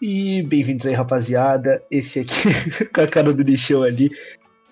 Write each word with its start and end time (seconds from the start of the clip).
E 0.00 0.44
bem-vindos 0.44 0.86
aí, 0.86 0.94
rapaziada. 0.94 1.82
Esse 1.90 2.20
aqui, 2.20 2.84
com 2.94 3.00
a 3.00 3.08
cara 3.08 3.34
do 3.34 3.42
lixão 3.42 3.82
ali, 3.82 4.08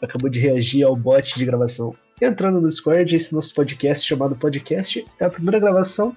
acabou 0.00 0.30
de 0.30 0.38
reagir 0.38 0.84
ao 0.84 0.95
bot 0.95 1.37
de 1.37 1.45
gravação. 1.45 1.96
Entrando 2.22 2.61
no 2.61 2.68
Discord, 2.68 3.12
esse 3.12 3.34
nosso 3.34 3.52
podcast 3.52 4.07
chamado 4.07 4.36
Podcast 4.36 5.04
é 5.18 5.25
a 5.25 5.30
primeira 5.30 5.59
gravação 5.59 6.16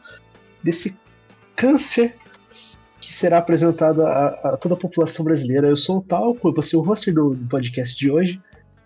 desse 0.64 0.96
câncer 1.56 2.14
que 3.02 3.12
será 3.12 3.40
apresentado 3.40 4.06
a, 4.06 4.28
a 4.28 4.58
toda 4.58 4.76
a 4.76 4.78
população 4.78 5.26
brasileira. 5.26 5.68
Eu 5.68 5.78
sou 5.78 5.98
o 5.98 6.04
Talco, 6.04 6.48
eu 6.48 6.54
vou 6.54 6.62
ser 6.62 6.78
o 6.78 6.82
host 6.82 7.12
do, 7.12 7.34
do 7.34 7.48
podcast 7.48 7.98
de 7.98 8.12
hoje. 8.12 8.40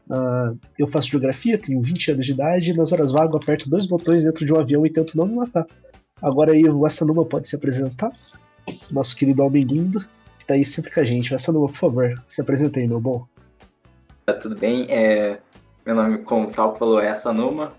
Uh, 0.10 0.58
eu 0.80 0.88
faço 0.88 1.10
geografia, 1.10 1.58
tenho 1.58 1.82
20 1.82 2.12
anos 2.12 2.26
de 2.26 2.32
idade, 2.32 2.72
e 2.72 2.74
nas 2.74 2.94
horas 2.94 3.12
vagas 3.12 3.36
aperto 3.36 3.70
dois 3.70 3.86
botões 3.86 4.24
dentro 4.24 4.46
de 4.46 4.54
um 4.54 4.60
avião 4.60 4.86
e 4.86 4.90
tento 4.90 5.18
não 5.18 5.28
me 5.28 5.36
matar. 5.36 5.68
Agora 6.22 6.54
aí 6.54 6.64
o 6.64 6.86
Assanuma 6.86 7.26
pode 7.26 7.50
se 7.50 7.58
apresentar. 7.58 8.14
Nosso 8.90 9.16
querido 9.16 9.44
homem 9.44 9.64
lindo, 9.64 10.00
que 10.44 10.48
tá 10.48 10.54
aí 10.56 10.66
sempre 10.66 10.92
com 10.92 11.00
a 11.00 11.06
gente. 11.06 11.34
Assanuma, 11.34 11.68
por 11.68 11.78
favor, 11.78 12.22
se 12.28 12.42
apresente 12.42 12.78
aí, 12.78 12.88
meu 12.88 13.00
bom. 13.00 13.26
Tá 14.26 14.34
tudo 14.34 14.56
bem? 14.56 14.86
É... 14.90 15.40
Meu 15.86 15.96
nome, 15.96 16.20
como 16.20 16.48
o 16.48 16.52
Talco 16.52 16.78
falou, 16.78 17.00
é 17.00 17.10
Assanuma. 17.10 17.74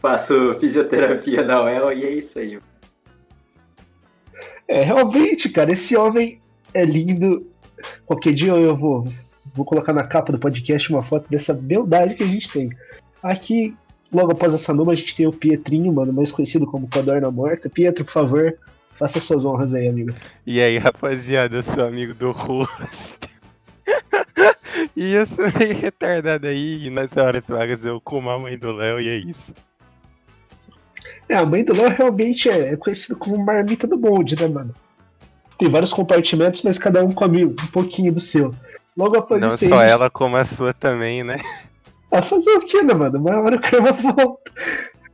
Faço 0.00 0.54
fisioterapia 0.60 1.42
na 1.42 1.64
UEL 1.64 1.92
e 1.92 2.04
é 2.04 2.10
isso 2.10 2.38
aí. 2.38 2.58
É, 4.68 4.82
realmente, 4.82 5.48
cara, 5.48 5.72
esse 5.72 5.96
homem 5.96 6.40
é 6.74 6.84
lindo. 6.84 7.46
Qualquer 8.04 8.34
dia 8.34 8.52
eu 8.52 8.76
vou, 8.76 9.08
vou 9.54 9.64
colocar 9.64 9.92
na 9.92 10.06
capa 10.06 10.32
do 10.32 10.38
podcast 10.38 10.90
uma 10.90 11.02
foto 11.02 11.28
dessa 11.30 11.54
beldade 11.54 12.14
que 12.14 12.22
a 12.22 12.26
gente 12.26 12.50
tem. 12.50 12.70
Aqui, 13.22 13.74
logo 14.12 14.32
após 14.32 14.54
essa 14.54 14.72
numa, 14.72 14.92
a 14.92 14.96
gente 14.96 15.16
tem 15.16 15.26
o 15.26 15.32
Pietrinho, 15.32 15.92
mano, 15.92 16.12
mais 16.12 16.30
conhecido 16.30 16.66
como 16.66 16.88
Codorna 16.88 17.30
Morta. 17.30 17.70
Pietro, 17.70 18.04
por 18.04 18.12
favor, 18.12 18.58
faça 18.98 19.20
suas 19.20 19.44
honras 19.44 19.74
aí, 19.74 19.88
amigo. 19.88 20.14
E 20.46 20.60
aí, 20.60 20.78
rapaziada, 20.78 21.56
eu 21.56 21.62
sou 21.62 21.84
amigo 21.84 22.14
do 22.14 22.32
Rosto. 22.32 23.28
e 24.96 25.12
eu 25.12 25.26
sou 25.26 25.46
meio 25.58 25.74
retardado 25.74 26.46
aí, 26.46 26.86
e 26.86 26.90
nas 26.90 27.14
horas 27.16 27.44
vagas 27.46 27.84
eu 27.84 28.00
como 28.00 28.30
a 28.30 28.38
mãe 28.38 28.58
do 28.58 28.72
Léo 28.72 29.00
e 29.00 29.08
é 29.08 29.16
isso. 29.16 29.52
É, 31.28 31.36
a 31.36 31.44
mãe 31.44 31.64
do 31.64 31.74
Léo 31.74 31.90
realmente 31.90 32.48
é, 32.48 32.72
é 32.72 32.76
conhecida 32.76 33.16
como 33.16 33.44
marmita 33.44 33.86
do 33.86 33.96
bonde, 33.96 34.36
né, 34.36 34.46
mano? 34.46 34.74
Tem 35.58 35.70
vários 35.70 35.92
compartimentos, 35.92 36.62
mas 36.62 36.78
cada 36.78 37.02
um 37.02 37.10
come 37.10 37.44
um 37.44 37.54
pouquinho 37.72 38.12
do 38.12 38.20
seu. 38.20 38.54
Logo 38.96 39.16
após 39.18 39.40
Não 39.40 39.48
isso 39.48 39.68
só 39.68 39.78
aí, 39.78 39.90
ela, 39.90 40.08
como 40.10 40.36
a 40.36 40.44
sua 40.44 40.72
também, 40.72 41.22
né? 41.22 41.38
Ah, 42.10 42.22
fazer 42.22 42.50
o 42.50 42.60
que, 42.60 42.82
né, 42.82 42.94
mano? 42.94 43.18
Uma 43.18 43.40
hora 43.40 43.56
o 43.56 43.60
cara 43.60 43.92
volta. 43.92 44.52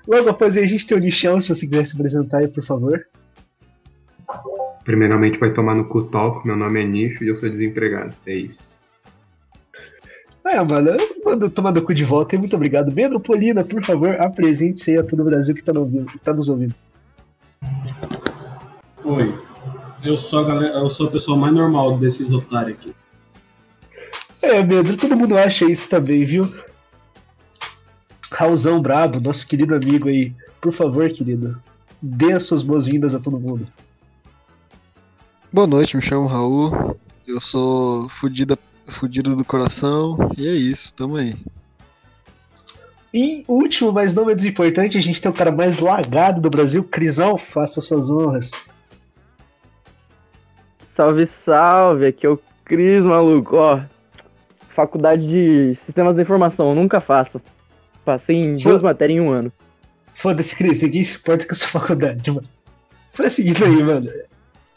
Logo 0.06 0.28
após 0.28 0.56
aí 0.56 0.64
a 0.64 0.66
gente 0.66 0.86
tem 0.86 0.96
o 0.96 1.00
Nichão, 1.00 1.40
se 1.40 1.48
você 1.48 1.66
quiser 1.66 1.86
se 1.86 1.94
apresentar 1.94 2.38
aí, 2.38 2.48
por 2.48 2.64
favor. 2.64 3.06
Primeiramente 4.84 5.38
vai 5.38 5.52
tomar 5.52 5.74
no 5.74 5.84
cu 5.84 6.02
talk, 6.02 6.46
meu 6.46 6.56
nome 6.56 6.82
é 6.82 6.84
Nicho 6.84 7.22
e 7.24 7.28
eu 7.28 7.34
sou 7.34 7.48
desempregado. 7.48 8.14
É 8.26 8.34
isso. 8.34 8.60
É, 10.44 10.62
mano, 10.62 10.96
manda 11.24 11.48
tomar 11.48 11.72
no 11.72 11.82
cu 11.82 11.94
de 11.94 12.04
volta 12.04 12.34
e 12.34 12.38
muito 12.38 12.54
obrigado. 12.56 12.92
Pedro 12.92 13.20
Polina, 13.20 13.64
por 13.64 13.82
favor, 13.84 14.20
apresente-se 14.20 14.90
aí 14.90 14.98
a 14.98 15.04
todo 15.04 15.20
o 15.20 15.24
Brasil 15.24 15.54
que 15.54 15.62
tá, 15.62 15.72
ouvindo, 15.78 16.06
que 16.06 16.18
tá 16.18 16.34
nos 16.34 16.48
ouvindo. 16.48 16.74
Oi, 19.04 19.34
eu 20.04 20.16
sou 20.18 20.40
a, 20.40 20.44
galera, 20.44 20.74
eu 20.74 20.90
sou 20.90 21.06
a 21.06 21.10
pessoa 21.10 21.36
mais 21.36 21.54
normal 21.54 21.96
desses 21.96 22.32
otários 22.32 22.76
aqui. 22.76 22.94
É, 24.42 24.62
Pedro, 24.62 24.96
todo 24.96 25.16
mundo 25.16 25.38
acha 25.38 25.64
isso 25.64 25.88
também, 25.88 26.24
viu? 26.24 26.52
Raulzão 28.32 28.82
Brabo, 28.82 29.20
nosso 29.20 29.46
querido 29.46 29.74
amigo 29.74 30.08
aí, 30.08 30.34
por 30.60 30.72
favor, 30.72 31.08
querido, 31.10 31.62
dê 32.00 32.32
as 32.32 32.42
suas 32.42 32.62
boas-vindas 32.62 33.14
a 33.14 33.20
todo 33.20 33.38
mundo. 33.38 33.68
Boa 35.52 35.66
noite, 35.66 35.96
me 35.96 36.02
chamo 36.02 36.26
Raul. 36.26 36.96
Eu 37.26 37.38
sou 37.40 38.08
fudida, 38.08 38.58
fudido 38.86 39.36
do 39.36 39.44
coração. 39.44 40.16
E 40.36 40.46
é 40.48 40.52
isso, 40.52 40.94
tamo 40.94 41.16
aí. 41.16 41.34
E 43.12 43.44
último, 43.46 43.92
mas 43.92 44.14
não 44.14 44.24
menos 44.24 44.44
importante, 44.44 44.96
a 44.96 45.00
gente 45.00 45.20
tem 45.20 45.30
o 45.30 45.34
cara 45.34 45.52
mais 45.52 45.78
lagado 45.78 46.40
do 46.40 46.48
Brasil, 46.48 46.82
Crisão, 46.82 47.36
faça 47.36 47.80
suas 47.82 48.08
honras. 48.08 48.52
Salve, 50.80 51.26
salve, 51.26 52.06
aqui 52.06 52.24
é 52.24 52.30
o 52.30 52.40
Cris, 52.64 53.04
maluco, 53.04 53.56
ó. 53.56 53.80
Faculdade 54.68 55.26
de 55.28 55.74
Sistemas 55.74 56.16
da 56.16 56.22
Informação, 56.22 56.70
eu 56.70 56.74
nunca 56.74 57.00
faço. 57.00 57.40
Passei 58.02 58.36
em 58.36 58.56
duas 58.56 58.80
Fo- 58.80 58.86
matérias 58.86 59.18
em 59.18 59.20
um 59.20 59.30
ano. 59.30 59.52
Foda-se, 60.14 60.56
Cris, 60.56 60.78
ninguém 60.80 61.02
se 61.02 61.18
importa 61.18 61.46
com 61.46 61.52
a 61.52 61.56
sua 61.56 61.68
faculdade, 61.68 62.30
mano. 62.30 62.48
Faz 63.12 63.34
o 63.34 63.36
seguinte 63.36 63.62
aí, 63.62 63.82
mano. 63.82 64.08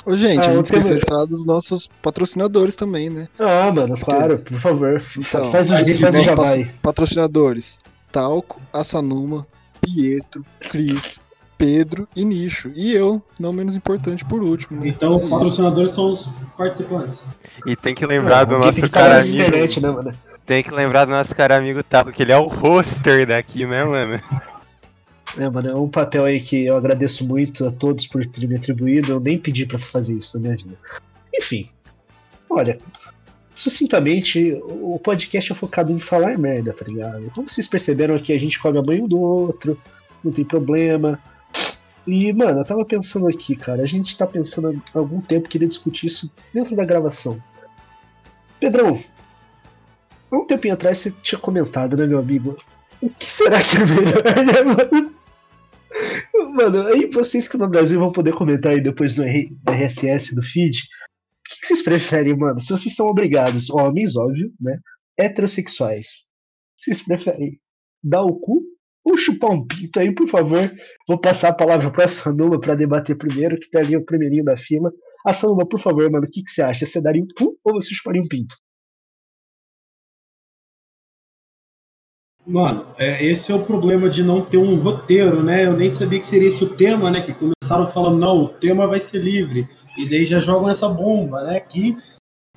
Ô, 0.05 0.15
gente, 0.15 0.39
Ah, 0.45 0.49
a 0.51 0.53
gente 0.53 0.65
esqueceu 0.65 0.89
tenho- 0.89 0.99
de 0.99 1.05
falar 1.05 1.25
dos 1.25 1.45
nossos 1.45 1.89
patrocinadores 2.01 2.75
também, 2.75 3.09
né? 3.09 3.27
Ah, 3.39 3.71
mano, 3.71 3.95
claro, 3.99 4.37
por 4.39 4.59
favor. 4.59 5.01
Então, 5.17 5.51
faz 5.51 5.69
o 5.69 5.73
a 5.73 5.77
faz 5.77 5.87
gente 5.87 6.29
o 6.29 6.41
aí. 6.53 6.65
patrocinadores: 6.81 7.77
Talco, 8.11 8.61
Assanuma, 8.71 9.47
Pietro, 9.81 10.45
Cris, 10.69 11.19
Pedro 11.57 12.07
e 12.15 12.23
Nicho. 12.23 12.71
E 12.75 12.93
eu, 12.93 13.21
não 13.39 13.51
menos 13.51 13.75
importante 13.75 14.23
por 14.25 14.43
último, 14.43 14.79
né? 14.81 14.89
Então, 14.89 15.13
É 15.13 15.15
os 15.15 15.21
isso. 15.23 15.31
patrocinadores 15.31 15.91
são 15.91 16.11
os 16.11 16.29
participantes. 16.57 17.23
E 17.65 17.75
tem 17.75 17.95
que 17.95 18.05
lembrar 18.05 18.43
do 18.43 18.55
Alguém 18.55 18.67
nosso 18.67 18.79
tem 18.81 18.89
que 18.89 18.93
cara 18.93 19.19
amigo. 19.21 19.35
internet, 19.35 19.79
né, 19.81 19.89
mano? 19.89 20.13
Tem 20.45 20.63
que 20.63 20.71
lembrar 20.71 21.05
do 21.05 21.11
nosso 21.11 21.35
cara 21.35 21.57
amigo 21.57 21.81
Taco, 21.83 22.11
que 22.11 22.21
ele 22.21 22.31
é 22.31 22.37
o 22.37 22.47
roster 22.47 23.25
daqui, 23.25 23.65
né, 23.65 23.83
mano? 23.83 24.21
É, 25.37 25.49
mano, 25.49 25.69
é 25.69 25.75
um 25.75 25.89
papel 25.89 26.23
aí 26.23 26.39
que 26.39 26.65
eu 26.65 26.77
agradeço 26.77 27.25
muito 27.25 27.65
a 27.65 27.71
todos 27.71 28.07
por 28.07 28.25
terem 28.25 28.49
me 28.49 28.55
atribuído. 28.55 29.11
Eu 29.11 29.19
nem 29.19 29.37
pedi 29.37 29.65
pra 29.65 29.77
fazer 29.77 30.15
isso 30.15 30.37
na 30.37 30.43
minha 30.43 30.55
vida. 30.55 30.77
Enfim, 31.33 31.69
olha, 32.49 32.79
sucintamente, 33.53 34.53
o 34.63 34.97
podcast 34.99 35.51
é 35.51 35.55
focado 35.55 35.91
em 35.91 35.99
falar 35.99 36.37
merda, 36.37 36.73
tá 36.73 36.85
ligado? 36.85 37.29
Como 37.35 37.49
vocês 37.49 37.67
perceberam 37.67 38.15
aqui, 38.15 38.31
a 38.31 38.39
gente 38.39 38.59
come 38.59 38.77
a 38.77 38.81
mãe 38.81 39.01
um 39.01 39.07
do 39.07 39.19
outro, 39.19 39.77
não 40.23 40.31
tem 40.31 40.45
problema. 40.45 41.19
E, 42.07 42.31
mano, 42.31 42.59
eu 42.59 42.65
tava 42.65 42.85
pensando 42.85 43.27
aqui, 43.27 43.55
cara, 43.55 43.81
a 43.81 43.85
gente 43.85 44.15
tá 44.15 44.25
pensando 44.25 44.81
há 44.93 44.99
algum 44.99 45.19
tempo 45.19 45.49
queria 45.49 45.67
discutir 45.67 46.05
isso 46.05 46.31
dentro 46.53 46.75
da 46.75 46.85
gravação. 46.85 47.41
Pedrão, 48.59 48.97
há 50.31 50.37
um 50.37 50.45
tempinho 50.45 50.75
atrás 50.75 50.99
você 50.99 51.11
tinha 51.21 51.39
comentado, 51.39 51.97
né, 51.97 52.05
meu 52.05 52.19
amigo? 52.19 52.55
O 53.01 53.09
que 53.09 53.25
será 53.25 53.61
que 53.61 53.75
é 53.75 53.85
melhor, 53.85 54.23
né, 54.23 54.61
mano? 54.63 55.24
Mano, 56.53 56.87
aí 56.87 57.09
vocês 57.09 57.47
que 57.47 57.57
no 57.57 57.67
Brasil 57.67 57.99
vão 57.99 58.11
poder 58.11 58.33
comentar 58.33 58.73
aí 58.73 58.81
depois 58.81 59.15
no 59.15 59.23
RSS 59.23 60.35
do 60.35 60.41
feed. 60.41 60.79
O 60.79 61.49
que, 61.49 61.61
que 61.61 61.67
vocês 61.67 61.81
preferem, 61.81 62.35
mano? 62.35 62.59
Se 62.59 62.69
vocês 62.69 62.95
são 62.95 63.07
obrigados, 63.07 63.69
homens, 63.69 64.15
óbvio, 64.15 64.51
né? 64.59 64.79
Heterossexuais. 65.17 66.25
Vocês 66.77 67.01
preferem 67.01 67.59
dar 68.03 68.23
o 68.23 68.39
cu 68.39 68.63
ou 69.03 69.17
chupar 69.17 69.51
um 69.51 69.65
pinto 69.65 69.99
aí, 69.99 70.13
por 70.13 70.27
favor? 70.27 70.71
Vou 71.07 71.19
passar 71.19 71.49
a 71.49 71.53
palavra 71.53 71.91
pra 71.91 72.07
Sanuma 72.07 72.59
pra 72.59 72.73
debater 72.73 73.15
primeiro, 73.15 73.59
que 73.59 73.69
tá 73.69 73.79
ali 73.79 73.95
o 73.95 74.03
primeirinho 74.03 74.43
da 74.43 74.57
fila. 74.57 74.91
A 75.25 75.33
Sanuma, 75.33 75.67
por 75.67 75.79
favor, 75.79 76.09
mano, 76.09 76.25
o 76.25 76.29
que, 76.29 76.43
que 76.43 76.49
você 76.49 76.61
acha? 76.61 76.85
Você 76.85 76.99
daria 76.99 77.23
um 77.23 77.27
cu 77.37 77.57
ou 77.63 77.73
você 77.73 77.93
chuparia 77.93 78.21
um 78.21 78.27
pinto? 78.27 78.55
Mano, 82.47 82.85
é, 82.97 83.25
esse 83.25 83.51
é 83.51 83.55
o 83.55 83.63
problema 83.63 84.07
de 84.07 84.23
não 84.23 84.41
ter 84.41 84.57
um 84.57 84.79
roteiro, 84.79 85.41
né? 85.41 85.65
Eu 85.65 85.73
nem 85.73 85.89
sabia 85.89 86.19
que 86.19 86.27
seria 86.27 86.47
esse 86.47 86.63
o 86.63 86.69
tema, 86.69 87.09
né? 87.09 87.19
Que 87.21 87.33
começaram 87.33 87.87
falando, 87.91 88.19
não, 88.19 88.43
o 88.43 88.49
tema 88.49 88.85
vai 88.85 88.99
ser 88.99 89.19
livre. 89.19 89.67
E 89.97 90.07
daí 90.07 90.25
já 90.25 90.39
jogam 90.39 90.69
essa 90.69 90.87
bomba, 90.87 91.43
né? 91.43 91.59
Que 91.59 91.97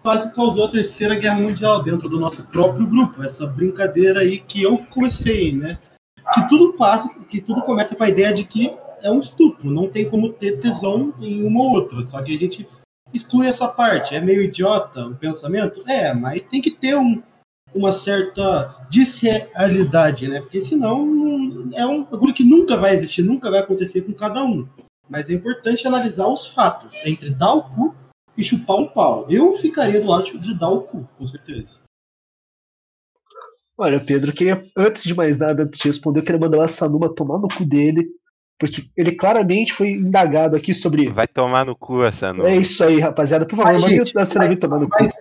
quase 0.02 0.34
causou 0.34 0.66
a 0.66 0.70
terceira 0.70 1.14
guerra 1.14 1.40
mundial 1.40 1.82
dentro 1.82 2.06
do 2.06 2.20
nosso 2.20 2.42
próprio 2.44 2.86
grupo. 2.86 3.22
Essa 3.22 3.46
brincadeira 3.46 4.20
aí 4.20 4.38
que 4.38 4.62
eu 4.62 4.76
comecei, 4.90 5.52
né? 5.52 5.78
Que 6.34 6.46
tudo 6.48 6.74
passa, 6.74 7.08
que 7.24 7.40
tudo 7.40 7.62
começa 7.62 7.96
com 7.96 8.04
a 8.04 8.10
ideia 8.10 8.32
de 8.32 8.44
que 8.44 8.76
é 9.02 9.10
um 9.10 9.20
estupro, 9.20 9.70
não 9.70 9.88
tem 9.88 10.10
como 10.10 10.28
ter 10.30 10.58
tesão 10.58 11.14
em 11.18 11.46
uma 11.46 11.60
ou 11.60 11.70
outra. 11.70 12.04
Só 12.04 12.20
que 12.20 12.34
a 12.34 12.38
gente 12.38 12.68
exclui 13.14 13.46
essa 13.46 13.66
parte. 13.66 14.14
É 14.14 14.20
meio 14.20 14.42
idiota 14.42 15.06
o 15.06 15.14
pensamento? 15.14 15.82
É, 15.88 16.12
mas 16.12 16.42
tem 16.42 16.60
que 16.60 16.70
ter 16.70 16.96
um, 16.96 17.22
uma 17.74 17.92
certa 17.92 18.74
desrealidade, 18.90 20.28
né? 20.28 20.40
Porque 20.40 20.60
senão 20.60 21.04
não- 21.04 21.70
é 21.74 21.86
um 21.86 22.04
bagulho 22.04 22.34
que 22.34 22.44
nunca 22.44 22.76
vai 22.76 22.94
existir, 22.94 23.22
nunca 23.22 23.50
vai 23.50 23.60
acontecer 23.60 24.02
com 24.02 24.12
cada 24.12 24.44
um. 24.44 24.66
Mas 25.08 25.30
é 25.30 25.34
importante 25.34 25.86
analisar 25.86 26.26
os 26.26 26.46
fatos 26.46 27.04
entre 27.06 27.30
dar 27.30 27.54
o 27.54 27.62
cu 27.62 27.94
e 28.36 28.44
chupar 28.44 28.76
um 28.76 28.86
pau. 28.86 29.26
Eu 29.30 29.52
ficaria 29.52 30.00
do 30.00 30.06
lado 30.06 30.38
de 30.38 30.58
dar 30.58 30.68
o 30.70 30.82
cu, 30.82 31.08
com 31.16 31.26
certeza. 31.26 31.80
Olha, 33.76 34.04
Pedro, 34.04 34.32
queria, 34.32 34.66
antes 34.76 35.04
de 35.04 35.14
mais 35.14 35.38
nada, 35.38 35.62
antes 35.62 35.78
de 35.78 35.86
responder, 35.86 36.20
eu 36.20 36.24
queria 36.24 36.40
mandar 36.40 36.58
o 36.58 36.68
Sanuma 36.68 37.14
tomar 37.14 37.38
no 37.38 37.46
cu 37.48 37.64
dele, 37.64 38.08
porque 38.58 38.90
ele 38.96 39.12
claramente 39.12 39.72
foi 39.72 39.92
indagado 39.92 40.56
aqui 40.56 40.74
sobre. 40.74 41.08
Vai 41.10 41.28
tomar 41.28 41.64
no 41.64 41.76
cu 41.76 42.02
essa 42.02 42.34
É 42.44 42.56
isso 42.56 42.82
aí, 42.82 42.98
rapaziada. 42.98 43.46
Por 43.46 43.56
favor, 43.56 43.72
Mas, 43.72 43.82
mande 43.82 44.00
o 44.00 44.26
Sanuma 44.26 44.56
tomar 44.56 44.80
no 44.80 44.88
cu. 44.88 44.96
Mas, 44.98 45.12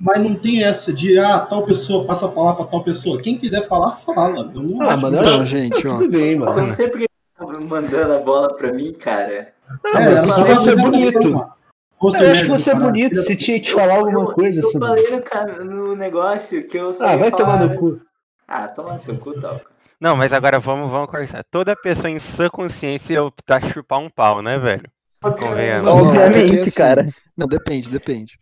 mas 0.00 0.22
não 0.22 0.34
tem 0.34 0.62
essa 0.62 0.92
de, 0.92 1.18
ah, 1.18 1.40
tal 1.40 1.64
pessoa 1.64 2.04
passa 2.04 2.26
a 2.26 2.28
palavra 2.28 2.62
pra 2.64 2.70
tal 2.72 2.82
pessoa. 2.84 3.20
Quem 3.20 3.36
quiser 3.38 3.62
falar, 3.66 3.92
fala. 3.92 4.50
Eu 4.54 4.62
não 4.62 4.82
Ah, 4.82 4.96
mano, 4.96 5.16
que- 5.16 5.22
Então, 5.22 5.44
gente, 5.44 5.86
ó. 5.86 5.98
Tudo 5.98 6.10
bem, 6.10 6.36
mano. 6.36 6.62
Não 6.62 6.70
sei 6.70 6.88
porque 6.88 7.06
tá 7.36 7.46
mandando 7.46 8.12
a 8.14 8.18
bola 8.20 8.54
pra 8.56 8.72
mim, 8.72 8.92
cara. 8.92 9.52
Ah, 9.94 10.02
É, 10.02 10.12
era 10.12 10.26
só 10.26 10.46
é 10.46 10.74
uma 10.74 10.90
bonito. 10.90 11.30
mano. 11.32 11.52
Eu 12.00 12.30
acho 12.30 12.42
que 12.42 12.48
você 12.48 12.70
é 12.70 12.74
bonito, 12.76 13.16
você 13.16 13.34
tinha 13.34 13.60
que 13.60 13.72
falar 13.72 13.96
alguma 13.96 14.20
Eu- 14.20 14.32
coisa, 14.32 14.60
Eu 14.60 14.70
Samu. 14.70 14.86
falei 14.86 15.10
no, 15.10 15.20
ca- 15.22 15.46
no 15.64 15.96
negócio 15.96 16.64
que 16.68 16.76
eu 16.78 16.94
só 16.94 17.06
Ah, 17.06 17.12
ia 17.12 17.18
vai 17.18 17.30
falar... 17.30 17.58
tomar 17.58 17.64
no 17.74 17.76
cu. 17.78 18.00
Ah, 18.46 18.68
toma 18.68 18.92
no 18.92 18.98
seu 19.00 19.16
cu, 19.18 19.32
Talco. 19.40 19.66
Não, 20.00 20.14
mas 20.14 20.32
agora 20.32 20.60
vamos, 20.60 20.88
vamos 20.92 21.10
conversar. 21.10 21.44
Toda 21.50 21.74
pessoa 21.74 22.08
em 22.08 22.20
sã 22.20 22.48
consciência 22.48 23.14
ia 23.14 23.24
optar 23.24 23.60
chupar 23.72 23.98
um 23.98 24.08
pau, 24.08 24.40
né, 24.40 24.56
velho? 24.58 24.84
Não, 25.20 25.82
não, 25.82 25.96
Obviamente, 26.06 26.46
porque 26.50 26.60
assim, 26.68 26.70
cara. 26.70 27.08
Não, 27.36 27.48
depende, 27.48 27.90
depende. 27.90 28.38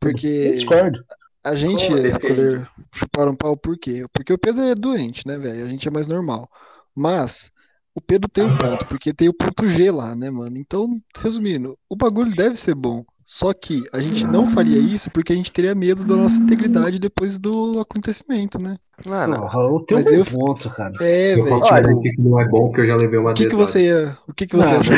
Porque 0.00 0.52
discordo. 0.52 0.98
a 1.44 1.54
gente 1.54 1.86
Como 1.86 1.98
escolher 2.06 2.68
chupar 2.94 3.28
um 3.28 3.34
pau 3.36 3.56
por 3.56 3.76
quê? 3.78 4.04
Porque 4.12 4.32
o 4.32 4.38
Pedro 4.38 4.62
é 4.62 4.74
doente, 4.74 5.26
né, 5.26 5.36
velho? 5.38 5.64
A 5.64 5.68
gente 5.68 5.86
é 5.88 5.90
mais 5.90 6.06
normal. 6.08 6.48
Mas 6.94 7.50
o 7.94 8.00
Pedro 8.00 8.28
tem 8.28 8.44
um 8.44 8.56
ponto, 8.56 8.86
porque 8.86 9.12
tem 9.12 9.28
o 9.28 9.34
ponto 9.34 9.66
G 9.68 9.90
lá, 9.90 10.14
né, 10.14 10.30
mano? 10.30 10.56
Então, 10.56 10.88
resumindo, 11.20 11.76
o 11.88 11.96
bagulho 11.96 12.34
deve 12.34 12.56
ser 12.56 12.74
bom. 12.74 13.04
Só 13.30 13.52
que 13.52 13.84
a 13.92 14.00
gente 14.00 14.26
não 14.26 14.46
faria 14.46 14.78
isso 14.78 15.10
porque 15.10 15.34
a 15.34 15.36
gente 15.36 15.52
teria 15.52 15.74
medo 15.74 16.02
da 16.02 16.16
nossa 16.16 16.38
integridade 16.38 16.98
depois 16.98 17.38
do 17.38 17.78
acontecimento, 17.78 18.58
né? 18.58 18.76
Mano, 19.06 19.36
Não, 19.36 19.46
Raul 19.46 19.84
tem 19.84 19.98
um 19.98 20.00
Mas 20.02 20.10
bom 20.10 20.18
eu- 20.18 20.24
ponto, 20.24 20.70
cara. 20.70 20.94
É, 21.02 21.34
velho. 21.36 21.46
posso 21.46 21.72
olha- 21.74 21.82
garantir 21.82 22.12
que 22.16 22.22
não 22.22 22.40
é 22.40 22.48
bom 22.48 22.68
porque 22.68 22.80
eu 22.80 22.86
já 22.86 22.96
levei 22.96 23.18
uma 23.18 23.32
O 23.32 23.34
que, 23.34 23.46
que 23.46 23.54
você 23.54 23.84
ia. 23.84 24.16
O 24.26 24.32
que, 24.32 24.46
que 24.46 24.56
você 24.56 24.70
Não, 24.72 24.82
foi 24.82 24.94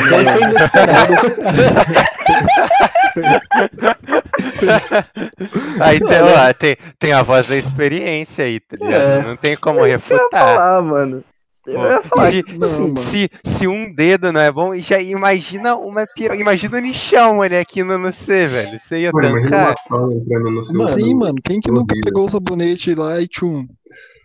inesperado. 0.49 1.13
aí 5.79 5.99
tem, 5.99 6.21
ó, 6.21 6.53
tem, 6.53 6.77
tem 6.99 7.13
a 7.13 7.23
voz 7.23 7.47
da 7.47 7.57
experiência 7.57 8.45
aí, 8.45 8.59
tá 8.59 8.77
ligado? 8.77 9.01
É. 9.01 9.23
Não 9.23 9.35
tem 9.35 9.55
como 9.57 9.85
É 9.85 9.91
isso 9.91 10.05
que 10.05 10.13
eu 10.13 10.17
ia 10.17 10.23
refutar. 10.23 10.29
falar, 10.31 10.81
mano. 10.81 11.23
Eu 11.65 11.75
Pô, 11.75 11.85
ia 11.85 12.01
falar 12.01 12.31
se, 12.31 12.43
que, 12.43 12.57
Não, 12.57 12.69
mano. 12.79 12.97
se, 12.97 13.29
se 13.43 13.67
um 13.67 13.93
dedo 13.93 14.31
não 14.31 14.41
é 14.41 14.51
bom, 14.51 14.75
já 14.77 14.99
imagina 14.99 15.75
uma 15.75 16.07
piro... 16.07 16.33
Imagina 16.33 16.77
o 16.77 16.81
nichão 16.81 17.39
ali 17.41 17.55
aqui 17.55 17.83
no, 17.83 17.97
no 17.99 18.11
C, 18.11 18.47
velho. 18.47 18.79
Você 18.79 18.99
ia 18.99 19.11
Mano, 19.13 19.41
tancar. 19.43 19.75
Mano, 19.89 20.89
Sim, 20.89 21.13
mano. 21.15 21.35
Quem 21.43 21.59
que 21.59 21.71
nunca 21.71 21.95
pegou 22.03 22.25
o 22.25 22.29
sabonete 22.29 22.95
lá 22.95 23.21
e 23.21 23.27
tchum? 23.27 23.67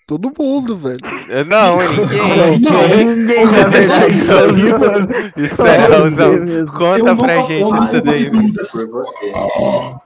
Todo 0.07 0.33
mundo, 0.39 0.77
velho. 0.77 1.01
Não, 1.49 1.79
ninguém. 1.83 3.05
ninguém, 3.17 3.45
na 3.47 3.67
verdade, 3.69 4.15
Isso 4.15 4.27
só 4.33 4.39
aí, 4.45 4.53
viu- 4.53 4.79
mano. 4.79 5.09
Espera, 5.37 5.83
só 5.83 5.89
você 5.89 5.97
Raulzão. 5.99 6.33
mesmo. 6.45 6.73
Conta 6.73 7.17
pra 7.17 7.43
gente 7.43 7.61
eu 7.61 7.75
isso 7.75 8.03
daí. 8.03 8.31
Por 8.31 8.89
você. 8.89 9.33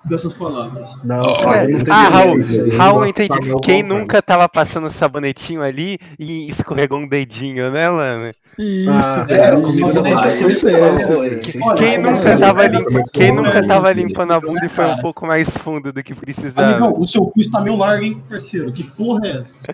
dessas 0.06 0.32
palavras. 0.32 0.90
Não, 1.04 1.20
cara, 1.42 1.68
não 1.68 1.84
tô 1.84 1.92
Ah, 1.92 2.08
Raul. 2.08 2.36
Raul, 2.78 3.00
Não, 3.00 3.06
entendi. 3.06 3.28
tá 3.28 3.38
Quem 3.62 3.82
cara. 3.82 3.94
nunca 3.94 4.22
tava 4.22 4.48
passando 4.48 4.90
sabonetinho 4.90 5.60
ali 5.62 5.98
e 6.18 6.48
escorregou 6.50 6.98
um 6.98 7.06
dedinho, 7.06 7.70
né, 7.70 7.90
mano? 7.90 8.32
Isso, 8.62 8.90
Ah, 8.90 9.24
cara, 9.26 9.58
isso, 9.58 9.98
é, 9.98 10.02
velho. 10.02 11.40
Vocês 11.42 11.56
Olha, 11.62 11.76
Quem 11.76 11.98
mas 11.98 12.18
nunca 12.18 12.30
essa- 12.30 12.36
tava, 12.44 12.66
limpa, 12.66 13.04
quem 13.10 13.32
nunca 13.34 13.66
tava 13.66 13.92
limpando 13.92 14.32
a 14.32 14.40
bunda 14.40 14.66
e 14.66 14.68
foi 14.68 14.84
um 14.84 14.98
pouco 14.98 15.26
mais 15.26 15.48
fundo 15.48 15.90
do 15.90 16.02
que 16.02 16.14
precisava? 16.14 16.68
Amigão, 16.72 16.94
o 16.98 17.06
seu 17.06 17.22
cu 17.24 17.40
está 17.40 17.58
meio 17.62 17.76
largo, 17.76 18.04
hein, 18.04 18.22
parceiro? 18.28 18.70
Que 18.70 18.84
porra 18.84 19.20
é 19.26 19.30
essa? 19.40 19.66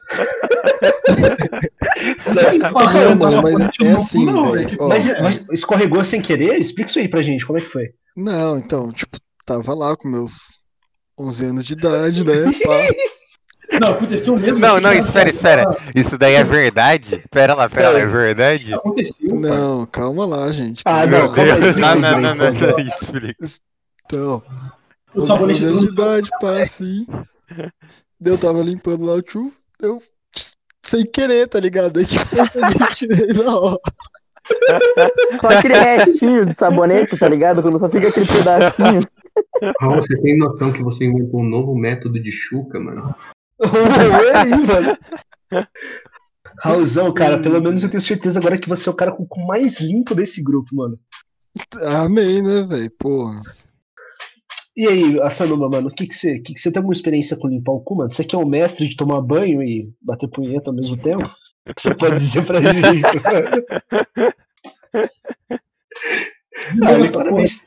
Não, 2.35 3.17
mano, 3.17 3.43
mas 3.43 3.55
é 3.55 3.59
no 3.59 3.95
cu, 3.95 4.01
assim, 4.01 4.27
Mas, 4.89 5.09
é 5.09 5.23
mas 5.23 5.47
escorregou 5.51 6.05
sem 6.05 6.21
querer? 6.23 6.61
Explica 6.61 6.91
isso 6.91 6.99
aí 6.99 7.09
pra 7.09 7.23
gente, 7.23 7.45
como 7.47 7.59
é 7.59 7.63
que 7.63 7.69
foi? 7.69 7.91
Não, 8.17 8.59
então, 8.59 8.93
tipo, 8.93 9.19
tava 9.45 9.75
lá 9.75 9.97
com 9.97 10.09
meus 10.09 10.61
11 11.19 11.45
anos 11.47 11.65
de 11.65 11.73
idade, 11.73 12.25
né? 12.25 12.45
pá. 12.65 12.77
Não, 13.81 13.89
aconteceu 13.89 14.37
mesmo. 14.39 14.59
Não, 14.59 14.81
não, 14.81 14.93
espera, 14.93 15.29
era- 15.29 15.31
espera. 15.31 15.77
Isso 15.95 16.17
daí 16.17 16.35
é 16.35 16.45
verdade? 16.45 17.23
Pera 17.31 17.55
lá, 17.55 17.69
pera 17.69 17.91
lá, 17.91 17.99
é 18.01 18.07
verdade? 18.07 18.73
Aconteceu, 18.75 19.29
parceiro. 19.29 19.57
Não, 19.57 19.87
calma 19.87 20.25
lá, 20.25 20.51
gente. 20.53 20.83
Ah, 20.85 21.07
não, 21.07 21.33
Deus, 21.33 21.77
não, 21.77 21.95
não, 21.97 22.21
não, 22.21 22.35
não, 22.35 22.49
então. 22.49 22.71
não, 22.71 22.79
explica. 22.81 23.45
Então, 24.05 24.43
O 25.15 25.21
sabonete 25.23 25.65
11 25.65 25.73
anos 25.73 25.87
de 25.87 25.93
idade, 25.93 26.29
pá, 26.41 26.63
assim. 26.63 27.07
Eu 28.25 28.39
tava 28.39 28.63
limpando 28.63 29.05
lá 29.05 29.15
o 29.15 29.23
tchu, 29.23 29.53
eu 29.81 30.01
sem 30.83 31.05
querer, 31.05 31.49
tá 31.49 31.59
ligado? 31.59 31.99
Aí 31.99 32.07
que 32.07 32.17
eu 32.17 32.87
tirei 32.91 33.33
na 33.33 33.59
hora. 33.59 33.81
Só 35.41 35.49
aquele 35.49 35.75
restinho 35.75 36.47
de 36.47 36.55
sabonete, 36.55 37.19
tá 37.19 37.29
ligado? 37.29 37.61
Quando 37.63 37.79
só 37.79 37.89
fica 37.89 38.09
aquele 38.09 38.27
pedacinho. 38.27 39.07
Raul, 39.81 39.97
você 39.97 40.17
tem 40.23 40.39
noção 40.39 40.73
que 40.73 40.83
você 40.83 41.05
inventou 41.05 41.41
um 41.41 41.49
novo 41.49 41.75
método 41.75 42.21
de 42.23 42.31
chuca, 42.31 42.79
mano? 42.79 43.15
Aí, 43.61 44.51
mano. 44.51 44.99
Raulzão, 46.63 47.13
cara, 47.13 47.39
pelo 47.41 47.61
menos 47.61 47.83
eu 47.83 47.91
tenho 47.91 48.01
certeza 48.01 48.39
agora 48.41 48.59
que 48.59 48.69
você 48.69 48.89
é 48.89 48.93
o 48.93 48.97
cara 48.97 49.13
com 49.13 49.25
o 49.25 49.29
cu 49.29 49.47
mais 49.47 49.79
limpo 49.81 50.15
desse 50.15 50.43
grupo, 50.43 50.75
mano. 50.75 50.99
Amei, 51.83 52.41
né, 52.43 52.63
velho? 52.63 52.91
Porra. 52.99 53.43
E 54.77 54.87
aí, 54.87 55.21
Assanuma, 55.23 55.69
mano, 55.69 55.89
o 55.89 55.91
que 55.91 56.07
que 56.07 56.15
você, 56.15 56.39
que 56.39 56.53
que 56.53 56.61
você 56.61 56.71
tem 56.71 56.81
alguma 56.81 56.93
experiência 56.93 57.37
com 57.37 57.49
limpar 57.49 57.73
o 57.73 57.81
cu, 57.81 57.97
mano? 57.97 58.13
Você 58.13 58.25
que 58.25 58.35
é 58.35 58.39
o 58.39 58.47
mestre 58.47 58.87
de 58.87 58.97
tomar 58.97 59.23
banho 59.23 59.63
e 59.63 59.91
bater 60.03 60.29
punheta 60.29 60.71
ao 60.71 60.77
mesmo 60.77 60.97
tempo? 60.99 61.31
O 61.69 61.75
que 61.75 61.81
você 61.81 61.95
pode 61.95 62.17
dizer 62.17 62.45
pra 62.45 62.61
gente? 62.61 63.03
ah, 66.83 66.99
mas 66.99 67.11
parabéns. 67.11 67.61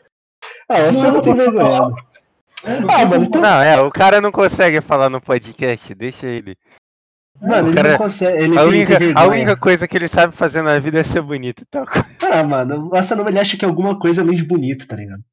Ah, 0.69 0.81
você 0.83 1.03
Não, 1.03 1.13
não 1.13 1.21
tem 1.21 1.33
vergonha. 1.35 1.91
É, 2.63 2.79
não 2.79 2.89
Ah, 2.89 3.05
mano, 3.05 3.23
então- 3.25 3.41
Não, 3.41 3.61
é, 3.61 3.79
o 3.81 3.89
cara 3.91 4.19
não 4.21 4.31
consegue 4.31 4.81
falar 4.81 5.09
no 5.09 5.21
podcast, 5.21 5.93
deixa 5.95 6.25
ele. 6.25 6.57
Mano, 7.41 7.69
ele 7.69 7.75
cara- 7.75 7.89
não 7.91 7.97
consegue. 7.97 8.43
Ele 8.43 8.57
A 8.57 8.63
única, 8.63 8.97
a 9.15 9.27
única 9.27 9.55
coisa 9.55 9.87
que 9.87 9.95
ele 9.95 10.07
sabe 10.09 10.35
fazer 10.35 10.61
na 10.61 10.77
vida 10.79 10.99
é 10.99 11.03
ser 11.03 11.21
bonito. 11.21 11.63
Então, 11.67 11.85
Ah, 12.21 12.43
mano, 12.43 12.89
o 12.91 12.95
Assanuma 12.95 13.29
ele 13.29 13.39
acha 13.39 13.55
que 13.57 13.63
é 13.63 13.67
alguma 13.67 13.97
coisa 13.97 14.21
além 14.21 14.35
de 14.35 14.43
bonito, 14.45 14.85
tá 14.87 14.95
ligado? 14.97 15.23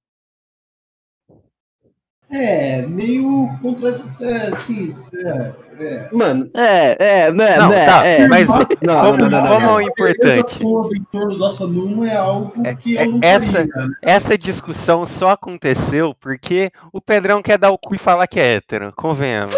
É, 2.31 2.82
meio 2.82 3.49
contraditório. 3.62 4.14
É, 4.20 4.52
sim. 4.56 4.94
É, 5.14 5.52
é. 5.81 6.08
Mano, 6.12 6.50
É, 6.55 6.96
é, 7.26 7.32
né, 7.32 7.56
Não, 7.58 7.69
né, 7.69 7.84
tá, 7.84 8.05
é. 8.06 8.26
mas 8.28 8.46
não, 8.49 8.56
vamos, 8.56 8.76
não, 8.82 9.28
não, 9.28 9.28
não, 9.28 9.49
vamos 9.49 9.62
não. 9.62 9.70
ao 9.70 9.81
importante. 9.82 10.62
em 10.62 11.05
torno 11.12 12.05
é 12.05 12.17
algo 12.17 12.52
É- 12.64 12.75
que 12.75 12.96
é- 12.99 13.06
eu 13.06 13.12
não 13.12 13.19
essa- 13.23 13.64
né? 13.64 13.88
Essa 14.02 14.38
discussão 14.38 15.06
só 15.06 15.31
aconteceu 15.31 16.14
porque 16.20 16.70
o 16.93 17.00
Pedrão 17.00 17.43
quer 17.43 17.58
dar 17.58 17.70
o 17.70 17.78
cu 17.78 17.94
e 17.94 17.99
falar 17.99 18.26
que 18.26 18.38
é 18.40 18.55
hétero, 18.56 18.93
convenhamos. 18.96 19.55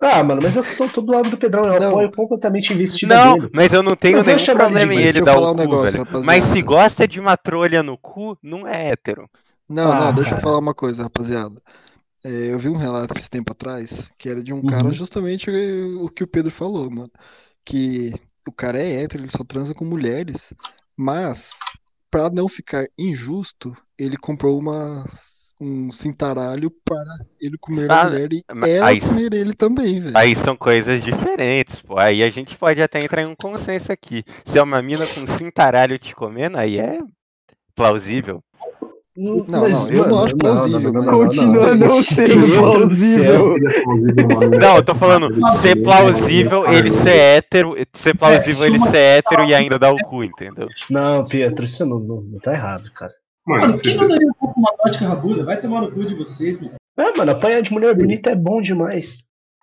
Ah, 0.00 0.22
mano, 0.22 0.40
mas 0.42 0.54
eu 0.54 0.62
tô, 0.76 0.86
tô 0.88 1.00
do 1.00 1.12
lado 1.12 1.30
do 1.30 1.36
Pedrão, 1.38 1.64
eu 1.72 1.80
Não. 1.80 1.88
apoio 1.90 2.10
completamente 2.14 2.72
a 2.72 2.76
investida 2.76 3.14
Não, 3.14 3.34
dele. 3.38 3.50
mas 3.54 3.72
eu 3.72 3.82
não 3.82 3.96
tenho 3.96 4.22
nenhum 4.22 4.44
problema 4.44 4.92
em 4.92 4.98
ele 4.98 5.04
Deixa 5.12 5.18
eu 5.20 5.24
dar 5.24 5.34
falar 5.34 5.48
o 5.48 5.52
um 5.52 5.56
cu, 5.56 5.60
negócio. 5.62 6.06
Mas 6.24 6.44
se 6.44 6.60
gosta 6.60 7.08
de 7.08 7.18
uma 7.18 7.36
trolha 7.38 7.82
no 7.82 7.96
cu, 7.96 8.36
não 8.42 8.68
é 8.68 8.90
hétero. 8.90 9.28
Não, 9.66 9.90
Ah, 9.90 10.00
não, 10.06 10.12
deixa 10.12 10.30
cara. 10.30 10.40
eu 10.42 10.44
falar 10.44 10.58
uma 10.58 10.74
coisa, 10.74 11.04
rapaziada. 11.04 11.54
É, 12.24 12.28
eu 12.52 12.58
vi 12.58 12.68
um 12.68 12.76
relato 12.76 13.16
esse 13.18 13.28
tempo 13.28 13.52
atrás 13.52 14.10
que 14.18 14.28
era 14.28 14.42
de 14.42 14.52
um 14.52 14.56
Uhum. 14.58 14.66
cara 14.66 14.90
justamente 14.92 15.50
o 15.50 16.08
que 16.08 16.24
o 16.24 16.26
Pedro 16.26 16.50
falou, 16.50 16.90
mano. 16.90 17.10
Que 17.64 18.12
o 18.46 18.52
cara 18.52 18.78
é 18.78 19.02
hétero, 19.02 19.22
ele 19.24 19.30
só 19.30 19.44
transa 19.44 19.74
com 19.74 19.84
mulheres, 19.84 20.52
mas 20.96 21.50
pra 22.10 22.30
não 22.30 22.48
ficar 22.48 22.86
injusto, 22.98 23.76
ele 23.98 24.16
comprou 24.16 24.58
uma, 24.58 25.04
um 25.60 25.90
cintaralho 25.90 26.70
para 26.84 27.02
ele 27.40 27.56
comer 27.58 27.90
Ah, 27.90 28.02
a 28.02 28.04
mulher 28.10 28.32
e 28.32 28.42
ela 28.68 28.86
aí- 28.88 29.00
comer 29.00 29.32
ele 29.34 29.52
também, 29.54 30.00
velho. 30.00 30.16
Aí 30.16 30.34
são 30.36 30.56
coisas 30.56 31.02
diferentes, 31.02 31.80
pô. 31.82 31.98
Aí 31.98 32.22
a 32.22 32.30
gente 32.30 32.56
pode 32.56 32.80
até 32.82 33.02
entrar 33.02 33.22
em 33.22 33.26
um 33.26 33.36
consenso 33.36 33.90
aqui. 33.92 34.24
Se 34.44 34.58
é 34.58 34.62
uma 34.62 34.80
mina 34.82 35.06
com 35.06 35.26
cintaralho 35.26 35.98
te 35.98 36.14
comendo, 36.14 36.56
aí 36.56 36.78
é 36.78 36.98
plausível. 37.74 38.42
Não, 39.16 39.44
Não, 39.48 39.68
não, 39.68 39.90
eu 39.90 40.08
não 40.08 40.24
acho 40.24 40.36
plausível, 40.36 40.92
Continua 40.92 41.74
não 41.76 42.02
sendo 42.02 42.58
plausível. 42.58 43.54
Não, 44.60 44.76
eu 44.76 44.82
tô 44.84 44.94
falando 44.94 45.28
ser 45.60 45.76
plausível 45.82 46.66
ele 46.72 46.90
ser 46.90 47.16
hétero, 47.16 47.74
ser 47.92 48.16
plausível 48.16 48.66
ele 48.66 48.78
ser 48.80 48.96
hétero 49.18 49.44
e 49.44 49.54
ainda 49.54 49.78
dar 49.78 49.92
o 49.92 49.96
cu, 49.98 50.24
entendeu? 50.24 50.66
Não, 50.90 51.24
Pietro, 51.26 51.64
isso 51.64 51.86
não, 51.86 52.00
não, 52.00 52.20
não 52.22 52.38
tá 52.40 52.52
errado, 52.54 52.90
cara. 52.92 53.12
Mano, 53.46 53.78
quem 53.78 53.92
você- 53.94 54.00
mandaria 54.00 54.26
um 54.26 54.32
pouco 54.32 54.58
uma 54.58 54.72
tática 54.82 55.06
rabuda? 55.06 55.44
Vai 55.44 55.60
tomar 55.60 55.82
no 55.82 55.92
cu 55.92 56.04
de 56.04 56.14
vocês, 56.14 56.58
mano. 56.58 56.72
É, 56.98 57.16
mano, 57.16 57.30
apanhar 57.32 57.60
de 57.62 57.72
mulher 57.72 57.94
bonita 57.94 58.30
é 58.30 58.34
bom 58.36 58.60
demais. 58.60 59.18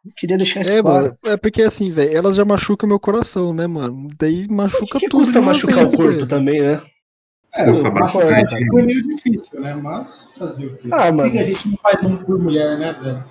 Eu 0.06 0.12
queria 0.16 0.38
deixar 0.38 0.62
isso 0.62 0.72
É, 0.72 0.82
claro. 0.82 1.06
mano, 1.06 1.18
é 1.26 1.38
porque 1.38 1.62
assim, 1.62 1.92
velho, 1.92 2.16
elas 2.16 2.36
já 2.36 2.46
machucam 2.46 2.88
meu 2.88 3.00
coração, 3.00 3.54
né, 3.54 3.68
mano? 3.68 4.08
Daí 4.18 4.48
machuca 4.50 4.98
que, 4.98 5.06
que 5.06 5.10
tudo 5.10 5.22
custa 5.26 5.42
machucar 5.42 5.80
vez, 5.80 5.94
o 5.94 5.98
corpo 5.98 6.12
velho. 6.14 6.28
também, 6.28 6.62
né? 6.62 6.82
É, 7.54 7.66
Nossa, 7.66 7.90
o 7.90 7.94
machucar 7.94 8.30
bastante, 8.42 8.64
é 8.64 8.84
meio 8.86 9.04
difícil, 9.04 9.60
né? 9.60 9.74
Mas 9.74 10.32
fazer 10.38 10.68
o 10.68 10.78
quê? 10.78 10.90
Ah, 10.92 11.12
mano. 11.12 11.30
que 11.30 11.38
que 11.38 11.44
a 11.44 11.44
gente 11.44 11.68
não 11.70 11.78
faz 11.78 12.06
um 12.06 12.18
por 12.18 12.40
mulher, 12.40 12.78
né, 12.80 12.94
velho? 12.94 13.26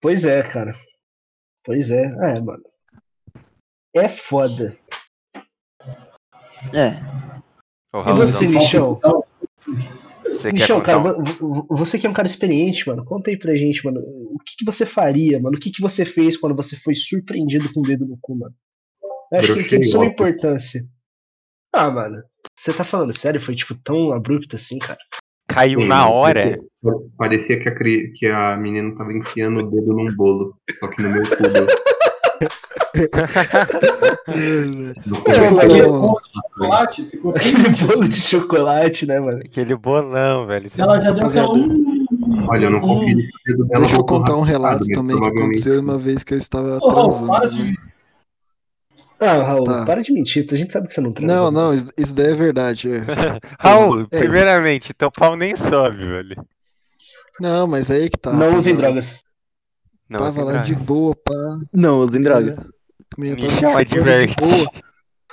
Pois 0.00 0.24
é, 0.24 0.42
cara. 0.42 0.74
Pois 1.64 1.90
é. 1.90 2.04
É, 2.04 2.40
mano. 2.40 2.62
É 3.94 4.08
foda. 4.08 4.76
É. 6.74 7.00
Ô, 7.96 8.00
E 8.10 8.14
você, 8.14 8.46
Michão? 8.48 8.96
Então, 8.98 9.24
você 10.24 10.52
Michão, 10.52 10.80
cara, 10.82 10.98
um... 10.98 11.24
vo- 11.24 11.64
vo- 11.64 11.76
você 11.76 11.98
que 11.98 12.06
é 12.06 12.10
um 12.10 12.14
cara 12.14 12.26
experiente, 12.28 12.88
mano, 12.88 13.04
conta 13.04 13.30
aí 13.30 13.38
pra 13.38 13.54
gente, 13.56 13.84
mano. 13.84 14.00
O 14.00 14.38
que, 14.44 14.56
que 14.58 14.64
você 14.64 14.84
faria, 14.86 15.38
mano? 15.40 15.56
O 15.56 15.60
que, 15.60 15.70
que 15.70 15.80
você 15.82 16.04
fez 16.04 16.36
quando 16.36 16.54
você 16.56 16.76
foi 16.76 16.94
surpreendido 16.94 17.72
com 17.72 17.80
o 17.80 17.84
dedo 17.84 18.06
no 18.06 18.18
cu, 18.20 18.36
mano? 18.36 18.54
Eu 19.32 19.38
acho 19.38 19.46
que 19.48 19.52
Brochei 19.54 19.70
tem 19.70 19.80
de 19.80 19.86
suma 19.86 20.04
logo. 20.04 20.12
importância. 20.14 20.84
Ah, 21.72 21.90
mano. 21.90 22.22
Você 22.60 22.74
tá 22.74 22.84
falando 22.84 23.16
sério? 23.16 23.40
Foi, 23.40 23.56
tipo, 23.56 23.74
tão 23.82 24.12
abrupto 24.12 24.54
assim, 24.54 24.78
cara? 24.78 24.98
Caiu 25.48 25.80
Sim, 25.80 25.88
na 25.88 26.10
hora? 26.10 26.60
Parecia 27.16 27.58
que 27.58 27.70
a, 27.70 27.74
cri- 27.74 28.12
que 28.14 28.26
a 28.26 28.54
menina 28.54 28.94
tava 28.96 29.14
enfiando 29.14 29.60
o 29.60 29.70
dedo 29.70 29.94
num 29.94 30.14
bolo. 30.14 30.54
Só 30.78 30.88
que 30.88 31.02
no 31.02 31.08
meu 31.08 31.22
cu. 31.22 31.30
No 35.06 35.16
Pô, 35.16 35.32
começo. 35.32 35.60
aquele 35.60 35.86
bolo 35.86 36.20
de 36.20 36.32
chocolate 36.32 37.02
ficou 37.04 37.30
Aquele 37.32 37.68
bolo 37.86 38.08
de 38.08 38.20
chocolate, 38.20 39.06
né, 39.06 39.20
mano? 39.20 39.40
Aquele 39.44 39.74
bolão, 39.74 40.46
velho. 40.46 40.70
Ela 40.76 41.00
já 41.00 41.10
deu 41.12 41.26
aquela. 41.26 41.54
Hum, 41.54 42.06
Olha, 42.46 42.66
eu 42.66 42.70
não 42.70 42.78
hum. 42.78 42.82
conferi 42.82 43.22
se 43.22 43.28
o 43.28 43.40
dedo 43.46 43.64
dela 43.66 43.86
Deixa 43.86 44.00
eu 44.00 44.04
contar 44.04 44.36
um 44.36 44.42
relato 44.42 44.86
também 44.88 45.18
que 45.18 45.26
aconteceu 45.26 45.80
uma 45.80 45.96
vez 45.98 46.22
que 46.22 46.34
eu 46.34 46.38
estava 46.38 46.78
Raul, 46.78 47.26
para 47.26 47.48
de. 47.48 47.74
Ah, 49.20 49.34
Raul, 49.42 49.64
Tá. 49.64 49.84
para 49.84 50.02
de 50.02 50.12
mentir, 50.12 50.46
a 50.50 50.56
gente 50.56 50.72
sabe 50.72 50.88
que 50.88 50.94
você 50.94 51.00
não 51.00 51.12
transa. 51.12 51.34
Não, 51.34 51.50
não, 51.50 51.74
isso, 51.74 52.14
daí 52.14 52.28
é 52.30 52.34
verdade. 52.34 52.88
é. 52.96 53.00
Raul, 53.58 54.06
É. 54.10 54.18
primeiramente, 54.18 54.94
teu 54.94 55.10
pau 55.10 55.36
nem 55.36 55.54
sobe, 55.56 55.98
velho. 56.06 56.42
Não, 57.38 57.66
mas 57.66 57.90
aí 57.90 58.08
que 58.08 58.18
tá. 58.18 58.32
Não 58.32 58.56
usem 58.56 58.74
drogas. 58.74 59.22
Não, 60.08 60.18
Tava 60.20 60.42
lá 60.44 60.52
droga. 60.52 60.66
de 60.66 60.74
boa, 60.74 61.14
pá. 61.14 61.32
Não, 61.72 62.00
usem 62.00 62.22
drogas. 62.22 62.56
Me 63.18 63.34
chama 63.58 63.84
de 63.84 64.00
verde. 64.00 64.34
boa. 64.38 64.70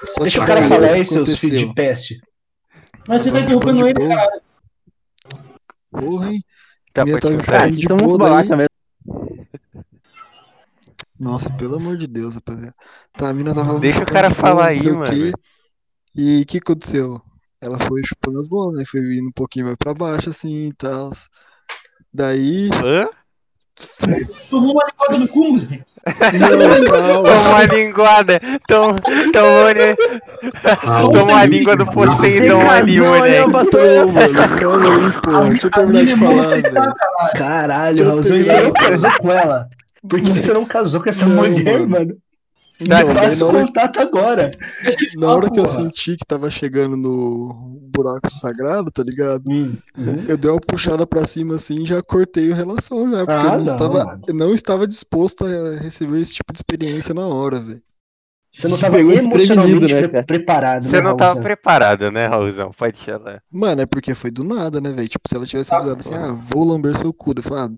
Só 0.03 0.21
Deixa 0.21 0.43
o 0.43 0.45
cara 0.45 0.61
falar 0.67 0.89
aí, 0.91 1.03
seus 1.05 1.37
filhos 1.39 1.61
de 1.61 1.73
peste. 1.73 2.19
Mas 3.07 3.21
você 3.23 3.31
tá 3.31 3.39
interrompendo 3.39 3.87
ele, 3.87 3.93
de 3.93 4.05
boa. 4.05 4.15
cara. 4.15 4.41
Porra, 5.91 6.31
hein? 6.33 6.43
Tá, 6.93 7.03
minha 7.05 7.19
tava. 7.19 7.35
Ah, 7.35 7.39
chupando 7.41 7.59
vocês 7.59 7.77
de 7.77 7.87
são 7.87 7.95
uns 7.97 8.01
boa 8.03 8.17
babaca 8.17 8.55
mesmo. 8.55 8.69
Nossa, 11.19 11.49
pelo 11.49 11.75
amor 11.77 11.97
de 11.97 12.07
Deus, 12.07 12.35
rapaziada. 12.35 12.75
Tá, 13.17 13.29
a 13.29 13.33
mina 13.33 13.53
me 13.53 13.79
Deixa 13.79 14.03
o 14.03 14.05
cara 14.05 14.29
falar 14.29 14.63
não 14.63 14.69
aí, 14.69 14.79
o 14.79 14.81
quê. 14.81 14.91
mano. 14.91 15.33
E 16.15 16.41
o 16.41 16.45
que 16.45 16.57
aconteceu? 16.57 17.21
Ela 17.59 17.79
foi 17.79 18.01
chupando 18.05 18.39
as 18.39 18.47
bolas, 18.47 18.75
né? 18.79 18.85
Foi 18.85 18.99
indo 18.99 19.29
um 19.29 19.31
pouquinho 19.31 19.65
mais 19.65 19.77
pra 19.77 19.93
baixo, 19.93 20.29
assim 20.29 20.67
e 20.67 20.73
tal. 20.73 21.11
Daí. 22.13 22.69
Hã? 22.83 23.09
Tomou 24.49 24.71
uma 24.73 24.83
limpada 24.85 25.17
no 25.19 25.27
cu, 25.27 25.51
moleque. 25.53 25.83
Não, 26.39 26.83
calma. 26.83 27.23
Tomou 27.23 27.55
a 27.55 27.63
linguada. 27.65 28.39
Tom, 28.67 28.95
tomou, 29.31 29.73
né? 29.75 29.95
Tomou 31.11 31.35
a 31.35 31.45
língua 31.45 31.75
do 31.75 31.85
Poseidon 31.85 32.69
ali, 32.69 32.99
moleque. 32.99 33.51
passou 33.51 34.11
mano, 34.11 34.33
calma 34.59 34.95
aí, 34.95 35.21
pô. 35.21 35.49
Deixa 35.49 35.67
eu 35.67 35.71
terminar 35.71 36.05
de 36.05 36.15
falar, 36.15 36.47
velho. 36.47 36.93
Caralho, 37.37 38.07
Raulzão, 38.07 38.37
você 38.41 38.61
não 38.61 38.73
casou 38.73 39.11
com 39.19 39.31
ela. 39.31 39.67
Por 40.07 40.21
que 40.21 40.29
você 40.31 40.53
não 40.53 40.65
casou 40.65 41.01
com 41.01 41.09
essa 41.09 41.25
Não, 41.25 41.35
mulher, 41.35 41.79
mano. 41.81 41.89
mano? 41.89 42.17
Tá, 42.87 43.01
Então, 43.01 43.13
daí 43.15 43.25
Faça 43.31 43.39
na 43.39 43.45
o 43.45 43.47
hora, 43.55 43.65
contato 43.65 43.99
agora. 43.99 44.51
na 45.15 45.27
hora 45.35 45.49
que 45.49 45.59
eu 45.59 45.67
senti 45.67 46.15
que 46.15 46.25
tava 46.25 46.49
chegando 46.51 46.95
no 46.95 47.79
buraco 47.91 48.29
sagrado, 48.29 48.91
tá 48.91 49.01
ligado? 49.01 49.43
Hum, 49.49 49.75
uhum. 49.97 50.25
Eu 50.27 50.37
dei 50.37 50.51
uma 50.51 50.59
puxada 50.61 51.07
pra 51.07 51.25
cima 51.25 51.55
assim 51.55 51.81
e 51.81 51.85
já 51.87 52.01
cortei 52.03 52.51
a 52.51 52.55
relação 52.55 53.09
já, 53.09 53.25
porque 53.25 53.31
Ah, 53.31 53.43
eu 53.53 53.57
não, 53.57 53.65
não, 53.65 53.65
estava, 53.73 54.19
não 54.29 54.53
estava 54.53 54.87
disposto 54.87 55.43
a 55.45 55.75
receber 55.79 56.19
esse 56.19 56.35
tipo 56.35 56.53
de 56.53 56.59
experiência 56.59 57.15
na 57.15 57.25
hora, 57.25 57.59
velho. 57.59 57.81
Você 58.49 58.67
não 58.67 58.75
estava 58.75 58.99
emocionalmente 58.99 59.93
né, 59.93 60.07
pre- 60.07 60.23
preparado, 60.23 60.83
Você 60.83 60.97
né, 60.97 61.01
não 61.01 61.13
tava 61.15 61.33
Raulzão? 61.33 61.43
preparado, 61.43 62.11
né, 62.11 62.27
Raulzão? 62.27 62.71
Pode 62.71 63.03
falar. 63.03 63.41
Mano, 63.51 63.81
é 63.81 63.85
porque 63.85 64.15
foi 64.15 64.31
do 64.31 64.43
nada, 64.43 64.81
né, 64.81 64.91
velho? 64.91 65.07
Tipo, 65.07 65.27
se 65.29 65.35
ela 65.35 65.45
tivesse 65.45 65.73
avisado 65.73 65.99
assim, 65.99 66.15
ah, 66.15 66.31
vou 66.33 66.63
lamber 66.65 66.97
seu 66.97 67.13
cu, 67.13 67.33
eu 67.35 67.43
falei, 67.43 67.63
ah, 67.65 67.69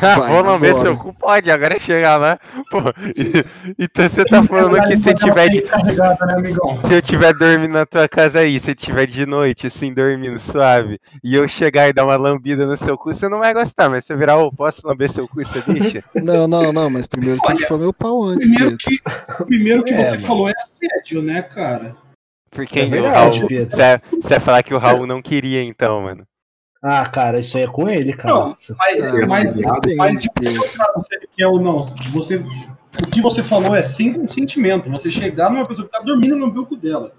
Ah, 0.00 0.18
vai, 0.18 0.28
vou 0.28 0.42
lamber 0.42 0.70
agora. 0.70 0.84
seu 0.84 0.96
cu, 0.96 1.12
pode, 1.14 1.50
agora 1.50 1.76
é 1.76 1.80
chegar 1.80 2.16
lá. 2.16 2.38
Pô, 2.70 2.78
e- 3.16 3.44
então 3.78 4.08
você 4.08 4.24
tá 4.24 4.42
falando 4.42 4.80
que 4.82 4.96
se 4.96 5.14
tiver 5.14 5.48
de, 5.50 5.62
né, 5.62 5.94
se 6.86 6.94
eu 6.94 7.02
tiver 7.02 7.32
dormindo 7.34 7.72
na 7.72 7.86
tua 7.86 8.08
casa 8.08 8.40
aí, 8.40 8.58
se 8.60 8.74
tiver 8.74 9.06
de 9.06 9.26
noite, 9.26 9.66
assim, 9.66 9.92
dormindo 9.92 10.38
suave, 10.38 10.98
e 11.22 11.34
eu 11.34 11.46
chegar 11.48 11.88
e 11.88 11.92
dar 11.92 12.04
uma 12.04 12.16
lambida 12.16 12.66
no 12.66 12.76
seu 12.76 12.96
cu, 12.98 13.14
você 13.14 13.28
não 13.28 13.38
vai 13.38 13.52
gostar, 13.54 13.88
mas 13.88 14.04
se 14.04 14.12
eu 14.12 14.18
virar, 14.18 14.36
ô, 14.38 14.50
posso 14.52 14.86
lamber 14.86 15.10
seu 15.10 15.28
cu, 15.28 15.44
você 15.44 15.62
deixa? 15.62 16.02
Não, 16.22 16.46
não, 16.46 16.72
não, 16.72 16.90
mas 16.90 17.06
primeiro 17.06 17.38
você 17.38 17.46
tem 17.46 17.56
que 17.56 17.62
Olha, 17.62 17.66
chupar 17.66 17.78
meu 17.78 17.92
pau 17.92 18.22
antes, 18.24 18.46
Primeiro 18.46 18.76
que, 18.76 18.98
primeiro 19.46 19.84
que 19.84 19.94
É, 19.94 20.04
você 20.04 20.13
mano. 20.16 20.26
falou 20.26 20.48
é 20.48 20.52
assédio, 20.56 21.22
né, 21.22 21.42
cara? 21.42 21.96
Porque 22.50 22.80
É 22.80 22.84
o 22.86 22.90
verdade, 22.90 23.38
Raul, 23.38 23.48
Pedro. 23.48 23.76
você 23.76 23.98
você 24.22 24.28
vai 24.28 24.40
falar 24.40 24.62
que 24.62 24.72
o 24.74 24.78
Raul 24.78 25.06
não 25.06 25.20
queria, 25.20 25.62
então, 25.62 26.02
mano. 26.02 26.24
Ah, 26.82 27.06
cara, 27.08 27.38
isso 27.38 27.56
aí 27.56 27.62
é 27.64 27.66
com 27.66 27.88
ele, 27.88 28.12
cara. 28.12 28.34
Não, 28.34 28.54
Mas, 28.78 29.02
Ah, 29.02 29.26
mas, 29.26 29.56
mas 29.96 30.20
ele 30.20 31.28
quer 31.36 31.46
ou 31.48 31.58
não, 31.58 31.80
você, 32.12 32.36
o 32.36 33.06
que 33.10 33.20
você 33.22 33.42
falou 33.42 33.74
é 33.74 33.82
sem 33.82 34.12
consentimento. 34.12 34.90
Você 34.90 35.10
chegar 35.10 35.50
numa 35.50 35.64
pessoa 35.64 35.86
que 35.86 35.92
tá 35.92 36.00
dormindo 36.00 36.36
no 36.36 36.50
bico 36.52 36.76
dela. 36.76 37.12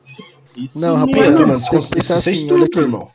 Isso 0.56 0.80
Não, 0.80 0.96
é 0.96 1.00
rapaz, 1.00 1.32
normal. 1.32 1.48
mano, 1.48 1.60
você 1.82 2.00
isso, 2.00 2.14
é 2.14 2.16
assim, 2.16 2.52
olha 2.52 2.66
aqui. 2.66 2.80
irmão. 2.80 3.10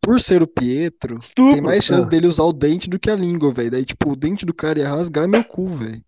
Por 0.00 0.20
ser 0.20 0.42
o 0.42 0.48
Pietro, 0.48 1.18
Estupro. 1.18 1.52
tem 1.52 1.60
mais 1.60 1.84
chance 1.84 2.06
Ah. 2.08 2.10
dele 2.10 2.26
usar 2.26 2.42
o 2.42 2.52
dente 2.52 2.88
do 2.90 2.98
que 2.98 3.08
a 3.08 3.14
língua, 3.14 3.52
velho. 3.52 3.70
Daí, 3.70 3.84
tipo, 3.84 4.10
o 4.10 4.16
dente 4.16 4.44
do 4.44 4.52
cara 4.52 4.80
ia 4.80 4.88
rasgar 4.88 5.28
meu 5.28 5.44
cu, 5.44 5.66
velho. 5.68 6.02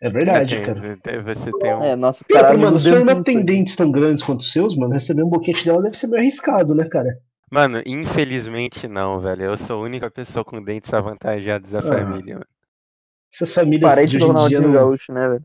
É 0.00 0.10
verdade, 0.10 0.56
Tem- 0.56 0.64
cara. 0.64 0.98
tem- 1.02 1.22
Você 1.22 1.50
tem 1.58 1.74
um. 1.74 1.82
É, 1.82 1.96
nossa, 1.96 2.24
Pedro, 2.26 2.42
caralho, 2.42 2.60
mano, 2.60 2.78
irmã 2.78 3.14
do 3.14 3.22
tem 3.24 3.42
dentes 3.44 3.74
tão 3.76 3.90
grandes 3.90 4.22
quanto 4.22 4.40
os 4.40 4.52
seus, 4.52 4.76
mano. 4.76 4.92
Receber 4.92 5.22
um 5.22 5.28
boquete 5.28 5.64
dela 5.64 5.82
deve 5.82 5.96
ser 5.96 6.06
meio 6.08 6.20
arriscado, 6.20 6.74
né, 6.74 6.86
cara? 6.88 7.18
Mano, 7.50 7.80
infelizmente 7.86 8.86
não, 8.88 9.20
velho. 9.20 9.44
Eu 9.44 9.56
sou 9.56 9.76
a 9.80 9.82
única 9.84 10.10
pessoa 10.10 10.44
com 10.44 10.62
dentes 10.62 10.92
avantajados 10.92 11.70
da 11.70 11.78
Ah. 11.78 11.82
família, 11.82 12.34
mano. 12.34 12.46
Essas 13.32 13.52
famílias 13.52 13.88
Parente 13.90 14.16
de 14.16 14.24
Ronaldinho 14.24 14.62
não... 14.62 14.72
Gaúcho, 14.72 15.12
né, 15.12 15.28
velho? 15.28 15.42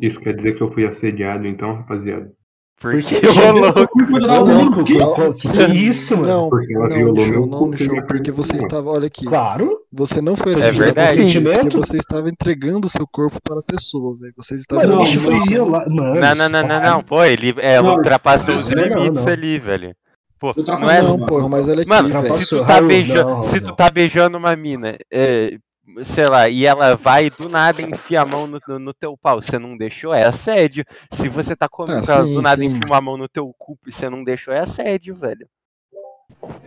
Isso 0.00 0.20
quer 0.20 0.34
dizer 0.34 0.54
que 0.54 0.62
eu 0.62 0.68
fui 0.70 0.86
assediado, 0.86 1.46
então, 1.46 1.74
rapaziada. 1.74 2.32
Porque 2.80 3.02
que 3.20 3.26
ô 3.26 3.32
chegou 3.32 3.60
louco. 3.60 3.78
Eu 3.80 3.88
fui 3.92 4.06
cuidar 4.06 4.40
Ô, 4.40 4.44
do 4.44 4.46
menino, 4.46 4.70
louco, 4.70 4.84
que- 4.84 4.94
que, 4.96 5.48
que, 5.50 5.66
que 5.66 5.76
isso, 5.76 6.16
mano? 6.16 6.28
Não, 6.28 6.48
Porque 6.48 6.74
ela 6.74 6.88
não, 6.88 6.96
violou 6.96 7.26
meu 7.26 7.46
não, 7.46 7.66
minha 7.68 8.06
porque 8.06 8.30
você 8.30 8.56
estava, 8.56 8.88
olha 8.90 9.06
aqui, 9.08 9.26
Claro. 9.26 9.77
Você 9.90 10.20
não 10.20 10.36
foi 10.36 10.52
É 10.52 10.70
verdade. 10.72 11.40
porque 11.40 11.76
você 11.76 11.96
estava 11.98 12.28
entregando 12.28 12.86
o 12.86 12.90
seu 12.90 13.06
corpo 13.06 13.38
para 13.42 13.60
a 13.60 13.62
pessoa, 13.62 14.16
velho. 14.18 14.32
Vocês 14.36 14.60
estavam 14.60 14.86
não, 14.86 15.04
não, 15.04 16.14
Não, 16.14 16.34
não, 16.34 16.48
não, 16.48 16.62
não, 16.66 16.80
não. 16.82 17.02
Pô, 17.02 17.24
ele 17.24 17.54
é, 17.58 17.80
Não, 17.80 17.96
ultrapassou 17.96 18.54
os 18.54 18.68
limites 18.68 19.24
não. 19.24 19.32
ali, 19.32 19.58
velho. 19.58 19.94
Pô, 20.38 20.54
não 20.56 20.90
é. 20.90 21.02
Não, 21.02 21.18
porra, 21.26 21.48
mas 21.48 21.66
olha 21.68 21.80
aqui, 21.80 21.88
Mano, 21.88 22.08
velho. 22.22 22.32
se 22.34 22.48
tu 22.48 22.64
tá 22.64 22.80
beijando, 22.80 23.30
não, 23.30 23.42
se 23.42 23.60
tu 23.60 23.74
tá 23.74 23.90
beijando 23.90 24.38
uma 24.38 24.54
mina, 24.54 24.96
é, 25.12 25.58
sei 26.04 26.28
lá, 26.28 26.48
e 26.48 26.64
ela 26.64 26.94
vai 26.94 27.28
do 27.30 27.48
nada 27.48 27.82
enfia 27.82 28.20
a 28.20 28.24
mão 28.24 28.46
no, 28.46 28.60
no, 28.68 28.78
no 28.78 28.94
teu 28.94 29.16
pau, 29.20 29.42
você 29.42 29.58
não 29.58 29.76
deixou, 29.76 30.14
é 30.14 30.24
assédio. 30.26 30.84
Se 31.10 31.28
você 31.28 31.56
tá 31.56 31.68
comendo 31.68 32.02
Ah, 32.02 32.06
com 32.06 32.12
ela, 32.12 32.24
sim, 32.24 32.34
do 32.34 32.42
nada 32.42 32.60
sim. 32.60 32.66
enfia 32.66 32.82
uma 32.86 33.00
mão 33.00 33.16
no 33.16 33.28
teu 33.28 33.52
cu 33.58 33.76
e 33.86 33.90
você 33.90 34.08
não 34.08 34.22
deixou, 34.22 34.54
é 34.54 34.60
assédio, 34.60 35.16
velho. 35.16 35.48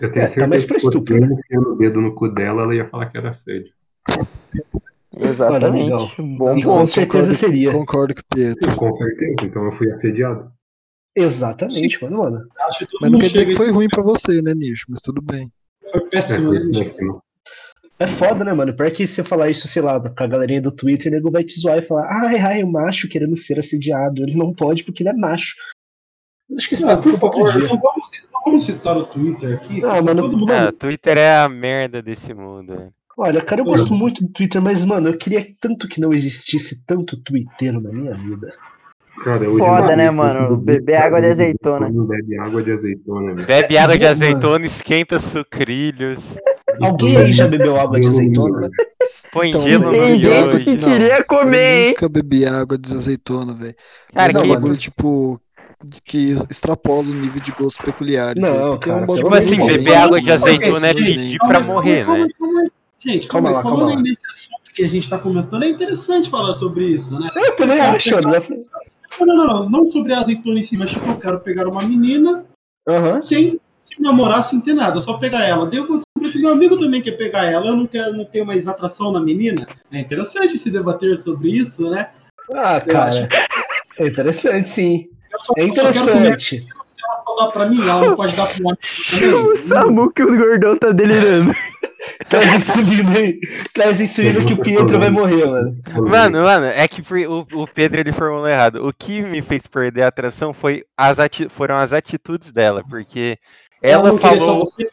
Eu 0.02 0.12
tenho 0.12 0.26
É, 0.26 0.30
tá 0.30 0.48
mais 0.48 0.64
certeza 0.64 0.68
pra 0.68 0.76
que 0.76 0.82
se 0.82 0.88
estupro, 0.88 1.40
eu 1.50 1.62
o 1.62 1.76
dedo 1.76 2.02
no 2.02 2.14
cu 2.14 2.28
dela, 2.28 2.64
ela 2.64 2.76
ia 2.76 2.88
falar 2.88 3.06
que 3.08 3.18
era 3.18 3.30
assédio. 3.30 3.72
Exatamente. 5.18 6.22
Bom 6.38 6.58
E 6.58 6.64
Não, 6.64 6.80
com 6.80 6.88
certeza 6.88 7.26
concordo- 7.26 7.34
seria. 7.34 7.72
Concordo 7.72 8.16
com 8.16 8.22
o 8.22 8.36
Pietro. 8.36 8.76
Com 8.76 8.98
certeza, 8.98 9.36
então 9.44 9.66
eu 9.66 9.72
fui 9.74 9.92
assediado. 9.92 10.52
Exatamente, 11.16 12.02
mano, 12.04 12.20
mano. 12.20 12.48
Acho 12.68 12.80
que 12.80 12.86
todo 12.88 13.00
Mas 13.02 13.12
não 13.12 13.20
quer 13.20 13.28
dizer 13.28 13.46
que 13.46 13.54
a 13.54 13.58
foi 13.58 13.70
ruim 13.72 13.90
pra 13.90 14.02
você, 14.02 14.42
né, 14.42 14.54
Nicho? 14.54 14.86
Mas 14.88 15.02
tudo 15.02 15.22
bem. 15.22 15.52
Foi 15.92 16.02
É, 16.02 16.06
péssimo, 16.06 16.54
né, 16.54 16.60
bicho? 16.62 16.86
péssimo. 16.86 17.22
É 18.00 18.08
foda, 18.08 18.44
né, 18.44 18.54
mano? 18.54 18.74
Pior 18.76 18.90
que 18.92 19.06
você 19.06 19.24
falar 19.24 19.50
isso, 19.52 19.68
sei 19.68 19.82
lá, 19.82 20.00
com 20.00 20.24
a 20.24 20.28
galerinha 20.28 20.62
do 20.62 20.72
Twitter, 20.72 21.12
o 21.12 21.16
nego 21.16 21.30
vai 21.30 21.44
te 21.44 21.60
zoar 21.60 21.78
e 21.78 21.82
falar, 21.84 22.08
ai, 22.10 22.38
ai, 22.38 22.64
o 22.64 22.72
macho 22.72 23.08
querendo 23.08 23.36
ser 23.36 23.60
assediado. 23.60 24.24
Ele 24.24 24.36
não 24.36 24.54
pode 24.54 24.84
porque 24.84 25.04
ele 25.04 25.10
é 25.10 25.14
macho. 25.14 25.54
Acho 26.58 26.68
que 26.68 26.76
isso 26.76 26.88
Ah, 26.90 26.98
por 26.98 27.14
favor, 27.18 27.54
não 27.54 27.68
vamos, 27.68 28.12
não 28.34 28.42
vamos 28.46 28.64
citar 28.64 28.98
o 28.98 29.06
Twitter 29.06 29.56
aqui. 29.56 29.78
Ah, 29.84 29.88
porque 29.90 30.02
mano, 30.02 30.22
todo 30.24 30.38
mundo 30.38 30.52
o 30.54 30.72
Twitter 30.74 31.18
é 31.18 31.38
a 31.40 31.50
merda 31.50 32.02
desse 32.02 32.34
mundo. 32.34 32.92
Olha, 33.18 33.42
cara, 33.42 33.62
eu 33.62 33.66
gosto 33.66 33.94
muito 33.94 34.24
do 34.26 34.32
Twitter, 34.32 34.62
mas, 34.62 34.84
mano, 34.84 35.10
eu 35.10 35.18
queria 35.18 35.46
tanto 35.60 35.88
que 35.88 36.02
não 36.02 36.12
existisse 36.14 36.82
tanto 36.86 37.18
twitteiro 37.18 37.80
na 37.80 37.92
minha 37.92 38.16
vida. 38.16 38.52
Cara, 39.24 39.48
hoje 39.48 39.60
Foda, 39.60 39.92
eu- 39.92 39.98
né, 39.98 40.08
eu- 40.08 40.14
mano? 40.14 40.40
eu- 40.52 40.58
Beber 40.58 40.96
água 40.96 41.22
de 41.22 41.28
azeitona. 41.28 41.90
Bebe 41.92 42.40
água 42.40 42.64
de 42.64 42.72
azeitona, 42.72 43.36
velho. 43.36 43.48
Bebe 43.48 43.78
água 43.78 43.98
de 43.98 44.06
azeitona, 44.08 44.66
esquenta 44.66 45.20
sucrilhos, 45.20 46.20
Alguém 46.82 47.18
aí 47.18 47.32
já 47.32 47.48
bebeu 47.48 47.80
água 47.80 48.00
de 48.00 48.08
azeitona? 48.08 48.70
põe 49.32 49.50
Então, 49.50 49.62
gelo 49.62 49.84
no 49.86 49.92
Tem 49.92 50.18
gente 50.18 50.64
que 50.64 50.76
Não, 50.78 50.90
queria 50.90 51.24
comer, 51.24 51.58
eu 51.58 51.82
hein? 51.84 51.88
nunca 51.90 52.10
bebi 52.10 52.46
água 52.46 52.78
de 52.78 52.94
azeitona, 52.94 53.54
velho. 53.54 53.76
Cara, 54.14 54.34
Mas 54.34 54.36
é 54.36 54.42
que- 54.42 54.48
bagulho, 54.48 54.78
tipo, 54.78 55.40
que 56.06 56.32
extrapola 56.50 57.02
o 57.02 57.14
nível 57.14 57.42
de 57.42 57.52
gostos 57.52 57.78
peculiares. 57.78 58.42
Não, 58.42 58.54
velho, 58.54 58.70
porque 58.72 58.90
é 58.90 58.94
um 58.94 58.96
cara, 58.96 59.08
bagulho 59.08 59.42
Tipo 59.42 59.64
assim, 59.64 59.78
beber 59.78 59.96
água 59.96 60.22
de 60.22 60.32
azeitona 60.32 60.88
é 60.88 60.94
Gente, 60.94 61.06
pedir 61.06 61.38
pra 61.40 61.60
aí, 61.60 61.66
morrer, 61.66 62.06
calma 62.06 62.20
né? 62.20 62.24
aí, 62.26 62.34
calma 62.34 62.62
aí. 62.62 62.72
Gente, 63.00 63.28
Calma 63.28 63.50
calma, 63.50 63.50
aí. 63.50 63.56
lá, 63.56 63.62
Falando 63.64 63.80
calma 63.88 63.98
aí 63.98 64.04
nesse 64.04 64.22
assunto 64.28 64.72
que 64.74 64.84
a 64.84 64.90
gente 64.90 65.10
tá 65.10 65.18
comentando, 65.18 65.64
é 65.64 65.70
interessante 65.70 66.30
falar 66.30 66.54
sobre 66.54 66.86
isso, 66.86 67.20
né? 67.20 67.28
Eu 67.36 67.56
também 67.56 67.80
acho, 67.80 68.22
né? 68.22 68.42
Não, 69.20 69.26
não, 69.26 69.36
não, 69.36 69.70
não 69.70 69.92
sobre 69.92 70.14
a 70.14 70.20
azeitona 70.20 70.60
em 70.60 70.64
si, 70.64 70.78
mas 70.78 70.92
tipo, 70.92 71.08
eu 71.08 71.20
quero 71.20 71.40
pegar 71.40 71.68
uma 71.68 71.82
menina 71.82 72.46
Aham. 72.88 73.22
sem, 73.22 73.60
sem 73.84 74.00
namorar, 74.00 74.44
sem 74.44 74.62
ter 74.62 74.74
nada, 74.74 75.02
só 75.02 75.18
pegar 75.18 75.44
ela. 75.46 75.66
Daí 75.66 75.80
eu 75.80 75.88
vou 75.88 76.00
descobrir 76.00 76.32
que 76.32 76.40
meu 76.40 76.54
amigo 76.54 76.78
também 76.78 77.02
quer 77.02 77.14
pegar 77.14 77.46
ela, 77.46 77.68
eu 77.68 77.76
não 77.76 77.88
quero 77.88 78.14
não 78.14 78.24
tenho 78.26 78.46
mais 78.46 78.68
atração 78.68 79.12
na 79.12 79.20
menina. 79.20 79.66
É 79.92 80.00
interessante 80.00 80.58
se 80.58 80.70
debater 80.70 81.18
sobre 81.18 81.50
isso, 81.50 81.90
né? 81.90 82.10
Ah, 82.54 82.82
Eu 82.86 82.94
cara. 82.94 83.30
É 84.00 84.08
interessante, 84.08 84.70
sim. 84.70 85.10
Só, 85.40 85.54
É 85.58 85.62
comer 85.62 85.72
interessante. 85.72 86.66
se 86.84 86.96
ela 87.04 87.18
só 87.24 87.36
dá 87.46 87.52
pra 87.52 87.66
mim, 87.68 87.82
ela 87.82 88.02
não 88.08 88.16
pode 88.16 88.36
dar 88.36 88.48
pra 88.54 88.66
um. 88.68 89.46
O 89.52 89.56
Samu 89.56 90.12
que 90.12 90.24
o 90.24 90.38
gordão 90.38 90.78
tá 90.78 90.92
delirando. 90.92 91.54
Traz 92.30 92.54
insulina 92.68 93.18
aí. 93.18 93.40
Traz 93.74 94.02
insulina 94.02 94.44
que 94.44 94.54
o 94.54 94.58
Pietro 94.58 95.00
vai 95.00 95.10
morrer, 95.12 95.46
mano. 95.46 95.78
Mano, 96.08 96.42
mano, 96.44 96.66
é 96.66 96.88
que 96.88 97.02
o, 97.28 97.46
o 97.54 97.68
Pedro 97.68 98.00
ele 98.00 98.12
formulou 98.12 98.48
errado. 98.48 98.88
O 98.88 98.92
que 98.92 99.22
me 99.22 99.42
fez 99.42 99.62
perder 99.68 100.04
a 100.04 100.08
atração 100.08 100.52
foi 100.54 100.84
as 100.98 101.20
ati- 101.20 101.48
foram 101.50 101.76
as 101.76 101.94
atitudes 101.94 102.52
dela, 102.52 102.84
porque 102.90 103.38
ela 103.82 104.18
falou. 104.18 104.60
você. 104.66 104.90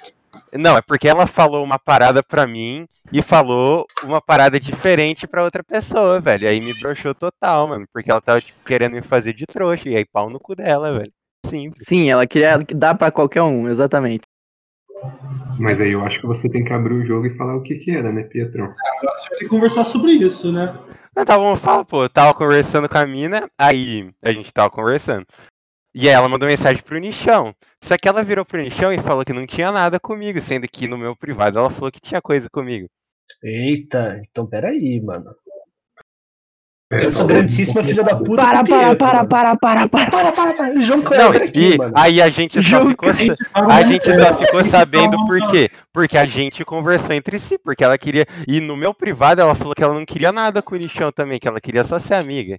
Não, 0.52 0.76
é 0.76 0.80
porque 0.80 1.08
ela 1.08 1.26
falou 1.26 1.64
uma 1.64 1.78
parada 1.78 2.22
pra 2.22 2.46
mim 2.46 2.86
e 3.12 3.22
falou 3.22 3.86
uma 4.02 4.20
parada 4.20 4.58
diferente 4.58 5.26
pra 5.26 5.44
outra 5.44 5.62
pessoa, 5.62 6.20
velho. 6.20 6.48
Aí 6.48 6.60
me 6.60 6.72
broxou 6.80 7.14
total, 7.14 7.68
mano. 7.68 7.86
Porque 7.92 8.10
ela 8.10 8.20
tava, 8.20 8.40
tipo, 8.40 8.64
querendo 8.64 8.94
me 8.94 9.02
fazer 9.02 9.32
de 9.32 9.46
trouxa. 9.46 9.88
E 9.88 9.96
aí 9.96 10.04
pau 10.04 10.30
no 10.30 10.40
cu 10.40 10.54
dela, 10.54 10.98
velho. 10.98 11.12
Simples. 11.46 11.84
Sim, 11.86 12.10
ela 12.10 12.26
queria 12.26 12.58
dar 12.74 12.94
pra 12.94 13.10
qualquer 13.10 13.42
um, 13.42 13.68
exatamente. 13.68 14.22
Mas 15.58 15.80
aí 15.80 15.92
eu 15.92 16.04
acho 16.04 16.20
que 16.20 16.26
você 16.26 16.48
tem 16.48 16.64
que 16.64 16.72
abrir 16.72 16.94
o 16.94 17.04
jogo 17.04 17.26
e 17.26 17.36
falar 17.36 17.56
o 17.56 17.62
que 17.62 17.76
que 17.76 17.90
era, 17.90 18.12
né, 18.12 18.24
Pietrão? 18.24 18.64
Agora 18.64 19.16
você 19.16 19.28
vai 19.28 19.38
ter 19.38 19.44
que 19.44 19.50
conversar 19.50 19.84
sobre 19.84 20.12
isso, 20.12 20.52
né? 20.52 20.76
Não, 21.16 21.24
tá 21.24 21.38
bom, 21.38 21.56
fala, 21.56 21.84
pô. 21.84 22.04
Eu 22.04 22.08
tava 22.08 22.34
conversando 22.34 22.88
com 22.88 22.98
a 22.98 23.06
mina, 23.06 23.48
aí 23.58 24.10
a 24.22 24.32
gente 24.32 24.52
tava 24.52 24.70
conversando. 24.70 25.26
E 25.94 26.08
aí 26.08 26.14
ela 26.14 26.28
mandou 26.28 26.48
mensagem 26.48 26.82
pro 26.82 26.98
Nichão. 26.98 27.54
Só 27.82 27.96
que 27.96 28.08
ela 28.08 28.22
virou 28.22 28.44
pro 28.44 28.60
Nichão 28.60 28.92
e 28.92 28.98
falou 28.98 29.24
que 29.24 29.32
não 29.32 29.46
tinha 29.46 29.72
nada 29.72 29.98
comigo, 29.98 30.40
sendo 30.40 30.68
que 30.68 30.86
no 30.86 30.98
meu 30.98 31.16
privado 31.16 31.58
ela 31.58 31.70
falou 31.70 31.90
que 31.90 32.00
tinha 32.00 32.20
coisa 32.20 32.48
comigo. 32.50 32.88
Eita, 33.42 34.20
então 34.24 34.46
peraí, 34.46 35.00
mano. 35.04 35.34
Essa 36.90 37.18
falou 37.18 37.28
grandíssima 37.28 37.82
filha 37.84 38.02
da 38.02 38.16
puta. 38.16 38.42
Para, 38.42 38.64
para, 38.64 38.96
para, 38.96 39.26
para, 39.26 39.56
para, 39.56 39.88
para. 39.88 40.10
Para, 40.10 40.32
para, 40.32 40.54
para. 40.54 40.80
João 40.80 41.00
Não, 41.00 41.04
Kleber 41.04 41.42
aqui, 41.42 41.74
e 41.74 41.76
mano. 41.76 41.92
aí 41.94 42.22
a 42.22 42.30
gente 42.30 42.54
só 42.54 42.62
Jogo 42.62 42.90
ficou, 42.90 43.10
a 43.10 43.82
gente 43.82 44.10
só 44.10 44.36
ficou 44.38 44.64
sabendo 44.64 45.16
por 45.26 45.50
quê? 45.50 45.70
Porque 45.92 46.16
a 46.16 46.24
gente 46.24 46.64
conversou 46.64 47.14
entre 47.14 47.38
si, 47.38 47.58
porque 47.58 47.84
ela 47.84 47.98
queria. 47.98 48.24
E 48.46 48.58
no 48.58 48.74
meu 48.74 48.94
privado 48.94 49.42
ela 49.42 49.54
falou 49.54 49.74
que 49.74 49.84
ela 49.84 49.92
não 49.92 50.06
queria 50.06 50.32
nada 50.32 50.62
com 50.62 50.74
o 50.74 50.78
Nichão 50.78 51.12
também, 51.12 51.38
que 51.38 51.46
ela 51.46 51.60
queria 51.60 51.84
só 51.84 51.98
ser 51.98 52.14
amiga. 52.14 52.58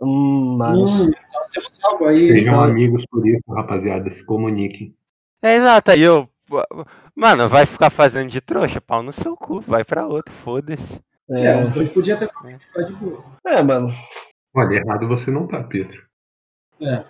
Hum, 0.00 0.56
mas. 0.58 0.76
Hum, 0.78 1.10
então 1.10 1.48
temos 1.52 1.84
algo 1.84 2.06
aí. 2.06 2.18
Sejam 2.18 2.54
então- 2.54 2.60
amigos 2.60 3.04
por 3.10 3.26
isso, 3.26 3.42
rapaziada. 3.48 4.10
Se 4.10 4.24
comuniquem. 4.24 4.94
É 5.42 5.56
exato, 5.56 5.90
aí 5.90 6.02
eu. 6.02 6.28
Mano, 7.14 7.48
vai 7.48 7.66
ficar 7.66 7.90
fazendo 7.90 8.30
de 8.30 8.40
trouxa? 8.40 8.80
Pau 8.80 9.02
no 9.02 9.12
seu 9.12 9.36
cu, 9.36 9.60
vai 9.60 9.84
pra 9.84 10.06
outro, 10.06 10.32
foda-se. 10.44 11.00
É, 11.30 11.46
É, 11.48 11.62
os 11.62 11.70
dois 11.70 11.88
podiam 11.90 12.18
de 12.18 12.26
boa. 12.94 13.24
é, 13.46 13.62
mano. 13.62 13.88
Olha, 14.56 14.76
errado 14.76 15.06
você 15.06 15.30
não 15.30 15.46
tá, 15.46 15.62
Pietro. 15.62 16.02
É. 16.80 17.04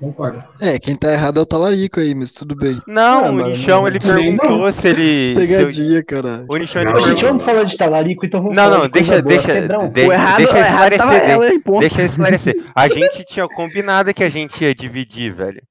Concordo. 0.00 0.40
É, 0.60 0.78
quem 0.78 0.94
tá 0.96 1.12
errado 1.12 1.38
é 1.38 1.42
o 1.42 1.46
talarico 1.46 2.00
aí, 2.00 2.14
mas 2.14 2.32
tudo 2.32 2.54
bem. 2.56 2.80
Não, 2.86 3.24
Ah, 3.26 3.30
o 3.30 3.32
mano, 3.32 3.48
Nichão 3.50 3.86
ele 3.86 3.98
não 4.04 4.12
perguntou 4.14 4.72
se 4.72 4.88
ele. 4.88 5.34
se 5.46 5.52
eu- 5.54 5.58
Pegadinha, 5.60 6.02
caralho. 6.04 6.46
O 6.50 6.56
Nichão 6.56 6.82
ele 6.82 6.92
Não, 6.92 7.00
gente, 7.02 7.24
vamos 7.24 7.44
falar 7.44 7.62
de 7.62 7.76
talarico, 7.76 8.26
então 8.26 8.42
vamos 8.42 8.56
Não, 8.56 8.64
falar 8.64 8.78
não, 8.80 8.88
deixa, 8.88 9.22
boa. 9.22 9.22
deixa, 9.22 9.60
de- 9.88 10.06
O 10.06 10.12
errado, 10.12 10.36
deixa 10.36 10.52
o 10.52 10.56
eu 10.56 10.64
errado 10.64 10.96
tava 10.96 11.14
esclarecer. 11.16 11.30
ela. 11.30 11.80
Deixa 11.80 12.00
eu 12.02 12.06
esclarecer. 12.06 12.64
A 12.74 12.88
gente 12.88 13.24
tinha 13.24 13.48
combinado 13.48 14.12
que 14.12 14.24
a 14.24 14.28
gente 14.28 14.62
ia 14.64 14.74
dividir, 14.74 15.32
velho. 15.32 15.62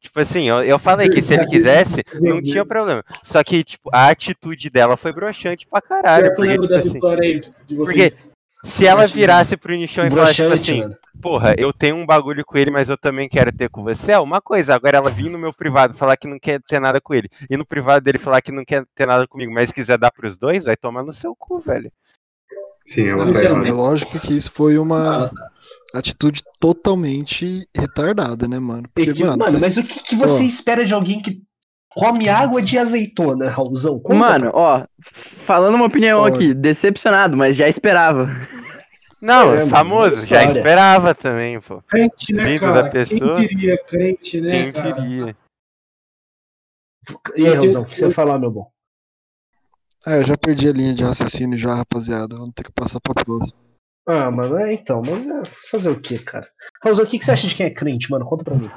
Tipo 0.00 0.20
assim, 0.20 0.48
eu, 0.48 0.62
eu 0.62 0.78
falei 0.78 1.08
que 1.08 1.22
se 1.22 1.32
ele 1.32 1.46
quisesse, 1.46 2.02
não 2.20 2.42
tinha 2.42 2.64
problema. 2.66 3.02
Só 3.22 3.42
que, 3.44 3.62
tipo, 3.62 3.88
a 3.92 4.08
atitude 4.08 4.68
dela 4.68 4.96
foi 4.96 5.12
broxante 5.12 5.64
pra 5.70 5.80
caralho. 5.80 6.26
Eu 6.26 6.34
Porque, 6.34 6.42
lembro 6.50 6.62
tipo 6.62 6.74
dessa 6.74 6.88
assim, 6.88 6.96
história 6.98 7.22
aí 7.22 7.40
de 7.40 7.76
porque 7.76 8.10
vocês. 8.10 8.18
Se 8.64 8.86
ela 8.86 9.06
virasse 9.06 9.56
pro 9.56 9.74
Nichão 9.74 10.06
e 10.06 10.10
falasse, 10.10 10.34
tipo 10.34 10.52
assim, 10.52 10.82
porra, 11.20 11.54
eu 11.58 11.72
tenho 11.72 11.96
um 11.96 12.06
bagulho 12.06 12.44
com 12.44 12.56
ele, 12.58 12.70
mas 12.70 12.88
eu 12.88 12.96
também 12.96 13.28
quero 13.28 13.52
ter 13.52 13.68
com 13.68 13.82
você, 13.82 14.12
é 14.12 14.18
uma 14.18 14.40
coisa. 14.40 14.74
Agora 14.74 14.96
ela 14.96 15.10
vir 15.10 15.28
no 15.30 15.38
meu 15.38 15.52
privado 15.52 15.94
falar 15.94 16.16
que 16.16 16.28
não 16.28 16.38
quer 16.38 16.60
ter 16.62 16.80
nada 16.80 17.00
com 17.00 17.14
ele, 17.14 17.28
e 17.50 17.56
no 17.56 17.66
privado 17.66 18.02
dele 18.04 18.18
falar 18.18 18.40
que 18.40 18.52
não 18.52 18.64
quer 18.64 18.84
ter 18.94 19.06
nada 19.06 19.26
comigo, 19.26 19.52
mas 19.52 19.72
quiser 19.72 19.98
dar 19.98 20.10
pros 20.12 20.36
dois, 20.38 20.64
vai 20.64 20.76
tomar 20.76 21.02
no 21.02 21.12
seu 21.12 21.34
cu, 21.36 21.58
velho. 21.60 21.90
Sim, 22.86 23.08
ela 23.08 23.24
Não, 23.24 23.34
sim, 23.34 23.44
errada. 23.46 23.68
é 23.68 23.72
lógico 23.72 24.18
que 24.18 24.32
isso 24.36 24.50
foi 24.50 24.76
uma 24.76 25.26
Ah, 25.26 25.30
atitude 25.94 26.42
totalmente 26.58 27.66
retardada, 27.76 28.48
né, 28.48 28.58
mano? 28.58 28.88
Porque, 28.92 29.12
que- 29.12 29.24
mano, 29.24 29.38
mano, 29.38 29.52
cê- 29.56 29.60
mas 29.60 29.76
o 29.76 29.84
que, 29.84 30.00
que 30.02 30.16
você 30.16 30.42
Ó. 30.42 30.46
espera 30.46 30.84
de 30.84 30.92
alguém 30.92 31.20
que 31.22 31.40
come 31.94 32.28
água 32.28 32.60
de 32.62 32.78
azeitona, 32.78 33.48
Raulzão? 33.50 33.98
Conta 34.00 34.14
Mano, 34.16 34.50
pra- 34.50 34.58
ó, 34.60 34.84
falando 35.02 35.74
uma 35.76 35.86
opinião 35.86 36.20
Olha. 36.20 36.34
aqui, 36.34 36.54
decepcionado, 36.54 37.36
mas 37.36 37.56
já 37.56 37.68
esperava. 37.68 38.28
Não, 39.20 39.52
É, 39.54 39.58
mano, 39.58 39.70
famoso, 39.70 40.26
já 40.26 40.44
esperava 40.44 41.14
também, 41.14 41.60
pô. 41.60 41.80
crente, 41.82 42.32
né, 42.34 42.44
Vindo 42.44 42.60
cara? 42.60 42.82
da 42.82 42.90
pessoa. 42.90 43.36
Quem 43.36 43.48
queria 43.48 43.78
crente, 43.84 44.40
né, 44.40 44.50
Quem 44.50 44.72
cara? 44.72 44.92
queria? 44.94 45.36
E 47.36 47.46
aí, 47.46 47.54
Raulzão, 47.54 47.82
o 47.82 47.86
que 47.86 47.96
você 47.96 48.06
ia 48.06 48.10
falar, 48.12 48.38
meu 48.38 48.50
bom? 48.50 48.70
Ah, 50.04 50.16
eu 50.16 50.24
já 50.24 50.36
perdi 50.36 50.68
a 50.68 50.72
linha 50.72 50.92
de 50.94 51.04
raciocínio 51.04 51.56
já, 51.56 51.74
rapaziada. 51.74 52.34
Vamos 52.34 52.50
ter 52.54 52.64
que 52.64 52.72
passar 52.72 52.98
pra 53.00 53.14
próxima. 53.14 53.58
Ah, 54.06 54.30
mano, 54.32 54.56
é 54.58 54.72
então, 54.74 55.00
mas 55.06 55.26
é 55.28 55.42
fazer 55.70 55.90
o 55.90 56.00
que, 56.00 56.18
cara? 56.18 56.48
Raulzão, 56.82 57.04
o 57.04 57.08
que, 57.08 57.20
que 57.20 57.24
você 57.24 57.30
acha 57.30 57.46
de 57.46 57.54
quem 57.54 57.66
é 57.66 57.70
crente, 57.72 58.10
mano? 58.10 58.24
Conta 58.26 58.42
pra 58.42 58.56
mim. 58.56 58.68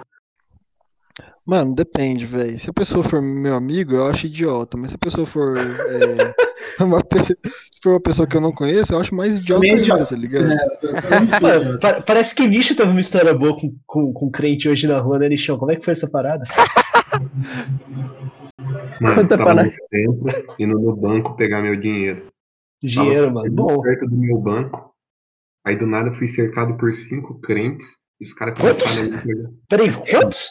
Mano, 1.45 1.75
depende, 1.75 2.25
velho. 2.25 2.57
Se 2.57 2.69
a 2.69 2.73
pessoa 2.73 3.03
for 3.03 3.21
meu 3.21 3.55
amigo, 3.55 3.93
eu 3.93 4.07
acho 4.07 4.25
idiota. 4.25 4.75
Mas 4.77 4.89
se 4.89 4.95
a 4.95 4.99
pessoa 4.99 5.27
for. 5.27 5.55
é, 5.57 6.33
uma 6.83 7.03
pe- 7.03 7.23
Se 7.23 7.79
for 7.83 7.91
uma 7.91 7.99
pessoa 8.01 8.27
que 8.27 8.35
eu 8.35 8.41
não 8.41 8.51
conheço, 8.51 8.93
eu 8.93 8.99
acho 8.99 9.13
mais 9.13 9.37
idiota 9.39 9.61
Também 9.61 9.71
é 9.71 9.73
ainda, 9.75 9.83
idiota. 9.83 10.05
tá 10.09 10.15
ligado? 10.15 10.51
É, 10.51 10.55
eu- 10.81 10.89
eu 10.91 11.19
não 11.21 11.29
sei, 11.29 11.39
Mano, 11.41 11.79
pa- 11.79 12.01
parece 12.01 12.33
que 12.33 12.41
o 12.41 12.47
Nicho 12.47 12.75
teve 12.75 12.89
uma 12.89 12.99
história 12.99 13.33
boa 13.33 13.55
com, 13.59 13.75
com, 13.85 14.11
com 14.11 14.31
crente 14.31 14.67
hoje 14.67 14.87
na 14.87 14.99
rua, 14.99 15.19
né, 15.19 15.27
Nichão? 15.29 15.57
Como 15.59 15.71
é 15.71 15.75
que 15.75 15.85
foi 15.85 15.91
essa 15.93 16.09
parada? 16.09 16.43
Mano, 19.01 19.15
Conta 19.15 19.37
tava 19.37 19.53
pra 19.53 19.63
no 19.65 19.71
centro, 19.89 20.53
indo 20.59 20.79
no 20.79 20.95
banco 20.95 21.35
pegar 21.35 21.61
meu 21.61 21.75
dinheiro. 21.79 22.27
Dinheiro, 22.81 23.23
Tava 23.27 23.31
mano. 23.33 23.51
Bom. 23.51 23.81
perto 23.81 24.07
do 24.07 24.17
meu 24.17 24.37
banco. 24.39 24.91
Aí 25.65 25.77
do 25.77 25.85
nada 25.85 26.11
fui 26.13 26.29
cercado 26.29 26.77
por 26.77 26.95
cinco 26.95 27.39
crentes. 27.39 27.87
E 28.19 28.25
os 28.25 28.33
caras 28.33 28.57
começaram 28.57 28.99
a 28.99 29.03
me 29.03 29.21
pegar. 29.21 29.49
Peraí, 29.67 29.91
quantos? 29.91 30.49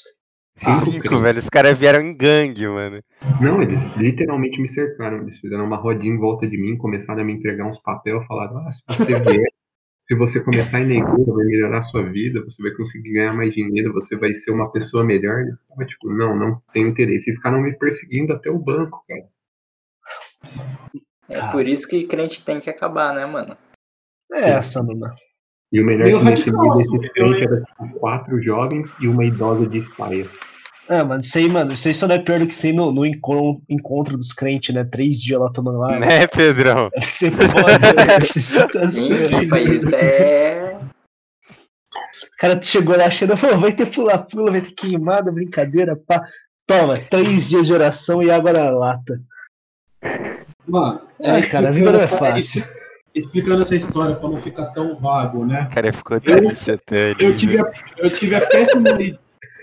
Cinco 0.57 0.91
Cinco, 0.91 1.21
velho. 1.21 1.39
Os 1.39 1.49
caras 1.49 1.79
vieram 1.79 2.01
em 2.01 2.17
gangue, 2.17 2.67
mano. 2.69 3.03
Não, 3.41 3.61
eles 3.61 3.81
literalmente 3.97 4.61
me 4.61 4.69
cercaram. 4.69 5.19
Eles 5.19 5.39
fizeram 5.39 5.65
uma 5.65 5.77
rodinha 5.77 6.15
em 6.15 6.19
volta 6.19 6.47
de 6.47 6.57
mim, 6.57 6.77
começaram 6.77 7.23
a 7.23 7.25
me 7.25 7.33
entregar 7.33 7.67
uns 7.67 7.81
papéis, 7.81 8.25
falaram, 8.27 8.59
ah, 8.59 8.71
se 8.71 8.83
você 8.87 9.21
vier, 9.21 9.51
se 10.07 10.15
você 10.15 10.41
começar 10.41 10.81
em 10.81 10.87
negócio, 10.87 11.35
vai 11.35 11.45
melhorar 11.45 11.79
a 11.79 11.85
sua 11.85 12.03
vida, 12.05 12.43
você 12.45 12.63
vai 12.63 12.73
conseguir 12.73 13.13
ganhar 13.13 13.35
mais 13.35 13.53
dinheiro, 13.53 13.93
você 13.93 14.17
vai 14.17 14.35
ser 14.35 14.53
uma 14.53 14.71
pessoa 14.71 15.05
melhor. 15.05 15.41
Eu 15.41 15.57
tava 15.69 15.85
tipo, 15.87 16.13
não, 16.13 16.37
não 16.37 16.63
tenho 16.73 16.89
interesse. 16.89 17.31
E 17.31 17.35
ficaram 17.35 17.61
me 17.61 17.77
perseguindo 17.77 18.33
até 18.33 18.51
o 18.51 18.59
banco, 18.59 19.05
cara. 19.09 19.25
É 21.29 21.51
por 21.51 21.67
isso 21.67 21.89
que 21.89 22.05
crente 22.05 22.45
tem 22.45 22.61
que 22.61 22.71
acabar, 22.71 23.15
né, 23.15 23.27
mano? 23.27 23.57
É 24.33 24.51
essa, 24.51 24.83
mano. 24.83 25.07
E 25.75 25.81
o 25.81 25.85
melhor 25.85 26.05
Meio 26.05 26.17
é 26.19 26.21
que 26.21 26.25
nesse 26.31 26.43
radical, 26.43 26.63
meio 26.63 26.75
desses 26.77 26.95
assim, 26.95 27.09
crentes 27.15 27.43
era 27.43 27.61
tipo 27.63 27.99
quatro 27.99 28.41
jovens 28.41 28.95
e 29.01 29.09
uma 29.09 29.25
idosa 29.25 29.67
de 29.69 29.83
saia. 29.97 30.25
Ah, 30.89 31.03
mano, 31.03 31.21
isso 31.21 31.37
aí, 31.37 31.49
mano, 31.49 31.73
isso 31.73 31.89
aí 31.89 31.95
só 31.95 32.07
não 32.07 32.15
é 32.15 32.19
pior 32.21 32.39
do 32.39 32.47
que 32.47 32.53
isso 32.55 32.67
aí 32.67 32.73
no, 32.73 32.93
no 32.93 33.05
encon- 33.05 33.61
encontro 33.69 34.17
dos 34.17 34.33
crentes, 34.33 34.73
né? 34.73 34.85
Três 34.85 35.17
dias 35.21 35.41
lá 35.41 35.51
tomando 35.51 35.79
lá. 35.79 35.99
Né, 35.99 36.27
Pedrão? 36.29 36.91
Deve 36.95 37.07
ser 37.07 37.33
foda, 37.33 37.79
né? 37.93 38.19
Isso 39.65 39.97
é. 39.97 40.79
O 41.95 42.37
cara 42.39 42.63
chegou 42.63 42.97
lá 42.97 43.07
achando, 43.07 43.37
pô, 43.37 43.57
vai 43.57 43.73
ter 43.73 43.87
pula-pula, 43.87 44.51
vai 44.53 44.61
ter 44.61 44.73
queimada, 44.73 45.33
brincadeira, 45.33 45.97
pá. 46.07 46.25
Toma, 46.67 46.99
três 46.99 47.49
dias 47.49 47.67
de 47.67 47.73
oração 47.73 48.23
e 48.23 48.31
água 48.31 48.53
na 48.53 48.71
lata. 48.71 49.21
Mano, 50.69 51.01
Ai, 51.25 51.43
cara, 51.43 51.69
a 51.69 51.73
vida 51.73 51.91
não 51.93 51.99
é 51.99 52.05
essa- 52.05 52.17
fácil. 52.17 52.65
Explicando 53.15 53.63
essa 53.63 53.77
história 53.77 54.17
pra 54.17 54.29
não 54.29 54.37
ficar 54.39 54.67
tão 54.67 54.97
vago, 54.97 55.45
né? 55.45 55.69
Cara 55.73 55.93
ficou 55.93 56.17
ali. 56.17 56.57
Eu 57.19 57.37
tive 57.37 57.61
a, 57.61 57.71
eu 57.99 58.11
tive 58.11 58.35
a 58.35 58.41
péssima 58.41 58.89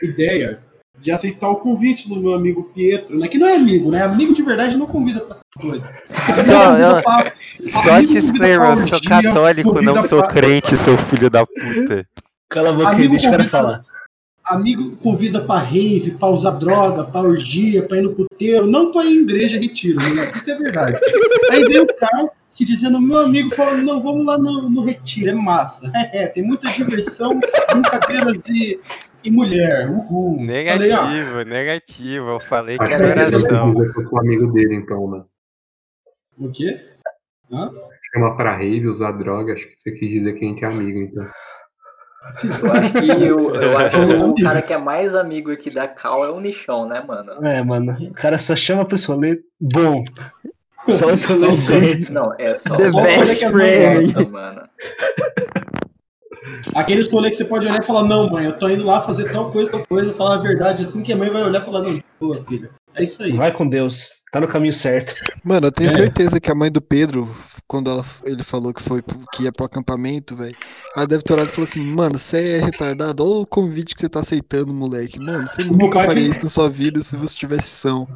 ideia 0.02 0.60
de 0.98 1.12
aceitar 1.12 1.50
o 1.50 1.56
convite 1.58 2.08
do 2.08 2.16
meu 2.16 2.34
amigo 2.34 2.72
Pietro, 2.76 3.18
né? 3.20 3.28
Que 3.28 3.38
não 3.38 3.48
é 3.48 3.56
amigo, 3.56 3.92
né? 3.92 4.04
Amigo 4.04 4.34
de 4.34 4.42
verdade 4.42 4.78
não 4.78 4.86
convida 4.86 5.20
pra 5.20 5.32
essas 5.32 5.42
coisas. 5.60 5.90
Só, 6.46 6.78
eu- 6.78 7.02
pra- 7.02 7.34
Só 7.68 8.00
disclaimer, 8.02 8.70
eu 8.70 8.88
sou 8.88 8.98
orgia, 8.98 9.22
católico, 9.24 9.82
não 9.82 10.08
sou 10.08 10.20
pra- 10.20 10.28
crente, 10.30 10.78
seu 10.78 10.98
filho 10.98 11.30
da 11.30 11.46
puta. 11.46 12.06
Cala 12.50 12.70
a 12.70 12.74
boca 12.74 12.90
aí, 12.90 13.08
deixa 13.10 13.28
o 13.28 13.32
cara 13.32 13.44
falar. 13.46 13.82
Amigo 14.46 14.96
convida 14.98 15.40
pra 15.46 15.60
rave, 15.60 16.12
pra 16.12 16.30
usar 16.30 16.52
droga, 16.52 17.04
pra 17.04 17.22
orgia, 17.22 17.84
pra 17.88 17.98
ir 17.98 18.02
no 18.02 18.16
puteiro, 18.16 18.66
não 18.66 18.92
pra 18.92 19.06
ir 19.06 19.18
em 19.18 19.22
igreja 19.22 19.60
retiro, 19.60 19.98
né? 20.00 20.32
Isso 20.34 20.50
é 20.52 20.56
verdade. 20.56 21.00
Aí 21.52 21.64
vem 21.64 21.80
o 21.80 21.88
cara 21.88 22.32
se 22.48 22.66
dizendo, 22.66 23.00
meu 23.00 23.20
amigo, 23.20 23.50
falando, 23.52 23.84
não, 23.84 24.02
vamos 24.02 24.26
lá 24.26 24.38
no, 24.38 24.70
no 24.70 24.84
retiro, 24.84 25.30
é 25.30 25.34
massa. 25.34 25.92
É, 25.96 26.24
é, 26.26 26.28
tem 26.28 26.44
muita 26.44 26.70
diversão, 26.70 27.40
brincadeiras 27.72 28.50
e, 28.50 28.80
e 29.24 29.32
mulher. 29.32 29.90
Uhul. 29.90 30.38
Falei, 30.38 30.92
ó, 30.92 31.06
Negativo, 31.08 31.42
negativo. 31.44 32.30
Eu 32.30 32.40
falei 32.40 32.78
que 32.78 32.84
era 32.84 32.98
que 32.98 33.36
oração. 33.36 33.74
eu 33.82 33.90
sou 33.92 34.20
amigo 34.20 34.52
dele, 34.52 34.76
então, 34.76 35.08
mano. 35.08 35.28
o 36.38 36.52
quê? 36.52 36.84
Hã? 37.52 37.72
Chama 38.14 38.36
pra 38.36 38.58
rave, 38.58 38.88
usar 38.88 39.12
droga, 39.14 39.54
acho 39.54 39.68
que 39.68 39.80
você 39.80 39.92
quis 39.92 40.10
dizer 40.10 40.34
que 40.34 40.44
a 40.44 40.48
gente 40.48 40.66
é 40.66 40.68
amigo, 40.68 41.00
então. 41.00 41.26
Eu 42.62 42.72
acho 42.72 42.94
que, 42.94 43.10
eu, 43.10 43.56
eu 43.56 43.78
acho 43.78 43.96
que 43.96 44.14
o 44.14 44.36
cara 44.44 44.62
que 44.62 44.74
é 44.74 44.78
mais 44.78 45.16
amigo 45.16 45.52
aqui 45.52 45.70
da 45.72 45.88
Cal 45.88 46.24
é 46.24 46.30
o 46.30 46.40
Nichão, 46.40 46.88
né, 46.88 47.04
mano? 47.06 47.46
É, 47.46 47.64
mano, 47.64 47.98
o 48.00 48.14
cara 48.14 48.38
só 48.38 48.56
chama 48.56 48.84
a 48.84 48.86
pessoa 48.86 49.18
ler, 49.18 49.42
Bom. 49.60 50.06
Só 50.88 51.12
os 51.12 51.20
certos. 51.20 52.10
Não, 52.10 52.34
é 52.40 52.56
só 52.56 52.76
The 52.76 52.92
só 52.92 53.02
best 53.04 53.50
friend. 53.50 54.14
gosta, 54.14 54.30
mano. 54.30 54.62
Aquele 56.74 57.02
escolher 57.02 57.30
que 57.30 57.36
você 57.36 57.46
pode 57.46 57.68
olhar 57.68 57.80
e 57.80 57.86
falar, 57.86 58.04
não, 58.04 58.30
mãe, 58.30 58.46
eu 58.46 58.58
tô 58.58 58.68
indo 58.70 58.86
lá 58.86 59.02
fazer 59.02 59.32
tal 59.32 59.52
coisa, 59.52 59.72
tal 59.72 59.86
coisa, 59.86 60.14
falar 60.14 60.36
a 60.36 60.42
verdade 60.42 60.84
assim 60.84 61.04
que 61.04 61.14
a 61.14 61.18
mãe 61.18 61.30
vai 61.30 61.44
olhar 61.44 61.62
e 61.62 61.66
falar, 61.66 61.82
não, 61.84 62.02
boa, 62.20 62.38
filha. 62.40 62.72
É 62.96 63.04
isso 63.04 63.22
aí. 63.24 63.32
Vai 63.34 63.52
com 63.52 63.68
Deus. 63.68 64.10
Tá 64.32 64.40
no 64.40 64.48
caminho 64.48 64.74
certo. 64.74 65.14
Mano, 65.44 65.68
eu 65.68 65.72
tenho 65.72 65.90
É. 65.90 65.94
certeza 65.94 66.40
que 66.40 66.50
a 66.50 66.56
mãe 66.56 66.72
do 66.72 66.82
Pedro, 66.82 67.30
quando 67.68 67.90
ela, 67.92 68.02
ele 68.24 68.44
falou 68.44 68.74
que 68.74 68.82
foi 68.82 69.04
que 69.34 69.44
ia 69.44 69.52
pro 69.52 69.66
acampamento, 69.66 70.36
velho, 70.38 70.56
ela 70.96 71.06
deve 71.06 71.22
ter 71.24 71.34
olhado 71.34 71.50
e 71.50 71.52
falou 71.52 71.68
assim, 71.68 71.84
mano, 71.84 72.18
você 72.18 72.58
é 72.58 72.64
retardado, 72.64 73.24
olha 73.24 73.42
o 73.42 73.46
convite 73.46 73.94
que 73.94 74.00
você 74.00 74.08
tá 74.08 74.22
aceitando, 74.22 74.74
moleque. 74.74 75.20
Mano, 75.20 75.46
você 75.48 75.64
Meu 75.66 75.74
nunca 75.74 76.00
faria 76.00 76.24
fez- 76.24 76.30
isso 76.38 76.44
na 76.46 76.50
sua 76.50 76.70
vida 76.70 77.02
se 77.02 77.18
você 77.18 77.38
tivesse 77.38 77.68
são. 77.68 78.08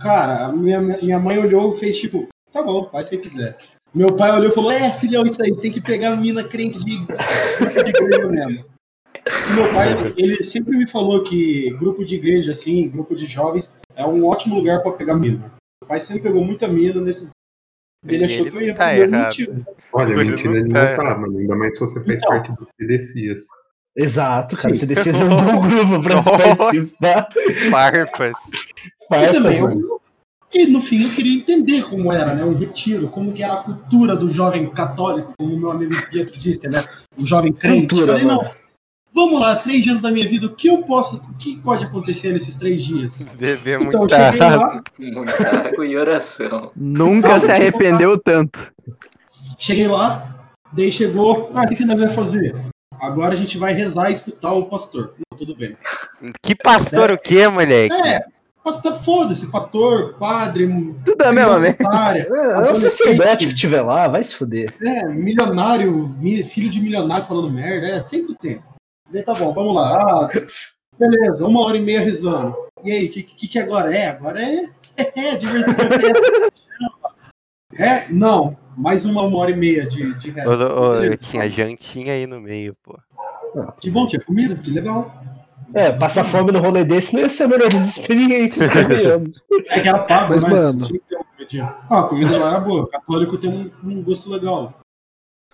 Cara, 0.00 0.52
minha, 0.52 0.80
minha 0.80 1.18
mãe 1.18 1.36
olhou 1.38 1.68
e 1.70 1.78
fez 1.80 1.98
tipo, 1.98 2.28
tá 2.52 2.62
bom, 2.62 2.88
faz 2.90 3.08
se 3.08 3.18
quiser. 3.18 3.56
Meu 3.92 4.08
pai 4.14 4.30
olhou 4.36 4.48
e 4.50 4.54
falou, 4.54 4.70
é, 4.70 4.90
filhão, 4.92 5.24
isso 5.24 5.42
aí, 5.42 5.52
tem 5.56 5.70
que 5.72 5.80
pegar 5.80 6.12
a 6.12 6.16
mina 6.16 6.44
crente 6.44 6.78
de 6.78 6.98
de 6.98 7.90
igreja 7.90 8.26
mesmo. 8.28 8.64
Meu 9.54 9.72
pai, 9.72 10.12
ele 10.16 10.42
sempre 10.42 10.76
me 10.76 10.86
falou 10.86 11.22
que 11.22 11.70
grupo 11.78 12.04
de 12.04 12.16
igreja, 12.16 12.50
assim, 12.52 12.88
grupo 12.88 13.14
de 13.14 13.26
jovens, 13.26 13.72
é 13.96 14.06
um 14.06 14.24
ótimo 14.26 14.56
lugar 14.56 14.82
pra 14.82 14.92
pegar 14.92 15.14
mina. 15.14 15.38
Meu 15.82 15.88
pai 15.88 16.00
sempre 16.00 16.22
pegou 16.24 16.44
muita 16.44 16.66
mina 16.68 17.00
nesses. 17.00 17.30
Ele 18.06 18.24
achou 18.24 18.40
Ele 18.42 18.50
que 18.50 18.56
eu 18.56 18.62
ia 18.62 18.74
tá 18.74 18.88
pro 18.88 18.96
mesmo 18.98 19.14
errado. 19.14 19.24
motivo. 19.26 19.66
Olha, 19.92 20.12
Ele 20.12 20.24
mentira 20.30 20.60
não 20.62 20.70
tá- 20.72 20.96
tá, 20.96 21.18
mano. 21.18 21.38
Ainda 21.38 21.56
mais 21.56 21.72
se 21.74 21.80
você 21.80 22.00
faz 22.04 22.18
Então. 22.18 22.28
parte 22.30 22.52
dos 22.52 22.68
CDCias. 22.78 23.42
Exato, 23.96 24.56
cara. 24.56 24.74
Sim. 24.74 24.80
CDC 24.80 25.10
é 25.10 25.24
um 25.24 25.28
bom 25.30 25.60
grupo 25.68 26.02
pra 26.02 26.18
se 26.22 26.30
participar. 26.30 27.28
Farpas. 27.70 28.32
E 28.50 29.08
Farpas, 29.08 29.32
também, 29.32 29.60
mano. 29.62 29.80
eu, 29.80 30.00
e 30.52 30.66
no 30.66 30.80
fim 30.80 31.04
eu 31.04 31.10
queria 31.12 31.38
entender 31.38 31.82
como 31.88 32.12
era, 32.12 32.34
né? 32.34 32.44
Um 32.44 32.54
retiro, 32.56 33.08
como 33.08 33.32
que 33.32 33.42
era 33.42 33.54
a 33.54 33.62
cultura 33.62 34.16
do 34.16 34.30
jovem 34.30 34.68
católico, 34.70 35.32
como 35.38 35.54
o 35.54 35.58
meu 35.58 35.70
amigo 35.70 35.94
Pietro 36.10 36.38
disse, 36.38 36.68
né? 36.68 36.78
O 37.16 37.24
jovem 37.24 37.52
crente. 37.52 37.86
Cultura, 37.88 38.18
eu 38.18 38.18
falei, 38.18 38.24
não. 38.26 38.63
Vamos 39.14 39.40
lá, 39.40 39.54
três 39.56 39.84
dias 39.84 40.00
da 40.00 40.10
minha 40.10 40.28
vida, 40.28 40.46
o 40.46 40.54
que 40.54 40.68
eu 40.68 40.78
posso. 40.82 41.16
O 41.16 41.34
que 41.38 41.56
pode 41.58 41.84
acontecer 41.84 42.32
nesses 42.32 42.54
três 42.54 42.82
dias? 42.84 43.22
Beber 43.38 43.80
Então, 43.80 43.92
eu 43.92 43.98
muita 44.00 44.32
cheguei 44.32 44.40
lá, 44.40 44.82
e 45.86 45.96
oração. 45.96 46.70
Nunca 46.76 47.38
se 47.40 47.50
arrependeu 47.50 48.18
tanto. 48.18 48.72
cheguei 49.58 49.86
lá, 49.88 50.48
daí 50.72 50.90
chegou. 50.90 51.50
Ah, 51.54 51.64
o 51.64 51.68
que, 51.68 51.84
nós 51.84 51.98
vamos 51.98 52.14
fazer? 52.14 52.54
Agora 53.00 53.32
a 53.34 53.36
gente 53.36 53.58
vai 53.58 53.72
rezar 53.74 54.10
e 54.10 54.14
escutar 54.14 54.52
o 54.52 54.66
pastor. 54.66 55.14
Não, 55.30 55.38
tudo 55.38 55.54
bem. 55.56 55.76
Que 56.42 56.54
pastor 56.54 57.10
o 57.10 57.18
quê, 57.18 57.46
moleque? 57.48 57.94
É, 57.94 58.20
pastor, 58.62 58.94
foda-se, 58.94 59.46
pastor, 59.48 60.14
padre, 60.14 60.66
Tudo 61.04 61.22
é 61.24 61.32
merda. 61.32 61.72
criança 61.74 62.18
É, 62.18 62.28
é 62.28 62.48
o 62.48 62.58
Adolescente. 62.58 62.90
sacerdote 62.90 63.46
que 63.48 63.54
tiver 63.54 63.82
lá, 63.82 64.08
vai 64.08 64.22
se 64.22 64.34
fuder. 64.34 64.72
É, 64.80 65.08
milionário, 65.08 66.08
mi- 66.18 66.42
filho 66.44 66.70
de 66.70 66.80
milionário 66.80 67.24
falando 67.24 67.50
merda, 67.50 67.88
é, 67.88 68.02
sempre 68.02 68.34
tem. 68.40 68.60
Daí 69.14 69.22
tá 69.22 69.32
bom, 69.32 69.54
vamos 69.54 69.76
lá. 69.76 70.26
Ah, 70.26 70.28
beleza, 70.98 71.46
uma 71.46 71.64
hora 71.64 71.76
e 71.76 71.80
meia 71.80 72.00
rezando. 72.00 72.52
E 72.82 72.90
aí, 72.90 73.06
o 73.06 73.10
que, 73.12 73.22
que, 73.22 73.46
que 73.46 73.58
agora 73.60 73.96
é? 73.96 74.08
Agora 74.08 74.42
é, 74.42 74.68
é, 75.16 75.36
diversão. 75.36 75.74
É? 77.76 78.08
Não, 78.08 78.56
mais 78.76 79.04
uma, 79.04 79.22
uma 79.22 79.36
hora 79.38 79.50
e 79.50 79.56
meia 79.56 79.84
de, 79.84 80.14
de 80.20 80.30
ô, 80.46 80.94
eu 81.02 81.18
tinha 81.18 81.50
jantinha 81.50 82.12
aí 82.12 82.24
no 82.24 82.40
meio, 82.40 82.76
pô. 82.84 82.96
Que 83.80 83.90
bom, 83.90 84.06
tinha 84.06 84.22
comida, 84.22 84.54
que 84.54 84.70
legal. 84.70 85.12
É, 85.74 85.90
passar 85.90 86.22
fome 86.24 86.52
no 86.52 86.60
rolê 86.60 86.84
desse 86.84 87.12
não 87.12 87.22
ia 87.22 87.28
ser 87.28 87.44
a 87.44 87.48
melhor 87.48 87.68
das 87.72 87.88
experiências, 87.88 88.68
convenhamos. 88.70 89.44
É 89.70 89.80
que 89.80 89.88
era 89.88 89.98
pago, 90.04 90.34
Mas, 90.34 90.44
né? 90.44 90.50
mano- 90.50 90.86
Tinha 90.86 91.00
que 91.00 91.08
ter 91.08 91.16
uma 91.16 91.24
comidinha. 91.24 91.76
Ah, 91.90 92.00
a 92.00 92.08
comida 92.08 92.38
lá 92.38 92.48
era 92.50 92.60
boa. 92.60 92.88
Católico 92.88 93.38
tem 93.38 93.50
um, 93.50 93.70
um 93.82 94.02
gosto 94.04 94.30
legal. 94.30 94.72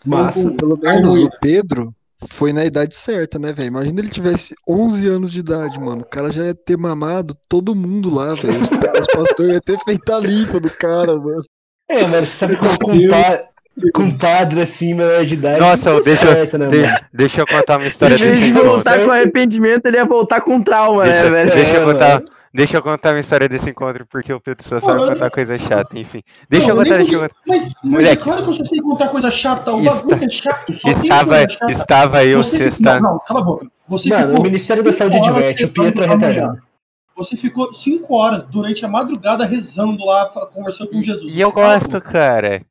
Massa. 0.05 0.51
Pelo 0.51 0.77
menos 0.77 1.21
o. 1.21 1.31
Pedro 1.41 1.95
foi 2.29 2.53
na 2.53 2.65
idade 2.65 2.95
certa, 2.95 3.39
né, 3.39 3.53
velho? 3.53 3.69
Imagina 3.69 4.01
ele 4.01 4.09
tivesse 4.11 4.55
11 4.69 5.07
anos 5.09 5.31
de 5.33 5.41
idade, 5.41 5.79
mano. 5.81 6.03
O 6.03 6.07
cara 6.07 6.31
já 6.31 6.45
ia 6.47 6.55
ter 6.55 6.77
mamado 6.77 7.35
todo 7.49 7.75
mundo 7.75 8.13
lá, 8.15 8.35
velho. 8.35 8.61
Os, 8.61 8.69
pa- 8.69 9.01
os 9.01 9.07
pastores 9.07 9.53
iam 9.53 9.61
ter 9.61 9.79
feito 9.85 10.13
a 10.13 10.19
limpa 10.19 10.61
do 10.61 10.71
cara, 10.71 11.17
mano. 11.17 11.43
É, 11.89 12.03
mano, 12.07 12.27
você 12.27 12.37
sabe 12.37 12.57
que 12.57 12.65
um 12.65 12.69
Meu 12.97 13.11
compa- 13.11 13.45
compadre 13.95 14.61
assim, 14.63 14.95
maior 14.95 15.25
de 15.25 15.35
idade. 15.35 15.61
Nossa, 15.61 15.93
não 15.93 16.03
deixa, 16.03 16.27
certo, 16.27 16.59
né, 16.59 16.67
de- 16.67 16.83
mano? 16.83 16.99
deixa 17.13 17.41
eu 17.41 17.47
contar 17.47 17.79
uma 17.79 17.87
história 17.87 18.15
Em 18.15 18.19
vez 18.19 18.41
de 18.45 18.53
voltar 18.53 19.01
com 19.05 19.11
arrependimento, 19.11 19.87
ele 19.87 19.97
ia 19.97 20.05
voltar 20.05 20.41
com 20.43 20.63
trauma, 20.63 21.05
Deixa, 21.05 21.25
né, 21.25 21.31
velho? 21.31 21.51
deixa 21.55 21.77
eu 21.77 21.83
É, 21.89 21.93
contar, 21.93 22.15
mano. 22.21 22.31
Deixa 22.53 22.77
eu 22.77 22.83
contar 22.83 23.11
uma 23.15 23.21
história 23.21 23.49
desse 23.49 23.69
encontro, 23.71 24.07
porque 24.07 24.33
o 24.33 24.41
Pedro 24.41 24.67
só 24.67 24.81
Pô, 24.81 24.87
sabe 24.87 25.03
eu 25.03 25.09
contar 25.09 25.21
nem- 25.21 25.31
coisa 25.31 25.59
chata, 25.59 25.99
enfim. 25.99 26.23
Deixa 26.49 26.67
eu 26.71 26.75
Não, 26.75 26.83
contar, 26.83 26.97
nem 26.99 27.07
deixa 27.07 27.15
eu 27.17 27.21
contar. 27.23 27.35
Mas, 27.47 27.63
mas 27.63 27.73
é 27.75 27.87
Moleque. 27.89 28.23
claro 28.23 28.43
que 28.45 28.49
eu 28.51 28.55
já 28.55 28.65
sei 28.65 28.81
contar 28.81 29.09
coisa 29.09 29.31
chata. 29.31 29.73
O 29.73 29.79
Está- 29.81 29.95
bagulho 29.95 30.25
é 30.25 30.29
chato. 30.29 30.75
Só 30.75 30.93
tem 30.93 31.03
Estava, 31.03 31.25
coisa 31.31 31.49
chata. 31.49 31.73
estava 31.73 32.25
eu 32.25 32.43
Você 32.43 32.57
sexta. 32.59 32.77
ficou, 32.77 32.93
não, 33.03 33.13
não, 33.13 33.19
cala 33.21 33.41
a 33.41 33.45
boca. 33.45 33.67
Você 33.89 34.09
Mano, 34.09 34.29
ficou 34.29 34.41
o 34.41 34.43
Ministério 34.45 34.83
da 34.83 34.93
cinco 34.93 34.99
Saúde 35.03 35.17
horas 35.17 35.37
adverte, 35.37 35.65
o 35.65 35.69
Pietro 35.73 36.05
é 36.05 36.07
retardado. 36.09 36.63
Você 37.17 37.37
ficou 37.37 37.73
cinco 37.75 38.15
horas 38.15 38.45
durante 38.45 38.85
a 38.85 38.89
madrugada 38.89 39.45
rezando 39.45 40.05
lá, 40.07 40.27
conversando 40.55 40.91
com 40.91 41.03
Jesus. 41.03 41.33
E 41.35 41.39
eu 41.41 41.53
gosto, 41.53 42.01
cara. 42.01 42.63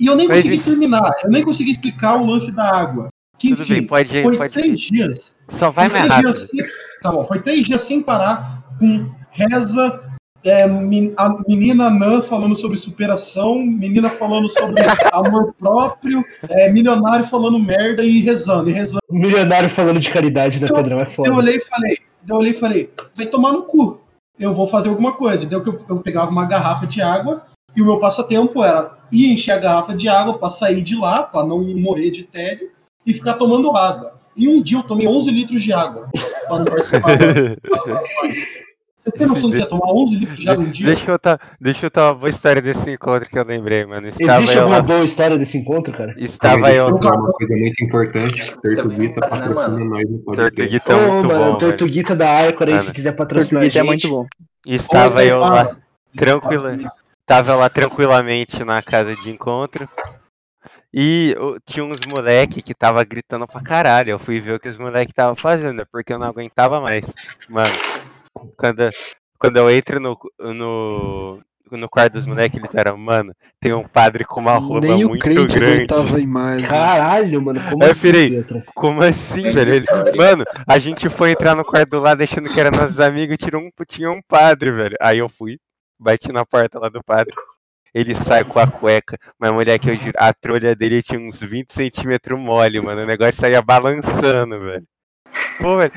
E 0.00 0.06
eu 0.06 0.16
nem 0.16 0.26
Mas 0.26 0.38
consegui 0.38 0.56
enfim. 0.56 0.70
terminar. 0.70 1.14
Eu 1.22 1.30
nem 1.30 1.42
consegui 1.44 1.70
explicar 1.72 2.16
o 2.16 2.24
lance 2.26 2.50
da 2.50 2.64
água. 2.74 3.08
Que, 3.36 3.50
Tudo 3.50 3.62
enfim, 3.62 3.74
bem, 3.74 3.86
pode, 3.86 4.22
foi 4.22 4.36
pode. 4.36 4.52
três 4.54 4.80
dias. 4.80 5.34
Só 5.48 5.70
vai 5.70 5.88
mais 5.88 6.08
rápido. 6.08 6.32
sem, 6.32 6.60
tá 7.02 7.12
bom, 7.12 7.24
foi 7.24 7.42
três 7.42 7.64
dias 7.64 7.82
sem 7.82 8.00
parar 8.00 8.63
com 8.78 9.10
reza. 9.30 10.00
é, 10.44 10.64
a 10.64 11.28
menina 11.48 11.88
Nan 11.88 12.20
falando 12.20 12.54
sobre 12.54 12.76
superação, 12.76 13.56
menina 13.56 14.10
falando 14.10 14.48
sobre 14.48 14.74
amor 15.12 15.54
próprio, 15.58 16.22
é, 16.48 16.70
milionário 16.70 17.24
falando 17.24 17.58
merda 17.58 18.04
e 18.04 18.20
rezando, 18.20 18.68
e 18.68 18.72
rezando. 18.72 19.00
Milionário 19.10 19.70
falando 19.70 19.98
de 20.00 20.10
caridade, 20.10 20.60
né, 20.60 20.66
Eu- 20.70 20.74
Pedrão? 20.74 20.98
É 20.98 21.02
Eu 21.04 21.06
foda. 21.06 21.34
olhei 21.34 21.56
e 21.56 21.60
falei, 21.60 21.98
eu 22.28 22.36
olhei 22.36 22.50
e 22.52 22.54
falei, 22.54 22.90
vai 23.14 23.26
tomar 23.26 23.52
no 23.52 23.62
cu. 23.62 24.00
Eu 24.38 24.52
vou 24.52 24.66
fazer 24.66 24.88
alguma 24.88 25.12
coisa. 25.12 25.46
Deu 25.46 25.62
que 25.62 25.68
eu, 25.70 25.80
eu 25.88 26.00
pegava 26.00 26.30
uma 26.30 26.44
garrafa 26.44 26.86
de 26.86 27.00
água 27.00 27.44
e 27.76 27.80
o 27.80 27.84
meu 27.86 27.98
passatempo 27.98 28.62
era 28.64 28.90
ir 29.12 29.32
encher 29.32 29.52
a 29.52 29.58
garrafa 29.58 29.94
de 29.94 30.08
água 30.08 30.36
para 30.38 30.50
sair 30.50 30.82
de 30.82 30.96
lá, 30.96 31.22
para 31.22 31.46
não 31.46 31.62
morrer 31.80 32.10
de 32.10 32.24
tédio 32.24 32.68
e 33.06 33.12
ficar 33.14 33.34
tomando 33.34 33.76
água. 33.76 34.14
E 34.36 34.48
um 34.48 34.60
dia 34.62 34.78
eu 34.78 34.82
tomei 34.82 35.06
11 35.06 35.30
litros 35.30 35.62
de 35.62 35.72
água 35.72 36.08
para 36.48 36.58
não 36.58 36.64
participar. 36.64 37.18
Você 39.04 39.10
tem 39.10 39.26
noção 39.26 39.50
do 39.50 39.56
que 39.56 39.62
é 39.62 39.66
tomar 39.66 39.92
11 39.92 40.16
litros 40.16 40.38
de 40.38 40.48
água 40.48 40.64
um 40.64 40.70
dia? 40.70 40.86
Deixa 40.86 41.02
eu 41.02 41.12
contar, 41.12 41.38
deixa 41.60 41.84
eu 41.84 41.90
contar 41.90 42.06
uma 42.06 42.14
boa 42.14 42.30
história 42.30 42.62
desse 42.62 42.90
encontro 42.90 43.28
que 43.28 43.38
eu 43.38 43.44
lembrei, 43.44 43.84
mano. 43.84 44.08
Estava 44.08 44.38
Existe 44.38 44.56
eu 44.56 44.62
alguma 44.62 44.78
lá, 44.78 44.82
boa 44.82 45.04
história 45.04 45.36
desse 45.36 45.58
encontro, 45.58 45.92
cara? 45.92 46.14
estava 46.16 46.72
eu. 46.72 46.86
uma 46.86 47.32
coisa 47.32 47.54
muito 47.54 47.84
importante. 47.84 48.50
Tortuguita 48.62 49.20
patrocina 49.20 49.54
mano? 49.54 49.84
nós 49.84 50.08
no 50.08 50.18
podcast. 50.20 50.56
Tortuguita 50.56 50.92
é 50.94 51.10
muito 51.10 51.28
mano, 51.28 51.52
bom. 51.52 51.58
Tortuguita 51.58 52.16
da 52.16 52.30
Arcor 52.30 52.68
aí, 52.68 52.80
se 52.80 52.92
quiser 52.94 53.12
patrocinar 53.12 53.62
a 53.62 53.66
Português 53.66 53.76
é 53.76 53.92
gente. 53.92 54.08
muito 54.08 54.08
bom. 54.08 54.26
Estava 54.66 55.22
eu 55.22 55.38
lá, 55.38 55.76
tranquila, 56.16 56.78
estava 57.20 57.56
lá 57.56 57.68
tranquilamente 57.68 58.64
na 58.64 58.80
casa 58.80 59.14
de 59.14 59.28
encontro. 59.28 59.86
E 60.96 61.34
tinha 61.66 61.84
uns 61.84 61.98
moleque 62.06 62.62
que 62.62 62.72
tava 62.72 63.02
gritando 63.02 63.48
pra 63.48 63.60
caralho. 63.60 64.10
Eu 64.10 64.18
fui 64.18 64.38
ver 64.40 64.52
o 64.54 64.60
que 64.60 64.68
os 64.68 64.78
moleque 64.78 65.12
tava 65.12 65.34
fazendo, 65.34 65.84
porque 65.90 66.12
eu 66.12 66.18
não 66.20 66.28
aguentava 66.28 66.80
mais. 66.80 67.04
Mano, 67.48 67.72
quando, 68.56 68.88
quando 69.36 69.56
eu 69.56 69.68
entro 69.70 69.98
no, 69.98 70.16
no, 70.38 71.40
no 71.72 71.88
quarto 71.88 72.12
dos 72.12 72.26
moleques, 72.26 72.58
eles 72.58 72.72
eram, 72.76 72.96
mano, 72.96 73.34
tem 73.60 73.72
um 73.72 73.88
padre 73.88 74.24
com 74.24 74.38
uma 74.40 74.54
rola 74.54 74.80
Nem 74.82 75.04
o 75.04 75.08
muito 75.08 75.22
crente 75.22 75.58
grande. 75.58 75.74
aguentava 75.74 76.20
ir 76.20 76.26
mais. 76.28 76.62
né? 76.62 76.68
Caralho, 76.68 77.42
mano, 77.42 77.60
como 77.68 77.82
É, 77.82 77.90
assim, 77.90 78.00
pirei. 78.12 78.44
Como 78.74 79.02
assim, 79.02 79.50
velho? 79.50 79.74
Ele-. 79.74 79.86
Mano, 80.16 80.44
a 80.64 80.78
gente 80.78 81.08
foi 81.10 81.32
entrar 81.32 81.56
no 81.56 81.64
quarto 81.64 81.90
do 81.90 81.98
lado 82.00 82.22
achando 82.22 82.48
que 82.48 82.60
era 82.60 82.70
nossos 82.70 83.00
amigos 83.00 83.34
e 83.34 83.38
tirou 83.38 83.60
um, 83.60 83.70
tinha 83.88 84.12
um 84.12 84.20
padre, 84.28 84.70
velho. 84.70 84.96
Aí 85.00 85.18
eu 85.18 85.28
fui, 85.28 85.58
bati 85.98 86.30
na 86.30 86.46
porta 86.46 86.78
lá 86.78 86.88
do 86.88 87.02
padre. 87.02 87.34
Ele 87.94 88.14
sai 88.16 88.42
com 88.44 88.58
a 88.58 88.66
cueca, 88.66 89.16
mas 89.38 89.52
mulher 89.52 89.78
que 89.78 89.88
eu 89.90 89.96
juro, 89.96 90.12
a 90.16 90.32
trolha 90.34 90.74
dele 90.74 91.02
tinha 91.02 91.20
uns 91.20 91.40
20 91.40 91.72
centímetros 91.72 92.38
mole, 92.40 92.80
mano. 92.80 93.02
O 93.02 93.06
negócio 93.06 93.34
saía 93.40 93.62
balançando, 93.62 94.58
velho. 94.60 94.82
Pô, 95.60 95.76
velho, 95.78 95.92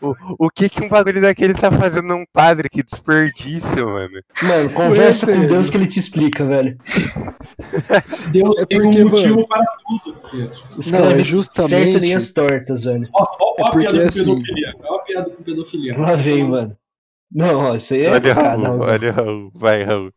o, 0.00 0.08
o, 0.10 0.16
o 0.46 0.50
que 0.50 0.68
que 0.68 0.82
um 0.84 0.88
bagulho 0.88 1.20
daquele 1.20 1.54
tá 1.54 1.70
fazendo 1.70 2.08
num 2.08 2.24
padre? 2.32 2.68
Que 2.68 2.82
desperdício, 2.82 3.86
mano. 3.86 4.20
Mano, 4.42 4.70
conversa 4.70 5.26
com. 5.26 5.46
Deus 5.46 5.70
que 5.70 5.76
ele 5.76 5.86
te 5.86 5.98
explica, 5.98 6.44
velho. 6.44 6.76
Deus 8.32 8.58
É 8.58 8.66
tem 8.66 8.80
porque, 8.80 9.02
um 9.04 9.08
motivo 9.08 9.34
mano, 9.34 9.46
para 9.48 9.64
tudo. 9.88 10.50
Escreve 10.78 11.02
Não, 11.04 11.10
é 11.10 11.14
certo 11.14 11.24
justamente. 11.24 11.98
linhas 11.98 12.32
tortas, 12.32 12.84
velho. 12.84 13.08
Ó, 13.14 13.22
ó, 13.22 13.54
ó 13.60 13.66
É 13.66 13.68
a 13.68 13.72
piada 13.72 13.98
com 14.02 14.08
assim- 14.08 14.18
pedofilia. 14.24 14.74
Ó 14.82 14.94
a 14.96 14.98
piada 15.02 15.30
com 15.30 15.42
pedofilia. 15.42 15.98
Lá 15.98 16.16
vem, 16.16 16.44
mano. 16.44 16.76
Não, 17.30 17.56
ó, 17.70 17.74
isso 17.76 17.94
aí 17.94 18.04
é. 18.04 18.10
Olha 18.10 18.32
o 18.32 18.34
Raul, 18.34 18.80
olha 18.82 19.10
o 19.10 19.14
Raul, 19.14 19.50
vai, 19.54 19.84
Raul. 19.84 20.12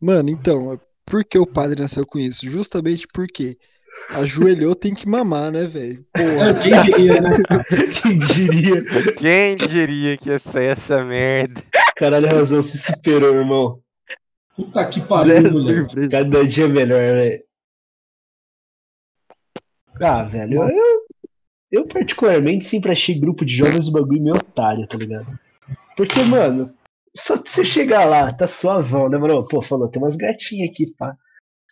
Mano, 0.00 0.30
então, 0.30 0.80
por 1.04 1.24
que 1.24 1.38
o 1.38 1.46
padre 1.46 1.80
nasceu 1.80 2.06
com 2.06 2.18
isso? 2.18 2.48
Justamente 2.48 3.06
porque 3.12 3.58
ajoelhou 4.10 4.74
tem 4.74 4.94
que 4.94 5.08
mamar, 5.08 5.50
né, 5.50 5.64
velho? 5.64 6.04
Quem 6.62 6.82
diria, 6.84 7.20
né? 7.20 7.30
Quem 8.02 8.18
diria? 8.18 8.84
Quem 9.14 9.56
diria 9.56 10.16
que 10.16 10.28
ia 10.28 10.38
sair 10.38 10.66
essa 10.66 11.04
merda? 11.04 11.62
Caralho, 11.96 12.28
razão, 12.28 12.62
se 12.62 12.78
superou, 12.78 13.34
irmão. 13.34 13.80
Puta 14.54 14.84
que 14.86 15.00
pariu, 15.00 15.50
moleque. 15.50 16.08
Cada 16.08 16.46
dia 16.46 16.68
melhor, 16.68 16.98
velho. 16.98 17.42
Ah, 20.00 20.22
velho, 20.24 20.62
eu, 20.62 21.06
eu 21.72 21.88
particularmente 21.88 22.66
sempre 22.66 22.92
achei 22.92 23.18
grupo 23.18 23.44
de 23.44 23.56
jovens 23.56 23.88
um 23.88 23.92
bagulho 23.92 24.22
meio 24.22 24.36
otário, 24.36 24.86
tá 24.86 24.96
ligado? 24.96 25.38
Porque, 25.96 26.22
mano, 26.22 26.68
só 27.18 27.36
você 27.36 27.64
chegar 27.64 28.04
lá, 28.04 28.32
tá 28.32 28.46
suavão, 28.46 29.08
né, 29.08 29.18
mano? 29.18 29.46
Pô, 29.46 29.60
falou, 29.62 29.88
tem 29.88 30.00
umas 30.02 30.16
gatinhas 30.16 30.70
aqui, 30.70 30.86
pá. 30.96 31.14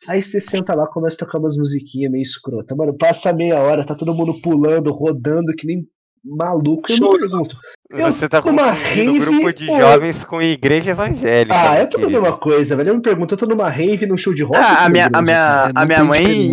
Aí 0.08 0.20
você 0.22 0.40
senta 0.40 0.74
lá, 0.74 0.86
começa 0.86 1.16
a 1.16 1.18
tocar 1.20 1.38
umas 1.38 1.56
musiquinhas 1.56 2.12
meio 2.12 2.22
escrota. 2.22 2.74
Mano, 2.76 2.96
passa 2.96 3.32
meia 3.32 3.58
hora, 3.60 3.84
tá 3.84 3.94
todo 3.94 4.14
mundo 4.14 4.34
pulando, 4.40 4.92
rodando, 4.92 5.52
que 5.56 5.66
nem 5.66 5.86
maluco. 6.24 6.90
Eu 6.92 7.12
me 7.12 7.18
pergunto, 7.18 7.56
Eu 7.90 8.12
Você 8.12 8.28
tá 8.28 8.42
tô 8.42 8.50
numa 8.50 8.72
rave, 8.72 9.18
grupo 9.18 9.52
de 9.52 9.66
pô. 9.66 9.78
jovens 9.78 10.22
com 10.24 10.42
igreja 10.42 10.90
evangélica. 10.90 11.54
ah, 11.56 11.72
meu 11.72 11.82
é 11.82 11.86
tudo 11.86 12.02
a 12.02 12.06
querido. 12.08 12.22
mesma 12.22 12.36
coisa, 12.36 12.76
velho. 12.76 12.90
Eu 12.90 12.94
me 12.96 13.00
pergunto, 13.02 13.34
eu 13.34 13.38
tô 13.38 13.46
numa 13.46 13.70
rave, 13.70 14.06
num 14.06 14.16
show 14.16 14.34
de 14.34 14.42
rock. 14.42 14.58
Ah, 14.58 14.80
ou 14.80 14.86
a 14.86 14.88
minha, 14.90 15.08
a 15.12 15.22
minha, 15.22 15.66
É, 15.68 15.72
não 15.72 15.82
a 15.82 15.86
minha 15.86 16.04
mãe 16.04 16.52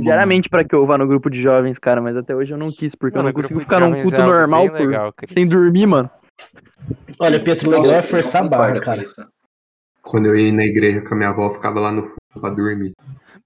diariamente 0.00 0.48
pra 0.48 0.62
que 0.64 0.74
eu 0.74 0.84
vá 0.86 0.98
no 0.98 1.06
grupo 1.06 1.30
de 1.30 1.40
jovens, 1.40 1.78
cara, 1.78 2.00
mas 2.02 2.16
até 2.16 2.34
hoje 2.36 2.52
eu 2.52 2.58
não 2.58 2.70
quis, 2.70 2.94
porque 2.94 3.16
eu 3.16 3.22
Mano, 3.22 3.28
não 3.28 3.32
grupo 3.32 3.48
consigo 3.54 3.60
ficar 3.60 3.80
num 3.80 4.02
culto 4.02 4.16
é 4.16 4.24
normal 4.26 4.68
por, 4.68 4.80
legal, 4.80 5.14
sem 5.28 5.46
dormir, 5.46 5.86
mano. 5.86 6.10
Olha, 7.22 7.40
Pedro, 7.42 7.68
o 7.68 7.70
Nossa, 7.72 7.82
legal 7.82 8.00
é 8.00 8.04
eu 8.04 8.08
forçar 8.08 8.44
a 8.44 8.48
barra, 8.48 8.80
cara. 8.80 9.02
isso. 9.02 9.24
Quando 10.02 10.26
eu 10.26 10.36
ia 10.36 10.52
na 10.52 10.64
igreja 10.64 11.00
com 11.00 11.14
a 11.14 11.16
minha 11.16 11.28
avó, 11.30 11.46
eu 11.46 11.54
ficava 11.54 11.78
lá 11.80 11.92
no 11.92 12.02
fundo 12.02 12.40
pra 12.40 12.50
dormir. 12.50 12.92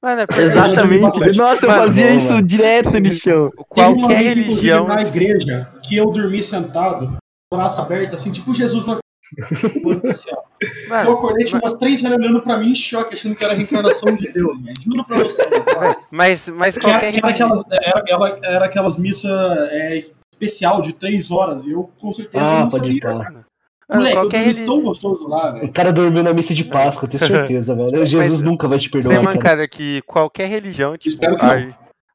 Mano, 0.03 0.23
é 0.23 0.43
Exatamente. 0.43 1.03
bastante. 1.03 1.39
Nossa, 1.39 1.67
eu 1.67 1.71
Mano, 1.71 1.83
fazia 1.83 2.11
isso 2.15 2.33
mano. 2.35 2.47
direto 2.47 2.99
no 3.01 3.15
chão. 3.15 3.51
Teve 3.75 3.89
uma 3.89 3.97
qualquer 3.99 4.19
vez, 4.23 4.37
inclusive, 4.37 4.43
religião. 4.49 4.87
na 4.89 5.03
igreja, 5.03 5.69
que 5.83 5.97
eu 5.97 6.11
dormi 6.11 6.43
sentado, 6.43 7.17
braço 7.53 7.81
aberto, 7.83 8.15
assim, 8.15 8.31
tipo 8.31 8.55
Jesus 8.55 8.87
na 8.87 8.99
assim, 10.09 10.31
ó. 10.33 10.43
Eu 10.63 10.89
Mano, 10.89 11.13
acordei, 11.13 11.45
tinha 11.45 11.61
umas 11.61 11.75
três 11.75 12.01
velhas 12.01 12.19
olhando 12.19 12.41
pra 12.43 12.57
mim 12.59 12.71
em 12.71 12.75
choque, 12.75 13.15
achando 13.15 13.35
que 13.35 13.43
era 13.45 13.53
a 13.53 13.57
reencarnação 13.57 14.15
de 14.15 14.31
Deus, 14.33 14.61
velho. 14.63 14.75
Juro 14.81 15.05
pra 15.05 15.19
você. 15.19 15.45
cara. 15.45 15.97
mas, 16.13 16.49
mas 16.49 16.79
qualquer 16.79 17.13
que 17.13 17.19
era 17.19 17.29
aquelas, 17.29 17.63
era, 17.71 18.39
era 18.45 18.65
aquelas 18.67 18.97
missas 18.97 19.31
é, 19.73 19.97
especial 20.33 20.81
de 20.81 20.93
três 20.93 21.31
horas, 21.31 21.65
e 21.67 21.73
eu 21.73 21.91
com 21.99 22.13
certeza 22.13 22.45
Ah, 22.45 22.61
não 22.61 22.71
sabia. 22.71 23.01
pôr. 23.01 23.45
Mano, 23.89 24.01
Moleque, 24.03 24.17
eu 24.17 24.21
qualquer 24.23 24.39
dormi 24.39 24.53
religião. 24.53 24.75
tão 24.77 24.85
gostoso 24.85 25.29
lá, 25.29 25.51
O 25.51 25.53
velho. 25.61 25.73
cara 25.73 25.93
dormiu 25.93 26.23
na 26.23 26.33
missa 26.35 26.53
de 26.55 26.65
Páscoa, 26.65 27.09
tenho 27.09 27.21
certeza, 27.49 27.75
velho. 27.77 28.05
Jesus 28.05 28.43
nunca 28.43 28.67
vai 28.67 28.79
te 28.79 28.85
Sem 28.85 28.91
perdoar, 28.93 29.23
cara. 29.23 29.35
mancada 29.35 29.69
que 29.69 30.03
qualquer 30.03 30.49
religião, 30.49 30.97
tipo, 30.97 31.21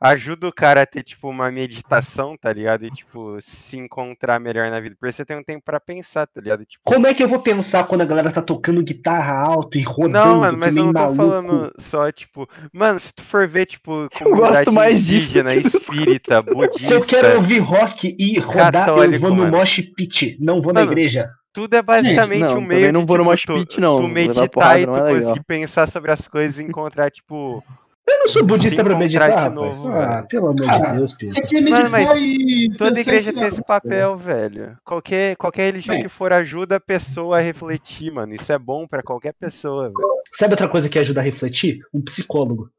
ajuda 0.04 0.48
o 0.48 0.52
cara 0.52 0.82
a 0.82 0.86
ter, 0.86 1.04
tipo, 1.04 1.30
uma 1.30 1.52
meditação, 1.52 2.36
tá 2.36 2.52
ligado? 2.52 2.84
E, 2.86 2.92
tipo, 2.92 3.38
se 3.40 3.78
encontrar 3.78 4.40
melhor 4.40 4.70
na 4.72 4.80
vida. 4.80 4.96
Porque 5.00 5.14
você 5.14 5.24
tem 5.24 5.38
um 5.38 5.44
tempo 5.44 5.62
pra 5.64 5.80
pensar, 5.80 6.26
tá 6.28 6.42
ligado? 6.42 6.66
Tipo, 6.66 6.82
Como 6.84 7.06
é 7.06 7.14
que 7.14 7.24
eu 7.24 7.28
vou 7.30 7.40
pensar 7.40 7.84
quando 7.86 8.02
a 8.02 8.06
galera 8.06 8.32
tá 8.32 8.42
tocando 8.42 8.84
guitarra 8.84 9.34
alto 9.38 9.78
e 9.78 9.82
rodando 9.84 10.12
Não, 10.28 10.40
mano, 10.40 10.58
mas 10.58 10.76
eu 10.76 10.86
não 10.86 10.92
tô 10.94 11.00
maluco? 11.00 11.16
falando 11.18 11.72
só, 11.78 12.12
tipo. 12.12 12.50
Mano, 12.74 13.00
se 13.00 13.14
tu 13.14 13.24
for 13.24 13.48
ver, 13.48 13.68
tipo, 13.68 14.10
gosto 14.10 14.24
comunidade 14.24 14.72
mais 14.72 15.06
disso 15.06 15.30
indígena, 15.30 15.54
dos 15.56 15.74
espírita, 15.74 16.42
budista, 16.42 16.80
Se 16.80 16.94
eu 16.94 17.02
quero 17.02 17.36
ouvir 17.36 17.60
rock 17.60 18.16
e 18.20 18.40
rodar, 18.40 18.66
eu 18.68 18.72
Católico, 18.72 19.20
vou 19.22 19.30
no 19.30 19.44
mano. 19.44 19.58
mosh 19.58 19.82
pit, 19.96 20.36
não 20.42 20.62
vou 20.62 20.74
na 20.74 20.80
Mano, 20.82 20.92
igreja. 20.94 21.30
Tudo 21.54 21.76
é 21.76 21.82
basicamente 21.82 22.42
não, 22.42 22.58
um 22.58 22.62
meio 22.62 22.94
não 22.94 23.02
de, 23.02 23.08
vou 23.08 23.18
no 23.18 23.36
tipo, 23.36 23.54
tu, 23.54 23.60
pit, 23.60 23.80
não. 23.80 24.02
tu 24.02 24.08
meditar 24.08 24.50
porrada 24.50 24.80
e 24.80 24.86
não 24.86 24.94
tu 24.94 25.00
é 25.00 25.14
conseguir 25.14 25.44
pensar 25.44 25.88
sobre 25.88 26.12
as 26.12 26.28
coisas 26.28 26.60
e 26.60 26.64
encontrar, 26.64 27.12
tipo. 27.12 27.64
Eu 28.08 28.20
não 28.20 28.28
sou 28.28 28.44
budista 28.44 28.84
pra 28.84 28.98
meditar, 28.98 29.52
novo, 29.52 29.88
ah, 29.90 30.26
pelo 30.28 30.48
amor 30.48 30.56
de 30.56 30.92
Deus, 30.98 31.14
Pedro. 31.14 31.36
Você 31.36 31.42
quer 31.42 31.62
Mano, 31.62 31.90
meditar 31.90 31.90
mas 31.90 32.10
e 32.20 32.74
Toda 32.76 33.00
igreja 33.00 33.30
em 33.30 33.34
tem 33.36 33.44
esse 33.44 33.64
papel, 33.64 34.18
velho. 34.18 34.76
Qualquer, 34.84 35.36
qualquer 35.36 35.66
religião 35.68 35.94
Bem. 35.96 36.04
que 36.04 36.10
for 36.10 36.34
ajuda 36.34 36.78
a 36.78 36.80
pessoa 36.80 37.38
a 37.38 37.42
refletir, 37.42 38.12
mano. 38.12 38.34
Isso 38.34 38.52
é 38.52 38.58
bom 38.58 38.88
pra 38.88 39.04
qualquer 39.04 39.34
pessoa, 39.34 39.84
velho. 39.84 39.94
Sabe 40.32 40.54
outra 40.54 40.68
coisa 40.68 40.90
que 40.90 40.98
ajuda 40.98 41.22
a 41.22 41.24
refletir? 41.24 41.82
Um 41.94 42.02
psicólogo. 42.02 42.72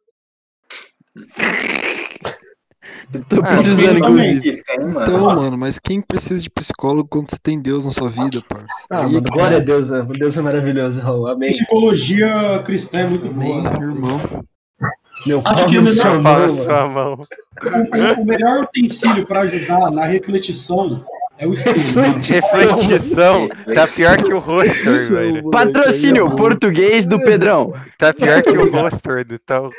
Tô 3.28 3.40
Ah, 3.42 3.46
precisando, 3.56 3.98
inclusive. 3.98 4.40
Que 4.40 4.62
tem, 4.64 4.78
mano. 4.80 5.00
Então, 5.02 5.34
mano, 5.36 5.58
mas 5.58 5.78
quem 5.78 6.00
precisa 6.00 6.42
de 6.42 6.50
psicólogo 6.50 7.08
quando 7.08 7.30
você 7.30 7.38
tem 7.42 7.60
Deus 7.60 7.84
na 7.84 7.90
sua 7.90 8.08
vida, 8.10 8.42
parça? 8.48 8.66
Ah, 8.90 9.02
mano, 9.02 9.22
que 9.22 9.30
glória 9.30 9.56
a 9.56 9.60
tá. 9.60 9.66
Deus, 9.66 9.90
é- 9.90 10.02
Deus 10.02 10.36
é 10.36 10.42
maravilhoso, 10.42 11.00
Raul. 11.00 11.26
Amém. 11.28 11.50
Psicologia 11.50 12.62
cristã 12.64 13.00
é 13.00 13.06
muito 13.06 13.28
Amém, 13.28 13.62
boa. 13.62 13.74
irmão. 13.74 14.20
Meu 15.26 15.42
Acho 15.44 15.66
que 15.66 15.78
o 15.78 15.82
melhor 15.82 16.20
mão, 16.20 16.54
na 16.56 16.62
sua 16.64 16.88
mão. 16.88 17.26
O, 18.16 18.20
o 18.22 18.24
melhor 18.24 18.62
utensílio 18.64 19.24
pra 19.26 19.40
ajudar 19.42 19.90
na 19.90 20.06
refletição 20.06 21.04
é 21.38 21.46
o 21.46 21.52
espelho. 21.52 21.78
Refletição 22.20 23.48
tá 23.74 23.86
pior 23.86 24.16
que 24.16 24.32
o 24.32 24.38
roster, 24.38 25.08
velho. 25.12 25.50
Patrocínio 25.50 26.34
português 26.34 27.06
do 27.06 27.20
Pedrão. 27.20 27.72
Tá 27.98 28.12
pior 28.12 28.42
que 28.42 28.50
o 28.50 28.70
roster 28.70 29.24
do 29.24 29.38
tal. 29.38 29.70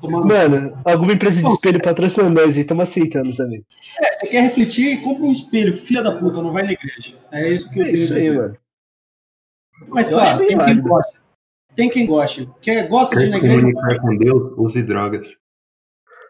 Tomando- 0.00 0.26
Mano, 0.26 0.78
alguma 0.84 1.12
empresa 1.12 1.42
de 1.42 1.48
espelho 1.48 1.80
patrocina 1.82 2.28
nós 2.28 2.56
e 2.56 2.60
estamos 2.60 2.88
aceitando 2.88 3.34
também. 3.36 3.64
É, 4.00 4.12
você 4.12 4.26
quer 4.26 4.40
refletir? 4.42 5.00
Compra 5.02 5.24
um 5.24 5.32
espelho, 5.32 5.72
filha 5.72 6.02
da 6.02 6.18
puta, 6.18 6.42
não 6.42 6.52
vai 6.52 6.62
na 6.64 6.72
igreja. 6.72 7.16
É 7.32 7.48
isso 7.48 7.70
que 7.70 7.80
eu 7.80 7.84
É 7.84 7.90
isso 7.90 8.12
aí, 8.14 8.20
dizer. 8.20 8.36
mano. 8.36 8.56
Mas 9.88 10.10
Eu 10.10 10.18
claro, 10.18 10.38
tem 10.38 10.58
quem 10.58 10.80
gosta. 10.80 11.18
Tem 11.74 11.90
quem 11.90 12.06
goste. 12.06 12.48
Quem 12.62 12.88
gosta 12.88 13.16
de 13.16 13.24
ir 13.26 13.28
na 13.28 13.38
se 13.38 13.44
igreja, 13.44 13.60
comunicar 13.60 14.00
com 14.00 14.16
Deus, 14.16 14.52
use 14.56 14.82
drogas. 14.82 15.36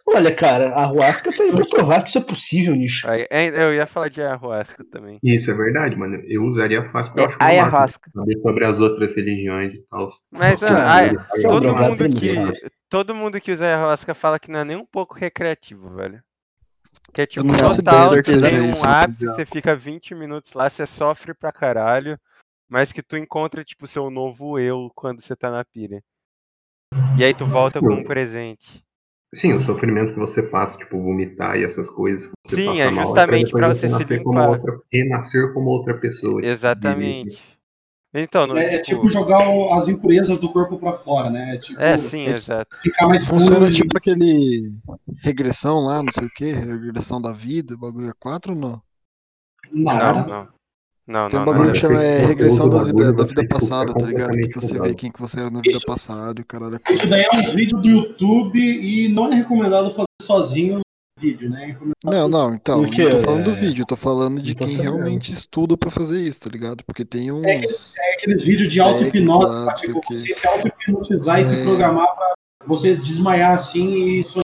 Olha, 0.08 0.32
cara, 0.32 0.70
a 0.70 0.82
Arruasca 0.82 1.32
tá 1.36 1.42
aí 1.42 1.50
pra 1.50 1.64
provar 1.68 2.02
que 2.02 2.10
isso 2.10 2.18
é 2.18 2.20
possível, 2.20 2.74
nicho. 2.76 3.08
Aí, 3.08 3.26
é, 3.28 3.48
Eu 3.64 3.74
ia 3.74 3.88
falar 3.88 4.08
de 4.08 4.20
ayahuasca 4.22 4.84
também. 4.84 5.18
Isso 5.22 5.50
é 5.50 5.54
verdade, 5.54 5.96
mano. 5.96 6.22
Eu 6.28 6.44
usaria 6.44 6.84
fácil 6.90 7.12
porque 7.12 7.20
eu 7.20 7.24
É 7.48 7.58
acho 7.60 7.98
que 8.00 8.10
saber 8.12 8.40
sobre 8.40 8.64
as 8.64 8.78
outras 8.78 9.14
religiões 9.16 9.74
e 9.74 9.82
tal. 9.90 10.08
Mas, 10.30 10.60
mano, 10.60 10.76
ai- 10.78 11.12
mano, 11.12 11.26
todo, 11.42 11.74
mundo 11.76 12.20
que. 12.20 12.75
Todo 12.88 13.14
mundo 13.14 13.40
que 13.40 13.52
usa 13.52 13.64
ayahuasca 13.66 14.14
fala 14.14 14.38
que 14.38 14.50
não 14.50 14.60
é 14.60 14.64
nem 14.64 14.76
um 14.76 14.84
pouco 14.84 15.14
recreativo, 15.14 15.90
velho. 15.90 16.22
Que 17.12 17.22
é 17.22 17.26
tipo, 17.26 17.46
total, 17.56 18.14
você 18.14 18.40
tem 18.40 18.60
um 18.60 18.70
ápice, 18.70 18.84
rapaziada. 18.84 19.34
você 19.34 19.46
fica 19.46 19.76
20 19.76 20.14
minutos 20.14 20.52
lá, 20.52 20.68
você 20.68 20.86
sofre 20.86 21.34
pra 21.34 21.52
caralho, 21.52 22.18
mas 22.68 22.92
que 22.92 23.02
tu 23.02 23.16
encontra, 23.16 23.64
tipo, 23.64 23.86
seu 23.86 24.10
novo 24.10 24.58
eu 24.58 24.90
quando 24.94 25.20
você 25.20 25.34
tá 25.36 25.50
na 25.50 25.64
pira. 25.64 26.02
E 27.18 27.24
aí 27.24 27.34
tu 27.34 27.46
volta 27.46 27.80
com 27.80 27.92
um 27.92 28.04
presente. 28.04 28.84
Sim, 29.34 29.54
o 29.54 29.60
sofrimento 29.60 30.12
que 30.14 30.18
você 30.18 30.42
passa, 30.42 30.78
tipo, 30.78 31.02
vomitar 31.02 31.56
e 31.56 31.64
essas 31.64 31.88
coisas. 31.90 32.30
Você 32.46 32.56
Sim, 32.56 32.66
passa 32.66 32.82
é 32.82 32.90
mal, 32.90 33.06
justamente 33.06 33.50
pra 33.50 33.68
você 33.68 33.88
se 33.88 33.92
nascer 33.92 34.22
como 34.22 34.38
limpar. 34.38 34.50
outra- 34.50 34.80
renascer 34.92 35.52
como 35.52 35.70
outra 35.70 35.98
pessoa. 35.98 36.44
Exatamente. 36.44 37.55
Então, 38.18 38.46
não, 38.46 38.56
é, 38.56 38.76
é 38.76 38.78
tipo 38.78 39.08
jogar 39.10 39.48
o- 39.50 39.74
as 39.74 39.88
impurezas 39.88 40.38
do 40.38 40.50
corpo 40.50 40.78
pra 40.78 40.92
fora, 40.94 41.28
né? 41.28 41.56
É 41.56 41.58
tipo 41.58 41.80
É, 41.80 41.98
sim, 41.98 42.26
é- 42.26 42.30
exato. 42.34 42.76
ficar 42.82 43.06
mais 43.08 43.26
Funciona 43.26 43.56
puro 43.58 43.70
e- 43.70 43.74
tipo 43.74 43.96
aquele 43.98 44.72
regressão 45.22 45.80
lá, 45.80 46.02
não 46.02 46.10
sei 46.12 46.24
o 46.26 46.30
que, 46.30 46.50
regressão 46.52 47.20
da 47.20 47.32
vida, 47.32 47.74
o 47.74 47.78
bagulho 47.78 48.08
é 48.08 48.14
4 48.18 48.54
ou 48.54 48.58
não? 48.58 48.80
Nada. 49.72 50.20
Não, 50.20 50.26
não. 50.28 50.56
Não, 51.08 51.22
Tem 51.28 51.38
um 51.38 51.44
não, 51.44 51.52
bagulho 51.52 51.66
não. 51.68 51.72
que 51.72 51.78
chama 51.78 52.02
é, 52.02 52.18
regressão 52.26 52.68
das 52.68 52.84
vida, 52.86 53.12
da 53.12 53.24
vida 53.24 53.42
tipo, 53.42 53.54
passada, 53.54 53.94
tá 53.94 54.04
ligado? 54.06 54.30
Que 54.32 54.42
completamente 54.42 54.54
você 54.60 54.80
vê 54.80 54.94
quem 54.94 55.12
que 55.12 55.20
você 55.20 55.38
era 55.38 55.50
na 55.50 55.60
vida 55.60 55.76
Isso- 55.76 55.86
passada 55.86 56.40
e 56.40 56.42
o 56.42 56.44
caralho. 56.46 56.80
Isso 56.90 57.06
daí 57.06 57.22
é 57.22 57.36
um 57.36 57.52
vídeo 57.54 57.78
do 57.78 57.88
YouTube 57.88 58.58
e 58.58 59.08
não 59.12 59.30
é 59.32 59.36
recomendado 59.36 59.90
fazer 59.92 60.06
sozinho 60.22 60.80
vídeo, 61.18 61.48
né? 61.48 61.70
É 62.04 62.10
Não, 62.10 62.28
não, 62.28 62.54
então, 62.54 62.88
quê? 62.90 63.04
não 63.04 63.10
tô 63.10 63.18
falando 63.20 63.44
do 63.44 63.50
É, 63.50 63.54
vídeo, 63.54 63.82
eu 63.82 63.86
tô 63.86 63.96
falando 63.96 64.42
de 64.42 64.54
tô 64.54 64.64
quem 64.64 64.76
sabendo. 64.76 64.92
realmente 64.96 65.32
estuda 65.32 65.76
pra 65.76 65.90
fazer 65.90 66.20
isso, 66.22 66.42
tá 66.42 66.50
ligado? 66.50 66.84
Porque 66.84 67.04
tem 67.04 67.32
uns. 67.32 67.44
É 67.98 68.14
aqueles 68.14 68.44
vídeos 68.44 68.70
de 68.72 68.80
auto-hipnose, 68.80 69.52
sei 69.78 69.94
tipo, 69.94 70.00
você 70.14 70.32
se 70.32 70.46
auto-hipnotizar 70.46 71.40
e 71.40 71.44
se 71.44 71.54
É. 71.54 71.62
programar 71.62 72.06
pra 72.14 72.34
você 72.66 72.94
desmaiar 72.96 73.54
assim 73.54 74.08
e 74.08 74.22
sonhar. 74.22 74.42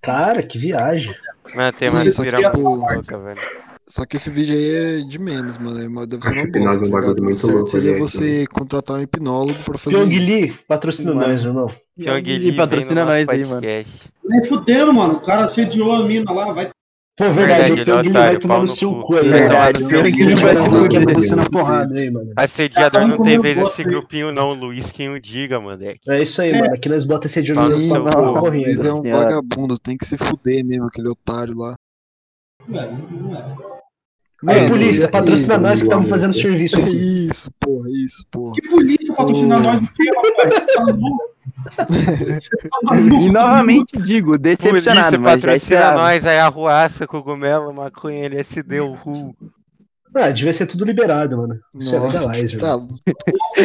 Cara, 0.00 0.42
que 0.42 0.58
viagem. 0.58 1.12
Mano, 1.54 1.72
tem 1.72 1.88
uma 1.88 1.98
só 1.98 2.22
que, 2.22 2.28
inspiração 2.28 2.62
louca, 2.62 3.18
velho. 3.18 3.40
Só 3.88 4.04
que 4.04 4.16
esse 4.16 4.30
vídeo 4.30 4.54
aí 4.54 5.00
é 5.00 5.04
de 5.04 5.18
menos, 5.18 5.58
mano. 5.58 5.80
é 5.80 6.06
Deve 6.06 6.22
ser 6.22 6.32
uma 6.32 6.72
um 6.74 6.80
tá 6.80 6.88
bagulho 6.90 7.24
muito 7.24 7.50
louco, 7.50 7.68
seria 7.68 7.92
aliás, 7.94 8.12
você 8.12 8.46
contratar 8.46 8.96
um 8.98 9.00
hipnólogo 9.02 9.58
pra 9.64 9.78
fazer 9.78 9.96
Pyong. 9.96 10.18
Lee, 10.18 10.52
patrocina 10.68 11.12
nós, 11.12 11.42
irmão. 11.42 11.68
Pyong 11.98 12.28
E 12.28 12.38
Lee 12.38 12.56
patrocina 12.56 13.04
no 13.04 13.10
nós 13.10 13.28
aí, 13.28 13.44
mano. 13.44 13.60
Nem 13.60 14.44
fudendo, 14.44 14.92
mano. 14.92 15.14
O 15.14 15.20
cara 15.20 15.44
assediou 15.44 15.92
a 15.92 16.04
mina 16.04 16.30
lá, 16.32 16.52
vai. 16.52 16.70
Pô, 17.16 17.24
verdade, 17.32 17.74
Verdade, 17.74 17.90
o 17.90 17.98
é 17.98 18.02
Lee 18.02 18.10
otário, 18.10 18.12
vai 18.12 18.38
tomar 18.38 18.58
no 18.60 18.68
seu 18.68 18.94
cu. 19.02 19.16
aí, 19.16 19.22
Lee 19.22 20.34
vai 20.36 20.54
fuder 20.54 21.14
você 21.14 21.34
na 21.34 21.44
porrada 21.50 21.92
aí, 21.98 22.10
mano. 22.10 22.32
Assediador 22.36 23.02
um 23.02 23.08
não 23.08 23.22
tem 23.22 23.40
vez 23.40 23.58
esse 23.58 23.82
grupinho 23.82 24.30
não, 24.30 24.52
Luiz 24.52 24.92
quem 24.92 25.08
o 25.08 25.20
diga, 25.20 25.58
moleque. 25.58 26.00
É 26.08 26.22
isso 26.22 26.40
aí, 26.40 26.50
É. 26.50 26.60
mano. 26.60 26.74
Aqui 26.74 26.88
nós 26.88 27.04
bota 27.04 27.26
esse 27.26 27.42
de 27.42 27.52
Fala 27.54 27.70
no 27.70 27.82
seu 27.82 28.04
não, 28.04 28.10
cu. 28.10 28.18
o 28.20 28.38
correndo. 28.40 28.64
Luiz 28.66 28.84
é 28.84 28.92
um 28.92 29.02
vagabundo, 29.02 29.76
tem 29.78 29.96
que 29.96 30.06
se 30.06 30.16
fuder 30.16 30.64
mesmo, 30.64 30.86
aquele 30.86 31.08
otário 31.08 31.56
lá. 31.56 31.74
Ué, 32.70 32.86
não 32.86 33.67
é. 34.46 34.52
Aí, 34.52 34.60
Mano, 34.60 34.68
polícia, 34.70 35.08
patrocina 35.08 35.58
nós 35.58 35.80
que 35.80 35.86
estamos 35.86 36.08
fazendo 36.08 36.34
serviço 36.34 36.76
É 36.78 36.82
aqui. 36.82 36.96
isso, 37.30 37.50
porra, 37.58 37.88
isso, 37.90 38.24
porra. 38.30 38.52
Que 38.54 38.68
polícia 38.68 39.14
patrocinar 39.14 39.58
Ô. 39.58 39.62
nós 39.62 39.80
do 39.80 39.88
que, 39.88 40.10
rapaz? 40.10 40.54
Você 40.54 40.74
tá 40.74 40.84
louco? 40.84 41.38
Você 41.88 42.50
tá 42.56 42.78
maluco? 42.84 43.22
E 43.22 43.32
novamente 43.32 43.98
digo, 43.98 44.38
decepcionado, 44.38 44.82
Polícia 44.84 45.18
mas 45.18 45.42
patrocina 45.42 45.92
nós, 45.92 46.24
aí 46.24 46.38
arruaça, 46.38 47.06
cogumelo, 47.06 47.72
maconha, 47.74 48.26
LSD, 48.26 48.80
o 48.80 48.92
RU. 48.92 49.34
Ah, 50.14 50.30
devia 50.30 50.52
ser 50.52 50.66
tudo 50.66 50.84
liberado, 50.84 51.36
mano. 51.36 51.58
Isso 51.78 51.94
é 51.94 51.98
Nossa, 51.98 52.18
legalizer. 52.20 52.60
tá. 52.60 52.76
mano. 52.78 52.88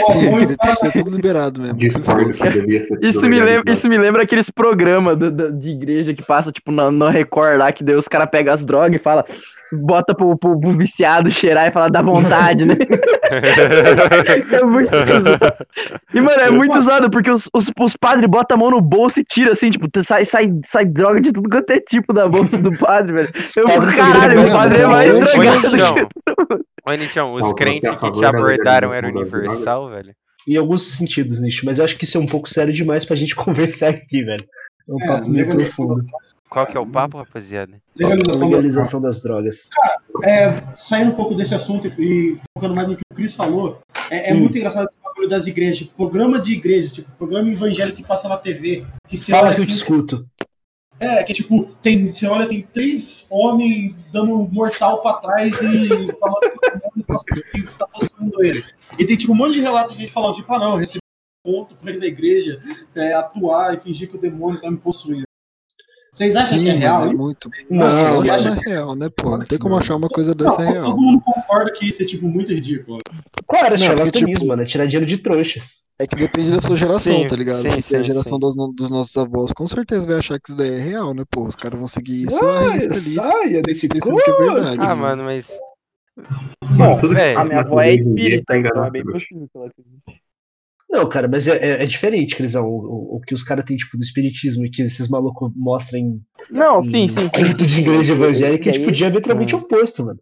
Sim, 0.06 0.56
para- 0.56 0.76
ser 0.76 0.92
tudo 0.92 1.12
liberado 1.12 1.62
mesmo. 1.62 1.78
Discordo 1.78 2.32
que 2.32 2.50
devia 2.50 2.84
ser 2.84 3.00
Isso 3.02 3.22
me, 3.28 3.40
lembra, 3.42 3.72
isso 3.74 3.88
me 3.90 3.98
lembra 3.98 4.24
aqueles 4.24 4.50
programas 4.50 5.18
do- 5.18 5.32
do- 5.32 5.52
de 5.52 5.70
igreja 5.70 6.14
que 6.14 6.24
passa, 6.24 6.52
tipo, 6.52 6.72
na, 6.72 6.92
no 6.92 7.08
Record 7.08 7.58
lá, 7.58 7.72
que 7.72 7.84
daí 7.84 7.96
os 7.96 8.08
caras 8.08 8.28
pegam 8.30 8.54
as 8.54 8.64
drogas 8.66 9.00
e 9.00 9.04
fala, 9.04 9.26
bota 9.72 10.14
pro, 10.14 10.38
pro, 10.38 10.60
pro 10.60 10.74
viciado 10.74 11.32
cheirar 11.32 11.68
e 11.68 11.72
fala, 11.72 11.90
dá 11.90 12.02
vontade, 12.02 12.66
né? 12.66 12.76
É 14.52 14.64
muito 14.64 14.94
usado. 14.94 15.56
E, 16.14 16.22
mano, 16.22 16.40
é 16.42 16.50
muito 16.52 16.78
usado, 16.78 17.10
porque 17.10 17.32
os, 17.32 17.50
os, 17.54 17.72
os 17.80 17.96
padres 17.98 18.30
botam 18.30 18.56
a 18.56 18.60
mão 18.60 18.70
no 18.72 18.82
bolso 18.82 19.20
e 19.20 19.24
tiram, 19.24 19.52
assim, 19.52 19.70
tipo, 19.72 19.88
sai, 20.04 20.24
sai, 20.26 20.54
sai 20.66 20.86
droga 20.86 21.20
de 21.20 21.32
tudo 21.32 21.50
quanto 21.50 21.70
é 21.72 21.80
tipo 21.80 22.14
da 22.14 22.28
bolsa 22.28 22.58
do 22.60 22.78
padre, 22.78 23.12
velho. 23.14 23.30
Eu, 23.58 23.66
caralho, 23.96 24.48
o 24.48 24.52
padre 24.52 24.82
é 24.82 24.88
mais 24.88 25.14
droga, 25.16 25.30
Ô, 25.34 25.70
drogado 25.70 26.08
que 26.08 26.33
Ô, 26.86 26.92
Nichão, 26.94 27.34
os 27.34 27.42
Não, 27.42 27.48
você 27.50 27.54
é 27.54 27.58
crentes 27.58 27.90
que 27.92 28.12
te 28.12 28.22
da 28.22 28.30
abordaram 28.30 28.94
eram 28.94 29.10
universal, 29.10 29.90
velho? 29.90 30.14
Em 30.48 30.58
alguns 30.58 30.98
sentidos, 30.98 31.42
nicho, 31.42 31.66
mas 31.66 31.78
eu 31.80 31.86
acho 31.86 31.98
que 31.98 32.04
isso 32.04 32.18
é 32.18 32.20
um 32.22 32.26
pouco 32.28 32.50
sério 32.50 32.74
demais 32.74 33.06
pra 33.06 33.16
gente 33.16 33.34
conversar 33.36 33.90
aqui, 33.90 34.24
velho. 34.24 34.46
É 34.90 34.92
um 34.94 35.02
É, 35.02 35.08
papo 35.08 35.30
meio 35.30 35.48
profundo. 35.50 36.06
Qual 36.50 36.68
que 36.68 36.76
é 36.78 36.80
o 36.80 36.86
papo, 36.86 37.18
rapaziada? 37.18 37.74
A 37.76 37.80
Legalização 38.08 38.50
legalização 38.50 39.02
das 39.02 39.22
drogas. 39.24 39.70
É, 40.24 40.56
saindo 40.76 41.12
um 41.12 41.16
pouco 41.16 41.34
desse 41.34 41.56
assunto 41.56 41.88
e, 42.00 42.38
focando 42.56 42.76
mais 42.76 42.88
no 42.90 42.96
que 42.96 43.02
o 43.12 43.16
Cris 43.16 43.34
falou, 43.34 43.80
é, 44.12 44.30
é 44.30 44.34
Hum. 44.34 44.40
muito 44.42 44.58
engraçado 44.58 44.88
esse 44.88 44.96
bagulho 45.02 45.30
das 45.30 45.48
igrejas, 45.48 45.78
tipo, 45.78 45.96
programa 45.96 46.40
de 46.40 46.54
igreja, 46.54 46.90
tipo, 46.90 47.10
programa 47.18 47.50
evangélico 47.50 47.98
que 47.98 48.04
passa 48.08 48.28
na 48.28 48.38
TV, 48.38 48.86
que 49.08 49.18
Fala 49.18 49.54
que 49.56 49.62
eu 49.62 49.64
assim, 49.64 49.72
discuto. 49.72 50.26
É, 51.04 51.24
que 51.24 51.34
tipo, 51.34 51.66
tem, 51.82 52.10
você 52.10 52.26
olha, 52.28 52.48
tem 52.48 52.62
três 52.74 53.26
homens 53.30 53.94
dando 54.12 54.48
mortal 54.52 55.02
pra 55.02 55.14
trás 55.14 55.54
e 55.62 55.88
falando 56.20 56.42
que 56.42 56.58
o 56.58 56.72
demônio 56.72 57.06
tá, 57.08 57.18
que 57.52 57.78
tá 57.78 57.88
possuindo 57.88 58.44
ele. 58.44 58.64
E 58.98 59.06
tem 59.06 59.16
tipo 59.18 59.34
um 59.34 59.36
monte 59.36 59.54
de 59.54 59.62
relato 59.62 59.94
de 59.94 60.00
gente 60.00 60.12
falando, 60.12 60.36
tipo, 60.36 60.54
ah 60.54 60.60
não, 60.60 60.72
eu 60.74 60.78
recebi 60.78 61.00
um 61.46 61.52
ponto 61.52 61.76
pra 61.76 61.92
ir 61.92 62.00
na 62.00 62.06
igreja 62.06 62.60
é, 62.96 63.14
atuar 63.14 63.76
e 63.76 63.80
fingir 63.80 64.10
que 64.10 64.16
o 64.16 64.20
demônio 64.22 64.60
tá 64.62 64.70
me 64.72 64.78
possuindo. 64.78 65.24
Vocês 66.12 66.36
acham 66.36 66.60
Sim, 66.60 66.64
que 66.66 66.70
é 66.70 66.74
real? 66.74 67.08
é 67.08 67.14
muito. 67.14 67.50
Não, 67.72 67.80
Não, 67.88 68.08
eu 68.18 68.24
não 68.24 68.34
acho 68.36 68.48
é 68.48 68.54
real, 68.54 68.96
né, 68.96 69.10
pô? 69.10 69.36
Não 69.36 69.46
tem 69.46 69.58
como 69.58 69.76
achar 69.76 69.96
uma 69.96 70.08
coisa 70.08 70.36
dessa 70.36 70.62
Não, 70.64 70.72
real. 70.72 70.84
todo 70.86 71.02
mundo 71.02 71.20
concorda 71.22 71.72
que 71.72 71.88
isso 71.90 72.04
é 72.04 72.06
tipo 72.06 72.28
muito 72.28 72.54
ridículo. 72.54 73.00
Claro, 73.48 73.74
é 73.74 73.78
charlatanismo, 73.80 74.28
tipo- 74.36 74.46
mano. 74.46 74.62
É 74.62 74.66
tirar 74.66 74.86
dinheiro 74.86 75.08
de 75.08 75.18
trouxa. 75.18 75.60
É 76.00 76.08
que 76.08 76.16
depende 76.16 76.52
da 76.52 76.60
sua 76.62 76.76
geração, 76.76 77.22
Sim, 77.22 77.28
tá 77.28 77.36
ligado? 77.36 77.62
sim, 77.62 77.70
Porque 77.70 77.96
a 77.96 77.98
sim, 78.00 78.04
geração 78.04 78.34
sim. 78.34 78.40
das 78.40 78.56
no- 78.56 78.74
dos 78.74 78.90
nossos 78.90 79.16
avós 79.16 79.54
com 79.54 79.68
certeza 79.68 80.08
vai 80.08 80.18
achar 80.18 80.40
que 80.40 80.50
isso 80.50 80.58
daí 80.58 80.72
é 80.74 80.80
real, 80.80 81.14
né, 81.14 81.24
pô? 81.30 81.44
Os 81.44 81.56
caras 81.56 81.78
vão 81.78 81.88
seguir 81.88 82.24
isso 82.26 82.44
Ah, 82.44 82.58
à 82.58 82.74
risca 82.74 82.96
ali, 82.96 83.14
saia 83.16 83.62
desse 83.62 83.88
pensando 83.88 84.16
que 84.22 84.30
é 84.32 84.34
verdade. 84.34 84.78
Ah, 84.82 84.96
mano. 84.96 85.02
mano, 85.02 85.24
mas. 85.26 85.48
Bom, 86.76 86.98
Tudo 87.00 87.10
que 87.10 87.22
velho, 87.22 87.40
a 87.40 87.44
minha 87.44 87.56
na 87.58 87.62
avó 87.62 87.80
é 87.80 87.94
em 87.94 88.00
espírita, 88.00 88.44
tá 88.48 88.58
então 88.58 88.72
é 88.72 88.72
enganado, 88.72 88.92
bem 88.92 89.04
possível 89.06 89.48
que 89.52 89.58
ela 89.58 89.68
acredite. 89.68 90.24
Não, 90.90 91.10
cara, 91.10 91.28
mas 91.28 91.48
é, 91.48 91.58
é, 91.58 91.84
é 91.84 91.86
diferente, 91.86 92.36
Crisão. 92.36 92.68
O, 92.68 92.78
o, 93.14 93.16
o 93.18 93.22
que 93.22 93.34
os 93.34 93.44
caras 93.44 93.66
têm, 93.66 93.78
tipo, 93.78 93.96
do 93.98 94.04
espiritismo 94.04 94.66
e 94.66 94.70
que 94.72 94.82
esses 94.82 95.08
malucos 95.08 95.52
mostram 95.56 96.00
em 96.00 96.22
Não, 96.50 96.82
sim, 96.84 97.08
sim, 97.08 97.30
sim. 97.30 97.46
culto 97.46 97.66
de 97.66 97.82
igreja 97.82 98.14
evangélica 98.14 98.70
é, 98.70 98.74
tipo, 98.74 98.92
diametralmente 98.92 99.56
oposto, 99.56 100.06
mano. 100.06 100.20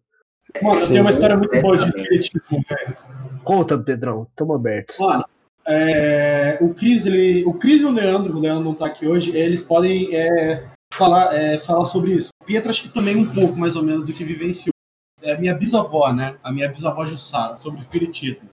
Mano, 0.62 0.82
eu 0.82 0.88
tenho 0.88 1.02
uma 1.02 1.10
história 1.10 1.38
muito 1.38 1.62
boa 1.62 1.78
de 1.78 1.88
espiritismo, 1.88 2.64
velho. 2.70 2.98
Conta, 3.44 3.78
Pedrão. 3.78 4.28
Tamo 4.36 4.54
aberto. 4.54 4.94
Mano, 5.00 5.26
é, 5.66 6.58
o 6.62 6.74
Cris, 6.74 7.06
ele, 7.06 7.46
o 7.46 7.54
Cris 7.54 7.82
e 7.82 7.86
o 7.86 7.92
Leandro, 7.92 8.36
o 8.36 8.40
Leandro 8.40 8.64
não 8.64 8.74
tá 8.74 8.88
aqui 8.88 9.08
hoje, 9.08 9.36
eles 9.36 9.62
podem 9.62 10.16
é, 10.16 10.68
falar, 10.94 11.36
é, 11.36 11.58
falar 11.58 11.86
sobre 11.86 12.14
isso. 12.14 12.30
O 12.42 12.46
Pietro 12.46 12.70
acho 12.70 12.84
que 12.84 12.90
também 12.90 13.16
um 13.16 13.34
pouco, 13.34 13.58
mais 13.58 13.76
ou 13.76 13.84
menos, 13.84 14.06
do 14.06 14.14
que 14.14 14.24
vivenciou. 14.24 14.74
É 15.22 15.34
a 15.34 15.38
minha 15.38 15.54
bisavó, 15.54 16.12
né? 16.12 16.36
A 16.44 16.52
minha 16.52 16.68
bisavó 16.68 17.06
Jussara, 17.06 17.56
sobre 17.56 17.80
o 17.80 17.82
espiritismo. 17.82 18.50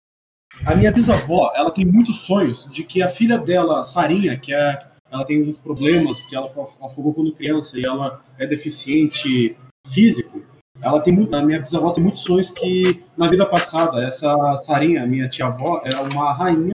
A 0.66 0.74
minha 0.74 0.92
bisavó, 0.92 1.52
ela 1.54 1.70
tem 1.70 1.84
muitos 1.84 2.16
sonhos 2.16 2.68
de 2.70 2.82
que 2.84 3.02
a 3.02 3.08
filha 3.08 3.38
dela, 3.38 3.84
Sarinha, 3.84 4.38
que 4.38 4.52
é, 4.52 4.78
ela 5.10 5.24
tem 5.24 5.42
uns 5.42 5.58
problemas, 5.58 6.22
que 6.22 6.36
ela 6.36 6.46
af- 6.46 6.78
afogou 6.82 7.14
quando 7.14 7.32
criança 7.32 7.78
e 7.78 7.84
ela 7.84 8.22
é 8.38 8.46
deficiente 8.46 9.56
físico. 9.86 10.42
Ela 10.80 11.00
tem 11.00 11.12
muito, 11.12 11.34
a 11.34 11.42
minha 11.42 11.60
bisavó 11.60 11.90
tem 11.90 12.02
muitos 12.02 12.22
sonhos 12.22 12.50
que 12.50 13.02
na 13.16 13.28
vida 13.28 13.46
passada 13.46 14.04
essa 14.04 14.54
Sarinha, 14.56 15.06
minha 15.06 15.28
tia-avó, 15.28 15.80
era 15.84 16.02
uma 16.02 16.32
rainha 16.32 16.70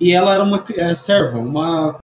e 0.00 0.12
ela 0.12 0.32
era 0.34 0.42
uma 0.42 0.64
é, 0.76 0.94
serva, 0.94 1.38
uma 1.38 1.98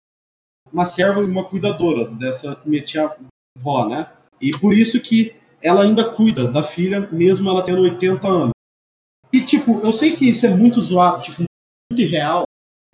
uma 0.71 0.83
serva 0.83 1.21
e 1.21 1.25
uma 1.25 1.45
cuidadora 1.45 2.05
dessa 2.09 2.61
minha 2.65 2.83
tia-avó, 2.83 3.87
né? 3.87 4.11
E 4.41 4.51
por 4.51 4.77
isso 4.77 4.99
que 4.99 5.33
ela 5.61 5.83
ainda 5.83 6.11
cuida 6.11 6.51
da 6.51 6.61
filha, 6.61 7.07
mesmo 7.11 7.49
ela 7.49 7.63
tendo 7.63 7.81
80 7.81 8.27
anos. 8.27 8.51
E 9.31 9.41
tipo, 9.41 9.79
eu 9.79 9.93
sei 9.93 10.11
que 10.15 10.29
isso 10.29 10.45
é 10.45 10.49
muito 10.49 10.81
zoado, 10.81 11.23
tipo, 11.23 11.43
muito 11.91 12.01
irreal, 12.01 12.43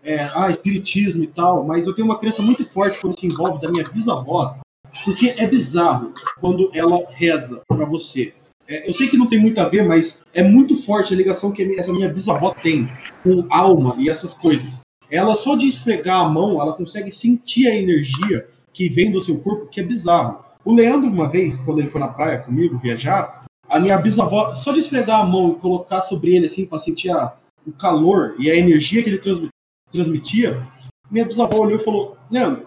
é, 0.03 0.19
ah, 0.35 0.49
espiritismo 0.49 1.23
e 1.23 1.27
tal, 1.27 1.63
mas 1.63 1.87
eu 1.87 1.95
tenho 1.95 2.07
uma 2.07 2.19
crença 2.19 2.41
muito 2.41 2.63
forte 2.65 2.99
quando 2.99 3.19
se 3.19 3.25
envolve 3.25 3.61
da 3.61 3.71
minha 3.71 3.87
bisavó, 3.89 4.57
porque 5.03 5.29
é 5.37 5.47
bizarro 5.47 6.13
quando 6.39 6.69
ela 6.73 6.99
reza 7.11 7.61
pra 7.67 7.85
você. 7.85 8.33
É, 8.67 8.87
eu 8.87 8.93
sei 8.93 9.07
que 9.07 9.17
não 9.17 9.27
tem 9.27 9.39
muito 9.39 9.59
a 9.59 9.67
ver, 9.67 9.83
mas 9.83 10.21
é 10.33 10.43
muito 10.43 10.75
forte 10.77 11.13
a 11.13 11.17
ligação 11.17 11.51
que 11.51 11.63
essa 11.79 11.91
minha 11.91 12.09
bisavó 12.09 12.53
tem 12.53 12.87
com 13.23 13.45
alma 13.49 13.95
e 13.97 14.09
essas 14.09 14.33
coisas. 14.33 14.81
Ela 15.11 15.35
só 15.35 15.55
de 15.55 15.67
esfregar 15.67 16.21
a 16.21 16.29
mão, 16.29 16.61
ela 16.61 16.73
consegue 16.73 17.11
sentir 17.11 17.67
a 17.67 17.75
energia 17.75 18.47
que 18.73 18.87
vem 18.89 19.11
do 19.11 19.21
seu 19.21 19.39
corpo, 19.41 19.67
que 19.67 19.81
é 19.81 19.83
bizarro. 19.83 20.43
O 20.63 20.73
Leandro, 20.73 21.09
uma 21.09 21.27
vez, 21.27 21.59
quando 21.59 21.79
ele 21.79 21.89
foi 21.89 21.99
na 21.99 22.07
praia 22.07 22.39
comigo 22.39 22.77
viajar, 22.79 23.43
a 23.69 23.79
minha 23.79 23.97
bisavó, 23.97 24.53
só 24.55 24.71
de 24.71 24.79
esfregar 24.79 25.19
a 25.21 25.25
mão 25.25 25.51
e 25.51 25.55
colocar 25.55 26.01
sobre 26.01 26.35
ele 26.35 26.45
assim, 26.45 26.65
pra 26.65 26.77
sentir 26.79 27.09
a- 27.11 27.35
o 27.67 27.71
calor 27.71 28.35
e 28.39 28.49
a 28.49 28.55
energia 28.55 29.03
que 29.03 29.09
ele 29.09 29.17
transmi- 29.17 29.49
transmitia, 29.91 30.65
minha 31.09 31.25
bisavó 31.25 31.57
olhou 31.59 31.77
e 31.79 31.83
falou: 31.83 32.17
Leandro, 32.29 32.65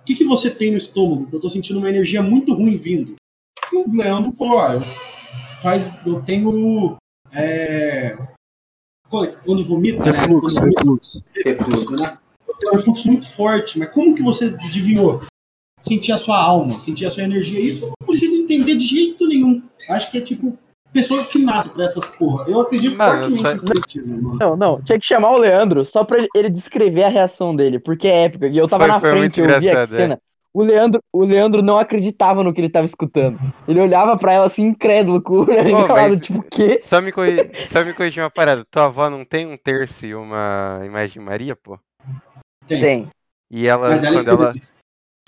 o 0.00 0.04
que, 0.04 0.14
que 0.16 0.24
você 0.24 0.50
tem 0.50 0.70
no 0.72 0.76
estômago? 0.78 1.28
Eu 1.32 1.38
tô 1.40 1.48
sentindo 1.48 1.78
uma 1.78 1.88
energia 1.88 2.22
muito 2.22 2.52
ruim 2.54 2.76
vindo. 2.76 3.14
E 3.72 3.76
o 3.76 3.90
Leandro 3.96 4.32
falou: 4.32 4.58
Ah, 4.58 4.74
eu, 4.74 4.80
faz, 5.62 6.06
eu 6.06 6.20
tenho. 6.22 6.96
É, 7.32 8.16
quando 9.08 9.64
vomita, 9.64 9.98
né? 10.04 10.10
Refluxo, 10.12 10.54
Quando 10.56 10.60
vomita, 10.60 10.80
refluxo. 10.80 11.24
Refluxo. 11.44 12.02
né? 12.02 12.18
É 12.64 12.68
um 12.70 12.76
refluxo 12.76 13.08
muito 13.08 13.28
forte, 13.28 13.78
mas 13.78 13.90
como 13.90 14.14
que 14.14 14.22
você 14.22 14.46
adivinhou? 14.46 15.22
Sentir 15.80 16.10
a 16.12 16.18
sua 16.18 16.36
alma, 16.42 16.78
sentir 16.80 17.06
a 17.06 17.10
sua 17.10 17.22
energia. 17.22 17.60
Isso 17.60 17.84
eu 17.84 17.92
não 18.00 18.06
consigo 18.06 18.34
entender 18.34 18.74
de 18.76 18.84
jeito 18.84 19.26
nenhum. 19.28 19.62
Acho 19.90 20.10
que 20.10 20.18
é 20.18 20.20
tipo 20.20 20.58
pessoa 20.92 21.22
que 21.24 21.38
nasce 21.38 21.68
pra 21.68 21.84
essas 21.84 22.04
porra. 22.04 22.46
Eu 22.48 22.60
acredito 22.60 22.96
Mano, 22.96 23.12
fortemente 23.22 23.42
só- 23.42 23.50
no 23.54 23.56
espiritismo, 23.56 24.22
mano. 24.22 24.38
Não, 24.40 24.56
não, 24.56 24.82
tinha 24.82 24.98
que 24.98 25.06
chamar 25.06 25.30
o 25.30 25.38
Leandro 25.38 25.84
só 25.84 26.02
pra 26.02 26.26
ele- 26.34 26.50
descrever 26.50 27.04
a 27.04 27.08
reação 27.08 27.54
dele, 27.54 27.78
porque 27.78 28.08
é 28.08 28.24
épica. 28.24 28.48
E 28.48 28.56
eu 28.56 28.66
tava 28.66 28.84
Foi- 28.84 28.92
na 28.94 29.00
frente, 29.00 29.38
eu 29.38 29.46
vi 29.60 29.68
a 29.70 29.80
é. 29.82 29.86
cena. 29.86 30.18
O 30.58 30.62
Leandro, 30.64 31.00
o 31.12 31.24
Leandro 31.24 31.62
não 31.62 31.78
acreditava 31.78 32.42
no 32.42 32.52
que 32.52 32.60
ele 32.60 32.68
tava 32.68 32.84
escutando. 32.84 33.38
Ele 33.68 33.78
olhava 33.78 34.18
pra 34.18 34.32
ela 34.32 34.46
assim, 34.46 34.64
incrédulo, 34.64 35.22
com 35.22 35.34
o 35.34 35.92
olho 35.92 36.18
tipo, 36.18 36.40
o 36.40 36.42
quê? 36.42 36.82
Só 36.84 37.00
me, 37.00 37.12
corri... 37.12 37.48
Só 37.68 37.84
me 37.84 37.94
corrigir 37.94 38.24
uma 38.24 38.28
parada. 38.28 38.64
Tua 38.68 38.86
avó 38.86 39.08
não 39.08 39.24
tem 39.24 39.46
um 39.46 39.56
terço 39.56 40.04
e 40.04 40.16
uma 40.16 40.80
imagem 40.84 41.12
de 41.12 41.20
Maria, 41.20 41.54
pô? 41.54 41.78
Tem. 42.66 42.80
Tem. 42.80 43.08
E 43.48 43.68
ela, 43.68 43.90
Mas 43.90 44.02
ela 44.02 44.20
é 44.20 44.24
quando 44.24 44.42
ela. 44.42 44.54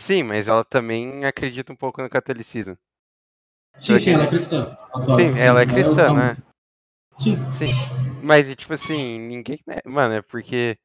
Sim, 0.01 0.25
mas 0.25 0.49
ela 0.49 0.65
também 0.65 1.25
acredita 1.25 1.73
um 1.73 1.77
pouco 1.77 2.03
no 2.03 2.11
catolicismo. 2.11 2.77
Sim, 3.77 4.01
sim, 4.01 4.15
ela 4.15 4.25
é 4.25 4.27
cristã. 4.27 4.77
Adoro. 4.93 5.15
Sim, 5.15 5.41
ela 5.41 5.61
é 5.61 5.67
cristã, 5.67 6.09
ama. 6.09 6.25
né? 6.25 6.37
Sim. 7.21 7.51
Sim. 7.53 7.67
Mas, 8.21 8.53
tipo 8.57 8.75
assim, 8.75 9.17
ninguém. 9.21 9.61
né, 9.65 9.77
Mano, 9.87 10.15
é 10.15 10.23
porque 10.23 10.77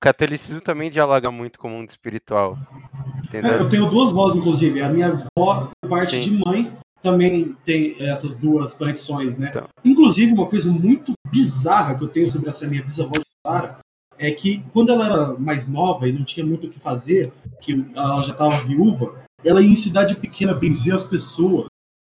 catolicismo 0.00 0.60
também 0.60 0.90
dialoga 0.90 1.30
muito 1.30 1.58
com 1.58 1.68
o 1.68 1.70
mundo 1.70 1.90
espiritual. 1.90 2.56
É, 2.62 3.26
Entendeu? 3.26 3.52
eu 3.52 3.68
tenho 3.68 3.88
duas 3.88 4.12
vozes, 4.12 4.38
inclusive. 4.38 4.82
A 4.82 4.88
minha 4.88 5.26
avó, 5.38 5.70
por 5.80 5.90
parte 5.90 6.16
Sim. 6.16 6.38
de 6.38 6.44
mãe, 6.44 6.72
também 7.02 7.56
tem 7.64 7.96
essas 8.00 8.34
duas 8.34 8.74
conexões, 8.74 9.36
né? 9.36 9.48
Então. 9.50 9.68
Inclusive, 9.84 10.32
uma 10.32 10.46
coisa 10.46 10.70
muito 10.70 11.12
bizarra 11.30 11.94
que 11.96 12.04
eu 12.04 12.08
tenho 12.08 12.30
sobre 12.30 12.48
essa 12.48 12.66
minha 12.66 12.82
bisavó 12.82 13.12
de 13.12 13.24
Sara 13.46 13.78
é 14.18 14.30
que 14.30 14.62
quando 14.72 14.92
ela 14.92 15.06
era 15.06 15.38
mais 15.38 15.66
nova 15.66 16.08
e 16.08 16.12
não 16.12 16.24
tinha 16.24 16.44
muito 16.44 16.66
o 16.66 16.70
que 16.70 16.78
fazer, 16.78 17.32
que 17.60 17.84
ela 17.94 18.22
já 18.22 18.32
estava 18.32 18.62
viúva, 18.62 19.14
ela 19.42 19.62
ia 19.62 19.70
em 19.70 19.76
cidade 19.76 20.16
pequena 20.16 20.52
benzer 20.52 20.94
as 20.94 21.04
pessoas. 21.04 21.66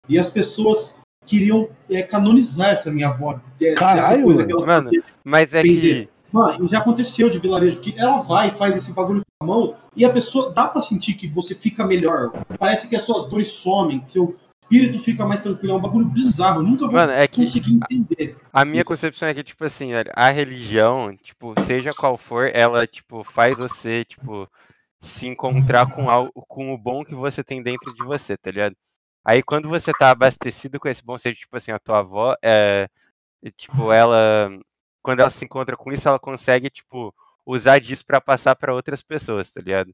E 0.08 0.18
as 0.18 0.30
pessoas 0.30 0.94
queriam 1.26 1.68
é, 1.90 2.02
canonizar 2.02 2.70
essa 2.70 2.90
minha 2.90 3.08
avó. 3.08 3.38
É, 3.60 3.74
Caralho, 3.74 4.14
essa 4.14 4.22
coisa 4.22 4.46
que 4.46 4.52
ela 4.52 4.66
mano. 4.66 4.84
fazia. 4.84 5.02
Mas 5.22 5.52
é 5.52 5.62
Benzer. 5.62 6.06
que. 6.06 6.17
Mano, 6.32 6.68
já 6.68 6.78
aconteceu 6.78 7.30
de 7.30 7.38
vilarejo 7.38 7.80
que 7.80 7.98
ela 7.98 8.18
vai 8.18 8.48
e 8.48 8.54
faz 8.54 8.76
esse 8.76 8.92
bagulho 8.92 9.22
com 9.22 9.44
a 9.44 9.46
mão 9.46 9.76
e 9.96 10.04
a 10.04 10.12
pessoa 10.12 10.50
dá 10.50 10.68
pra 10.68 10.82
sentir 10.82 11.14
que 11.14 11.26
você 11.26 11.54
fica 11.54 11.86
melhor. 11.86 12.32
Parece 12.58 12.88
que 12.88 12.96
as 12.96 13.02
suas 13.02 13.28
dores 13.28 13.48
somem, 13.48 14.00
que 14.00 14.10
seu 14.10 14.36
espírito 14.62 14.98
fica 14.98 15.26
mais 15.26 15.40
tranquilo. 15.40 15.72
É 15.72 15.76
um 15.76 15.80
bagulho 15.80 16.04
bizarro. 16.04 16.60
Eu 16.60 16.64
nunca 16.64 16.86
Mano, 16.86 17.12
é 17.12 17.26
que 17.26 17.42
conseguir 17.42 17.74
entender. 17.74 18.36
a 18.52 18.64
minha 18.64 18.82
isso. 18.82 18.88
concepção 18.88 19.28
é 19.28 19.34
que, 19.34 19.42
tipo 19.42 19.64
assim, 19.64 19.92
a 20.14 20.30
religião, 20.30 21.16
tipo, 21.16 21.54
seja 21.62 21.90
qual 21.92 22.18
for, 22.18 22.50
ela, 22.52 22.86
tipo, 22.86 23.24
faz 23.24 23.56
você, 23.56 24.04
tipo, 24.04 24.48
se 25.00 25.26
encontrar 25.26 25.90
com 25.94 26.10
algo, 26.10 26.30
com 26.46 26.74
o 26.74 26.78
bom 26.78 27.04
que 27.04 27.14
você 27.14 27.42
tem 27.42 27.62
dentro 27.62 27.94
de 27.94 28.04
você, 28.04 28.36
tá 28.36 28.50
ligado? 28.50 28.76
Aí 29.24 29.42
quando 29.42 29.68
você 29.68 29.92
tá 29.92 30.10
abastecido 30.10 30.78
com 30.78 30.88
esse 30.88 31.04
bom, 31.04 31.16
seja, 31.18 31.36
tipo 31.36 31.56
assim, 31.56 31.70
a 31.70 31.78
tua 31.78 32.00
avó 32.00 32.34
é 32.42 32.88
tipo, 33.56 33.92
ela. 33.92 34.50
Quando 35.08 35.20
ela 35.20 35.30
se 35.30 35.42
encontra 35.42 35.74
com 35.74 35.90
isso, 35.90 36.06
ela 36.06 36.18
consegue, 36.18 36.68
tipo, 36.68 37.14
usar 37.46 37.78
disso 37.78 38.04
pra 38.04 38.20
passar 38.20 38.54
pra 38.54 38.74
outras 38.74 39.00
pessoas, 39.00 39.50
tá 39.50 39.58
ligado? 39.58 39.90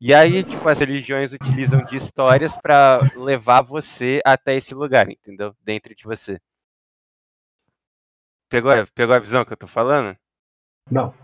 E 0.00 0.12
aí, 0.12 0.42
tipo, 0.42 0.68
as 0.68 0.80
religiões 0.80 1.32
utilizam 1.32 1.84
de 1.84 1.96
histórias 1.96 2.56
pra 2.56 2.98
levar 3.14 3.62
você 3.62 4.20
até 4.24 4.56
esse 4.56 4.74
lugar, 4.74 5.08
entendeu? 5.08 5.54
Dentro 5.60 5.94
de 5.94 6.02
você. 6.02 6.40
Pegou, 8.48 8.72
pegou 8.96 9.14
a 9.14 9.20
visão 9.20 9.44
que 9.44 9.52
eu 9.52 9.56
tô 9.56 9.68
falando? 9.68 10.18
Não. 10.90 11.14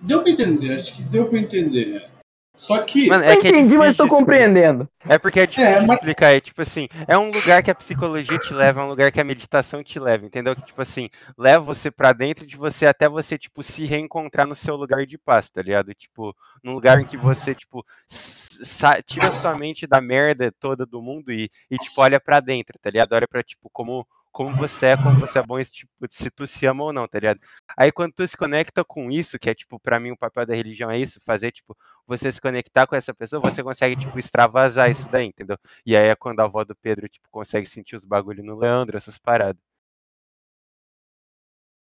Deu 0.00 0.20
pra 0.20 0.32
entender, 0.32 0.74
acho 0.74 0.96
que 0.96 1.04
deu 1.04 1.28
pra 1.30 1.38
entender. 1.38 2.09
Só 2.54 2.82
que. 2.82 3.06
Mano, 3.08 3.24
Eu 3.24 3.30
é 3.30 3.36
que 3.36 3.46
é 3.46 3.50
entendi, 3.50 3.76
mas 3.78 3.94
tô 3.96 4.02
de 4.04 4.08
explicar. 4.08 4.16
compreendendo. 4.16 4.88
É 5.08 5.18
porque 5.18 5.40
é 5.40 5.46
difícil 5.46 5.70
É, 5.70 5.80
de 5.80 5.86
mas- 5.86 5.96
explicar. 5.96 6.34
É 6.34 6.40
tipo 6.40 6.60
assim, 6.60 6.88
é 7.08 7.16
um 7.16 7.30
lugar 7.30 7.62
que 7.62 7.70
a 7.70 7.74
psicologia 7.74 8.38
te 8.38 8.52
leva, 8.52 8.80
é 8.80 8.84
um 8.84 8.88
lugar 8.88 9.10
que 9.10 9.20
a 9.20 9.24
meditação 9.24 9.82
te 9.82 9.98
leva, 9.98 10.26
entendeu? 10.26 10.54
Que 10.54 10.62
tipo 10.66 10.82
assim, 10.82 11.08
leva 11.38 11.64
você 11.64 11.90
pra 11.90 12.12
dentro 12.12 12.46
de 12.46 12.56
você 12.56 12.84
até 12.86 13.08
você, 13.08 13.38
tipo, 13.38 13.62
se 13.62 13.86
reencontrar 13.86 14.46
no 14.46 14.54
seu 14.54 14.76
lugar 14.76 15.06
de 15.06 15.16
paz, 15.16 15.48
tá 15.48 15.62
ligado? 15.62 15.94
Tipo, 15.94 16.36
num 16.62 16.72
lugar 16.74 17.00
em 17.00 17.06
que 17.06 17.16
você, 17.16 17.54
tipo, 17.54 17.84
tira 19.06 19.30
sua 19.32 19.56
mente 19.56 19.86
da 19.86 20.00
merda 20.00 20.52
toda 20.60 20.84
do 20.84 21.00
mundo 21.00 21.32
e, 21.32 21.50
e 21.70 21.78
tipo, 21.78 22.00
olha 22.00 22.20
pra 22.20 22.40
dentro, 22.40 22.78
tá 22.78 22.90
ligado? 22.90 23.12
Olha 23.14 23.26
pra, 23.28 23.42
tipo, 23.42 23.70
como, 23.72 24.06
como 24.32 24.56
você 24.56 24.86
é, 24.86 24.96
como 24.96 25.18
você 25.18 25.38
é 25.38 25.42
bom, 25.42 25.62
tipo, 25.64 25.90
se 26.10 26.30
tu 26.30 26.46
se 26.46 26.66
ama 26.66 26.84
ou 26.84 26.92
não, 26.92 27.06
tá 27.08 27.18
ligado? 27.18 27.40
Aí 27.76 27.90
quando 27.92 28.12
tu 28.12 28.26
se 28.26 28.36
conecta 28.36 28.84
com 28.84 29.10
isso, 29.10 29.38
que 29.38 29.50
é, 29.50 29.54
tipo, 29.54 29.78
pra 29.80 29.98
mim 30.00 30.10
o 30.12 30.16
papel 30.16 30.46
da 30.46 30.54
religião 30.54 30.90
é 30.90 30.98
isso, 30.98 31.20
fazer, 31.24 31.52
tipo, 31.52 31.76
você 32.06 32.30
se 32.32 32.40
conectar 32.40 32.86
com 32.86 32.96
essa 32.96 33.14
pessoa, 33.14 33.40
você 33.42 33.62
consegue, 33.62 33.96
tipo, 33.96 34.18
extravasar 34.18 34.90
isso 34.90 35.08
daí, 35.10 35.26
entendeu? 35.26 35.58
E 35.84 35.96
aí 35.96 36.08
é 36.08 36.14
quando 36.14 36.40
a 36.40 36.44
avó 36.44 36.64
do 36.64 36.74
Pedro, 36.76 37.08
tipo, 37.08 37.28
consegue 37.30 37.66
sentir 37.66 37.96
os 37.96 38.04
bagulho 38.04 38.42
no 38.44 38.58
Leandro, 38.58 38.96
essas 38.96 39.18
paradas. 39.18 39.69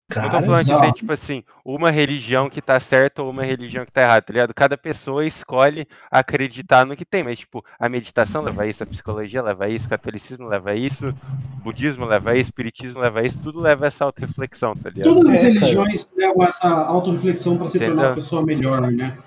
Tô 0.10 0.16
Cara, 0.22 0.41
falando 0.41 0.66
que 0.66 0.78
tem, 0.80 0.89
exato. 0.89 0.93
tipo 0.93 1.12
assim, 1.12 1.43
uma 1.66 1.91
religião 1.91 2.49
que 2.49 2.62
tá 2.62 2.80
certa 2.80 3.22
ou 3.22 3.30
uma 3.30 3.43
religião 3.43 3.86
que 3.86 3.91
tá 3.91 4.01
errada, 4.03 4.22
tá 4.22 4.32
ligado? 4.34 4.53
Cada 4.53 4.78
pessoa 4.78 5.26
escolhe 5.26 5.86
acreditar 6.10 6.86
no 6.86 6.95
que 6.95 7.03
tem, 7.05 7.24
mas, 7.24 7.39
tipo, 7.39 7.64
a 7.78 7.89
meditação 7.89 8.41
leva 8.41 8.64
a 8.64 8.68
isso, 8.68 8.82
a 8.84 8.88
psicologia 8.88 9.41
leva 9.41 9.66
a 9.66 9.70
isso, 9.70 9.86
o 9.86 9.89
catolicismo 9.89 10.47
leva 10.47 10.72
a 10.72 10.76
isso, 10.76 11.10
o 11.10 11.60
budismo 11.62 12.05
leva 12.05 12.32
a 12.32 12.36
isso, 12.36 12.47
o 12.47 12.51
espiritismo 12.51 12.99
leva 13.01 13.20
a 13.20 13.24
isso, 13.24 13.39
tudo 13.41 13.60
leva 13.60 13.86
a 13.86 13.88
essa 13.88 14.05
auto-reflexão, 14.05 14.74
tá 14.76 14.89
ligado? 14.89 15.14
Todas 15.14 15.30
as 15.30 15.43
É, 15.43 15.47
religiões 15.47 16.10
levam 16.16 16.43
essa 16.45 16.70
autorreflexão 16.70 17.58
para 17.58 17.68
se 17.68 17.80
tornar 17.82 17.93
Entendeu? 17.93 18.10
uma 18.10 18.16
pessoa 18.16 18.45
melhor, 18.45 18.89
né? 18.91 19.18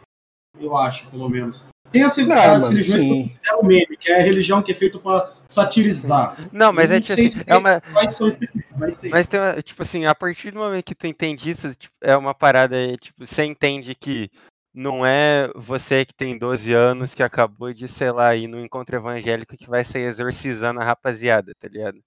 Eu 0.59 0.77
acho, 0.77 1.07
pelo 1.09 1.29
menos. 1.29 1.63
Tem 1.93 2.03
as, 2.05 2.17
Não, 2.19 2.37
as 2.37 2.63
mano, 2.63 2.73
religiões 2.73 3.03
que 3.03 3.09
sim. 3.09 3.23
considero 3.23 3.65
meme, 3.67 3.97
que 3.97 4.11
é 4.13 4.21
a 4.21 4.23
religião 4.23 4.63
que 4.63 4.71
é 4.71 4.75
feita 4.75 4.99
para 4.99 5.33
satirizar. 5.49 6.37
Não, 6.53 6.73
mas 6.73 6.91
é 6.91 7.01
não 7.01 7.03
sei 7.07 7.27
assim, 7.29 7.41
é 7.47 7.57
uma, 7.57 7.81
Quais 7.81 8.13
são 8.13 8.29
específicos, 8.29 8.77
mas 8.79 8.97
tem. 8.97 9.11
Mas 9.11 9.27
tem 9.27 9.41
uma, 9.41 9.61
tipo 9.63 9.83
assim, 9.83 10.07
a 10.07 10.15
partir 10.15 10.53
do 10.53 10.59
momento 10.61 10.85
que 10.85 10.95
tu 10.95 11.07
entende 11.09 11.51
isso, 11.51 11.75
tipo, 11.75 11.95
é 12.01 12.17
uma 12.17 12.33
parada, 12.33 12.77
é, 12.77 12.97
tipo, 12.97 13.27
você 13.27 13.45
entende 13.45 13.95
que 13.97 14.31
não 14.73 15.05
é 15.05 15.51
você 15.57 16.05
que 16.05 16.15
tem 16.15 16.39
12 16.39 16.73
anos 16.73 17.13
que 17.13 17.25
acabou 17.25 17.73
de, 17.73 17.89
sei 17.89 18.13
lá, 18.13 18.37
ir 18.37 18.47
no 18.47 18.61
encontro 18.61 18.95
evangélico 18.95 19.57
que 19.57 19.69
vai 19.69 19.85
sair 19.85 20.05
exorcizando 20.05 20.79
a 20.81 20.85
rapaziada, 20.85 21.53
tá 21.59 21.67
ligado? 21.67 21.99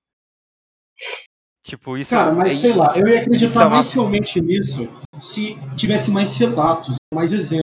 Tipo, 1.66 1.98
isso 1.98 2.12
Cara, 2.12 2.32
mas 2.32 2.54
é- 2.54 2.56
sei 2.56 2.74
lá, 2.74 2.98
eu 2.98 3.06
ia 3.08 3.16
isso 3.16 3.24
acreditar 3.24 3.62
é 3.62 3.66
uma- 3.66 3.70
mais 3.78 3.92
fielmente 3.92 4.40
nisso 4.42 4.88
se 5.22 5.58
tivesse 5.76 6.10
mais 6.12 6.38
relatos, 6.38 6.96
mais 7.14 7.34
exemplos. 7.34 7.63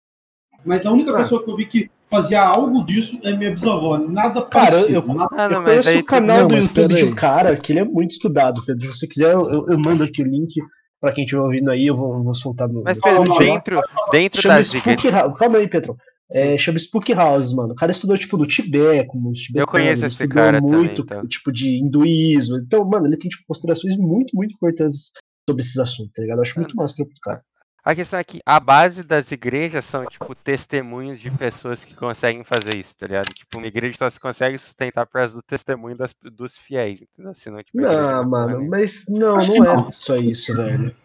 Mas 0.65 0.85
a 0.85 0.91
única 0.91 1.11
Ah. 1.11 1.17
pessoa 1.17 1.43
que 1.43 1.49
eu 1.49 1.55
vi 1.55 1.65
que 1.65 1.89
fazia 2.09 2.41
algo 2.43 2.83
disso 2.85 3.19
é 3.23 3.33
minha 3.35 3.51
bisavó. 3.51 3.97
Nada 3.97 4.41
Cara, 4.43 4.71
parecido. 4.71 4.93
eu- 4.99 5.13
nada- 5.13 5.29
Ah, 5.37 5.49
não, 5.49 5.57
Eu 5.59 5.63
conheço 5.63 5.89
aí 5.89 5.97
o 5.99 6.03
canal 6.05 6.37
Não, 6.41 6.47
do 6.47 6.55
YouTube 6.57 6.93
de 6.95 7.03
um 7.05 7.15
cara 7.15 7.55
que 7.57 7.71
ele 7.71 7.79
é 7.79 7.83
muito 7.83 8.11
estudado, 8.11 8.63
Pedro. 8.65 8.91
Se 8.91 8.99
você 8.99 9.07
quiser, 9.07 9.33
eu, 9.33 9.49
eu- 9.51 9.65
eu 9.69 9.79
mando 9.79 10.03
aqui 10.03 10.21
o 10.21 10.25
link 10.25 10.53
pra 11.01 11.11
quem 11.11 11.23
estiver 11.23 11.41
ouvindo 11.41 11.69
aí, 11.71 11.85
eu 11.87 11.95
vou, 11.95 12.23
vou 12.23 12.33
soltar 12.33 12.67
no. 12.67 12.83
Mas, 12.83 12.97
Pedro, 12.97 13.37
dentro, 13.37 13.81
dentro 14.11 14.41
Chama 14.41 14.55
igrejas. 14.59 14.67
Spook 14.81 15.09
House. 15.09 15.37
Calma 15.37 15.57
aí, 15.57 15.67
Pedro. 15.67 15.95
É, 16.31 16.57
chama 16.57 16.79
Spook 16.79 17.13
House, 17.13 17.53
mano. 17.53 17.73
O 17.73 17.75
cara 17.75 17.91
estudou, 17.91 18.17
tipo, 18.17 18.35
do 18.35 18.47
Tibete, 18.47 19.07
como 19.07 19.29
os 19.29 19.39
tibetanos. 19.39 19.71
conheço 19.71 19.99
ele 19.99 20.07
esse 20.07 20.15
estudou 20.15 20.35
cara 20.35 20.59
também, 20.59 20.75
muito, 20.75 21.01
então. 21.03 21.27
tipo, 21.27 21.51
de 21.51 21.77
hinduísmo. 21.77 22.57
Então, 22.57 22.83
mano, 22.83 23.05
ele 23.05 23.17
tem, 23.17 23.29
tipo, 23.29 23.43
considerações 23.47 23.95
muito, 23.97 24.35
muito 24.35 24.53
importantes 24.55 25.11
sobre 25.47 25.61
esses 25.61 25.77
assuntos, 25.77 26.11
tá 26.15 26.23
ligado? 26.23 26.39
Eu 26.39 26.41
acho 26.41 26.59
muito 26.59 26.75
massa 26.75 27.03
o 27.03 27.07
cara. 27.21 27.41
A 27.85 27.93
questão 27.93 28.17
é 28.17 28.23
que 28.23 28.41
a 28.43 28.59
base 28.59 29.03
das 29.03 29.31
igrejas 29.31 29.85
são, 29.85 30.05
tipo, 30.07 30.33
testemunhos 30.33 31.19
de 31.19 31.29
pessoas 31.29 31.85
que 31.85 31.93
conseguem 31.93 32.43
fazer 32.43 32.75
isso, 32.75 32.97
tá 32.97 33.05
ligado? 33.05 33.31
Tipo, 33.31 33.59
uma 33.59 33.67
igreja 33.67 33.95
só 33.99 34.09
se 34.09 34.19
consegue 34.19 34.57
sustentar 34.57 35.05
por 35.05 35.13
causa 35.13 35.35
do 35.35 35.41
testemunho 35.43 35.95
das- 35.95 36.15
dos 36.23 36.57
fiéis, 36.57 36.99
entendeu? 37.03 37.35
Senão, 37.35 37.59
tipo, 37.61 37.79
Não, 37.79 37.91
não 38.23 38.29
mano, 38.29 38.47
nenhuma. 38.57 38.77
mas 38.77 39.05
não, 39.07 39.35
Acho 39.35 39.53
não 39.53 39.63
é 39.63 39.75
não. 39.75 39.91
só 39.91 40.15
isso, 40.15 40.55
velho. 40.55 40.95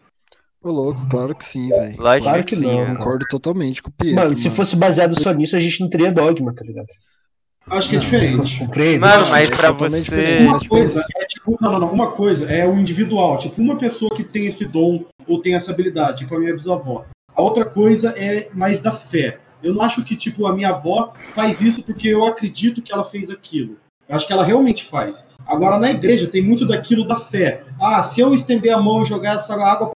Ô, 0.62 0.70
louco, 0.70 1.07
claro 1.09 1.35
que 1.35 1.45
sim, 1.45 1.68
velho. 1.68 1.97
Lógico 2.01 2.24
Claro 2.24 2.45
que 2.45 2.57
sim, 2.57 2.62
não, 2.62 2.78
mano. 2.78 2.97
Concordo 2.99 3.26
totalmente 3.28 3.83
com 3.83 3.91
o 3.91 3.93
Pietro. 3.93 4.16
Mano, 4.22 4.35
se 4.35 4.49
fosse 4.51 4.74
baseado 4.74 5.20
só 5.22 5.33
nisso, 5.33 5.57
a 5.57 5.61
gente 5.61 5.81
não 5.81 5.89
teria 5.91 6.11
dogma, 6.12 6.55
tá 6.55 6.64
ligado? 6.64 6.87
Acho 7.68 7.88
que 7.88 7.96
é 7.96 7.98
Não, 7.98 8.04
diferente. 8.04 8.58
Compreende? 8.58 8.98
Mano, 8.98 9.24
Não, 9.24 9.30
mas 9.30 9.48
é 9.50 9.56
pra 9.56 9.70
você. 9.72 10.00
diferente. 10.00 10.44
Uma 10.44 10.61
coisa 10.61 11.04
é 11.16 11.24
tipo, 11.24 11.56
não, 11.61 11.72
não, 11.72 11.80
não, 11.80 11.92
uma 11.92 12.11
coisa 12.12 12.50
é 12.50 12.66
o 12.66 12.78
individual, 12.78 13.38
tipo, 13.38 13.61
uma 13.61 13.76
pessoa 13.76 14.11
que 14.14 14.24
tem 14.24 14.46
esse 14.46 14.64
dom 14.64 15.04
ou 15.26 15.40
tem 15.40 15.54
essa 15.54 15.70
habilidade, 15.70 16.18
tipo 16.18 16.34
a 16.34 16.38
minha 16.40 16.52
bisavó. 16.52 17.04
A 17.34 17.42
outra 17.42 17.64
coisa 17.64 18.11
é 18.16 18.48
mais 18.52 18.80
da 18.80 18.90
fé. 18.92 19.38
Eu 19.62 19.74
não 19.74 19.82
acho 19.82 20.02
que, 20.02 20.16
tipo, 20.16 20.46
a 20.46 20.52
minha 20.54 20.70
avó 20.70 21.12
faz 21.16 21.61
isso 21.61 21.82
porque 21.82 22.08
eu 22.08 22.24
acredito 22.24 22.82
que 22.82 22.92
ela 22.92 23.04
fez 23.04 23.30
aquilo. 23.30 23.76
Eu 24.08 24.16
acho 24.16 24.26
que 24.26 24.32
ela 24.32 24.44
realmente 24.44 24.84
faz. 24.84 25.24
Agora, 25.46 25.78
na 25.78 25.90
igreja, 25.90 26.26
tem 26.26 26.42
muito 26.42 26.66
daquilo 26.66 27.06
da 27.06 27.16
fé. 27.16 27.62
Ah, 27.80 28.02
se 28.02 28.20
eu 28.20 28.34
estender 28.34 28.72
a 28.72 28.80
mão 28.80 29.02
e 29.02 29.04
jogar 29.04 29.36
essa 29.36 29.54
água, 29.54 29.90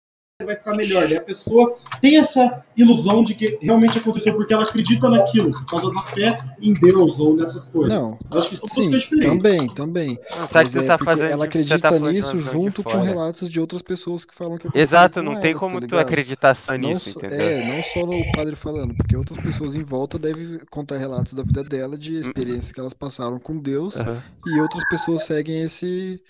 você 0.43 0.45
vai 0.45 0.55
ficar 0.55 0.75
melhor. 0.75 1.09
E 1.09 1.15
a 1.15 1.21
pessoa 1.21 1.75
tem 2.01 2.17
essa 2.17 2.63
ilusão 2.75 3.23
de 3.23 3.33
que 3.33 3.57
realmente 3.61 3.97
aconteceu 3.97 4.33
porque 4.35 4.53
ela 4.53 4.63
acredita 4.63 5.09
naquilo, 5.09 5.51
por 5.51 5.65
causa 5.65 5.91
da 5.91 6.01
fé 6.03 6.37
em 6.61 6.73
Deus 6.73 7.19
ou 7.19 7.35
nessas 7.35 7.63
coisas. 7.65 7.97
Não, 7.97 8.17
Eu 8.31 8.37
acho 8.37 8.49
que 8.49 8.55
são 8.55 8.67
duas 8.67 8.73
sim, 8.73 8.83
coisas 8.89 9.01
diferentes. 9.03 9.43
também, 9.43 9.67
também. 9.69 10.19
Não, 10.31 10.47
sabe 10.47 10.65
que 10.65 10.71
você 10.71 10.79
é 10.79 10.83
tá 10.83 10.97
porque 10.97 11.11
fazendo. 11.11 11.31
ela 11.31 11.45
você 11.45 11.77
tá 11.79 11.89
acredita 11.89 11.91
uma 11.95 12.11
nisso 12.11 12.39
junto 12.39 12.83
com 12.83 12.99
relatos 12.99 13.49
de 13.49 13.59
outras 13.59 13.81
pessoas 13.81 14.25
que 14.25 14.33
falam 14.33 14.57
que 14.57 14.67
aconteceu 14.67 14.81
Exato, 14.83 15.19
com 15.19 15.25
não 15.25 15.39
tem 15.39 15.51
elas, 15.51 15.59
como 15.59 15.79
tá 15.81 15.87
tu 15.87 15.97
acreditar 15.97 16.55
só 16.55 16.77
Não 16.77 16.89
nisso, 16.89 17.19
é, 17.25 17.63
não 17.63 17.81
só 17.83 18.05
no 18.05 18.31
padre 18.31 18.55
falando, 18.55 18.93
porque 18.95 19.15
outras 19.15 19.39
pessoas 19.39 19.75
em 19.75 19.83
volta 19.83 20.17
devem 20.19 20.59
contar 20.69 20.97
relatos 20.97 21.33
da 21.33 21.43
vida 21.43 21.63
dela, 21.63 21.95
Hum. 21.95 21.97
de 21.97 22.15
experiências 22.17 22.71
que 22.71 22.79
elas 22.79 22.93
passaram 22.93 23.39
com 23.39 23.57
Deus, 23.57 23.95
Aham. 23.97 24.21
e 24.45 24.59
outras 24.59 24.83
pessoas 24.83 25.23
seguem 25.23 25.61
esse. 25.61 26.21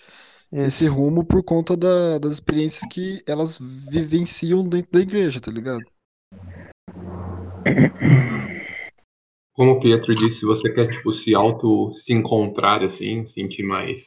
Esse 0.54 0.86
rumo 0.86 1.24
por 1.24 1.42
conta 1.42 1.76
da- 1.76 2.18
das 2.18 2.32
experiências 2.34 2.88
que 2.90 3.22
elas 3.26 3.58
vivenciam 3.58 4.62
dentro 4.62 4.92
da 4.92 5.00
igreja, 5.00 5.40
tá 5.40 5.50
ligado? 5.50 5.84
Como 9.52 9.72
o 9.72 9.80
Pietro 9.80 10.14
disse, 10.14 10.40
se 10.40 10.46
você 10.46 10.72
quer, 10.72 10.88
tipo, 10.88 11.12
se 11.12 11.34
auto 11.34 11.94
se 11.94 12.12
encontrar, 12.12 12.82
assim, 12.82 13.26
sentir 13.26 13.62
mais 13.62 14.02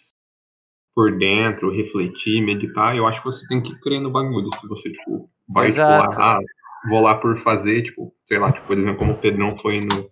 por 0.93 1.17
dentro, 1.17 1.71
refletir, 1.71 2.41
meditar, 2.41 2.95
eu 2.95 3.05
acho 3.05 3.21
que 3.21 3.27
você 3.27 3.47
tem 3.47 3.61
que 3.61 3.79
crer 3.79 4.01
no 4.01 4.11
bagulho. 4.11 4.49
Se 4.59 4.67
você, 4.67 4.91
tipo, 4.91 5.29
vai, 5.47 5.67
Exato. 5.69 6.09
tipo, 6.09 6.19
lá, 6.19 6.37
ah, 6.37 6.39
vou 6.89 7.01
lá 7.01 7.15
por 7.15 7.37
fazer, 7.39 7.83
tipo, 7.83 8.13
sei 8.25 8.39
lá, 8.39 8.51
tipo, 8.51 8.67
por 8.67 8.77
exemplo, 8.77 8.97
como 8.97 9.13
o 9.13 9.19
Pedrão 9.19 9.57
foi 9.57 9.79
no, 9.79 10.09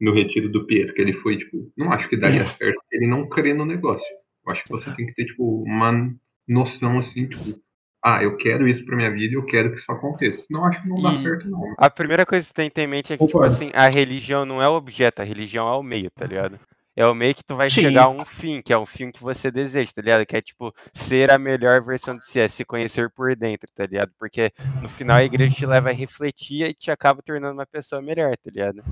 no 0.00 0.14
retiro 0.14 0.48
do 0.48 0.66
Pietro, 0.66 0.94
que 0.94 1.02
ele 1.02 1.12
foi, 1.12 1.36
tipo, 1.36 1.70
não 1.76 1.92
acho 1.92 2.08
que 2.08 2.16
daria 2.16 2.46
certo, 2.46 2.80
ele 2.92 3.06
não 3.06 3.28
crê 3.28 3.52
no 3.52 3.66
negócio. 3.66 4.06
Eu 4.46 4.52
acho 4.52 4.64
que 4.64 4.70
você 4.70 4.92
tem 4.92 5.06
que 5.06 5.14
ter, 5.14 5.24
tipo, 5.24 5.62
uma 5.62 5.92
noção, 6.46 6.98
assim, 6.98 7.26
tipo, 7.28 7.58
ah, 8.04 8.22
eu 8.22 8.36
quero 8.36 8.68
isso 8.68 8.84
pra 8.84 8.96
minha 8.96 9.10
vida 9.10 9.32
e 9.32 9.36
eu 9.36 9.46
quero 9.46 9.70
que 9.72 9.78
isso 9.78 9.90
aconteça. 9.90 10.44
Não 10.50 10.64
acho 10.66 10.82
que 10.82 10.88
não 10.88 11.00
dá 11.00 11.12
E- 11.12 11.16
certo, 11.16 11.48
não. 11.48 11.74
A 11.78 11.88
primeira 11.88 12.26
coisa 12.26 12.46
que 12.46 12.52
tu 12.52 12.56
tem 12.56 12.68
que 12.68 12.74
ter 12.74 12.82
em 12.82 12.86
mente 12.86 13.12
é 13.12 13.16
que, 13.16 13.24
tipo 13.24 13.32
Concordo. 13.38 13.54
assim, 13.54 13.70
a 13.74 13.88
religião 13.88 14.44
não 14.44 14.62
é 14.62 14.68
o 14.68 14.74
objeto, 14.74 15.22
a 15.22 15.24
religião 15.24 15.66
é 15.66 15.76
o 15.76 15.82
meio, 15.82 16.10
tá 16.10 16.26
ligado? 16.26 16.60
É 16.96 17.04
o 17.06 17.14
meio 17.14 17.34
que 17.34 17.42
tu 17.42 17.56
vai 17.56 17.68
Sim. 17.68 17.80
chegar 17.80 18.04
a 18.04 18.08
um 18.08 18.24
fim, 18.24 18.62
que 18.62 18.72
é 18.72 18.78
um 18.78 18.86
fim 18.86 19.10
que 19.10 19.20
você 19.20 19.50
deseja, 19.50 19.90
tá 19.92 20.00
ligado? 20.02 20.24
Que 20.26 20.36
é, 20.36 20.42
tipo, 20.42 20.72
ser 20.92 21.32
a 21.32 21.38
melhor 21.38 21.82
versão 21.82 22.16
de 22.16 22.24
si, 22.24 22.38
é 22.38 22.46
se 22.46 22.64
conhecer 22.64 23.10
por 23.10 23.34
dentro, 23.34 23.68
tá 23.74 23.84
ligado? 23.84 24.12
Porque 24.16 24.52
no 24.80 24.88
final 24.88 25.16
a 25.16 25.24
igreja 25.24 25.56
te 25.56 25.66
leva 25.66 25.88
a 25.88 25.92
refletir 25.92 26.62
e 26.68 26.72
te 26.74 26.90
acaba 26.92 27.20
tornando 27.22 27.54
uma 27.54 27.66
pessoa 27.66 28.00
melhor, 28.00 28.36
tá 28.36 28.48
ligado? 28.50 28.84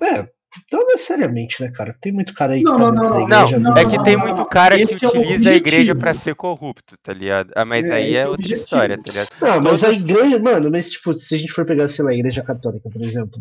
É, 0.00 0.30
não 0.72 0.84
necessariamente, 0.86 1.62
né, 1.62 1.70
cara? 1.70 1.94
Tem 2.00 2.12
muito 2.12 2.34
cara 2.34 2.54
aí 2.54 2.58
que 2.60 2.64
Não, 2.64 2.76
tá 2.76 2.90
não, 2.90 2.92
não, 2.92 3.02
não. 3.10 3.22
igreja. 3.22 3.58
Não, 3.58 3.70
não, 3.70 3.76
é 3.76 3.82
não, 3.84 3.90
que 3.90 3.96
não, 3.96 4.04
tem 4.04 4.16
não, 4.16 4.22
muito 4.24 4.38
não. 4.38 4.44
cara 4.48 4.76
que 4.76 4.82
é 4.82 4.84
utiliza 5.08 5.50
a 5.50 5.54
igreja 5.54 5.94
pra 5.94 6.12
ser 6.14 6.34
corrupto, 6.34 6.96
tá 7.02 7.12
ligado? 7.12 7.52
Ah, 7.54 7.64
mas 7.64 7.86
É, 7.86 7.92
aí 7.92 8.16
é 8.16 8.20
é 8.20 8.24
o 8.26 8.30
outra 8.30 8.40
objetivo. 8.40 8.64
história, 8.64 8.96
tá 8.98 9.02
ligado? 9.12 9.28
Não, 9.40 9.60
mas 9.60 9.80
Toda- 9.80 9.92
a 9.92 9.94
igreja, 9.94 10.38
mano, 10.38 10.70
mas 10.70 10.90
tipo, 10.90 11.12
se 11.12 11.34
a 11.34 11.38
gente 11.38 11.52
for 11.52 11.64
pegar, 11.64 11.86
sei 11.88 12.04
lá, 12.04 12.10
a 12.10 12.14
igreja 12.14 12.42
católica, 12.42 12.88
por 12.90 13.00
exemplo. 13.02 13.40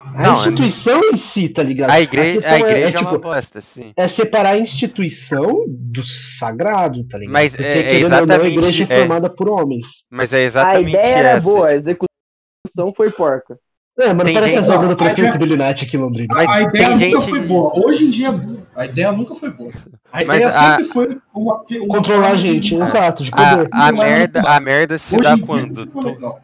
A 0.00 0.20
Não, 0.22 0.34
instituição 0.34 1.00
em 1.12 1.16
si, 1.16 1.48
tá 1.48 1.62
ligado? 1.62 1.90
A 1.90 2.00
igreja, 2.00 2.32
questão 2.34 2.52
a 2.52 2.58
igreja 2.58 2.78
é, 2.80 2.82
é, 2.86 3.00
uma 3.00 3.10
tipo, 3.12 3.18
bosta, 3.20 3.60
sim. 3.60 3.92
é 3.96 4.08
separar 4.08 4.50
a 4.54 4.58
instituição 4.58 5.64
do 5.68 6.02
sagrado, 6.02 7.04
tá 7.06 7.18
ligado? 7.18 7.32
Mas 7.32 7.54
Porque, 7.54 7.68
é- 7.68 8.00
é 8.00 8.04
ou 8.04 8.10
não, 8.10 8.18
a 8.18 8.22
exatamente- 8.22 8.56
igreja 8.58 8.82
é 8.88 8.92
é. 8.92 8.98
formada 8.98 9.30
por 9.30 9.48
homens. 9.48 9.86
Mas 10.10 10.32
é 10.32 10.38
A 10.38 10.40
exatamente 10.42 10.88
ideia 10.88 11.06
era 11.18 11.28
essa. 11.30 11.40
boa, 11.40 11.68
a 11.68 11.74
execução 11.76 12.92
foi 12.96 13.12
porca. 13.12 13.56
É, 13.98 14.08
mano, 14.08 14.24
Tem 14.24 14.34
parece 14.34 14.54
gente- 14.54 14.60
as 14.62 14.70
obras 14.70 14.88
do 14.88 14.90
Não, 14.90 14.96
prefeito 14.96 15.30
tem- 15.32 15.38
Billinati 15.40 15.84
aqui 15.84 15.96
em 15.96 16.00
Londrina. 16.00 16.34
Mas 16.34 16.48
a 16.48 16.62
ideia 16.62 16.84
tem 16.86 16.88
nunca 17.10 17.20
gente- 17.20 17.30
foi 17.30 17.40
boa. 17.40 17.72
Hoje 17.84 18.04
em 18.06 18.10
dia, 18.10 18.28
a 18.74 18.86
ideia 18.86 19.12
nunca 19.12 19.34
foi 19.34 19.50
boa. 19.50 19.70
A 20.10 20.24
Mas 20.24 20.36
ideia 20.36 20.48
a- 20.48 20.52
sempre 20.52 20.84
foi 20.84 21.18
uma, 21.34 21.62
uma 21.62 21.88
Controlar 21.88 22.30
a 22.30 22.36
gente, 22.36 22.74
exato, 22.74 23.22
de 23.22 23.30
A, 23.34 23.56
poder. 23.56 23.68
a 23.70 23.92
Não 23.92 24.02
é 24.02 24.08
merda, 24.08 24.40
a 24.46 24.60
merda 24.60 24.98
se 24.98 25.14
Hoje 25.14 25.22
dá 25.24 25.38
quando 25.46 25.86
tu, 25.86 26.36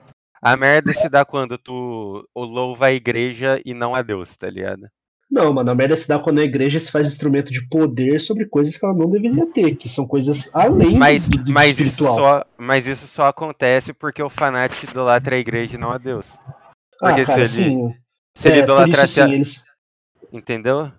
a 0.42 0.56
merda 0.56 0.92
se 0.92 1.08
dá 1.08 1.24
quando 1.24 1.56
tu 1.56 2.22
louva 2.36 2.86
a 2.86 2.92
igreja 2.92 3.60
e 3.64 3.72
não 3.72 3.94
a 3.94 4.02
Deus, 4.02 4.36
tá 4.36 4.48
ligado? 4.50 4.82
Não, 5.30 5.52
mano, 5.52 5.70
a 5.70 5.74
merda 5.74 5.96
se 5.96 6.06
dá 6.08 6.18
quando 6.18 6.38
a 6.40 6.44
igreja 6.44 6.78
se 6.80 6.90
faz 6.90 7.06
instrumento 7.08 7.50
de 7.52 7.66
poder 7.68 8.18
sobre 8.20 8.46
coisas 8.46 8.76
que 8.76 8.84
ela 8.84 8.94
não 8.94 9.10
deveria 9.10 9.46
ter, 9.46 9.74
que 9.76 9.88
são 9.88 10.06
coisas 10.06 10.50
além 10.54 10.96
Mas, 10.96 11.26
do, 11.28 11.44
do 11.44 11.52
mas, 11.52 11.72
isso 11.72 11.82
espiritual. 11.82 12.16
só, 12.18 12.44
mas 12.64 12.86
isso 12.86 13.06
só 13.06 13.24
acontece 13.26 13.92
porque 13.92 14.22
o 14.22 14.30
fanático 14.30 14.90
idolatra 14.90 15.36
a 15.36 15.38
igreja 15.38 15.74
e 15.76 15.78
não 15.78 15.90
a 15.90 15.98
Deus. 15.98 16.24
Porque 16.98 17.20
ah, 17.22 17.24
cara, 17.24 17.46
se 17.48 17.62
ele, 17.62 17.70
sim. 17.70 17.94
se 18.36 18.48
ele 18.48 18.54
é, 18.56 18.58
isso, 18.58 18.64
idolatrasse 18.64 19.20
a... 19.20 19.26
sim, 19.26 19.32
eles... 19.34 19.64
Entendeu? 20.32 20.90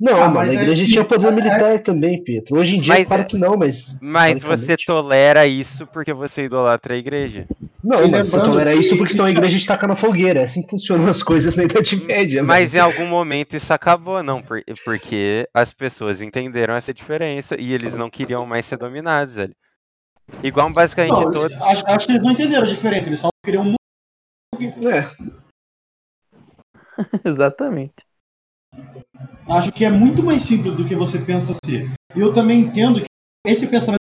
Não, 0.00 0.22
Ah, 0.22 0.28
mas 0.28 0.50
a 0.50 0.52
é 0.52 0.62
igreja 0.62 0.84
tinha 0.84 1.04
poder 1.04 1.26
é- 1.26 1.30
militar 1.32 1.82
também, 1.82 2.22
Pedro. 2.22 2.56
Hoje 2.58 2.76
em 2.76 2.80
dia, 2.80 2.94
Mas 2.94 3.08
claro 3.08 3.22
é- 3.22 3.24
que 3.24 3.36
não, 3.36 3.56
mas. 3.56 3.96
Mas 4.00 4.40
você 4.40 4.76
tolera 4.76 5.44
isso 5.44 5.84
porque 5.88 6.12
você 6.14 6.44
idolatra 6.44 6.94
a 6.94 6.96
igreja. 6.96 7.48
Não, 7.82 8.04
E 8.04 8.08
mano, 8.10 8.24
você 8.24 8.38
tolera 8.40 8.72
que 8.72 8.78
isso 8.78 8.96
porque 8.96 9.12
senão 9.12 9.24
a 9.24 9.28
isso- 9.30 9.38
igreja 9.38 9.58
te 9.58 9.66
taca 9.66 9.88
na 9.88 9.96
fogueira. 9.96 10.38
É 10.40 10.44
assim 10.44 10.62
que 10.62 10.70
funcionam 10.70 11.08
as 11.08 11.20
coisas 11.20 11.56
na 11.56 11.64
Idade 11.64 11.96
Média. 11.96 12.44
Mas 12.44 12.72
em 12.74 12.78
mano. 12.78 12.92
algum 12.92 13.06
momento 13.06 13.56
isso 13.56 13.72
acabou, 13.72 14.22
não, 14.22 14.40
por- 14.40 14.62
porque 14.84 15.48
as 15.52 15.74
pessoas 15.74 16.20
entenderam 16.22 16.74
essa 16.74 16.94
diferença 16.94 17.60
e 17.60 17.72
eles 17.74 17.96
não 17.96 18.08
queriam 18.08 18.46
mais 18.46 18.66
ser 18.66 18.76
dominados, 18.78 19.34
velho. 19.34 19.54
Igual 20.44 20.70
basicamente 20.70 21.10
Não, 21.24 21.32
todo. 21.32 21.52
acho, 21.64 21.82
acho 21.88 22.06
que 22.06 22.12
eles 22.12 22.22
não 22.22 22.30
entenderam 22.32 22.62
a 22.62 22.66
diferença, 22.66 23.08
eles 23.08 23.18
só 23.18 23.28
queriam 23.44 23.74
É, 24.60 25.10
Exatamente. 27.24 27.94
Acho 29.48 29.72
que 29.72 29.84
é 29.84 29.90
muito 29.90 30.22
mais 30.22 30.42
simples 30.42 30.74
do 30.74 30.84
que 30.84 30.94
você 30.94 31.18
pensa 31.18 31.54
ser. 31.64 31.90
E 32.14 32.20
eu 32.20 32.32
também 32.32 32.60
entendo 32.60 33.00
que 33.00 33.06
esse 33.46 33.66
pensamento 33.66 33.98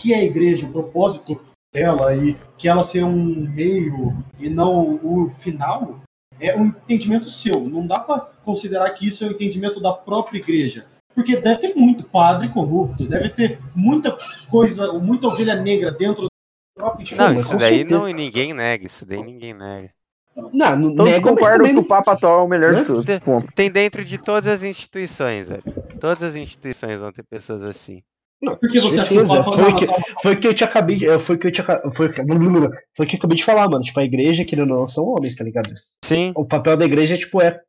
que 0.00 0.14
é 0.14 0.18
a 0.18 0.24
igreja, 0.24 0.66
o 0.66 0.72
propósito 0.72 1.40
dela 1.72 2.16
e 2.16 2.36
que 2.56 2.68
ela 2.68 2.82
ser 2.82 3.04
um 3.04 3.48
meio 3.50 4.16
e 4.38 4.48
não 4.48 4.98
o 5.02 5.28
final, 5.28 6.00
é 6.40 6.56
um 6.56 6.66
entendimento 6.66 7.28
seu. 7.28 7.60
Não 7.68 7.86
dá 7.86 7.98
para 8.00 8.20
considerar 8.42 8.90
que 8.90 9.06
isso 9.06 9.24
é 9.24 9.28
um 9.28 9.30
entendimento 9.32 9.80
da 9.80 9.92
própria 9.92 10.38
igreja. 10.38 10.86
Porque 11.14 11.36
deve 11.36 11.60
ter 11.60 11.74
muito 11.74 12.04
padre 12.04 12.48
corrupto, 12.48 13.06
deve 13.06 13.28
ter 13.28 13.58
muita 13.74 14.16
coisa, 14.48 14.92
muita 14.94 15.26
ovelha 15.26 15.54
negra 15.54 15.90
dentro 15.90 16.22
do 16.22 16.28
próprio 16.74 17.16
Não, 17.16 17.28
mas 17.28 17.40
isso 17.40 17.56
daí 17.58 17.84
não 17.84 18.06
ninguém 18.06 18.54
nega, 18.54 18.86
isso 18.86 19.04
daí 19.04 19.22
ninguém 19.22 19.52
nega. 19.52 19.92
Não, 20.36 20.76
não 20.76 20.94
Todos 20.94 21.12
nego, 21.12 21.28
concordam 21.30 21.68
que 21.68 21.76
o 21.78 21.84
Papa 21.84 22.12
atual 22.12 22.40
é 22.40 22.42
o 22.44 22.48
melhor 22.48 22.72
Né? 22.72 22.80
de 22.80 22.86
todos. 22.86 23.18
Ponto. 23.20 23.52
Tem 23.54 23.70
dentro 23.70 24.04
de 24.04 24.18
todas 24.18 24.46
as 24.46 24.62
instituições, 24.62 25.48
velho. 25.48 25.62
Todas 26.00 26.22
as 26.22 26.34
instituições 26.34 26.98
vão 27.00 27.12
ter 27.12 27.22
pessoas 27.24 27.62
assim. 27.62 28.02
não, 28.42 28.56
Por 28.56 28.70
que 28.70 28.80
você 28.80 29.00
acha 29.00 29.10
que 29.12 29.18
o 29.18 29.26
Papa 29.28 29.52
foi 29.52 29.70
não 29.70 29.76
que- 29.76 29.86
Foi 30.22 30.34
o 30.34 30.40
que 30.40 30.48
eu 30.48 30.54
te 30.54 30.64
acabei 30.64 30.96
de. 30.96 31.18
Foi 31.20 31.36
o 31.36 31.38
que 31.38 31.46
eu 31.48 31.52
te 31.52 31.62
foi, 31.94 32.08
que 32.08 32.20
eu 32.20 33.18
acabei 33.18 33.36
de 33.36 33.44
falar, 33.44 33.68
mano. 33.68 33.84
Tipo, 33.84 34.00
a 34.00 34.04
igreja, 34.04 34.44
querendo 34.44 34.70
ou 34.72 34.78
não, 34.80 34.86
são 34.86 35.04
homens, 35.04 35.34
tá 35.36 35.44
ligado? 35.44 35.72
Sim, 36.04 36.32
O 36.36 36.44
papel 36.46 36.76
da 36.76 36.84
igreja, 36.86 37.18
tipo, 37.18 37.42
é 37.42 37.60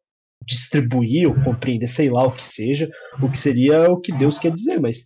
distribuir 0.46 1.28
ou 1.28 1.36
compreender, 1.44 1.88
sei 1.88 2.10
lá, 2.10 2.24
o 2.26 2.32
que 2.32 2.44
seja, 2.44 2.90
o 3.22 3.30
que 3.30 3.38
seria 3.38 3.92
o 3.92 4.00
que 4.00 4.12
Deus 4.12 4.40
quer 4.40 4.52
dizer, 4.52 4.80
mas 4.80 5.06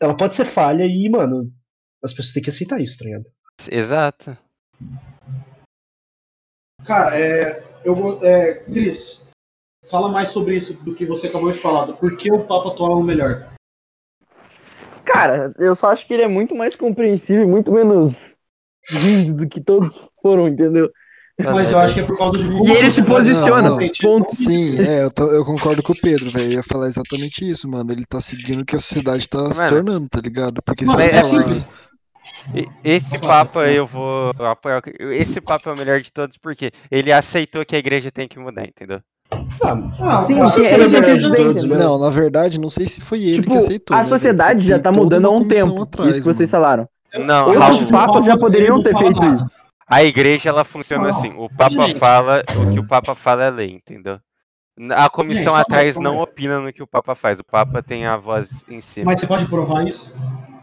ela 0.00 0.14
pode 0.16 0.34
ser 0.34 0.44
falha 0.44 0.84
e, 0.84 1.08
mano, 1.08 1.50
as 2.02 2.12
pessoas 2.12 2.34
têm 2.34 2.42
que 2.42 2.50
aceitar 2.50 2.78
isso, 2.80 2.98
tá 2.98 3.04
ligado? 3.06 3.24
exato. 3.70 4.36
Cara, 6.84 7.18
é, 7.18 7.62
eu 7.84 7.94
vou- 7.94 8.18
é, 8.22 8.54
Cris, 8.54 9.22
fala 9.88 10.08
mais 10.08 10.28
sobre 10.28 10.56
isso 10.56 10.74
do 10.84 10.94
que 10.94 11.04
você 11.06 11.26
acabou 11.28 11.50
de 11.52 11.58
falar. 11.58 11.92
Por 11.94 12.16
que 12.16 12.32
o 12.32 12.44
Papa 12.44 12.70
atual 12.70 12.92
é 12.92 12.96
o 12.96 13.02
melhor? 13.02 13.48
Cara, 15.04 15.52
eu 15.58 15.74
só 15.74 15.90
acho 15.92 16.06
que 16.06 16.14
ele 16.14 16.22
é 16.22 16.28
muito 16.28 16.54
mais 16.54 16.74
compreensível 16.74 17.44
e 17.44 17.46
muito 17.50 17.70
menos 17.72 18.36
rígido 18.88 19.38
do 19.44 19.48
que 19.48 19.60
todos 19.60 19.98
foram, 20.22 20.48
entendeu? 20.48 20.90
Mas 21.38 21.72
eu 21.72 21.78
acho 21.78 21.94
que 21.94 22.00
é 22.00 22.04
por 22.04 22.16
causa 22.16 22.38
de 22.38 22.44
como 22.48 22.68
E 22.68 22.76
ele 22.76 22.90
se 22.90 23.02
posiciona, 23.02 23.68
é 23.84 23.88
tão- 23.90 24.18
ponto. 24.20 24.34
Sim, 24.36 24.78
é, 24.80 25.02
eu, 25.04 25.10
tô- 25.12 25.30
eu 25.32 25.44
concordo 25.44 25.82
com 25.82 25.92
o 25.92 26.00
Pedro, 26.00 26.30
velho. 26.30 26.46
Eu 26.46 26.52
ia 26.52 26.62
falar 26.62 26.86
exatamente 26.86 27.48
isso, 27.48 27.68
mano. 27.68 27.90
Ele 27.90 28.04
tá 28.06 28.20
seguindo 28.20 28.60
o 28.60 28.64
que 28.64 28.76
a 28.76 28.78
sociedade 28.78 29.28
tá 29.28 29.52
se 29.52 29.58
Mano. 29.58 29.68
tornando, 29.70 30.08
tá 30.08 30.20
ligado? 30.20 30.62
Porque 30.62 30.84
se 30.86 30.92
Mano, 30.92 31.02
ele 31.02 31.10
é 31.16 31.22
falar. 31.24 31.42
simples. 31.42 31.66
Esse 32.82 33.18
papo 33.18 33.60
eu 33.60 33.86
vou 33.86 34.30
apoiar. 34.40 34.82
Esse 34.98 35.40
papo 35.40 35.68
é 35.68 35.72
o 35.72 35.76
melhor 35.76 36.00
de 36.00 36.12
todos 36.12 36.36
porque 36.38 36.70
ele 36.90 37.12
aceitou 37.12 37.64
que 37.64 37.76
a 37.76 37.78
igreja 37.78 38.10
tem 38.10 38.26
que 38.28 38.38
mudar, 38.38 38.64
entendeu? 38.64 39.00
Ah, 39.62 39.74
Ah, 40.00 40.20
Sim, 40.22 40.38
é 40.40 40.78
melhor 40.78 41.02
de 41.16 41.22
todos, 41.28 41.56
entendeu? 41.62 41.78
né? 41.78 41.84
Não, 41.84 41.98
na 41.98 42.08
verdade, 42.10 42.58
não 42.60 42.68
sei 42.70 42.86
se 42.86 43.00
foi 43.00 43.22
ele 43.22 43.42
Tipo, 43.42 43.50
que 43.52 43.56
aceitou. 43.58 43.96
a 43.96 44.02
né, 44.02 44.08
sociedade 44.08 44.66
já 44.66 44.78
tá 44.78 44.92
mudando 44.92 45.26
há 45.26 45.30
um 45.30 45.46
tempo. 45.46 45.82
atrás, 45.82 46.10
isso 46.10 46.18
que 46.20 46.24
vocês 46.26 46.50
falaram. 46.50 46.88
Não, 47.18 47.46
Outros 47.48 47.78
Raul, 47.80 47.86
papas 47.90 48.24
já 48.24 48.32
Papa, 48.32 48.40
poderiam 48.46 48.76
ele 48.76 48.84
ter 48.84 48.92
não 48.92 48.98
feito 49.00 49.20
nada. 49.20 49.36
isso. 49.42 49.50
a 49.88 50.02
igreja 50.04 50.48
ela 50.48 50.64
funciona 50.64 51.08
Não. 51.08 51.10
assim. 51.18 51.32
O 51.36 51.48
Papa 51.48 51.86
Gente. 51.86 51.98
fala 51.98 52.42
o 52.58 52.72
que 52.72 52.78
o 52.80 52.86
Papa 52.86 53.14
fala 53.14 53.44
é 53.44 53.50
lei, 53.50 53.70
entendeu? 53.70 54.18
A 54.90 55.08
comissão 55.08 55.44
Gente, 55.44 55.54
aí, 55.54 55.60
atrás 55.60 55.94
calma 55.94 56.10
não 56.10 56.18
opina 56.20 56.58
no 56.58 56.72
que 56.72 56.82
o 56.82 56.86
Papa 56.86 57.14
faz. 57.14 57.38
O 57.38 57.44
Papa 57.44 57.80
tem 57.82 58.04
a 58.06 58.16
voz 58.16 58.50
em 58.68 58.80
cima. 58.80 59.06
Mas 59.12 59.20
você 59.20 59.26
pode 59.28 59.46
provar 59.46 59.86
isso? 59.86 60.12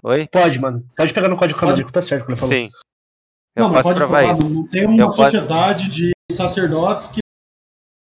Oi? 0.04 0.28
Pode, 0.32 0.60
mano. 0.60 0.84
Pode 0.97 1.14
pegar 1.14 1.28
no 1.28 1.38
código 1.38 1.60
Pode. 1.60 1.72
canônico, 1.72 1.91
tá 1.91 2.02
certo 2.02 2.26
que 2.26 2.32
ele 2.32 2.39
falou. 2.39 2.54
Sim. 2.56 2.70
Eu 3.56 3.64
não, 3.64 3.70
mas 3.72 3.82
posso 3.84 3.95
pode 3.95 3.97
provar 3.99 4.34
isso. 4.34 4.49
Não 4.49 4.68
tem 4.68 4.86
uma 4.88 5.02
Eu 5.02 5.08
posso- 5.08 5.24
sociedade 5.24 5.88
de 5.89 6.12
sacerdotes 6.32 7.08
que 7.08 7.20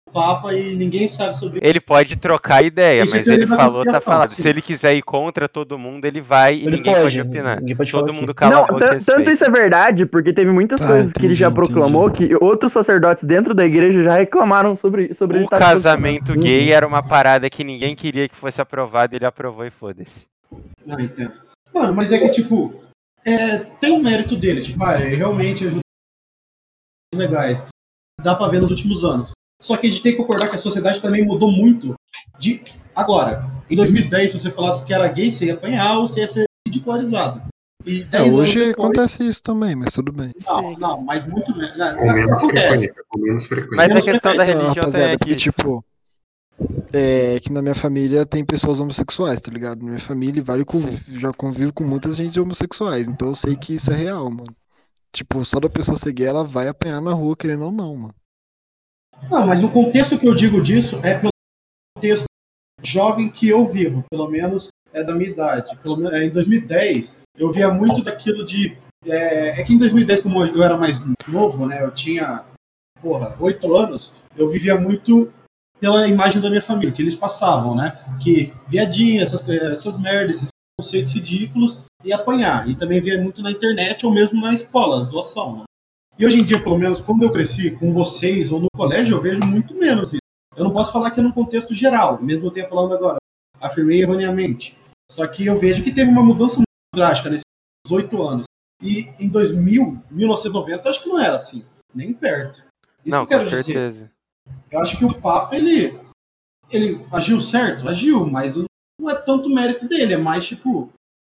o 0.07 0.11
Papa 0.11 0.53
e 0.53 0.73
ninguém 0.77 1.09
sabe 1.09 1.37
sobre 1.37 1.57
isso. 1.59 1.67
Ele 1.67 1.81
pode 1.81 2.15
trocar 2.15 2.63
ideia, 2.63 3.01
é 3.01 3.05
mas 3.05 3.27
ele 3.27 3.45
falou, 3.45 3.83
tá 3.83 3.99
falado. 3.99 4.29
sim. 4.29 4.41
Se 4.41 4.47
ele 4.47 4.61
quiser 4.61 4.95
ir 4.95 5.01
contra 5.01 5.49
todo 5.49 5.77
mundo, 5.77 6.05
ele 6.05 6.21
vai 6.21 6.55
e 6.55 6.61
Ele 6.65 6.77
ninguém 6.77 6.95
pode, 6.95 7.19
opinar. 7.21 7.59
Ninguém 7.59 7.75
pode 7.75 7.91
Todo 7.91 8.13
mundo 8.13 8.33
cala 8.33 8.55
Não, 8.55 8.63
a 8.63 8.67
boca 8.67 8.85
e 8.85 8.89
tan- 8.89 8.99
tanto 9.01 9.29
isso 9.29 9.43
é 9.43 9.49
verdade, 9.49 10.05
porque 10.05 10.31
teve 10.31 10.51
muitas 10.53 10.81
Ah, 10.81 10.87
coisas 10.87 11.11
que 11.11 11.19
ele 11.19 11.25
entendi, 11.27 11.39
já 11.41 11.47
entendi. 11.49 11.67
proclamou 11.67 12.09
que 12.09 12.33
outros 12.41 12.71
sacerdotes 12.71 13.25
dentro 13.25 13.53
da 13.53 13.65
igreja 13.65 14.01
já 14.03 14.13
reclamaram 14.15 14.73
sobre, 14.77 15.13
sobre 15.13 15.37
ele 15.39 15.45
O 15.47 15.49
tá 15.49 15.59
casamento 15.59 16.33
gay 16.33 16.71
era 16.71 16.87
uma 16.87 17.03
parada 17.03 17.49
que 17.49 17.63
ninguém 17.65 17.93
queria 17.93 18.29
que 18.29 18.35
fosse 18.37 18.61
aprovado 18.61 19.13
e 19.13 19.17
ele 19.17 19.25
aprovou 19.25 19.65
e 19.65 19.69
foda-se. 19.69 20.25
Não, 20.85 20.97
entendo. 20.97 21.33
Mano, 21.75 21.93
mas 21.93 22.11
é 22.11 22.19
que, 22.19 22.29
tipo, 22.29 22.73
é, 23.25 23.57
tem 23.59 23.91
um 23.91 24.01
mérito 24.01 24.35
dele. 24.37 24.61
Tipo, 24.61 24.83
ah, 24.83 24.99
ele 25.01 25.17
realmente 25.17 25.65
ajuda 25.67 25.81
legais. 27.13 27.63
que 27.63 28.23
Dá 28.23 28.33
pra 28.35 28.47
ver 28.47 28.61
nos 28.61 28.71
últimos 28.71 29.03
anos. 29.03 29.31
Só 29.61 29.75
que 29.77 29.87
a 29.87 29.89
gente 29.89 30.01
tem 30.01 30.11
que 30.13 30.17
concordar 30.17 30.49
que 30.49 30.55
a 30.55 30.59
sociedade 30.59 31.01
também 31.01 31.25
mudou 31.25 31.51
muito 31.51 31.95
de 32.39 32.61
agora. 32.95 33.43
Em 33.69 33.75
2010, 33.75 34.31
se 34.31 34.39
você 34.39 34.49
falasse 34.51 34.85
que 34.85 34.93
era 34.93 35.07
gay, 35.07 35.29
você 35.31 35.45
ia 35.47 35.53
apanhar 35.53 35.97
ou 35.97 36.07
você 36.07 36.21
ia 36.21 36.27
ser 36.27 36.45
ridicularizado. 36.67 37.41
E 37.85 38.01
É, 38.01 38.05
10 38.05 38.23
anos 38.27 38.39
hoje 38.39 38.59
depois- 38.59 38.73
acontece 38.73 39.27
isso 39.27 39.41
também, 39.43 39.75
mas 39.75 39.93
tudo 39.93 40.11
bem. 40.11 40.31
Não, 40.45 40.73
não, 40.73 41.01
mas 41.01 41.25
muito 41.25 41.55
menos. 41.55 41.77
Menos 41.77 42.31
acontece. 42.31 42.67
frequência. 42.67 42.93
Menos 43.17 43.47
frequência. 43.47 43.75
Mas 43.75 43.85
a 43.85 43.87
Menos 43.89 44.05
questão 44.05 44.13
da 44.13 44.19
frequência, 44.45 44.53
Não, 44.55 44.61
religião 44.61 44.83
rapaziada, 44.85 45.13
é 45.13 45.17
porque, 45.17 45.29
que. 45.35 45.39
tipo, 45.41 45.85
é 46.93 47.39
que 47.39 47.51
na 47.51 47.61
minha 47.61 47.75
família 47.75 48.25
tem 48.25 48.45
pessoas 48.45 48.79
homossexuais, 48.79 49.41
tá 49.41 49.51
ligado? 49.51 49.79
Na 49.79 49.89
minha 49.89 49.99
família 49.99 50.43
vale 50.43 50.63
conv... 50.63 50.85
já 51.09 51.31
convivo 51.33 51.73
com 51.73 51.83
muitas 51.83 52.15
gente 52.15 52.39
homossexuais, 52.39 53.07
então 53.07 53.29
eu 53.29 53.35
sei 53.35 53.55
que 53.55 53.75
isso 53.75 53.91
é 53.91 53.95
real, 53.95 54.29
mano. 54.29 54.55
Tipo, 55.11 55.43
só 55.45 55.59
da 55.59 55.69
pessoa 55.69 55.97
ser 55.97 56.13
gay, 56.13 56.27
ela 56.27 56.43
vai 56.43 56.67
apanhar 56.67 57.01
na 57.01 57.13
rua, 57.13 57.35
querendo 57.35 57.65
ou 57.65 57.71
não, 57.71 57.95
mano. 57.95 58.15
Não, 59.29 59.47
mas 59.47 59.63
o 59.63 59.69
contexto 59.69 60.17
que 60.17 60.27
eu 60.27 60.35
digo 60.35 60.61
disso 60.61 60.99
é 61.03 61.17
pelo 61.17 61.31
contexto 61.95 62.25
jovem 62.83 63.29
que 63.29 63.47
eu 63.47 63.65
vivo, 63.65 64.03
pelo 64.09 64.29
menos 64.29 64.69
é 64.93 65.03
da 65.03 65.13
minha 65.13 65.29
idade. 65.29 65.75
Pelo 65.77 65.97
menos, 65.97 66.13
é, 66.13 66.25
em 66.25 66.29
2010, 66.29 67.21
eu 67.37 67.51
via 67.51 67.69
muito 67.69 68.03
daquilo 68.03 68.45
de. 68.45 68.77
É, 69.05 69.61
é 69.61 69.63
que 69.63 69.73
em 69.73 69.77
2010, 69.77 70.21
como 70.21 70.43
eu 70.43 70.63
era 70.63 70.77
mais 70.77 71.01
novo, 71.27 71.65
né? 71.65 71.83
Eu 71.83 71.91
tinha, 71.91 72.43
porra, 73.01 73.35
oito 73.39 73.75
anos, 73.75 74.13
eu 74.35 74.49
vivia 74.49 74.79
muito 74.79 75.31
pela 75.79 76.07
imagem 76.07 76.41
da 76.41 76.49
minha 76.49 76.61
família, 76.61 76.91
que 76.91 77.01
eles 77.01 77.15
passavam, 77.15 77.75
né? 77.75 77.97
Que 78.21 78.53
viadinha, 78.67 79.21
essas, 79.21 79.47
essas 79.47 79.99
merdas, 79.99 80.37
esses 80.37 80.49
conceitos 80.79 81.13
ridículos, 81.13 81.83
e 82.03 82.13
apanhar. 82.13 82.67
E 82.69 82.75
também 82.75 83.01
via 83.01 83.21
muito 83.21 83.41
na 83.41 83.51
internet 83.51 84.05
ou 84.05 84.11
mesmo 84.11 84.39
na 84.41 84.53
escola, 84.53 85.03
zoação, 85.03 85.57
né? 85.57 85.63
E 86.17 86.25
hoje 86.25 86.39
em 86.39 86.43
dia, 86.43 86.61
pelo 86.61 86.77
menos, 86.77 86.99
quando 86.99 87.23
eu 87.23 87.31
cresci 87.31 87.71
com 87.71 87.93
vocês 87.93 88.51
ou 88.51 88.59
no 88.59 88.67
colégio, 88.73 89.17
eu 89.17 89.21
vejo 89.21 89.41
muito 89.45 89.75
menos 89.75 90.13
isso. 90.13 90.19
Eu 90.55 90.63
não 90.63 90.71
posso 90.71 90.93
falar 90.93 91.11
que 91.11 91.19
é 91.19 91.23
no 91.23 91.33
contexto 91.33 91.73
geral, 91.73 92.21
mesmo 92.21 92.47
eu 92.47 92.51
tenha 92.51 92.69
falando 92.69 92.93
agora, 92.93 93.17
afirmei 93.59 94.01
erroneamente. 94.01 94.77
Só 95.11 95.27
que 95.27 95.45
eu 95.45 95.57
vejo 95.57 95.83
que 95.83 95.91
teve 95.91 96.09
uma 96.09 96.23
mudança 96.23 96.57
muito 96.57 96.65
drástica 96.95 97.29
nesses 97.29 97.43
oito 97.91 98.23
anos. 98.23 98.45
E 98.81 99.09
em 99.19 99.27
2000, 99.27 100.01
1990, 100.09 100.83
eu 100.83 100.89
acho 100.89 101.03
que 101.03 101.09
não 101.09 101.19
era 101.19 101.35
assim, 101.35 101.65
nem 101.93 102.13
perto. 102.13 102.65
Isso 103.05 103.15
Não, 103.15 103.25
que 103.25 103.37
com 103.37 103.43
dizer. 103.43 104.11
Eu 104.71 104.79
acho 104.79 104.97
que 104.97 105.05
o 105.05 105.19
Papa, 105.21 105.55
ele, 105.55 105.97
ele 106.69 107.05
agiu 107.11 107.39
certo? 107.39 107.87
Agiu, 107.87 108.25
mas 108.25 108.55
não 108.99 109.09
é 109.09 109.15
tanto 109.15 109.49
mérito 109.49 109.87
dele, 109.87 110.13
é 110.13 110.17
mais, 110.17 110.47
tipo, 110.47 110.91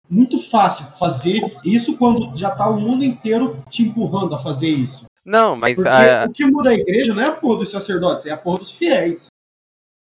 muito 0.10 0.38
fácil 0.40 0.86
fazer 0.86 1.42
isso 1.64 1.98
quando 1.98 2.38
já 2.38 2.52
tá 2.52 2.70
o 2.70 2.80
mundo 2.80 3.04
inteiro 3.04 3.64
te 3.70 3.84
empurrando 3.84 4.36
a 4.36 4.38
fazer 4.38 4.70
isso. 4.70 5.06
Não, 5.26 5.56
mas 5.56 5.76
a- 5.80 6.26
o 6.30 6.32
que 6.32 6.46
muda 6.46 6.70
a 6.70 6.74
igreja 6.76 7.14
não 7.14 7.24
é 7.24 7.28
a 7.28 7.36
porra 7.36 7.60
dos 7.60 7.72
sacerdotes, 7.72 8.26
é 8.26 8.32
a 8.32 8.38
porra 8.38 8.60
dos 8.60 8.78
fiéis. 8.78 9.28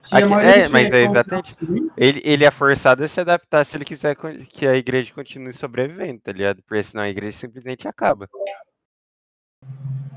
Se 0.03 0.14
Aqui- 0.16 0.32
é, 0.32 0.66
mas 0.68 0.90
é 0.90 1.05
exatamente. 1.05 1.51
assumir, 1.51 1.92
ele, 1.94 2.22
ele 2.24 2.44
é 2.44 2.51
forçado 2.51 3.05
a 3.05 3.09
se 3.09 3.20
adaptar 3.20 3.66
se 3.66 3.76
ele 3.76 3.84
quiser 3.84 4.16
que 4.48 4.66
a 4.66 4.74
igreja 4.74 5.12
continue 5.12 5.53
sobrevivendo, 5.53 6.20
tá 6.20 6.32
ligado? 6.32 6.62
Porque 6.62 6.82
senão 6.82 7.03
a 7.03 7.11
igreja 7.11 7.36
simplesmente 7.36 7.86
acaba. 7.86 8.26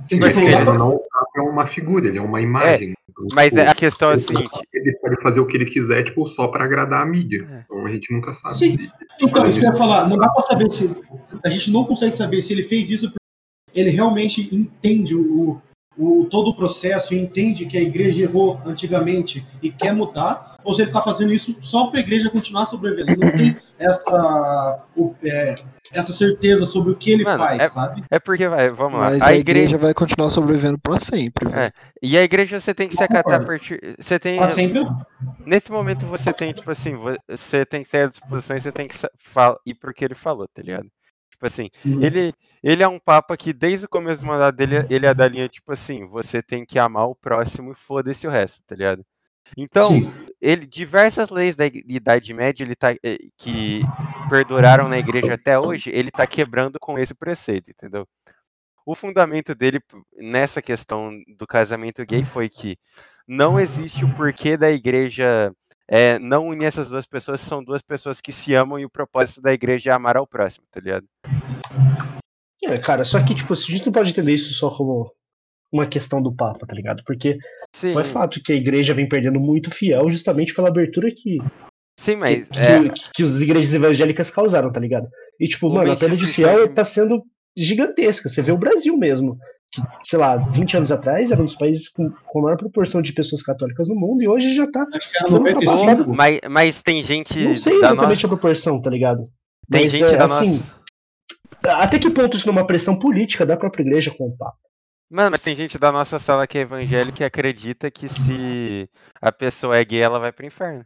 Sim, 0.09 0.19
mas 0.21 0.37
ele- 0.37 0.55
ou 0.69 0.73
não, 0.77 0.99
é 1.35 1.41
uma 1.41 1.65
figura, 1.65 2.07
ele 2.07 2.17
é 2.17 2.21
uma 2.21 2.41
imagem. 2.41 2.93
Então, 3.09 3.27
Mas 3.33 3.49
tipo, 3.49 3.61
a 3.61 3.75
questão 3.75 4.09
é 4.09 4.13
a 4.13 4.15
ele- 4.15 4.23
seguinte: 4.25 4.49
Ele 4.73 4.91
pode 4.97 5.21
fazer 5.21 5.39
o 5.39 5.45
que 5.45 5.55
ele 5.57 5.65
quiser, 5.65 6.03
tipo, 6.03 6.27
só 6.27 6.47
pra 6.47 6.65
agradar 6.65 7.01
a 7.01 7.05
mídia. 7.05 7.47
É. 7.49 7.61
Então 7.65 7.85
a 7.85 7.91
gente 7.91 8.11
nunca 8.13 8.33
sabe. 8.33 8.55
Sim. 8.55 8.89
Então, 9.21 9.45
isso 9.47 9.59
que 9.59 9.65
eu 9.65 9.69
ia 9.71 9.75
falar, 9.77 10.07
não 10.09 10.17
dá 10.17 10.27
pra 10.29 10.43
saber 10.43 10.69
se. 10.71 10.89
A 11.43 11.49
gente 11.49 11.71
não 11.71 11.83
consegue 11.85 12.11
saber 12.13 12.41
se 12.41 12.53
ele 12.53 12.63
fez 12.63 12.89
isso 12.89 13.07
porque 13.11 13.79
ele 13.79 13.89
realmente 13.91 14.53
entende 14.53 15.15
o, 15.15 15.61
o, 15.97 16.25
todo 16.29 16.49
o 16.49 16.55
processo 16.55 17.13
e 17.13 17.19
entende 17.19 17.65
que 17.65 17.77
a 17.77 17.81
igreja 17.81 18.23
errou 18.23 18.59
antigamente 18.65 19.45
e 19.61 19.69
quer 19.71 19.93
mudar, 19.93 20.57
ou 20.63 20.73
se 20.73 20.81
ele 20.81 20.91
tá 20.91 21.01
fazendo 21.01 21.31
isso 21.33 21.55
só 21.61 21.87
pra 21.87 21.99
igreja 21.99 22.29
continuar 22.29 22.65
sobrevivendo. 22.65 23.11
Ele 23.11 23.25
não 23.25 23.37
tem 23.37 23.57
essa, 23.77 24.83
o- 24.95 25.13
é, 25.23 25.55
essa 25.91 26.13
certeza 26.13 26.65
sobre 26.65 26.91
o 26.93 26.95
que 26.95 27.11
ele 27.11 27.23
Mano, 27.23 27.37
faz, 27.37 27.61
é- 27.61 27.69
sabe? 27.69 28.03
é 28.09 28.19
porque, 28.19 28.47
vai, 28.47 28.69
vamos 28.69 28.99
lá. 28.99 29.09
Mas 29.11 29.21
a 29.21 29.27
a 29.27 29.35
igreja. 29.35 29.65
igreja 29.65 29.77
vai 29.77 29.93
continuar 29.93 30.29
sobrevivendo 30.29 30.79
pra 30.79 30.99
sempre. 30.99 31.47
É. 31.53 31.71
E 32.01 32.17
a 32.17 32.23
igreja 32.23 32.59
você 32.59 32.73
tem 32.73 32.87
que 32.87 32.95
se 32.95 33.03
acatar 33.03 33.41
a 33.41 33.45
partir. 33.45 33.79
Você 33.99 34.17
tem. 34.17 34.37
Pra 34.37 34.49
sempre. 34.49 34.85
Nesse 35.45 35.71
momento 35.71 36.05
você 36.05 36.31
tem, 36.33 36.53
tipo 36.53 36.71
assim, 36.71 36.95
vo- 36.95 37.15
você 37.29 37.65
tem 37.65 37.83
que 37.83 37.89
ter 37.89 38.03
a 38.03 38.07
disposição 38.07 38.55
e 38.55 38.61
você 38.61 38.71
tem 38.71 38.87
que 38.87 38.97
sa- 38.97 39.11
fal- 39.19 39.59
ir 39.65 39.75
porque 39.75 40.03
ele 40.05 40.15
falou, 40.15 40.47
tá 40.47 40.61
ligado? 40.61 40.87
Tipo 41.43 41.47
assim, 41.47 41.69
Uhum. 41.85 42.01
ele, 42.01 42.33
ele 42.63 42.83
é 42.83 42.87
um 42.87 42.99
papa 42.99 43.35
que 43.35 43.51
desde 43.51 43.85
o 43.85 43.89
começo 43.89 44.21
do 44.21 44.27
mandato 44.27 44.55
dele, 44.55 44.85
ele 44.89 45.05
é 45.05 45.13
da 45.13 45.27
linha, 45.27 45.49
tipo 45.49 45.73
assim, 45.73 46.05
você 46.07 46.41
tem 46.41 46.65
que 46.65 46.79
amar 46.79 47.07
o 47.07 47.15
próximo 47.15 47.73
e 47.73 47.75
foda-se 47.75 48.25
o 48.25 48.29
resto, 48.29 48.61
tá 48.65 48.75
ligado? 48.75 49.05
Então, 49.57 49.89
Sim. 49.89 50.11
ele 50.41 50.65
diversas 50.65 51.29
leis 51.29 51.55
da 51.55 51.65
Idade 51.65 52.33
Média 52.33 52.63
ele 52.63 52.75
tá, 52.75 52.93
eh, 53.03 53.17
que 53.37 53.81
perduraram 54.29 54.87
na 54.87 54.97
igreja 54.97 55.33
até 55.33 55.59
hoje, 55.59 55.89
ele 55.93 56.09
tá 56.09 56.25
quebrando 56.25 56.79
com 56.79 56.97
esse 56.97 57.13
preceito, 57.13 57.69
entendeu? 57.71 58.07
O 58.85 58.95
fundamento 58.95 59.53
dele 59.53 59.81
nessa 60.17 60.61
questão 60.61 61.11
do 61.37 61.45
casamento 61.45 62.05
gay 62.05 62.23
foi 62.25 62.47
que 62.49 62.77
não 63.27 63.59
existe 63.59 64.05
o 64.05 64.15
porquê 64.15 64.55
da 64.57 64.71
igreja 64.71 65.53
eh, 65.89 66.17
não 66.19 66.47
unir 66.47 66.65
essas 66.65 66.89
duas 66.89 67.05
pessoas, 67.05 67.41
são 67.41 67.63
duas 67.63 67.81
pessoas 67.81 68.21
que 68.21 68.31
se 68.31 68.53
amam 68.55 68.79
e 68.79 68.85
o 68.85 68.89
propósito 68.89 69.41
da 69.41 69.53
igreja 69.53 69.91
é 69.91 69.93
amar 69.93 70.15
ao 70.17 70.25
próximo, 70.27 70.65
tá 70.71 70.79
ligado? 70.79 71.05
É, 72.65 72.77
cara, 72.77 73.03
só 73.05 73.21
que, 73.23 73.35
tipo, 73.35 73.53
a 73.53 73.55
gente 73.55 73.85
não 73.85 73.93
pode 73.93 74.11
entender 74.11 74.33
isso 74.33 74.53
só 74.53 74.69
como 74.69 75.11
uma 75.71 75.87
questão 75.87 76.21
do 76.21 76.33
Papa, 76.33 76.65
tá 76.67 76.75
ligado? 76.75 77.03
Porque 77.05 77.37
Sim, 77.75 77.97
é 77.97 78.03
fato 78.03 78.41
que 78.43 78.53
a 78.53 78.55
igreja 78.55 78.93
vem 78.93 79.09
perdendo 79.09 79.39
muito 79.39 79.71
fiel 79.71 80.07
justamente 80.09 80.53
pela 80.53 80.69
abertura 80.69 81.09
que, 81.09 81.39
sim, 81.99 82.15
mas 82.15 82.47
que, 82.47 82.59
é, 82.59 82.89
que, 82.89 83.11
que 83.15 83.23
as 83.23 83.41
igrejas 83.41 83.73
evangélicas 83.73 84.29
causaram, 84.29 84.71
tá 84.71 84.79
ligado? 84.79 85.07
E, 85.39 85.47
tipo, 85.47 85.67
Uma 85.67 85.79
mano, 85.79 85.93
a 85.93 85.97
perda 85.97 86.15
de 86.15 86.25
fiel 86.25 86.73
tá 86.73 86.85
sendo 86.85 87.23
gigantesca. 87.57 88.29
Você 88.29 88.41
vê 88.41 88.51
o 88.51 88.57
Brasil 88.57 88.95
mesmo. 88.97 89.37
Que, 89.71 89.81
sei 90.03 90.19
lá, 90.19 90.37
20 90.37 90.77
anos 90.77 90.91
atrás 90.91 91.31
era 91.31 91.41
um 91.41 91.45
dos 91.45 91.55
países 91.55 91.89
com, 91.89 92.11
com 92.27 92.39
a 92.39 92.41
maior 92.43 92.57
proporção 92.57 93.01
de 93.01 93.11
pessoas 93.11 93.41
católicas 93.41 93.87
no 93.87 93.95
mundo 93.95 94.21
e 94.21 94.27
hoje 94.27 94.53
já 94.55 94.69
tá. 94.69 94.85
Acho 94.93 95.11
que 95.11 95.17
era 95.17 95.27
Você 95.27 95.33
não 95.33 95.43
tá 95.43 95.51
95. 95.51 95.71
passado? 95.71 96.13
mas, 96.13 96.39
mas 96.49 96.83
tem 96.83 97.03
gente 97.03 97.39
Não 97.39 97.55
sei 97.55 97.73
da 97.81 97.87
exatamente 97.87 98.23
nossa, 98.23 98.27
a 98.27 98.29
proporção, 98.29 98.79
tá 98.79 98.91
ligado? 98.91 99.23
tem 99.71 99.83
Mas, 99.83 99.91
gente 99.91 100.03
é, 100.03 100.17
da 100.17 100.25
assim, 100.25 100.57
nossa 100.57 100.82
Até 101.65 101.97
que 101.99 102.09
ponto 102.09 102.35
isso 102.35 102.45
não 102.47 102.53
é 102.55 102.59
uma 102.61 102.67
pressão 102.67 102.97
política 102.97 103.45
da 103.45 103.55
própria 103.57 103.83
igreja 103.83 104.13
com 104.15 104.27
o 104.27 104.37
Papa? 104.37 104.57
Mano, 105.09 105.31
mas 105.31 105.41
tem 105.41 105.55
gente 105.55 105.77
da 105.77 105.91
nossa 105.91 106.17
sala 106.17 106.47
que 106.47 106.57
é 106.57 106.61
evangélica 106.61 107.23
e 107.23 107.25
acredita 107.25 107.91
que 107.91 108.09
se 108.09 108.89
a 109.21 109.31
pessoa 109.31 109.77
é 109.77 109.85
gay, 109.85 110.01
ela 110.01 110.19
vai 110.19 110.31
pro 110.31 110.45
inferno. 110.45 110.85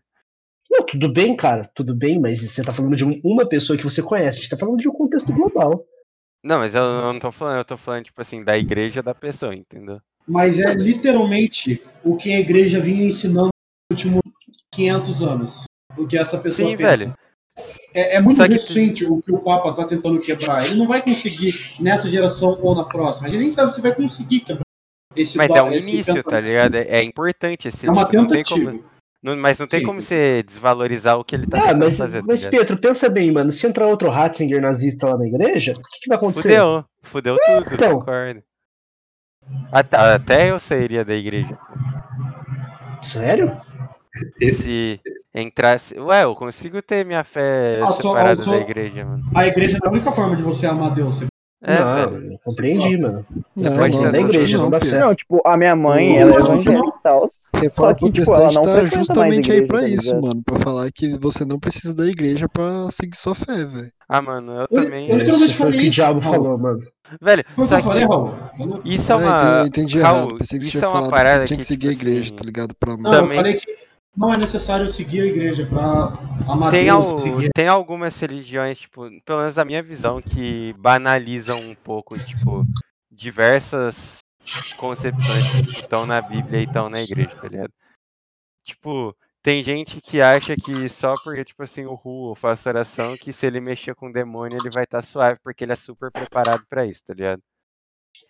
Não, 0.70 0.86
tudo 0.86 1.12
bem, 1.12 1.36
cara, 1.36 1.70
tudo 1.74 1.96
bem, 1.96 2.20
mas 2.20 2.42
você 2.42 2.62
tá 2.62 2.74
falando 2.74 2.96
de 2.96 3.06
um- 3.06 3.22
uma 3.24 3.48
pessoa 3.48 3.78
que 3.78 3.86
você 3.86 4.04
conhece, 4.04 4.40
a 4.40 4.42
gente 4.42 4.50
tá 4.50 4.58
falando 4.58 4.80
de 4.80 4.90
um 4.90 4.92
contexto 4.92 5.32
global. 5.32 5.86
Não, 6.44 6.60
mas 6.60 6.76
eu, 6.76 6.82
eu 6.84 7.14
não 7.14 7.20
tô 7.20 7.32
falando, 7.32 7.58
eu 7.60 7.66
tô 7.66 7.78
falando, 7.78 8.04
tipo 8.06 8.22
assim, 8.22 8.44
da 8.44 8.58
igreja 8.58 9.02
da 9.02 9.16
pessoa, 9.16 9.56
entendeu? 9.56 10.00
Mas 10.28 10.60
é 10.60 10.74
literalmente 10.74 11.82
o 12.04 12.18
que 12.18 12.34
a 12.34 12.40
igreja 12.40 12.82
vinha 12.82 13.08
ensinando 13.08 13.50
nos 13.90 13.98
últimos 14.04 14.22
500 14.74 15.24
anos. 15.24 15.64
O 15.98 16.06
que 16.06 16.18
essa 16.18 16.38
pessoa 16.38 16.70
Sim, 16.70 16.78
pensa. 16.78 16.98
velho. 16.98 17.14
É, 17.94 18.16
é 18.16 18.22
muito 18.22 18.42
que- 18.44 18.48
recente 18.50 19.06
o 19.06 19.22
que 19.22 19.32
o 19.34 19.40
Papa 19.40 19.74
tá 19.74 19.86
tentando 19.86 20.20
quebrar. 20.20 20.66
Ele 20.66 20.76
não 20.76 20.88
vai 20.88 21.02
conseguir 21.02 21.54
nessa 21.80 22.10
geração 22.10 22.58
ou 22.62 22.76
na 22.76 22.84
próxima. 22.84 23.28
A 23.28 23.32
gente 23.32 23.42
nem 23.42 23.52
sabe 23.52 23.74
se 23.74 23.82
vai 23.82 23.94
conseguir 23.96 24.42
quebrar 24.42 24.62
esse 25.16 25.38
Mas 25.38 25.48
do- 25.48 25.56
é 25.58 25.64
um 25.64 25.72
esse 25.72 25.90
início, 25.92 26.24
tá 26.24 26.40
ligado? 26.40 26.76
É, 26.76 26.82
é 27.00 27.04
importante 27.04 27.68
esse 27.68 27.88
É 27.88 27.92
uma 27.92 28.04
início. 28.04 28.20
Não 28.22 28.28
tentativa. 28.28 28.72
como, 28.72 28.84
não- 29.24 29.38
mas 29.38 29.58
não 29.58 29.66
tem 29.68 29.80
Sim. 29.80 29.86
como 29.88 30.02
você 30.02 30.44
desvalorizar 30.44 31.18
o 31.18 31.24
que 31.24 31.34
ele 31.36 31.48
tá 31.48 31.58
Ah, 31.58 31.62
tentando 31.62 31.80
mas, 31.86 31.98
fazer, 31.98 32.20
tá 32.20 32.26
mas? 32.28 32.46
Pedro, 32.46 32.78
pensa 32.78 33.10
bem, 33.10 33.32
mano, 33.32 33.52
se 33.52 33.66
entrar 33.66 33.88
outro 33.88 34.10
Ratzinger 34.10 34.62
nazista 34.62 35.10
lá 35.10 35.18
na 35.18 35.26
igreja, 35.26 35.72
o 35.72 35.82
que, 35.82 36.02
que 36.02 36.08
vai 36.10 36.18
acontecer? 36.18 36.44
Fudeu, 36.44 36.86
fudeu 37.02 37.36
tudo, 37.44 37.74
então. 37.74 38.00
concordo. 38.00 38.44
Até, 39.72 39.98
até 39.98 40.52
eu 40.52 40.60
sairia 40.60 41.04
da 41.06 41.16
igreja. 41.16 41.58
Sério? 43.02 43.58
Se 44.54 45.00
entrasse. 45.42 45.98
Ué, 46.00 46.24
eu 46.24 46.36
consigo 46.36 46.82
ter 46.82 47.06
minha 47.06 47.24
fé 47.24 47.80
Ah, 47.84 47.88
só- 47.92 48.02
separada 48.02 48.42
só- 48.44 48.52
da 48.52 48.58
igreja, 48.58 49.06
mano. 49.06 49.24
A 49.36 49.48
igreja 49.48 49.78
é 49.84 49.88
a 49.88 49.92
única 49.92 50.12
forma 50.12 50.36
de 50.36 50.44
você 50.44 50.66
amar 50.68 50.94
Deus. 50.94 51.18
Você- 51.20 51.28
É, 51.64 51.80
não, 51.80 52.12
velho. 52.12 52.34
eu 52.34 52.40
compreendi, 52.46 52.98
mano. 52.98 53.26
Não, 53.56 53.78
pode 53.78 53.96
não, 53.96 54.04
ter 54.04 54.12
da 54.12 54.18
que 54.20 54.24
igreja, 54.26 54.58
não 54.60 54.70
dá 54.70 54.78
Pedro. 54.80 54.94
certo. 54.94 55.06
Não, 55.08 55.16
tipo, 55.16 55.42
a 55.44 55.58
minha 55.58 55.76
mãe, 55.76 56.10
Não, 56.14 56.16
ela 56.22 56.30
é 56.36 56.40
não, 56.40 56.46
não. 56.46 56.54
evangélica 56.62 56.88
e 56.88 57.02
tal. 57.04 57.28
Só 57.30 57.58
Reforma 57.58 57.96
que, 57.96 58.12
tipo, 58.12 58.34
ela 58.36 58.52
não 58.52 58.62
tá 58.62 58.84
justamente 58.86 59.52
aí 59.52 59.58
igreja, 59.58 59.68
pra 59.68 59.80
tá 59.82 59.88
isso, 59.88 60.06
ligado? 60.06 60.22
mano. 60.28 60.44
Pra 60.46 60.60
falar 60.60 60.92
que 60.94 61.18
você 61.20 61.44
não 61.46 61.60
precisa 61.60 61.96
da 61.96 62.06
igreja 62.06 62.48
pra 62.48 62.88
seguir 62.92 63.18
sua 63.18 63.34
fé, 63.34 63.66
velho. 63.66 63.92
Ah, 64.08 64.22
mano, 64.22 64.52
eu 64.52 64.68
Eu- 64.70 64.84
também. 64.84 65.10
eu 65.10 65.18
literalmente 65.18 65.52
Isso 65.52 65.64
o 65.64 65.66
que 65.66 65.72
falei 65.72 65.80
o 65.80 65.82
isso, 65.82 65.92
diabo 65.96 66.20
Raul. 66.20 66.36
falou, 66.36 66.58
mano. 66.60 66.78
Velho, 67.22 67.44
Foi 67.56 67.64
o 67.66 67.68
que 67.68 67.74
só 67.74 67.80
eu 67.80 67.84
falei, 67.84 68.04
que 68.06 68.14
Raul. 68.14 68.34
Não- 68.60 68.82
isso 68.86 69.12
é 69.12 69.16
Ah, 69.16 69.18
uma. 69.18 69.28
entendi, 69.36 69.58
eu 69.62 69.66
entendi 69.66 70.00
Raul, 70.00 70.18
errado. 70.18 70.38
Pensei 70.38 70.60
que 70.60 70.66
você 70.66 70.70
isso 70.70 70.78
tinha 70.78 70.84
é 70.84 70.88
uma 70.94 71.10
falado 71.10 71.42
que 71.42 71.48
tinha 71.48 71.48
que 71.48 71.56
que, 71.58 71.64
seguir 71.66 71.88
a 71.88 71.92
tipo 71.92 72.04
igreja, 72.04 72.22
assim, 72.28 72.36
tá 72.36 72.44
ligado? 72.46 72.76
Pra 72.80 72.96
Não, 72.96 73.14
eu 73.14 73.28
falei 73.28 73.54
que 73.56 73.66
não 74.18 74.34
é 74.34 74.38
necessário 74.38 74.92
seguir 74.92 75.22
a 75.22 75.26
igreja 75.26 75.66
pra 75.68 75.82
amar 76.52 76.72
Tem, 76.72 76.86
Deus. 76.86 77.06
al- 77.06 77.18
seguir... 77.20 77.50
tem 77.54 77.68
algumas 77.68 78.20
religiões, 78.20 78.80
tipo, 78.80 79.08
pelo 79.24 79.40
menos 79.40 79.58
a 79.58 79.64
minha 79.64 79.84
visão, 79.84 80.20
que 80.22 80.74
banalizam 80.74 81.60
um 81.62 81.76
pouco, 81.76 82.18
tipo, 82.18 82.66
diversas 83.12 84.18
concepções 84.78 85.62
que 85.62 85.72
estão 85.82 86.06
na 86.06 86.20
Bíblia 86.20 86.62
e 86.62 86.66
estão 86.66 86.90
na 86.90 87.02
igreja, 87.02 87.36
tá 87.36 87.48
ligado? 87.48 87.72
Tipo, 88.64 89.16
tem 89.44 89.64
gente 89.64 90.02
que 90.02 90.20
acha 90.20 90.56
que 90.56 90.90
só 90.90 91.16
porque, 91.24 91.46
tipo 91.46 91.64
assim, 91.64 91.86
o 91.86 91.94
Ru 91.94 92.34
faça 92.36 92.70
oração, 92.70 93.16
que 93.16 93.32
se 93.32 93.46
ele 93.46 93.62
mexer 93.62 93.94
com 93.96 94.10
o 94.10 94.14
demônio, 94.14 94.58
ele 94.58 94.70
vai 94.70 94.84
estar 94.84 95.02
suave, 95.04 95.40
porque 95.44 95.64
ele 95.64 95.74
é 95.74 95.76
super 95.76 96.12
preparado 96.12 96.64
pra 96.68 96.86
isso, 96.86 97.04
tá 97.06 97.14
ligado? 97.14 97.42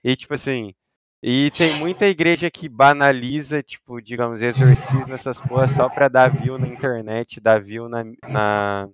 E, 0.04 0.16
tipo 0.16 0.34
assim, 0.34 0.76
e 1.22 1.52
tem 1.52 1.74
muita 1.80 2.06
igreja 2.08 2.50
que 2.52 2.70
banaliza, 2.70 3.64
tipo, 3.64 4.02
digamos, 4.02 4.42
exorcismo, 4.42 5.14
essas 5.14 5.40
porras, 5.42 5.72
só 5.72 5.90
pra 5.90 6.08
dar 6.08 6.30
view 6.30 6.58
na 6.58 6.68
internet, 6.68 7.40
dar 7.40 7.62
view 7.62 7.90
na, 7.90 8.04
na, 8.28 8.90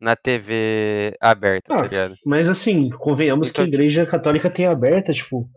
na 0.00 0.16
TV 0.16 1.14
aberta, 1.20 1.68
tá 1.68 1.78
Ah, 1.78 1.82
ligado? 1.82 2.14
Mas 2.24 2.48
assim, 2.48 2.90
convenhamos 2.90 3.50
que 3.50 3.60
a 3.60 3.64
Então, 3.64 3.74
igreja 3.74 4.04
católica 4.06 4.50
tem 4.50 4.66
aberta, 4.66 5.12
tipo, 5.12 5.48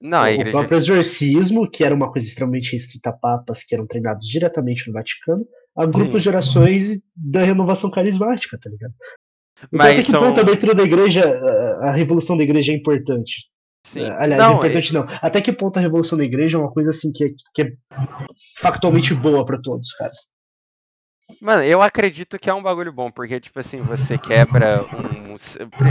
Não, 0.00 0.18
a 0.18 0.24
o 0.24 0.28
igreja. 0.30 0.50
próprio 0.50 0.78
exorcismo, 0.78 1.70
que 1.70 1.84
era 1.84 1.94
uma 1.94 2.10
coisa 2.10 2.26
extremamente 2.26 2.72
restrita 2.72 3.10
a 3.10 3.12
papas 3.12 3.62
que 3.62 3.74
eram 3.74 3.86
treinados 3.86 4.26
diretamente 4.26 4.86
no 4.88 4.92
Vaticano, 4.94 5.44
a 5.76 5.86
grupos 5.86 6.22
de 6.22 6.28
orações 6.28 7.02
da 7.14 7.42
renovação 7.42 7.90
carismática, 7.90 8.58
tá 8.60 8.68
ligado? 8.68 8.92
Então, 9.58 9.68
Mas 9.72 9.92
até 9.92 10.02
que 10.02 10.10
são- 10.10 10.20
ponto 10.20 10.38
a 10.38 10.42
abertura 10.42 10.74
da 10.74 10.82
igreja, 10.82 11.22
a- 11.24 11.90
a 11.90 11.92
revolução 11.92 12.36
da 12.36 12.42
igreja 12.42 12.72
é 12.72 12.74
importante? 12.74 13.49
Sim. 13.84 14.04
Aliás, 14.04 14.42
não, 14.42 14.54
é 14.54 14.56
importante 14.56 14.94
não. 14.94 15.06
Até 15.22 15.40
que 15.40 15.52
ponto 15.52 15.78
a 15.78 15.80
revolução 15.80 16.16
da 16.16 16.24
igreja 16.24 16.56
é 16.56 16.60
uma 16.60 16.72
coisa 16.72 16.90
assim 16.90 17.10
que 17.12 17.24
é, 17.24 17.28
que 17.54 17.62
é 17.62 17.72
factualmente 18.58 19.14
boa 19.14 19.44
pra 19.44 19.60
todos, 19.60 19.92
caras? 19.92 20.18
Mano, 21.40 21.62
eu 21.62 21.80
acredito 21.80 22.38
que 22.38 22.50
é 22.50 22.54
um 22.54 22.62
bagulho 22.62 22.92
bom, 22.92 23.10
porque, 23.10 23.38
tipo 23.38 23.60
assim, 23.60 23.80
você 23.82 24.18
quebra 24.18 24.84
um. 24.84 25.36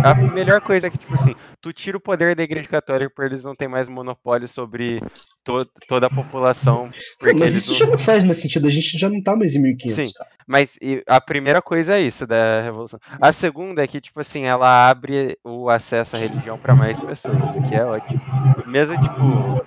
A 0.03 0.13
melhor 0.13 0.59
coisa 0.61 0.87
é 0.87 0.89
que, 0.89 0.97
tipo 0.97 1.13
assim, 1.13 1.33
tu 1.61 1.71
tira 1.71 1.97
o 1.97 2.01
poder 2.01 2.35
da 2.35 2.43
igreja 2.43 2.67
católica 2.67 3.11
porque 3.15 3.33
eles 3.33 3.43
não 3.43 3.55
têm 3.55 3.67
mais 3.67 3.87
monopólio 3.87 4.47
sobre 4.47 4.99
to 5.43 5.65
toda 5.87 6.07
a 6.07 6.09
população. 6.09 6.91
Mas 7.37 7.53
isso 7.53 7.71
não... 7.71 7.77
já 7.77 7.85
não 7.87 7.97
faz 7.97 8.23
mais 8.23 8.37
sentido, 8.37 8.67
a 8.67 8.71
gente 8.71 8.97
já 8.97 9.09
não 9.09 9.21
tá 9.21 9.35
mais 9.35 9.55
em 9.55 9.61
1500, 9.61 9.95
Sim. 9.95 10.13
cara. 10.13 10.29
Mas 10.49 10.71
a 11.05 11.21
primeira 11.21 11.61
coisa 11.61 11.95
é 11.95 12.01
isso 12.01 12.25
da 12.25 12.63
revolução. 12.63 12.99
A 13.21 13.31
segunda 13.31 13.83
é 13.83 13.87
que, 13.87 14.01
tipo 14.01 14.19
assim, 14.19 14.45
ela 14.45 14.89
abre 14.89 15.37
o 15.43 15.69
acesso 15.69 16.15
à 16.15 16.19
religião 16.19 16.57
pra 16.57 16.73
mais 16.73 16.99
pessoas, 16.99 17.37
o 17.55 17.61
que 17.61 17.75
é 17.75 17.85
ótimo. 17.85 18.19
Mesmo, 18.65 18.99
tipo, 18.99 19.63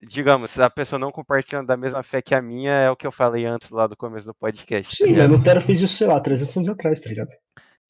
digamos, 0.00 0.60
a 0.60 0.70
pessoa 0.70 0.96
não 0.96 1.10
compartilhando 1.10 1.66
da 1.66 1.76
mesma 1.76 2.04
fé 2.04 2.22
que 2.22 2.36
a 2.36 2.40
minha, 2.40 2.70
é 2.70 2.88
o 2.88 2.94
que 2.94 3.04
eu 3.04 3.10
falei 3.10 3.46
antes 3.46 3.68
lá 3.70 3.88
do 3.88 3.96
começo 3.96 4.28
do 4.28 4.34
podcast. 4.34 4.96
tá 4.96 5.04
Sim, 5.04 5.10
ligado? 5.10 5.30
mas 5.30 5.38
Lutero 5.40 5.60
fez 5.60 5.82
isso, 5.82 5.96
sei 5.96 6.06
lá, 6.06 6.20
300 6.20 6.56
anos 6.56 6.68
atrás, 6.68 7.00
tá 7.00 7.08
ligado? 7.08 7.32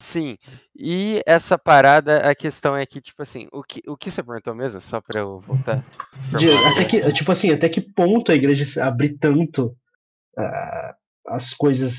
Sim. 0.01 0.39
E 0.75 1.21
essa 1.23 1.55
parada, 1.55 2.27
a 2.27 2.33
questão 2.33 2.75
é 2.75 2.83
que, 2.87 2.99
tipo 2.99 3.21
assim, 3.21 3.47
o 3.53 3.61
que, 3.61 3.83
o 3.87 3.95
que 3.95 4.09
você 4.09 4.23
perguntou 4.23 4.55
mesmo? 4.55 4.81
Só 4.81 4.99
pra 4.99 5.19
eu 5.19 5.39
voltar. 5.41 5.85
pra 6.31 6.39
até 6.71 6.83
que, 6.83 7.13
tipo 7.13 7.31
assim, 7.31 7.51
até 7.51 7.69
que 7.69 7.79
ponto 7.79 8.31
a 8.31 8.35
igreja 8.35 8.65
se 8.65 8.79
abre 8.79 9.15
tanto 9.19 9.77
ah, 10.35 10.95
as 11.27 11.53
coisas 11.53 11.95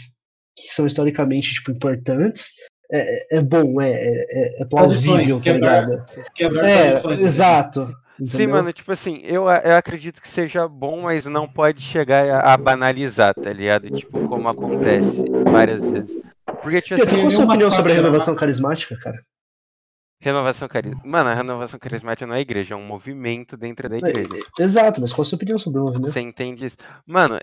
que 0.56 0.68
são 0.72 0.86
historicamente 0.86 1.54
tipo, 1.54 1.70
importantes 1.70 2.52
é, 2.90 3.36
é 3.36 3.40
bom, 3.42 3.80
é, 3.80 3.92
é, 3.92 4.62
é 4.62 4.64
plausível, 4.64 5.16
Tradições, 5.16 5.36
tá 5.36 5.52
quebrar 5.52 5.88
ligado? 5.88 6.32
Quebrar 6.34 6.68
É, 6.68 6.86
tradições, 6.90 7.18
né? 7.18 7.24
exato. 7.24 7.86
Sim, 8.18 8.24
entendeu? 8.24 8.50
mano, 8.50 8.72
tipo 8.72 8.90
assim, 8.90 9.20
eu, 9.22 9.44
eu 9.48 9.76
acredito 9.76 10.20
que 10.20 10.28
seja 10.28 10.66
bom, 10.66 11.02
mas 11.02 11.26
não 11.26 11.46
pode 11.46 11.80
chegar 11.80 12.28
a, 12.28 12.52
a 12.52 12.56
banalizar, 12.56 13.32
tá 13.34 13.52
ligado? 13.52 13.88
Tipo, 13.90 14.26
como 14.26 14.48
acontece 14.48 15.24
várias 15.52 15.88
vezes. 15.88 16.18
Porque, 16.62 16.80
tipo 16.80 17.00
assim, 17.00 17.14
qual 17.14 17.26
a 17.26 17.30
sua 17.30 17.44
opinião 17.44 17.70
sobre 17.70 17.92
a 17.92 17.94
sátira, 17.94 18.02
renovação 18.02 18.34
carismática, 18.34 18.98
cara? 18.98 19.22
renovação 20.20 20.66
carismática. 20.66 21.08
Mano, 21.08 21.30
a 21.30 21.34
renovação 21.34 21.78
carismática 21.78 22.26
não 22.26 22.34
é 22.34 22.40
igreja, 22.40 22.74
é 22.74 22.76
um 22.76 22.84
movimento 22.84 23.56
dentro 23.56 23.88
da 23.88 23.98
igreja. 23.98 24.28
É, 24.58 24.62
exato, 24.62 25.00
mas 25.00 25.12
qual 25.12 25.22
a 25.22 25.24
sua 25.24 25.36
opinião 25.36 25.58
sobre 25.58 25.78
o 25.78 25.84
movimento? 25.84 26.10
Você 26.10 26.20
entende 26.20 26.66
isso? 26.66 26.76
Mano, 27.06 27.38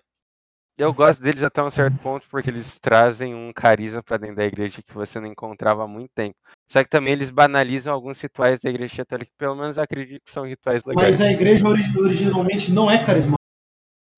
eu 0.77 0.93
gosto 0.93 1.21
deles 1.21 1.43
até 1.43 1.63
um 1.63 1.69
certo 1.69 1.97
ponto 1.99 2.25
porque 2.29 2.49
eles 2.49 2.77
trazem 2.79 3.33
um 3.33 3.51
carisma 3.53 4.03
pra 4.03 4.17
dentro 4.17 4.35
da 4.37 4.45
igreja 4.45 4.81
que 4.85 4.93
você 4.93 5.19
não 5.19 5.27
encontrava 5.27 5.83
há 5.83 5.87
muito 5.87 6.09
tempo. 6.13 6.35
Só 6.67 6.83
que 6.83 6.89
também 6.89 7.13
eles 7.13 7.29
banalizam 7.29 7.93
alguns 7.93 8.19
rituais 8.21 8.59
da 8.59 8.69
igreja 8.69 8.97
católica, 8.97 9.29
que 9.31 9.37
pelo 9.37 9.55
menos 9.55 9.77
eu 9.77 9.83
acredito 9.83 10.21
que 10.25 10.31
são 10.31 10.45
rituais 10.45 10.83
legais. 10.83 11.07
Mas 11.19 11.21
a 11.21 11.31
igreja 11.31 11.67
ori- 11.67 11.97
originalmente 11.97 12.71
não 12.71 12.89
é 12.89 12.97
carismática. 13.03 13.35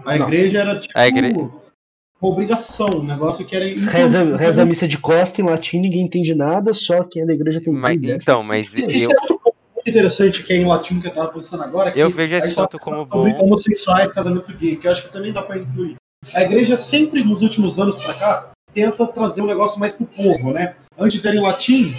A 0.04 0.18
Não. 0.18 0.26
igreja 0.28 0.60
era 0.62 0.80
tipo 0.80 0.94
A 0.98 1.08
igre- 1.08 1.34
uma 1.34 1.52
obrigação, 2.22 2.88
um 2.96 3.04
negócio 3.04 3.46
que 3.46 3.56
era. 3.56 3.66
Reza, 3.66 4.38
reza 4.38 4.62
a 4.62 4.66
missa 4.66 4.88
de 4.88 4.98
costa 4.98 5.42
em 5.42 5.44
latim, 5.46 5.80
ninguém 5.80 6.06
entende 6.06 6.34
nada, 6.34 6.74
só 6.74 7.04
quem 7.04 7.24
é 7.24 7.26
da 7.26 7.34
igreja 7.34 7.62
tem 7.62 7.74
Mas- 7.74 7.98
então, 8.02 8.42
mas 8.44 8.72
Isso 8.74 9.06
eu, 9.06 9.12
é 9.12 9.22
outro 9.22 9.40
ponto 9.44 9.56
muito 9.76 9.90
interessante 9.90 10.44
que 10.44 10.54
é 10.54 10.56
em 10.56 10.66
latim 10.66 11.00
que 11.02 11.08
eu 11.08 11.14
tava 11.14 11.28
pensando 11.34 11.64
agora. 11.64 11.92
Que 11.92 12.00
eu 12.00 12.10
vejo 12.10 12.36
esse 12.36 12.56
tava 12.56 12.68
ponto 12.70 12.80
como 12.84 13.06
bom. 13.06 13.30
homossexuais, 13.44 14.12
casamento 14.12 14.52
gay, 14.54 14.78
que 14.78 14.88
eu 14.88 14.92
acho 14.92 15.04
que 15.04 15.12
também 15.12 15.32
dá 15.34 15.44
pra 15.44 15.58
incluir. 15.58 15.96
A 16.34 16.42
igreja 16.42 16.76
sempre, 16.76 17.24
nos 17.24 17.42
últimos 17.42 17.80
anos 17.80 18.04
pra 18.04 18.14
cá, 18.14 18.52
tenta 18.74 19.08
trazer 19.08 19.42
um 19.42 19.48
negócio 19.48 19.80
mais 19.80 19.94
pro 19.94 20.06
povo, 20.06 20.52
né? 20.52 20.76
Antes 20.98 21.24
era 21.26 21.36
em 21.36 21.42
latim, 21.42 21.92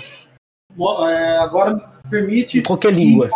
é, 1.09 1.39
agora 1.39 1.79
permite 2.11 2.63
qualquer 2.63 2.93
língua. 2.93 3.29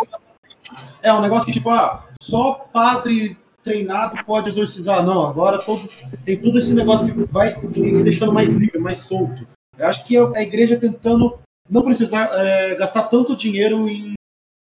É 1.01 1.13
um 1.13 1.21
negócio 1.21 1.45
que, 1.45 1.51
tipo, 1.51 1.69
ah, 1.69 2.07
só 2.21 2.53
padre 2.71 3.37
treinado 3.63 4.23
pode 4.25 4.49
exorcizar. 4.49 5.03
Não, 5.03 5.25
agora 5.25 5.61
todo, 5.63 5.87
tem 6.23 6.39
todo 6.39 6.59
esse 6.59 6.73
negócio 6.73 7.05
que 7.05 7.31
vai 7.31 7.59
deixando 8.03 8.33
mais 8.33 8.53
livre, 8.53 8.77
mais 8.79 8.97
solto. 8.97 9.47
Eu 9.77 9.87
acho 9.87 10.05
que 10.05 10.17
a 10.17 10.41
igreja 10.41 10.79
tentando 10.79 11.39
não 11.69 11.81
precisar 11.81 12.29
é, 12.39 12.75
gastar 12.75 13.03
tanto 13.03 13.35
dinheiro 13.35 13.87
em 13.87 14.13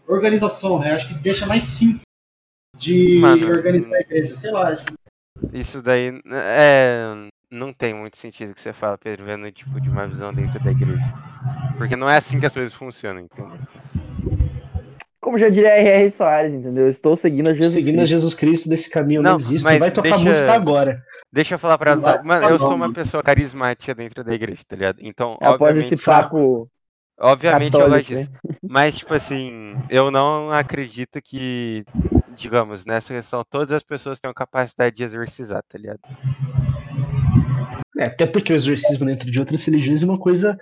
organização, 0.08 0.80
né? 0.80 0.94
Acho 0.94 1.10
que 1.10 1.14
deixa 1.16 1.46
mais 1.46 1.64
simples 1.64 2.02
de 2.78 3.20
Mano, 3.20 3.48
organizar 3.50 3.96
a 3.96 4.02
igreja. 4.02 4.36
Sei 4.36 4.52
lá, 4.52 4.70
acho. 4.70 4.86
Isso 5.54 5.82
daí 5.82 6.20
é. 6.32 7.28
Não 7.50 7.72
tem 7.72 7.94
muito 7.94 8.18
sentido 8.18 8.52
o 8.52 8.54
que 8.54 8.60
você 8.62 8.74
fala, 8.74 8.98
Pedro, 8.98 9.24
vendo 9.26 9.50
tipo 9.54 9.80
de 9.80 9.90
uma 9.90 10.06
visão 10.06 10.34
dentro 10.34 10.62
da 10.62 10.70
igreja. 10.72 11.14
Porque 11.78 11.96
não 11.96 12.10
é 12.10 12.18
assim 12.18 12.40
que 12.42 12.46
as 12.46 12.54
coisas 12.54 12.74
funcionam, 12.74 13.22
entendeu? 13.22 13.58
Como 15.22 15.38
já 15.38 15.48
diria 15.50 15.70
R.R. 15.70 16.10
Soares, 16.12 16.54
entendeu? 16.54 16.84
Eu 16.84 16.90
estou 16.90 17.16
seguindo 17.16 17.50
a 17.50 17.54
Jesus 17.54 17.74
Seguindo 17.74 17.96
a 17.96 17.98
Cristo. 18.00 18.10
Jesus 18.10 18.36
Cristo, 18.36 18.70
desse 18.70 18.90
caminho 18.90 19.20
eu 19.20 19.24
não, 19.24 19.32
Não, 19.32 19.40
existo. 19.40 19.64
mas 19.64 19.80
Vai 19.80 19.92
tocar 19.92 20.10
deixa- 20.10 20.24
música 20.26 20.54
agora. 20.54 21.02
Deixa 21.32 21.56
eu 21.56 21.60
falar 21.60 21.78
pra 21.78 21.92
ela. 21.92 22.22
Mano, 22.24 22.42
tá 22.42 22.50
eu 22.52 22.60
sou 22.60 22.76
uma 22.76 22.92
pessoa 22.94 23.24
carismática 23.24 23.96
dentro 23.96 24.24
da 24.24 24.34
igreja, 24.34 24.62
tá 24.68 24.76
ligado? 24.76 24.98
Então, 25.02 25.34
Após 25.42 25.76
obviamente, 25.76 25.94
esse 25.94 26.04
papo 26.06 26.70
obviamente 27.20 27.74
eu 27.74 27.80
católico, 27.80 28.10
gosto 28.14 28.26
disso. 28.28 28.32
Mas, 28.64 28.98
tipo 28.98 29.14
assim, 29.14 29.76
eu 29.90 30.12
não 30.12 30.52
acredito 30.52 31.22
que, 31.22 31.84
digamos, 32.38 32.86
nessa 32.86 33.14
questão, 33.14 33.44
todas 33.50 33.72
as 33.72 33.84
pessoas 33.84 34.20
tenham 34.20 34.34
capacidade 34.34 34.96
de 34.96 35.04
exorcizar, 35.04 35.62
tá 35.68 35.78
ligado? 35.78 36.00
É, 37.98 38.06
até 38.06 38.26
porque 38.26 38.54
o 38.54 38.56
exorcismo 38.56 39.06
dentro 39.06 39.30
de 39.30 39.40
outras 39.40 39.64
religiões 39.66 40.04
é 40.04 40.06
uma 40.06 40.20
coisa 40.20 40.58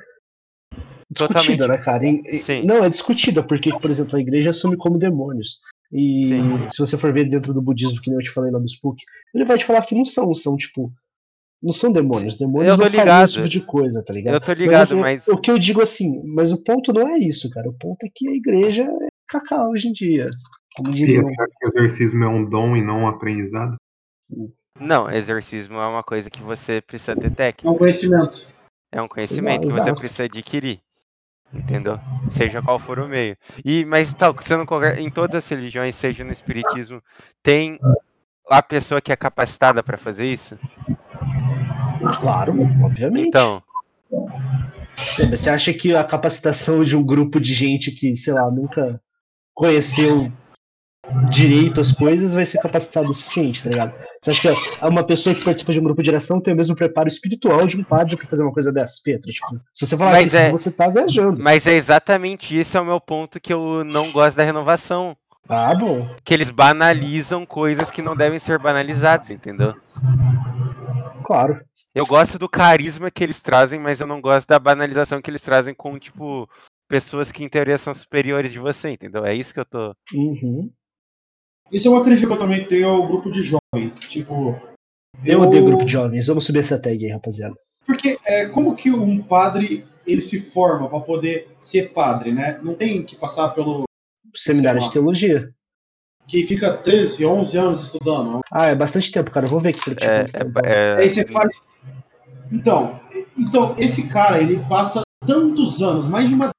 discutida, 1.11 1.67
Totalmente. 1.67 1.67
né, 1.67 1.78
cara? 1.78 2.05
E- 2.05 2.39
Sim. 2.39 2.63
Não, 2.63 2.84
é 2.84 2.89
discutida, 2.89 3.43
porque, 3.43 3.69
por 3.78 3.89
exemplo, 3.91 4.15
a 4.15 4.19
igreja 4.21 4.49
assume 4.51 4.78
como 4.78 4.97
demônios. 4.97 5.59
E 5.91 6.23
Sim. 6.26 6.67
se 6.69 6.80
você 6.80 6.97
for 6.97 7.13
ver 7.13 7.30
dentro 7.30 7.53
do 7.53 7.61
budismo, 7.61 8.01
que 8.01 8.09
nem 8.09 8.17
eu 8.19 8.23
te 8.23 8.32
falei 8.32 8.51
lá 8.51 8.59
do 8.59 8.67
Spook, 8.67 9.01
ele 9.34 9.45
vai 9.45 9.57
te 9.57 9.65
falar 9.65 9.86
que 9.86 9.95
não 9.95 10.05
são, 10.05 10.34
são, 10.34 10.55
tipo. 10.57 10.91
Não 11.63 11.73
são 11.73 11.91
demônios. 11.91 12.36
Demônios 12.38 12.67
Eu 12.69 12.78
tô 12.78 12.84
não 12.84 12.89
ligado. 12.89 13.26
esse 13.26 13.36
tipo 13.36 13.49
de 13.49 13.61
coisa, 13.61 14.03
tá 14.03 14.13
ligado? 14.13 14.34
Eu 14.36 14.41
tô 14.41 14.53
ligado, 14.53 14.84
assim, 14.84 14.99
mas. 14.99 15.28
O 15.28 15.38
que 15.38 15.49
eu 15.49 15.57
digo 15.57 15.82
assim, 15.82 16.21
mas 16.26 16.51
o 16.51 16.63
ponto 16.63 16.91
não 16.93 17.07
é 17.07 17.17
isso, 17.19 17.49
cara. 17.49 17.67
O 17.69 17.73
ponto 17.73 18.03
é 18.05 18.09
que 18.13 18.28
a 18.28 18.34
igreja 18.34 18.84
é 18.84 19.07
cacau 19.28 19.71
hoje 19.71 19.88
em 19.88 19.93
dia. 19.93 20.30
Como 20.76 20.91
E 20.91 20.93
diriam. 20.93 21.28
achar 21.28 21.45
que 21.47 21.67
exorcismo 21.80 22.23
é 22.23 22.28
um 22.28 22.43
dom 22.43 22.76
e 22.76 22.82
não 22.82 23.01
um 23.03 23.07
aprendizado? 23.07 23.76
Não, 24.80 25.09
exorcismo 25.09 25.78
é 25.78 25.88
uma 25.88 26.03
coisa 26.03 26.30
que 26.30 26.41
você 26.41 26.82
precisa 26.82 27.15
ter 27.15 27.28
É 27.28 27.30
técnica. 27.30 27.69
um 27.71 27.78
conhecimento. 27.78 28.47
É 28.91 29.01
um 29.01 29.07
conhecimento 29.07 29.61
que 29.61 29.69
você 29.71 29.80
exato. 29.80 29.99
precisa 29.99 30.23
adquirir. 30.23 30.80
Entendeu? 31.53 31.97
Seja 32.30 32.61
qual 32.61 32.78
for 32.80 32.99
o 32.99 33.07
meio. 33.07 33.38
E, 33.63 33.86
mas 33.86 34.13
tal, 34.13 34.34
você 34.34 34.57
não 34.57 34.65
conversa. 34.65 34.99
Em 34.99 35.09
todas 35.09 35.36
as 35.36 35.47
religiões, 35.47 35.95
seja 35.95 36.23
no 36.23 36.32
espiritismo, 36.32 37.01
tem 37.41 37.80
a 38.49 38.61
pessoa 38.61 38.99
que 38.99 39.11
é 39.11 39.15
capacitada 39.15 39.82
pra 39.82 39.97
fazer 39.97 40.26
isso? 40.26 40.57
Claro, 42.19 42.53
obviamente. 42.84 43.28
Então, 43.28 43.63
É, 45.19 45.26
Você 45.28 45.49
acha 45.49 45.73
que 45.73 45.95
a 45.95 46.03
capacitação 46.03 46.84
de 46.84 46.95
um 46.97 47.03
grupo 47.03 47.39
de 47.39 47.53
gente 47.53 47.91
que, 47.91 48.15
sei 48.15 48.34
lá, 48.34 48.49
nunca 48.51 49.01
conheceu 49.53 50.32
direito 51.30 51.80
as 51.80 51.91
coisas 51.91 52.34
vai 52.34 52.45
ser 52.45 52.60
capacitado 52.60 53.10
o 53.10 53.14
suficiente, 53.14 53.64
tá 53.64 53.70
ligado? 53.70 53.93
Você 54.22 54.30
acha 54.32 54.53
que 54.80 54.86
uma 54.86 55.03
pessoa 55.03 55.36
que 55.36 55.43
participa 55.43 55.74
de 55.74 55.80
um 55.80 55.84
grupo 55.84 56.01
de 56.01 56.10
oração 56.10 56.41
tem 56.41 56.53
o 56.53 56.58
mesmo 56.58 56.76
preparo 56.76 57.08
espiritual 57.08 57.66
de 57.68 57.78
um 57.78 57.84
padre 57.84 58.16
pra 58.18 58.26
fazer 58.28 58.43
uma 58.43 58.51
coisa 58.53 58.72
dessa, 58.72 58.99
Pedro? 59.03 59.32
Tipo, 59.32 59.60
se 59.74 59.86
você 59.86 59.97
falar 59.97 60.12
Mas 60.12 60.28
isso, 60.28 60.36
é- 60.38 60.51
você 60.51 60.72
tá 60.72 60.88
viajando. 60.88 61.41
mas 61.41 61.68
é 61.68 61.74
exatamente 61.74 62.56
esse 62.56 62.76
é 62.76 62.82
o 62.82 62.86
meu 62.86 62.99
ponto 62.99 63.39
que 63.39 63.53
eu 63.53 63.84
não 63.86 64.12
gosto 64.12 64.38
da 64.38 64.43
renovação. 64.43 65.16
Ah, 65.47 65.76
bom. 65.76 66.10
Que 66.24 66.34
eles 66.34 66.49
banalizam 66.49 67.45
coisas 67.45 67.91
que 67.91 68.01
não 68.01 68.16
devem 68.16 68.39
ser 68.39 68.58
banalizadas, 68.58 69.30
entendeu? 69.30 69.76
Claro. 71.24 71.60
Eu 71.93 72.06
gosto 72.06 72.38
do 72.38 72.49
carisma 72.49 73.10
que 73.10 73.24
eles 73.24 73.41
trazem, 73.41 73.80
mas 73.80 74.01
eu 74.01 74.08
não 74.08 74.20
gosto 74.20 74.47
da 74.47 74.60
banalização 74.60 75.22
que 75.22 75.30
eles 75.30 75.41
trazem 75.41 75.74
com, 75.74 75.97
tipo, 75.97 76.49
pessoas 76.89 77.32
que 77.32 77.43
em 77.43 77.49
teoria 77.49 77.78
são 77.78 77.93
superiores 77.93 78.51
de 78.51 78.60
você, 78.60 78.89
entendeu? 78.89 79.26
É 79.26 79.34
isso 79.34 79.53
que 79.53 79.60
eu 79.60 79.66
tô. 79.66 79.95
Uhum. 80.14 80.70
Isso 81.72 81.88
é 81.88 81.91
uma 81.91 82.03
crítica 82.03 82.28
que 82.28 82.34
eu 82.34 82.38
também 82.38 82.66
tenho 82.66 82.88
ao 82.89 83.07
grupo 83.07 83.32
de 83.32 83.41
jovens. 83.41 83.99
Tipo. 84.07 84.59
Eu 85.24 85.41
odeio 85.41 85.66
grupo 85.66 85.86
de 85.86 85.91
jovens. 85.91 86.28
Vamos 86.28 86.45
subir 86.45 86.59
essa 86.59 86.80
tag 86.80 87.03
aí, 87.05 87.11
rapaziada. 87.11 87.55
Porque 87.86 88.18
é, 88.26 88.47
como 88.47 88.76
que 88.76 88.91
um 88.91 89.22
padre 89.22 89.86
ele 90.05 90.22
se 90.22 90.39
forma 90.39 90.88
para 90.89 90.99
poder 90.99 91.47
ser 91.57 91.91
padre, 91.93 92.32
né? 92.32 92.59
Não 92.61 92.76
tem 92.76 93.03
que 93.03 93.16
passar 93.16 93.49
pelo 93.49 93.84
Seminário 94.34 94.82
de 94.82 94.91
teologia. 94.91 95.49
que 96.28 96.43
fica 96.43 96.76
13, 96.78 97.26
11 97.26 97.57
anos 97.57 97.82
estudando. 97.82 98.41
Ah, 98.51 98.68
é 98.68 98.76
bastante 98.76 99.11
tempo, 99.11 99.32
cara. 99.32 99.45
Eu 99.45 99.49
vou 99.51 99.59
ver 99.59 99.70
aqui 99.70 99.80
pra 99.84 99.95
ti 99.95 100.03
É, 100.05 100.20
é- 100.22 100.72
é- 100.72 100.95
Aí 100.97 101.09
você 101.09 101.26
faz. 101.26 101.61
Então, 102.51 102.99
então 103.38 103.76
esse 103.78 104.07
cara 104.09 104.41
ele 104.41 104.59
passa 104.68 105.01
tantos 105.26 105.82
anos, 105.82 106.07
mais 106.07 106.28
de 106.28 106.36
uma 106.36 106.49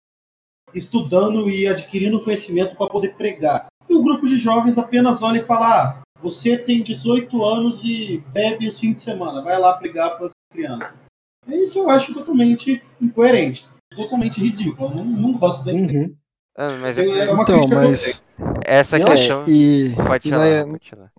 estudando 0.75 1.49
e 1.49 1.67
adquirindo 1.67 2.23
conhecimento 2.23 2.77
para 2.77 2.89
poder 2.89 3.15
pregar. 3.17 3.67
O 3.97 4.03
grupo 4.03 4.29
de 4.29 4.37
jovens 4.37 4.77
apenas 4.77 5.23
olha 5.23 5.39
e 5.39 5.45
fala: 5.45 5.67
ah, 5.83 6.03
você 6.21 6.59
tem 6.59 6.83
18 6.83 7.43
anos 7.43 7.83
e 7.83 8.23
bebe 8.33 8.69
os 8.69 8.79
fins 8.79 8.97
de 8.97 9.03
semana, 9.03 9.43
vai 9.43 9.59
lá 9.59 9.73
pregar 9.75 10.17
para 10.17 10.27
as 10.27 10.33
crianças. 10.53 11.07
Isso 11.49 11.79
eu 11.79 11.89
acho 11.89 12.13
totalmente 12.13 12.83
incoerente, 13.01 13.67
totalmente 13.95 14.39
ridículo. 14.41 14.91
Eu 14.91 14.97
não, 14.97 15.05
não 15.05 15.33
gosto 15.33 15.65
da 15.65 15.73
Uhum. 15.73 16.15
Ah, 16.59 16.77
mas 16.81 16.99
É 16.99 17.03
é- 17.07 17.31
uma 17.31 17.43
Então, 17.43 17.61
eu 17.61 17.69
mas. 17.69 18.23
essa 18.65 18.97
É, 18.99 19.05
questão. 19.05 19.45
E, 19.47 19.95
Pode 19.95 20.29
e 20.29 20.31
falar, 20.31 20.65
na, 20.67 20.73
pode 20.73 20.91
falar. 20.91 21.13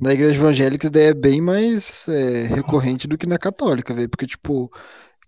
na 0.00 0.12
igreja 0.12 0.38
evangélica 0.40 0.86
isso 0.86 0.92
daí 0.92 1.04
é 1.06 1.14
bem 1.14 1.40
mais 1.40 2.08
é, 2.08 2.46
recorrente 2.46 3.06
do 3.06 3.18
que 3.18 3.26
na 3.26 3.38
católica, 3.38 3.92
velho. 3.94 4.08
Porque, 4.08 4.26
tipo, 4.26 4.70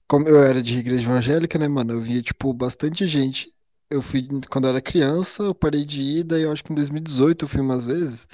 como 0.08 0.26
eu 0.28 0.42
era 0.42 0.62
de 0.62 0.78
igreja 0.78 1.02
evangélica, 1.04 1.58
né, 1.58 1.68
mano? 1.68 1.92
Eu 1.94 2.00
via, 2.00 2.22
tipo, 2.22 2.52
bastante 2.52 3.06
gente. 3.06 3.52
Eu 3.92 4.00
fui 4.02 4.26
quando 4.50 4.64
eu 4.64 4.70
era 4.70 4.80
criança, 4.80 5.42
eu 5.42 5.54
parei 5.54 5.84
de 5.84 6.00
ir, 6.00 6.24
daí 6.24 6.42
eu 6.42 6.52
acho 6.52 6.64
que 6.64 6.72
em 6.72 6.74
2018 6.74 7.44
eu 7.44 7.48
fui 7.48 7.60
umas 7.60 7.84
vezes. 7.86 8.26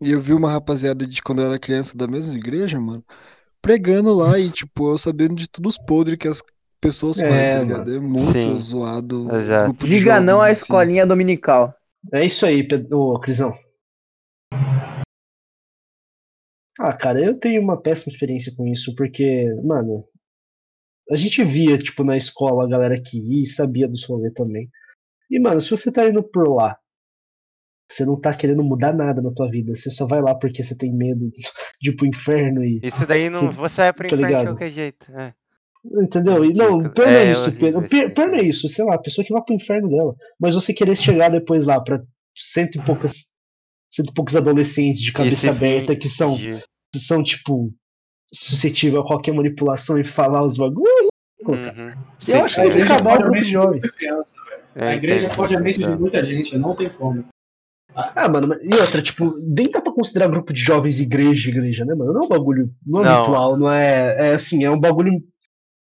E 0.00 0.12
eu 0.12 0.20
vi 0.20 0.32
uma 0.34 0.50
rapaziada 0.52 1.06
de 1.06 1.22
quando 1.22 1.42
eu 1.42 1.46
era 1.48 1.58
criança 1.58 1.96
da 1.96 2.06
mesma 2.08 2.34
igreja, 2.34 2.80
mano, 2.80 3.04
pregando 3.62 4.14
lá 4.14 4.38
e, 4.38 4.50
tipo, 4.50 4.90
eu 4.90 4.98
sabendo 4.98 5.36
de 5.36 5.48
tudo 5.48 5.68
os 5.68 5.78
podres 5.78 6.18
que 6.18 6.28
as 6.28 6.42
pessoas 6.80 7.18
É, 7.18 7.28
fazem, 7.28 7.52
tá 7.52 7.58
ligado? 7.60 7.94
É 7.94 8.00
muito 8.00 8.32
Sim, 8.32 8.58
zoado. 8.58 9.28
exato. 9.34 9.86
Diga 9.86 10.20
não 10.20 10.40
à 10.40 10.50
assim. 10.50 10.62
escolinha 10.62 11.06
dominical. 11.06 11.74
É 12.12 12.24
isso 12.24 12.46
aí, 12.46 12.66
Pedro. 12.66 12.98
Ô, 12.98 13.20
Crisão. 13.20 13.54
Ah, 16.78 16.92
cara, 16.92 17.22
eu 17.24 17.38
tenho 17.38 17.60
uma 17.62 17.80
péssima 17.80 18.12
experiência 18.12 18.52
com 18.56 18.66
isso, 18.66 18.94
porque, 18.94 19.46
mano, 19.64 20.04
a 21.10 21.16
gente 21.16 21.42
via, 21.44 21.78
tipo, 21.78 22.02
na 22.04 22.16
escola 22.16 22.64
a 22.64 22.68
galera 22.68 23.00
que 23.00 23.18
ia 23.18 23.42
e 23.42 23.46
sabia 23.46 23.86
dos 23.88 24.04
rolês 24.04 24.32
também. 24.34 24.68
E, 25.30 25.38
mano, 25.40 25.60
se 25.60 25.70
você 25.70 25.90
tá 25.92 26.08
indo 26.08 26.22
por 26.22 26.48
lá, 26.54 26.76
você 27.88 28.04
não 28.04 28.20
tá 28.20 28.34
querendo 28.36 28.64
mudar 28.64 28.92
nada 28.92 29.22
na 29.22 29.30
tua 29.32 29.48
vida, 29.48 29.74
você 29.76 29.90
só 29.90 30.06
vai 30.06 30.20
lá 30.20 30.34
porque 30.34 30.62
você 30.62 30.76
tem 30.76 30.92
medo 30.92 31.30
de 31.80 31.90
ir 31.90 31.96
pro 31.96 32.06
inferno 32.06 32.64
e. 32.64 32.80
Isso 32.82 33.06
daí 33.06 33.30
não. 33.30 33.50
Você- 33.52 33.82
vai 33.82 33.92
pro 33.92 34.08
tá 34.08 34.16
inferno 34.16 34.26
de 34.26 34.26
ligado? 34.32 34.46
qualquer 34.54 34.72
jeito. 34.72 35.12
É. 35.12 35.34
Entendeu? 36.02 36.44
E 36.44 36.52
não, 36.52 36.78
Ridículo. 36.78 36.94
pior 36.94 37.06
não 37.06 37.12
é 37.12 37.24
É, 37.26 37.30
isso, 37.32 37.52
Pedro. 37.52 37.88
Pior, 37.88 38.28
não 38.28 38.34
é 38.34 38.42
isso, 38.42 38.68
sei 38.68 38.84
lá, 38.84 38.94
a 38.96 39.00
pessoa 39.00 39.24
que 39.24 39.32
vai 39.32 39.40
pro 39.42 39.54
inferno 39.54 39.88
dela. 39.88 40.16
Mas 40.40 40.56
você 40.56 40.74
querer 40.74 40.96
chegar 40.96 41.28
depois 41.28 41.64
lá 41.64 41.80
pra 41.80 42.02
cento 42.36 42.76
e 42.78 42.84
poucas. 42.84 43.12
Cento 43.88 44.10
e 44.10 44.14
poucos 44.14 44.34
adolescentes 44.34 45.00
de 45.00 45.12
cabeça 45.12 45.36
Esse 45.36 45.48
aberta 45.48 45.94
que 45.94 46.08
são, 46.08 46.34
de- 46.36 46.60
que 46.92 46.98
são, 46.98 47.22
tipo, 47.22 47.72
suscetíveis 48.38 49.02
a 49.02 49.06
qualquer 49.06 49.34
manipulação 49.34 49.98
e 49.98 50.04
falar 50.04 50.44
os 50.44 50.56
bagulhos. 50.56 51.08
Uhum. 51.46 51.92
Eu 52.28 52.42
acho 52.44 52.56
que 52.56 52.70
tem 52.70 52.84
que 52.84 52.92
acabar 52.92 53.14
o 53.18 53.22
grupo 53.22 53.40
de 53.40 53.50
jovens. 53.50 53.82
A 54.74 54.94
igreja 54.94 55.28
pode 55.30 55.54
a 55.56 55.60
mente 55.60 55.74
de 55.78 55.84
questão. 55.84 55.98
muita 56.00 56.22
gente, 56.22 56.58
não 56.58 56.74
tem 56.74 56.88
como. 56.88 57.24
Ah, 57.94 58.28
mano, 58.28 58.48
mas- 58.48 58.58
e 58.62 58.74
outra, 58.78 59.00
tipo, 59.00 59.32
nem 59.46 59.70
dá 59.70 59.80
pra 59.80 59.92
considerar 59.92 60.28
grupo 60.28 60.52
de 60.52 60.60
jovens 60.60 61.00
igreja, 61.00 61.48
igreja, 61.48 61.84
né, 61.84 61.94
mano? 61.94 62.12
Não 62.12 62.22
é 62.22 62.24
um 62.26 62.28
bagulho, 62.28 62.70
não 62.86 63.00
é 63.00 63.04
Não. 63.04 63.20
ritual, 63.22 63.56
não 63.56 63.70
é, 63.70 64.30
é 64.30 64.34
assim, 64.34 64.64
é 64.64 64.70
um 64.70 64.78
bagulho 64.78 65.12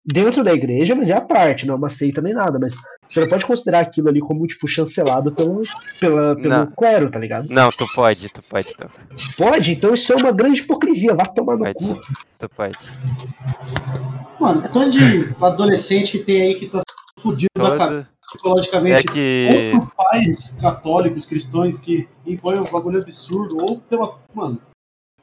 dentro 0.06 0.44
da 0.44 0.54
igreja, 0.54 0.96
mas 0.96 1.10
é 1.10 1.14
a 1.14 1.22
parte, 1.22 1.66
não 1.66 1.76
é 1.76 1.78
uma 1.78 1.90
seita 1.90 2.22
nem 2.22 2.34
nada, 2.34 2.58
mas 2.60 2.76
você 3.08 3.20
não 3.20 3.28
pode 3.28 3.46
considerar 3.46 3.82
aquilo 3.82 4.10
ali 4.10 4.20
como, 4.20 4.48
tipo, 4.48 4.68
chancelado 4.68 5.32
pelo, 5.32 5.62
pela, 6.00 6.36
pelo 6.36 6.50
Não. 6.50 6.68
clero, 6.68 7.12
tá 7.12 7.20
ligado? 7.20 7.48
Não, 7.50 7.70
tu 7.70 7.86
pode, 7.94 8.30
tu 8.30 8.42
pode, 8.44 8.74
tu, 8.74 8.90
Pode, 9.38 9.72
então 9.74 9.94
isso 9.94 10.12
é 10.14 10.16
uma 10.16 10.32
grande 10.32 10.62
hipocrisia, 10.62 11.14
vá 11.14 11.26
tomar 11.26 11.58
no 11.58 11.64
pode. 11.66 11.76
cu. 11.76 12.02
Tu 12.40 12.50
pode. 12.50 12.78
Mano, 14.40 14.66
é 14.66 14.68
tanto 14.70 14.90
de 14.92 15.36
adolescente 15.42 16.18
que 16.18 16.24
tem 16.24 16.42
aí 16.42 16.56
que 16.56 16.68
tá 16.68 16.82
fudido 17.20 17.50
da 17.56 17.78
cabeça 17.78 18.08
Todo... 18.08 18.08
psicologicamente. 18.32 19.08
É 19.08 19.12
que. 19.12 19.72
Ou 19.76 19.82
por 19.82 19.96
pais 19.96 20.58
católicos, 20.60 21.26
cristãos 21.26 21.80
que 21.80 22.08
impõem 22.26 22.60
um 22.60 22.64
bagulho 22.64 23.00
absurdo, 23.00 23.58
ou 23.60 23.82
pela. 23.82 24.18
Mano, 24.34 24.60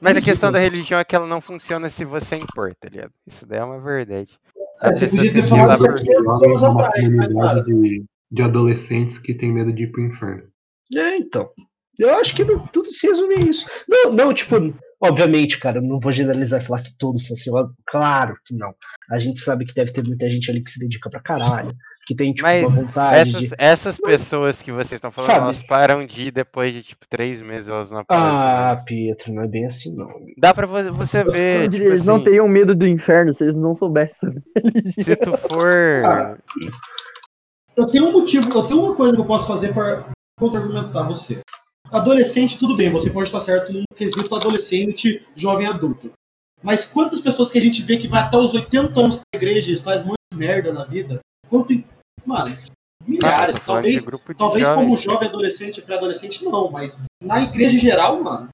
Mas 0.01 0.17
a 0.17 0.21
questão 0.21 0.53
da 0.53 0.59
religião 0.59 1.01
é 1.01 1.05
que 1.05 1.17
ela 1.17 1.27
não 1.27 1.41
funciona 1.41 1.91
se 1.91 2.05
você 2.05 2.37
impor, 2.37 2.73
tá 2.79 2.89
ligado? 2.89 3.13
Isso 3.27 3.45
daí 3.45 3.59
é 3.59 3.65
uma 3.65 3.81
verdade. 3.81 4.39
É, 4.83 4.95
você 4.95 5.09
podia 5.09 5.33
ter 5.33 5.43
falado 5.43 5.75
isso 5.77 5.91
aqui 5.91 6.15
anos 6.15 6.63
atrás, 6.63 7.11
né, 7.11 7.17
cara? 7.19 7.63
comunidade 7.63 7.65
de, 7.65 8.05
de 8.31 8.43
adolescentes 8.43 9.19
que 9.19 9.35
tem 9.35 9.53
medo 9.53 9.73
de 9.73 9.85
ir 9.85 9.93
pro 9.93 10.03
inferno. 10.03 10.45
É, 10.95 11.17
então. 11.17 11.51
Eu 11.99 12.15
acho 12.17 12.35
que 12.35 12.45
não- 12.45 12.65
tudo 12.69 12.91
se 12.93 13.07
resume 13.09 13.35
a 13.35 13.41
isso. 13.41 13.67
Não, 13.89 14.13
não, 14.13 14.33
tipo, 14.33 14.55
obviamente, 15.01 15.59
cara, 15.59 15.79
eu 15.79 15.83
não 15.83 15.99
vou 15.99 16.13
generalizar 16.13 16.63
e 16.63 16.65
falar 16.65 16.83
que 16.83 16.97
todos 16.97 17.27
são 17.27 17.35
assim. 17.35 17.51
Claro 17.87 18.37
que 18.47 18.55
não. 18.55 18.73
A 19.11 19.19
gente 19.19 19.41
sabe 19.41 19.67
que 19.67 19.75
deve 19.75 19.93
ter 19.93 20.05
muita 20.05 20.31
gente 20.31 20.49
ali 20.51 20.63
que 20.63 20.71
se 20.71 20.79
dedica 20.79 21.11
pra 21.11 21.21
caralho. 21.21 21.75
Que 22.09 22.15
tem, 22.15 22.33
tipo, 22.33 22.49
Mas 22.49 22.65
uma 22.65 22.71
vontade 22.75 23.29
Essas, 23.29 23.41
de. 23.43 23.51
essas 23.59 23.99
pessoas 24.01 24.63
que 24.63 24.73
vocês 24.73 24.93
estão 24.93 25.11
falando, 25.13 25.31
Sabe? 25.31 25.45
elas 25.45 25.63
param 25.63 26.07
de 26.07 26.23
ir 26.29 26.31
depois 26.31 26.73
de 26.73 26.83
tipo 26.83 27.05
três 27.07 27.43
meses, 27.43 27.69
elas 27.69 27.91
não 27.91 28.03
Ah, 28.09 28.71
aparecem. 28.71 28.85
Pietro, 28.87 29.35
não 29.35 29.43
é 29.43 29.47
bem 29.47 29.67
assim, 29.67 29.95
não. 29.95 30.09
Dá 30.39 30.55
pra 30.55 30.67
você, 30.67 30.91
você 30.91 31.23
ver, 31.23 31.71
tipo 31.71 31.85
eles 31.85 32.03
não 32.07 32.15
assim, 32.15 32.25
teriam 32.25 32.49
medo 32.49 32.75
do 32.75 32.87
inferno 32.89 33.35
se 33.35 33.45
eles 33.45 33.55
não 33.57 33.75
soubessem 33.75 34.31
se 34.99 35.17
tu 35.17 35.37
for. 35.37 36.01
Cara, 36.01 36.39
Eu 37.77 37.87
tenho 37.89 38.07
um 38.09 38.13
motivo, 38.13 38.51
eu 38.59 38.63
tenho 38.67 38.83
uma 38.83 38.95
coisa 38.97 39.15
que 39.15 39.21
eu 39.21 39.27
posso 39.27 39.47
fazer 39.47 39.75
para 39.75 40.07
contra-argumentar 40.41 41.03
você. 41.03 41.41
Adolescente, 41.93 42.59
tudo 42.59 42.75
bem, 42.75 42.91
você 42.91 43.11
pode 43.11 43.29
estar 43.29 43.41
certo 43.41 43.71
no 43.71 43.83
quesito 43.95 44.35
adolescente, 44.35 45.23
jovem 45.37 45.67
adulto. 45.67 46.11
Mas 46.63 46.85
quantas 46.85 47.21
pessoas 47.21 47.51
que 47.53 47.59
a 47.59 47.61
gente 47.63 47.83
vê 47.83 47.99
que 47.99 48.09
vai 48.09 48.23
até 48.23 48.37
os 48.39 48.55
80 48.55 48.99
anos 48.99 49.17
pra 49.17 49.25
igreja 49.39 49.71
e 49.71 49.77
faz 49.77 50.01
um 50.01 50.07
monte 50.07 50.17
de 50.33 50.39
merda 50.39 50.73
na 50.73 50.85
vida? 50.85 51.21
Quanto. 51.51 51.73
Mano, 52.29 52.55
milhares. 53.07 53.57
talvez 53.65 54.05
talvez 54.37 54.69
como 54.69 54.91
jovens. 54.91 55.03
jovem 55.03 55.29
adolescente, 55.29 55.81
pré-adolescente, 55.81 56.45
não. 56.45 56.71
Mas 56.71 57.03
na 57.25 57.41
igreja 57.43 57.77
em 57.77 57.81
geral, 57.81 58.23
mano, 58.23 58.49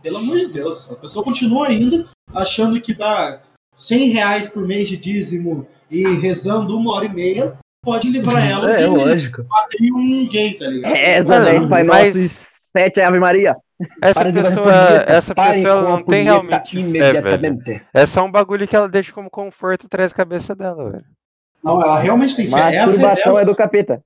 pelo 0.00 0.18
amor 0.18 0.38
de 0.38 0.46
Deus, 0.48 0.88
a 0.90 0.94
pessoa 0.94 1.24
continua 1.24 1.66
ainda 1.68 2.06
achando 2.32 2.80
que 2.80 2.94
dá 2.94 3.40
100 3.76 4.10
reais 4.10 4.48
por 4.48 4.64
mês 4.66 4.88
de 4.88 4.96
dízimo 4.96 5.66
e 5.90 6.04
rezando 6.14 6.76
uma 6.78 6.94
hora 6.94 7.06
e 7.06 7.12
meia 7.12 7.58
pode 7.84 8.08
livrar 8.08 8.48
ela 8.48 8.70
É, 8.72 8.76
de 8.76 8.82
é 8.84 8.86
lógico. 8.86 9.42
bater 9.44 9.92
um 9.92 10.28
gay, 10.28 10.54
tá 10.54 10.66
ligado? 10.68 10.92
Reza 10.92 11.34
Mano, 11.34 11.44
10 11.44 11.64
Pai 11.66 11.82
mas- 11.82 12.06
Nosso 12.14 12.18
e 12.18 12.28
7 12.28 13.00
Ave 13.00 13.18
Maria. 13.18 13.56
Essa 14.00 14.20
Para 14.20 14.32
pessoa, 14.32 14.72
essa 15.06 15.34
pessoa 15.34 15.82
não 15.82 16.02
tem 16.04 16.24
realmente 16.24 16.92
fé, 16.92 17.20
velho. 17.20 17.62
É 17.92 18.06
só 18.06 18.24
um 18.24 18.30
bagulho 18.30 18.66
que 18.66 18.74
ela 18.74 18.88
deixa 18.88 19.12
como 19.12 19.28
conforto 19.28 19.86
atrás 19.86 20.12
da 20.12 20.16
cabeça 20.16 20.54
dela, 20.54 20.90
velho. 20.92 21.04
Não, 21.62 21.82
ela 21.82 21.98
realmente 21.98 22.36
tem 22.36 22.46
fé. 22.48 22.74
É 22.74 22.78
a 22.80 22.86
Masturbação 22.86 23.24
dela. 23.32 23.42
é 23.42 23.44
do 23.44 23.54
capeta. 23.56 24.04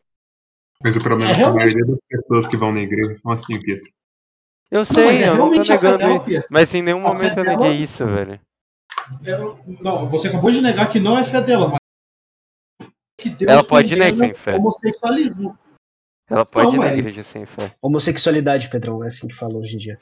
Mas 0.82 0.96
o 0.96 0.98
problema 1.00 1.30
É, 1.30 1.34
é 1.34 1.36
que 1.36 1.42
a 1.42 1.50
maioria 1.52 1.84
das 1.84 1.98
pessoas 2.08 2.46
que 2.48 2.56
vão 2.56 2.72
na 2.72 2.80
igreja 2.80 3.16
são 3.20 3.32
assim, 3.32 3.58
Pietro. 3.60 3.90
Eu 4.70 4.78
Não, 4.78 4.84
sei, 4.84 5.04
mas 5.04 5.20
é 5.20 5.28
eu 5.28 5.34
não 5.36 5.50
tô 5.50 5.60
a 5.60 5.64
negando 5.64 5.98
dela. 5.98 6.44
Mas 6.48 6.74
em 6.74 6.80
nenhum 6.82 7.04
A 7.06 7.12
momento 7.12 7.38
eu 7.38 7.44
dela- 7.44 7.56
neguei 7.58 7.72
isso, 7.82 8.06
velho. 8.06 8.40
Eu- 9.24 9.58
Não, 9.80 10.08
você 10.08 10.28
acabou 10.28 10.50
de 10.50 10.60
negar 10.62 10.88
que 10.90 11.00
não 11.00 11.18
é 11.18 11.24
fé 11.24 11.40
dela, 11.40 11.68
mas 11.68 12.88
que 13.18 13.28
Deus 13.28 13.50
Ela 13.50 13.64
pode 13.64 13.92
ir 13.92 13.96
na 13.98 14.06
condena 14.10 14.26
sem 14.26 14.34
fé. 14.34 14.56
homossexualismo. 14.56 15.58
Ela 16.30 16.46
pode 16.46 16.66
Não, 16.68 16.74
ir 16.76 16.78
na 16.78 16.94
igreja 16.96 17.24
sem 17.24 17.44
fé. 17.44 17.74
Homossexualidade, 17.82 18.70
Pedrão, 18.70 19.02
é 19.02 19.08
assim 19.08 19.26
que 19.26 19.34
fala 19.34 19.56
hoje 19.56 19.74
em 19.74 19.78
dia. 19.78 19.98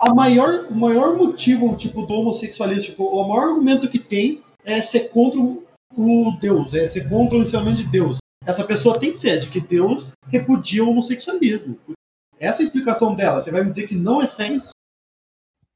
a 0.00 0.14
maior, 0.14 0.66
o 0.70 0.74
maior 0.74 1.16
motivo 1.16 1.76
tipo, 1.76 2.02
do 2.06 2.14
homossexualismo, 2.14 2.84
tipo, 2.90 3.04
o 3.04 3.28
maior 3.28 3.48
argumento 3.50 3.88
que 3.88 3.98
tem 3.98 4.40
é 4.64 4.80
ser 4.80 5.08
contra 5.10 5.40
o, 5.40 5.64
o 5.96 6.36
Deus, 6.40 6.74
é 6.74 6.86
ser 6.86 7.08
contra 7.08 7.38
o 7.38 7.42
ensinamento 7.42 7.78
de 7.78 7.86
Deus. 7.86 8.18
Essa 8.44 8.64
pessoa 8.64 8.98
tem 8.98 9.14
fé 9.14 9.36
de 9.36 9.48
que 9.48 9.60
Deus 9.60 10.10
repudia 10.28 10.84
o 10.84 10.90
homossexualismo. 10.90 11.78
Essa 12.38 12.60
é 12.60 12.62
a 12.62 12.64
explicação 12.64 13.14
dela. 13.14 13.40
Você 13.40 13.50
vai 13.52 13.62
me 13.62 13.68
dizer 13.68 13.86
que 13.86 13.94
não 13.94 14.20
é 14.20 14.26
fé 14.26 14.48
isso? 14.48 14.70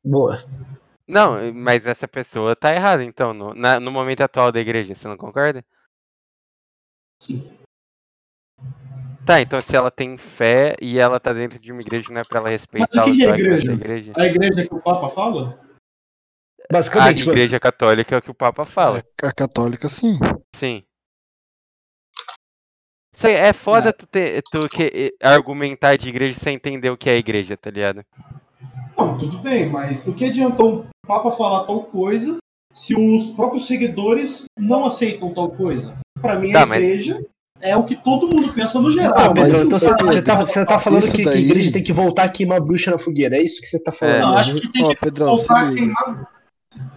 Boa. 0.05 0.45
Não, 1.09 1.53
mas 1.55 1.87
essa 1.87 2.09
pessoa 2.09 2.57
tá 2.57 2.75
errada, 2.75 3.05
então, 3.05 3.33
no, 3.33 3.55
na- 3.55 3.79
no 3.79 3.93
momento 3.93 4.23
atual 4.23 4.51
da 4.51 4.59
igreja, 4.59 4.95
você 4.95 5.07
não 5.07 5.17
concorda? 5.17 5.64
Sim. 7.23 7.49
Tá, 9.25 9.41
então 9.41 9.61
se 9.61 9.75
ela 9.77 9.91
tem 9.91 10.17
fé 10.17 10.75
e 10.81 10.99
ela 10.99 11.19
tá 11.19 11.33
dentro 11.33 11.59
de 11.59 11.73
uma 11.73 11.81
igreja, 11.81 12.12
não 12.12 12.21
é 12.21 12.25
pra 12.25 12.41
ela 12.41 12.49
respeitar 12.49 13.03
que 13.03 13.11
os 13.11 13.17
que 13.17 13.23
é 13.23 13.27
dogmas 13.27 13.41
igreja? 13.41 13.73
igreja? 13.73 14.12
A 14.17 14.27
igreja 14.27 14.69
que 14.69 14.75
o 14.75 14.81
Papa 14.81 15.09
fala? 15.11 15.61
A 16.71 16.73
Basicamente, 16.73 17.19
tipo, 17.19 17.31
igreja 17.31 17.61
católica 17.61 18.14
é 18.14 18.19
o 18.19 18.23
que 18.23 18.31
o 18.31 18.35
Papa 18.35 18.64
fala. 18.64 19.03
A 19.23 19.33
católica, 19.33 19.89
sim. 19.89 20.19
Sim. 20.55 20.83
Isso 23.14 23.27
aí, 23.27 23.33
é 23.35 23.53
foda 23.53 23.93
tu, 23.93 24.07
ter, 24.07 24.43
tu 24.51 24.69
que, 24.69 25.14
argumentar 25.23 25.97
de 25.97 26.09
igreja 26.09 26.39
sem 26.39 26.57
entender 26.57 26.91
o 26.91 26.97
que 26.97 27.09
é 27.09 27.17
igreja, 27.17 27.57
tá 27.57 27.71
ligado? 27.71 28.05
Não, 28.97 29.17
tudo 29.17 29.39
bem, 29.39 29.69
mas 29.71 30.07
o 30.07 30.12
que 30.12 30.25
adiantou 30.27 30.81
o 30.81 30.87
Papa 31.07 31.33
falar 31.33 31.64
tal 31.67 31.85
coisa 31.85 32.37
se 32.75 32.95
os 32.95 33.29
próprios 33.35 33.67
seguidores 33.67 34.45
não 34.59 34.85
aceitam 34.85 35.33
tal 35.33 35.51
coisa? 35.51 35.97
Pra 36.21 36.39
mim, 36.39 36.53
Tá, 36.53 36.64
a 36.64 36.67
mas- 36.67 36.79
igreja 36.83 37.25
é 37.61 37.75
o 37.75 37.85
que 37.85 37.97
todo 37.97 38.29
mundo 38.29 38.53
pensa 38.53 38.79
no 38.81 38.91
geral. 38.91 39.14
Ah, 39.17 39.33
mas 39.35 39.55
então 39.61 39.79
você, 39.79 39.87
daí- 39.97 40.07
você 40.07 40.23
tá, 40.23 40.35
você 40.37 40.67
tá 40.67 40.79
falando 40.79 41.11
que, 41.11 41.23
que 41.23 41.29
a 41.29 41.33
daí- 41.33 41.43
igreja 41.45 41.73
tem 41.73 41.83
que 41.83 41.93
voltar 41.95 42.25
a 42.25 42.29
queimar 42.29 42.61
bruxa 42.61 42.91
na 42.91 42.99
fogueira, 42.99 43.37
é 43.37 43.43
isso 43.43 43.61
que 43.62 43.67
você 43.67 43.79
tá 43.79 43.91
falando? 43.93 44.21
Não, 44.21 44.33
né? 44.33 44.41
acho 44.41 44.55
que 44.61 44.69
tem 44.73 44.89
que 44.89 44.97
Pedrão, 44.97 45.39
se 45.39 45.47
voltar 45.47 45.69
a 45.69 45.73
queimar 45.73 46.36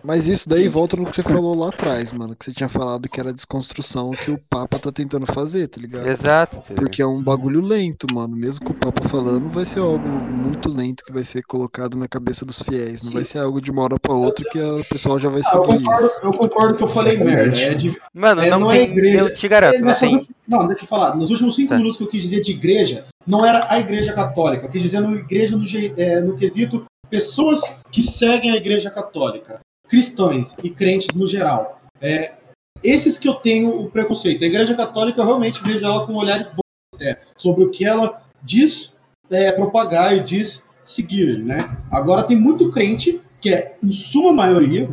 Mas 0.04 0.28
isso 0.28 0.48
daí 0.48 0.68
volta 0.68 0.96
no 0.96 1.06
que 1.06 1.16
você 1.16 1.22
falou 1.24 1.54
lá 1.56 1.70
atrás, 1.70 2.12
mano. 2.12 2.36
Que 2.36 2.46
você 2.46 2.54
tinha 2.54 2.70
falado 2.70 3.08
que 3.10 3.20
era 3.20 3.30
a 3.30 3.34
desconstrução 3.34 4.12
que 4.12 4.32
o 4.32 4.40
Papa 4.50 4.80
tá 4.80 4.92
tentando 4.92 5.26
fazer, 5.26 5.68
tá 5.68 5.80
ligado? 5.82 6.08
Exato. 6.08 6.62
Porque 6.74 7.02
é 7.02 7.06
um 7.06 7.22
bagulho 7.22 7.62
lento, 7.62 8.08
mano. 8.14 8.36
Mesmo 8.36 8.66
com 8.66 8.72
o 8.72 8.76
Papa 8.76 9.08
falando, 9.08 9.50
vai 9.50 9.66
ser 9.66 9.80
algo 9.80 10.08
muito 10.08 10.70
lento 10.72 11.04
que 11.04 11.12
vai 11.12 11.24
ser 11.24 11.44
colocado 11.44 11.98
na 11.98 12.08
cabeça 12.08 12.46
dos 12.46 12.62
fiéis. 12.62 13.04
Não 13.04 13.12
vai 13.14 13.24
ser 13.26 13.40
algo 13.40 13.62
de 13.62 13.72
uma 13.72 13.84
hora 13.84 14.00
pra 14.00 14.14
outra 14.14 14.44
que 14.50 14.60
o 14.60 14.86
pessoal 14.90 15.20
já 15.20 15.30
vai 15.30 15.42
Ah, 15.46 15.56
eu, 15.56 15.66
seguir 15.66 15.78
concordo, 15.84 16.06
isso. 16.06 16.20
eu 16.24 16.34
concordo 16.34 16.78
que 16.78 16.84
eu 16.84 16.88
falei 16.88 17.14
Exatamente. 17.16 17.36
merda. 17.50 17.58
É 17.60 17.74
de- 17.76 17.98
Mano, 18.14 18.42
é, 18.42 18.50
não, 18.50 18.60
não 18.62 18.72
é 18.72 18.80
tem. 18.80 18.90
igreja. 18.92 19.20
Eu 19.20 19.34
te 19.34 19.48
garanto, 19.48 19.76
é, 19.76 19.80
não 19.82 19.94
tem. 19.94 20.28
não, 20.48 20.68
deixa 20.68 20.84
eu 20.84 20.88
falar. 20.88 21.16
Nos 21.16 21.30
últimos 21.30 21.56
cinco 21.56 21.70
Tá. 21.70 21.78
minutos 21.78 21.98
que 21.98 22.04
eu 22.04 22.08
quis 22.08 22.24
dizer 22.24 22.42
de 22.42 22.52
igreja, 22.52 23.06
não 23.28 23.46
era 23.46 23.66
a 23.70 23.80
igreja 23.80 24.14
católica. 24.14 24.66
Eu 24.66 24.70
quis 24.72 24.82
dizer 24.82 25.02
no, 25.02 25.16
igreja 25.16 25.56
no, 25.58 25.66
ge- 25.66 25.94
é, 25.98 26.22
no 26.22 26.36
quesito 26.36 26.86
pessoas 27.10 27.62
que 27.92 28.02
seguem 28.02 28.52
a 28.52 28.56
igreja 28.56 28.90
católica. 28.90 29.60
Cristãos 29.90 30.58
e 30.64 30.70
crentes 30.70 31.16
no 31.16 31.26
geral. 31.28 31.82
É, 32.00 32.38
esses 32.84 33.18
que 33.18 33.28
eu 33.28 33.36
tenho 33.36 33.82
o 33.82 33.90
preconceito. 33.90 34.44
A 34.44 34.48
igreja 34.48 34.76
católica, 34.76 35.20
eu 35.20 35.26
realmente 35.26 35.62
vejo 35.64 35.84
ela 35.84 36.06
com 36.06 36.14
olhares 36.14 36.50
bons 36.50 36.62
até, 36.96 37.22
sobre 37.36 37.64
o 37.64 37.72
que 37.72 37.86
ela 37.86 38.22
diz 38.42 38.98
é, 39.30 39.52
propagar 39.52 40.16
e 40.16 40.24
diz 40.24 40.64
seguir, 40.84 41.40
né? 41.44 41.58
Agora 41.92 42.24
tem 42.24 42.38
muito 42.38 42.72
crente, 42.72 43.22
que 43.42 43.54
é 43.54 43.78
em 43.84 43.92
suma 43.92 44.32
maioria, 44.32 44.90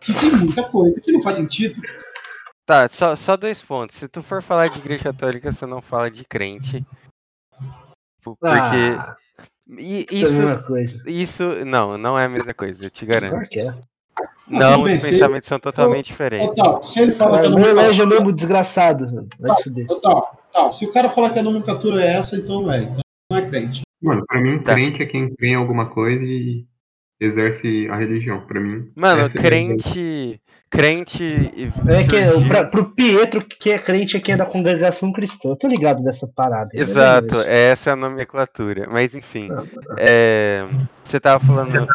que 0.00 0.12
tem 0.14 0.30
muita 0.32 0.64
coisa 0.64 1.00
que 1.00 1.10
não 1.12 1.22
faz 1.22 1.36
sentido. 1.36 1.80
Tá, 2.66 2.88
só, 2.90 3.14
só 3.16 3.36
dois 3.36 3.62
pontos. 3.62 3.96
Se 3.96 4.08
tu 4.08 4.22
for 4.22 4.42
falar 4.42 4.68
de 4.68 4.78
igreja 4.78 5.04
católica, 5.04 5.52
você 5.52 5.64
não 5.66 5.80
fala 5.80 6.10
de 6.10 6.24
crente. 6.24 6.84
Por- 8.22 8.36
Porque. 8.36 8.50
Ah, 8.50 9.16
e- 9.68 10.06
isso 10.10 10.14
é 10.14 10.28
a 10.28 10.30
isso. 10.30 10.32
mesma 10.32 10.62
coisa. 10.64 11.02
Isso. 11.10 11.64
Não, 11.64 11.96
não 11.96 12.18
é 12.18 12.24
a 12.24 12.28
mesma 12.28 12.52
coisa, 12.52 12.84
eu 12.84 12.90
te 12.90 13.06
garanto. 13.06 13.30
Claro 13.30 13.48
que 13.48 13.60
é. 13.60 13.74
Não, 14.48 14.82
os 14.84 15.02
pensamentos 15.02 15.48
são 15.48 15.58
totalmente 15.58 16.06
diferentes. 16.06 16.56
tal, 16.62 16.82
se 16.84 17.00
ele 17.00 17.12
fala 17.12 17.40
que 17.40 17.46
a 17.46 17.50
O 17.50 17.54
meu 17.54 17.68
elege 17.68 17.74
é 17.74 18.04
nomenclatura. 18.04 18.08
mesmo 18.08 18.32
desgraçado. 18.32 19.28
Vai 19.38 19.52
se 19.56 19.64
fuder. 19.64 19.86
Ô, 19.90 19.96
tal, 19.96 20.40
tal, 20.52 20.72
se 20.72 20.84
o 20.86 20.92
cara 20.92 21.08
falar 21.08 21.30
que 21.30 21.38
a 21.38 21.42
nomenclatura 21.42 22.00
é 22.02 22.14
essa, 22.14 22.36
então 22.36 22.72
é. 22.72 22.82
Então 22.82 23.00
não 23.30 23.38
é 23.38 23.42
crente. 23.48 23.82
Mano, 24.00 24.22
pra 24.26 24.40
mim, 24.40 24.58
Tá. 24.60 24.72
crente 24.74 25.02
é 25.02 25.06
quem 25.06 25.34
crê 25.34 25.48
em 25.48 25.54
alguma 25.56 25.86
coisa 25.90 26.24
e 26.24 26.64
exerce 27.20 27.88
a 27.90 27.96
religião. 27.96 28.40
Pra 28.46 28.60
mim. 28.60 28.90
Mano, 28.94 29.22
é 29.22 29.28
crente. 29.30 30.40
Crente. 30.70 31.52
É 31.88 32.04
que 32.04 32.16
é, 32.16 32.48
pra, 32.48 32.64
pro 32.64 32.90
Pietro, 32.92 33.40
que 33.44 33.70
é 33.70 33.78
crente, 33.78 34.16
é 34.16 34.20
quem 34.20 34.34
é 34.34 34.36
da 34.36 34.44
congregação 34.46 35.12
cristã. 35.12 35.50
Eu 35.50 35.56
tô 35.56 35.66
ligado 35.68 36.02
dessa 36.02 36.30
parada. 36.34 36.70
aí, 36.74 36.80
é 36.80 36.82
Exato, 36.82 37.26
isso. 37.34 37.40
essa 37.42 37.90
é 37.90 37.92
a 37.92 37.96
nomenclatura. 37.96 38.88
Mas 38.90 39.14
enfim, 39.14 39.48
Ah, 39.50 39.64
é, 39.98 40.66
você 41.04 41.18
tava 41.20 41.44
falando. 41.44 41.86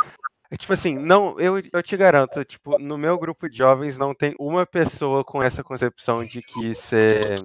É 0.52 0.58
Tipo 0.58 0.74
assim, 0.74 0.98
não, 0.98 1.40
eu, 1.40 1.62
eu 1.72 1.82
te 1.82 1.96
garanto, 1.96 2.44
tipo, 2.44 2.78
no 2.78 2.98
meu 2.98 3.18
grupo 3.18 3.50
de 3.50 3.58
jovens 3.58 3.98
não 3.98 4.14
tem 4.14 4.36
uma 4.38 4.66
pessoa 4.66 5.24
com 5.24 5.42
essa 5.42 5.64
concepção 5.64 6.26
de 6.26 6.42
que 6.42 6.76
ser. 6.76 7.42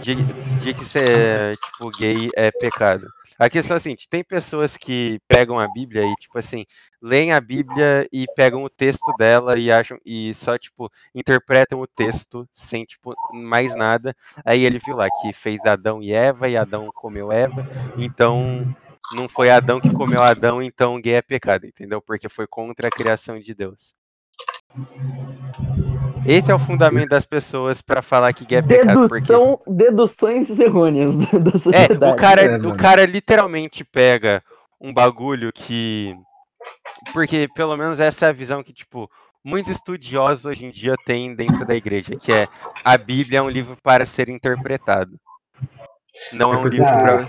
De, 0.00 0.16
de 0.16 0.74
que 0.74 0.84
ser, 0.84 1.54
tipo, 1.56 1.90
gay 1.90 2.30
é 2.34 2.50
pecado. 2.50 3.06
A 3.38 3.50
questão 3.50 3.74
é 3.74 3.78
assim, 3.78 3.94
tem 4.08 4.24
pessoas 4.24 4.76
que 4.76 5.20
pegam 5.28 5.60
a 5.60 5.68
Bíblia 5.68 6.04
e, 6.04 6.14
tipo 6.14 6.38
assim, 6.38 6.64
leem 7.00 7.32
a 7.32 7.40
Bíblia 7.40 8.08
e 8.12 8.24
pegam 8.34 8.64
o 8.64 8.70
texto 8.70 9.12
dela 9.18 9.58
e 9.58 9.70
acham 9.70 9.98
e 10.04 10.32
só, 10.34 10.56
tipo, 10.56 10.90
interpretam 11.14 11.80
o 11.80 11.86
texto 11.86 12.48
sem, 12.54 12.84
tipo, 12.84 13.14
mais 13.32 13.76
nada. 13.76 14.16
Aí 14.44 14.64
ele 14.64 14.78
viu 14.78 14.96
lá 14.96 15.08
que 15.20 15.32
fez 15.32 15.58
Adão 15.66 16.02
e 16.02 16.12
Eva 16.12 16.48
e 16.48 16.56
Adão 16.56 16.90
comeu 16.94 17.30
Eva, 17.30 17.68
então 17.96 18.74
não 19.14 19.28
foi 19.28 19.50
Adão 19.50 19.80
que 19.80 19.92
comeu 19.92 20.22
Adão, 20.22 20.62
então 20.62 21.00
gay 21.00 21.14
é 21.14 21.22
pecado, 21.22 21.66
entendeu? 21.66 22.00
Porque 22.00 22.28
foi 22.28 22.46
contra 22.46 22.88
a 22.88 22.90
criação 22.90 23.38
de 23.38 23.54
Deus. 23.54 23.94
Esse 26.26 26.50
é 26.50 26.54
o 26.54 26.58
fundamento 26.58 27.10
das 27.10 27.26
pessoas 27.26 27.82
pra 27.82 28.00
falar 28.00 28.32
que 28.32 28.44
gay 28.46 28.58
é 28.58 28.62
pecado. 28.62 29.08
porque- 29.08 29.70
deduções 29.70 30.48
errôneas 30.58 31.16
da, 31.16 31.38
da 31.38 31.50
é, 31.50 31.58
sociedade. 31.58 32.12
o 32.12 32.16
cara, 32.16 32.42
É, 32.42 32.56
o 32.58 32.76
cara 32.76 33.04
literalmente 33.04 33.84
pega 33.84 34.42
um 34.80 34.92
bagulho 34.94 35.52
que. 35.52 36.14
Porque 37.12 37.48
pelo 37.54 37.76
menos 37.76 37.98
essa 37.98 38.26
é 38.26 38.28
a 38.28 38.32
visão 38.32 38.62
que, 38.62 38.72
tipo, 38.72 39.10
muitos 39.44 39.72
estudiosos 39.72 40.44
hoje 40.46 40.64
em 40.64 40.70
dia 40.70 40.94
têm 41.04 41.34
dentro 41.34 41.66
da 41.66 41.74
igreja, 41.74 42.14
que 42.16 42.32
é 42.32 42.46
a 42.84 42.96
Bíblia 42.96 43.40
é 43.40 43.42
um 43.42 43.50
livro 43.50 43.76
para 43.82 44.06
ser 44.06 44.28
interpretado. 44.28 45.18
Não 46.32 46.52
é 46.52 46.56
um 46.58 46.66
livro 46.66 46.84
da 46.84 47.28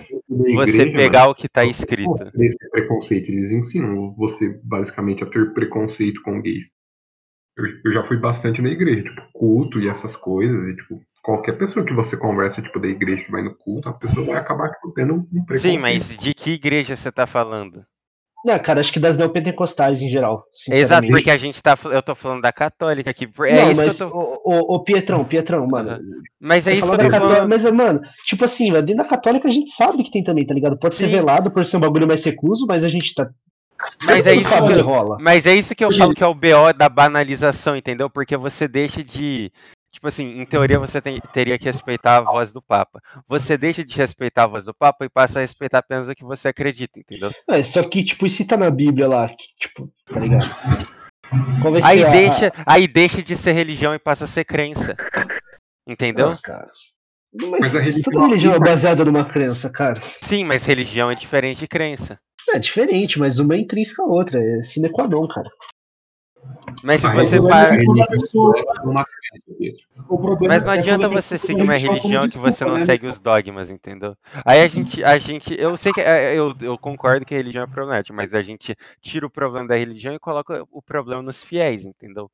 você 0.55 0.85
pegar 0.91 1.29
o 1.29 1.35
que 1.35 1.47
tá 1.47 1.61
mano, 1.61 1.71
escrito. 1.71 2.31
Esse 2.39 2.69
preconceito, 2.69 3.29
eles 3.29 3.51
ensinam 3.51 4.13
você 4.15 4.59
basicamente 4.63 5.23
a 5.23 5.27
ter 5.27 5.53
preconceito 5.53 6.21
com 6.21 6.41
gays. 6.41 6.65
Eu, 7.57 7.65
eu 7.85 7.91
já 7.91 8.03
fui 8.03 8.17
bastante 8.17 8.61
na 8.61 8.69
igreja, 8.69 9.03
tipo, 9.03 9.21
culto 9.31 9.79
e 9.79 9.87
essas 9.87 10.15
coisas, 10.15 10.67
e 10.67 10.75
tipo, 10.75 10.99
qualquer 11.21 11.57
pessoa 11.57 11.85
que 11.85 11.93
você 11.93 12.17
conversa, 12.17 12.61
tipo, 12.61 12.79
da 12.79 12.87
igreja 12.87 13.23
que 13.23 13.31
vai 13.31 13.43
no 13.43 13.55
culto, 13.55 13.89
a 13.89 13.93
pessoa 13.93 14.25
vai 14.25 14.37
acabar 14.37 14.71
tipo, 14.71 14.91
tendo 14.91 15.13
um 15.13 15.45
preconceito. 15.45 15.73
Sim, 15.73 15.77
mas 15.77 16.17
de 16.17 16.33
que 16.33 16.51
igreja 16.51 16.95
você 16.95 17.11
tá 17.11 17.27
falando? 17.27 17.85
Não, 18.45 18.59
cara, 18.59 18.81
acho 18.81 18.91
que 18.91 18.99
das 18.99 19.15
neopentecostais 19.15 20.01
em 20.01 20.09
geral. 20.09 20.43
Exato, 20.69 21.07
porque 21.07 21.31
a 21.31 21.37
gente 21.37 21.61
tá. 21.63 21.77
Eu 21.85 22.03
tô 22.03 22.13
falando 22.13 22.41
da 22.41 22.51
católica 22.51 23.09
aqui. 23.09 23.29
É 23.45 23.61
não, 23.61 23.71
isso 23.71 23.81
mas, 23.81 23.97
tô. 23.97 24.07
ô, 24.07 24.41
ô, 24.43 24.75
ô, 24.75 24.83
Pietrão, 24.83 25.23
Pietrão, 25.23 25.65
mano. 25.65 25.97
Mas 26.41 26.67
é 26.67 26.73
isso 26.73 26.85
que 26.85 26.93
eu 26.93 26.97
tô 26.97 27.09
católica, 27.09 27.47
mas, 27.47 27.63
mano, 27.71 28.01
tipo 28.25 28.43
assim, 28.43 28.71
dentro 28.73 28.97
da 28.97 29.05
católica 29.05 29.47
a 29.47 29.51
gente 29.51 29.71
sabe 29.71 30.03
que 30.03 30.11
tem 30.11 30.23
também, 30.23 30.45
tá 30.45 30.53
ligado? 30.53 30.77
Pode 30.77 30.95
ser 30.95 31.05
Sim. 31.05 31.13
velado 31.13 31.51
por 31.51 31.65
ser 31.65 31.77
um 31.77 31.81
bagulho 31.81 32.07
mais 32.07 32.23
recluso, 32.23 32.65
mas 32.67 32.83
a 32.83 32.89
gente 32.89 33.13
tá. 33.13 33.29
Mas 34.03 34.25
é 34.25 34.35
isso 34.35 34.49
que 34.49 34.81
rola. 34.81 35.17
Mas 35.21 35.45
é 35.45 35.55
isso 35.55 35.73
que 35.73 35.85
eu 35.85 35.91
falo 35.91 36.13
que 36.13 36.23
é 36.23 36.27
o 36.27 36.35
BO 36.35 36.73
da 36.77 36.89
banalização, 36.89 37.77
entendeu? 37.77 38.09
Porque 38.09 38.35
você 38.35 38.67
deixa 38.67 39.03
de. 39.03 39.51
Tipo 39.93 40.07
assim, 40.07 40.41
em 40.41 40.45
teoria 40.45 40.79
você 40.79 40.99
tem- 40.99 41.21
teria 41.31 41.57
que 41.57 41.65
respeitar 41.65 42.17
a 42.17 42.21
voz 42.21 42.51
do 42.51 42.61
Papa. 42.61 42.99
Você 43.27 43.55
deixa 43.57 43.85
de 43.85 43.95
respeitar 43.95 44.43
a 44.45 44.47
voz 44.47 44.65
do 44.65 44.73
Papa 44.73 45.05
e 45.05 45.09
passa 45.09 45.37
a 45.37 45.41
respeitar 45.41 45.77
apenas 45.79 46.09
o 46.09 46.15
que 46.15 46.23
você 46.23 46.47
acredita, 46.47 46.99
entendeu? 46.99 47.31
É, 47.49 47.63
só 47.63 47.83
que, 47.87 48.03
tipo, 48.03 48.25
e 48.25 48.29
se 48.29 48.43
tá 48.45 48.57
na 48.57 48.71
Bíblia 48.71 49.07
lá, 49.07 49.29
que, 49.29 49.45
tipo, 49.59 49.89
tá 50.11 50.19
ligado? 50.19 50.49
Qual 51.61 51.71
vai 51.73 51.81
Aí 51.83 51.99
ser 51.99 52.05
a- 52.07 52.09
deixa, 52.11 52.51
aí 52.65 52.87
deixa 52.87 53.21
de 53.21 53.35
ser 53.37 53.51
religião 53.53 53.93
e 53.93 53.99
passa 53.99 54.25
a 54.25 54.27
ser 54.27 54.43
crença. 54.45 54.95
Entendeu? 55.87 56.29
Ah, 56.29 56.39
cara. 56.41 56.71
Mas, 57.35 57.59
Mas 57.61 57.75
a 57.75 57.79
religião- 57.79 58.13
toda 58.13 58.25
religião 58.27 58.53
é 58.53 58.59
baseada 58.59 59.05
numa 59.05 59.25
crença, 59.25 59.69
cara. 59.71 60.01
Sim, 60.21 60.43
mas 60.43 60.63
religião 60.65 61.09
é 61.11 61.15
diferente 61.15 61.59
de 61.59 61.67
crença. 61.67 62.19
É 62.49 62.59
diferente, 62.59 63.17
mas 63.19 63.39
uma 63.39 63.55
é 63.55 63.59
intrínseca 63.59 64.03
à 64.03 64.05
outra. 64.05 64.39
É 64.43 64.61
sine 64.63 64.89
qua 64.89 65.07
non, 65.07 65.27
cara. 65.27 65.49
Mas 66.83 67.01
se 67.01 67.07
você 67.07 67.39
religião 67.39 67.47
para. 67.47 67.75
é 67.75 67.83
É 70.43 70.47
Mas 70.47 70.63
não 70.63 70.73
é 70.73 70.79
adianta 70.79 71.09
você 71.09 71.37
seguir 71.37 71.61
uma 71.61 71.77
religião 71.77 72.27
que 72.27 72.37
você 72.37 72.65
não 72.65 72.77
né? 72.77 72.85
segue 72.85 73.07
os 73.07 73.19
dogmas, 73.19 73.69
entendeu? 73.69 74.15
Aí 74.45 74.61
a 74.61 74.67
gente, 74.67 75.03
a 75.03 75.17
gente, 75.17 75.59
eu 75.59 75.75
sei 75.77 75.93
que 75.93 76.01
é, 76.01 76.37
eu, 76.37 76.53
eu 76.59 76.77
concordo 76.77 77.25
que 77.25 77.33
a 77.33 77.37
religião 77.37 77.63
é 77.63 77.67
problemática, 77.67 78.13
mas 78.13 78.33
a 78.33 78.43
gente 78.43 78.75
tira 79.01 79.25
o 79.25 79.29
problema 79.29 79.67
da 79.67 79.75
religião 79.75 80.13
e 80.13 80.19
coloca 80.19 80.65
o 80.71 80.81
problema 80.81 81.21
nos 81.21 81.41
fiéis, 81.41 81.85
entendeu? 81.85 82.29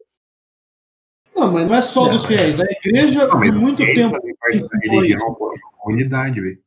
Não, 1.36 1.52
mas 1.52 1.68
não 1.68 1.76
é 1.76 1.82
só 1.82 2.08
dos 2.08 2.26
fiéis. 2.26 2.60
A 2.60 2.66
igreja, 2.66 3.28
Não, 3.28 3.40
por 3.40 3.52
muito 3.52 3.84
tempo. 3.86 4.18
parte 4.40 4.60
da 4.68 4.78
religião, 4.82 5.28
é 5.28 5.32
uma 5.32 5.72
comunidade, 5.78 6.42
velho. 6.42 6.60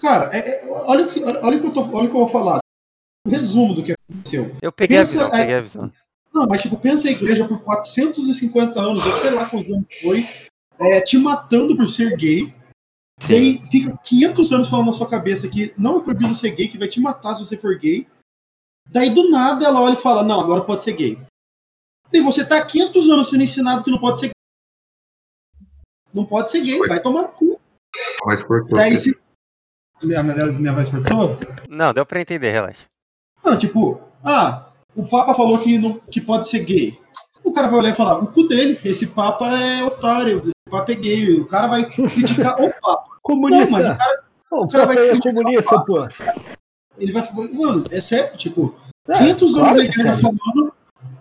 Cara, 0.00 0.36
é- 0.36 0.48
é- 0.48 0.68
olha, 0.68 1.04
o 1.04 1.08
que, 1.08 1.22
olha, 1.22 1.56
o 1.58 1.60
que 1.60 1.66
eu 1.66 1.72
tô, 1.72 1.80
olha 1.96 2.06
o 2.06 2.10
que 2.10 2.16
eu 2.16 2.20
vou 2.20 2.28
falar. 2.28 2.58
Um 3.24 3.30
resumo 3.30 3.74
do 3.74 3.84
que 3.84 3.92
aconteceu. 3.92 4.56
Eu 4.60 4.72
peguei 4.72 4.98
Pensa, 4.98 5.20
a 5.20 5.24
visão, 5.24 5.38
é- 5.38 5.40
peguei 5.42 5.54
a 5.54 5.60
visão. 5.60 5.92
Não, 6.32 6.46
mas 6.46 6.62
tipo, 6.62 6.78
pensa 6.78 7.08
a 7.08 7.10
igreja 7.10 7.46
por 7.46 7.60
450 7.62 8.80
anos, 8.80 9.04
eu 9.04 9.20
sei 9.20 9.30
lá 9.30 9.48
quantos 9.48 9.68
anos 9.68 9.86
foi, 10.00 10.26
é, 10.78 11.00
te 11.00 11.18
matando 11.18 11.76
por 11.76 11.88
ser 11.88 12.16
gay. 12.16 12.54
Sim. 13.20 13.28
Daí 13.28 13.58
fica 13.70 13.96
500 13.98 14.52
anos 14.52 14.68
falando 14.68 14.86
na 14.86 14.92
sua 14.92 15.08
cabeça 15.08 15.48
que 15.48 15.72
não 15.76 15.98
é 15.98 16.00
proibido 16.00 16.34
ser 16.34 16.50
gay, 16.52 16.68
que 16.68 16.78
vai 16.78 16.88
te 16.88 17.00
matar 17.00 17.34
se 17.34 17.44
você 17.44 17.56
for 17.56 17.78
gay. 17.78 18.06
Daí 18.88 19.10
do 19.10 19.30
nada 19.30 19.66
ela 19.66 19.80
olha 19.80 19.92
e 19.92 20.00
fala: 20.00 20.24
Não, 20.24 20.40
agora 20.40 20.64
pode 20.64 20.82
ser 20.82 20.94
gay. 20.94 21.18
E 22.12 22.20
você 22.20 22.44
tá 22.44 22.58
há 22.58 22.64
500 22.64 23.10
anos 23.10 23.30
sendo 23.30 23.42
ensinado 23.42 23.84
que 23.84 23.90
não 23.90 23.98
pode 23.98 24.20
ser 24.20 24.26
gay. 24.26 24.32
Não 26.12 26.24
pode 26.24 26.50
ser 26.50 26.62
gay, 26.62 26.78
vai 26.80 27.00
tomar 27.00 27.22
no 27.22 27.28
cu. 27.28 27.60
Mas 28.24 28.42
cortou. 28.42 28.76
Daí 28.76 28.96
se. 28.96 29.16
Minha, 30.02 30.22
minha, 30.22 30.46
minha 30.46 30.72
voz 30.72 30.88
cortou? 30.88 31.38
Não, 31.68 31.92
deu 31.92 32.04
pra 32.04 32.20
entender, 32.20 32.50
relaxa. 32.50 32.84
Não, 33.44 33.56
tipo, 33.56 34.00
ah, 34.24 34.71
o 34.94 35.06
Papa 35.08 35.34
falou 35.34 35.58
que, 35.58 35.78
não, 35.78 36.00
que 36.10 36.20
pode 36.20 36.48
ser 36.48 36.60
gay. 36.60 36.98
O 37.44 37.52
cara 37.52 37.68
vai 37.68 37.80
olhar 37.80 37.90
e 37.92 37.96
falar, 37.96 38.18
o 38.18 38.26
cu 38.28 38.46
dele, 38.46 38.78
esse 38.84 39.06
Papa 39.08 39.48
é 39.58 39.82
otário, 39.84 40.38
esse 40.44 40.70
Papa 40.70 40.92
é 40.92 40.94
gay. 40.94 41.40
O 41.40 41.46
cara 41.46 41.66
vai 41.68 41.84
criticar 41.88 42.60
o 42.62 42.70
Papa. 42.80 43.04
Comunista! 43.22 43.64
Não, 43.64 43.70
mas 43.70 43.84
o 43.86 43.96
cara, 43.96 44.22
Pô, 44.50 44.64
o 44.64 44.68
cara 44.68 44.86
vai 44.86 44.96
é 44.96 45.08
criticar 45.10 45.34
comunista, 45.34 45.74
o 45.76 45.84
pô. 45.84 46.08
ele 46.98 47.12
vai 47.12 47.22
falar, 47.22 47.48
mano, 47.52 47.84
é 47.90 48.00
sério, 48.00 48.36
tipo, 48.36 48.74
É, 49.08 49.14
500 49.18 49.42
anos 49.42 49.54
claro 49.58 49.76
da 49.76 49.82
que 49.84 49.88
igreja 50.00 50.16
falando, 50.18 50.72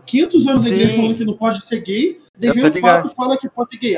500 0.05 0.47
anos 0.47 0.63
da 0.63 0.69
igreja 0.69 0.95
falando 0.95 1.15
que 1.15 1.26
não 1.26 1.34
pode 1.38 1.65
ser 1.65 1.80
gay, 1.82 2.19
daí 2.38 2.49
Eu 2.49 2.53
vem 2.55 2.65
o 2.67 2.82
Papa 2.82 3.07
e 3.07 3.15
fala 3.15 3.38
que 3.38 3.47
pode 3.49 3.69
ser 3.72 3.78
gay. 3.78 3.97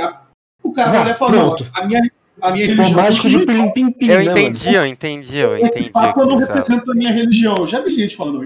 O 0.61 0.71
cara 0.71 0.91
vai 0.91 1.01
olhar 1.01 1.11
e 1.15 1.17
falar, 1.17 1.31
não, 1.31 1.55
pronto. 1.55 1.71
a 1.73 1.85
minha, 1.87 2.01
a 2.41 2.51
minha 2.51 2.65
religião 2.67 2.91
mágico 2.91 3.29
de 3.29 3.35
continua 3.39 3.55
igual. 3.55 3.73
pim-pim-pim, 3.73 4.07
Eu 4.07 4.17
né, 4.19 4.31
entendi, 4.31 4.73
eu 4.75 4.85
entendi, 4.85 5.37
eu 5.37 5.57
Esse 5.57 5.65
entendi. 5.71 5.89
o 5.89 5.91
Papa 5.93 6.13
que 6.13 6.19
não 6.19 6.37
você 6.37 6.45
fala. 6.45 6.57
representa 6.59 6.91
a 6.91 6.95
minha 6.95 7.11
religião. 7.11 7.65
Já 7.65 7.79
vi 7.81 7.89
gente 7.91 8.15
falando 8.15 8.43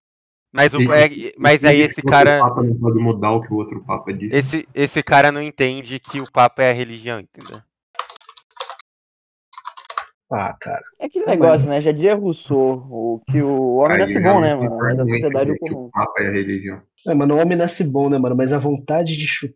Mas, 0.52 0.74
o, 0.74 0.82
é- 0.94 1.34
mas 1.38 1.64
aí 1.64 1.82
esse 1.82 2.00
O 2.00 2.06
cara. 2.06 2.40
Papa 2.40 2.64
não 2.64 2.76
pode 2.76 3.00
mudar 3.00 3.32
o 3.32 3.42
que 3.42 3.54
o 3.54 3.58
outro 3.58 3.84
Papa 3.84 4.14
disse. 4.14 4.36
Esse, 4.36 4.68
esse 4.74 5.04
cara 5.04 5.32
não 5.32 5.42
entende 5.42 6.00
que 6.00 6.20
o 6.22 6.32
Papa 6.32 6.64
é 6.64 6.72
a 6.72 6.74
religião, 6.74 7.20
entendeu? 7.20 7.62
Ah, 10.32 10.56
cara. 10.60 10.84
É 11.00 11.06
aquele 11.06 11.26
negócio, 11.26 11.70
né? 11.70 11.80
Já 11.80 11.92
diria 11.92 12.16
Rousseau, 12.16 12.86
o, 12.90 13.22
que 13.30 13.42
o 13.42 13.76
homem 13.76 13.94
Aí, 13.94 14.00
nasce 14.00 14.20
bom, 14.20 14.42
né, 14.42 14.48
realmente, 14.48 14.70
mano? 14.70 14.82
Mas 14.84 14.98
da 14.98 15.04
importante 15.04 15.22
sociedade 15.22 15.50
é 15.50 15.54
o 15.54 15.58
comum. 15.58 15.86
O 15.86 15.92
Papa 15.92 16.22
é 16.22 16.28
a 16.28 16.32
religião. 16.32 16.82
É, 17.08 17.14
mano, 17.14 17.36
o 17.36 17.40
homem 17.40 17.58
nasce 17.58 17.84
bom, 17.84 18.10
né, 18.10 18.18
mano? 18.18 18.36
Mas 18.36 18.52
a 18.52 18.60
vontade 18.60 19.16
de 19.16 19.28
chupar 19.28 19.56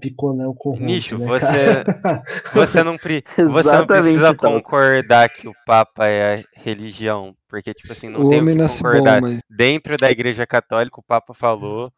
picolé 0.00 0.44
é 0.44 0.46
o 0.46 0.54
corrompe, 0.54 0.84
Nicho, 0.84 1.18
né, 1.18 1.26
você, 1.26 1.84
você 2.54 2.82
não, 2.82 2.96
pre- 2.96 3.24
você 3.36 3.72
não 3.76 3.86
precisa 3.86 4.30
então. 4.30 4.52
concordar 4.52 5.28
que 5.28 5.46
o 5.46 5.52
Papa 5.66 6.06
é 6.06 6.36
a 6.40 6.60
religião, 6.60 7.34
porque, 7.48 7.72
tipo 7.74 7.92
assim, 7.92 8.08
não 8.08 8.20
O 8.24 8.30
tem 8.30 8.40
o 8.40 8.46
que 8.46 8.54
nasce 8.54 8.82
bom, 8.82 8.90
concordar. 8.90 9.20
mas. 9.20 9.40
Dentro 9.50 9.96
da 9.96 10.10
Igreja 10.10 10.46
Católica, 10.46 10.98
o 11.00 11.04
Papa 11.04 11.34
falou, 11.34 11.92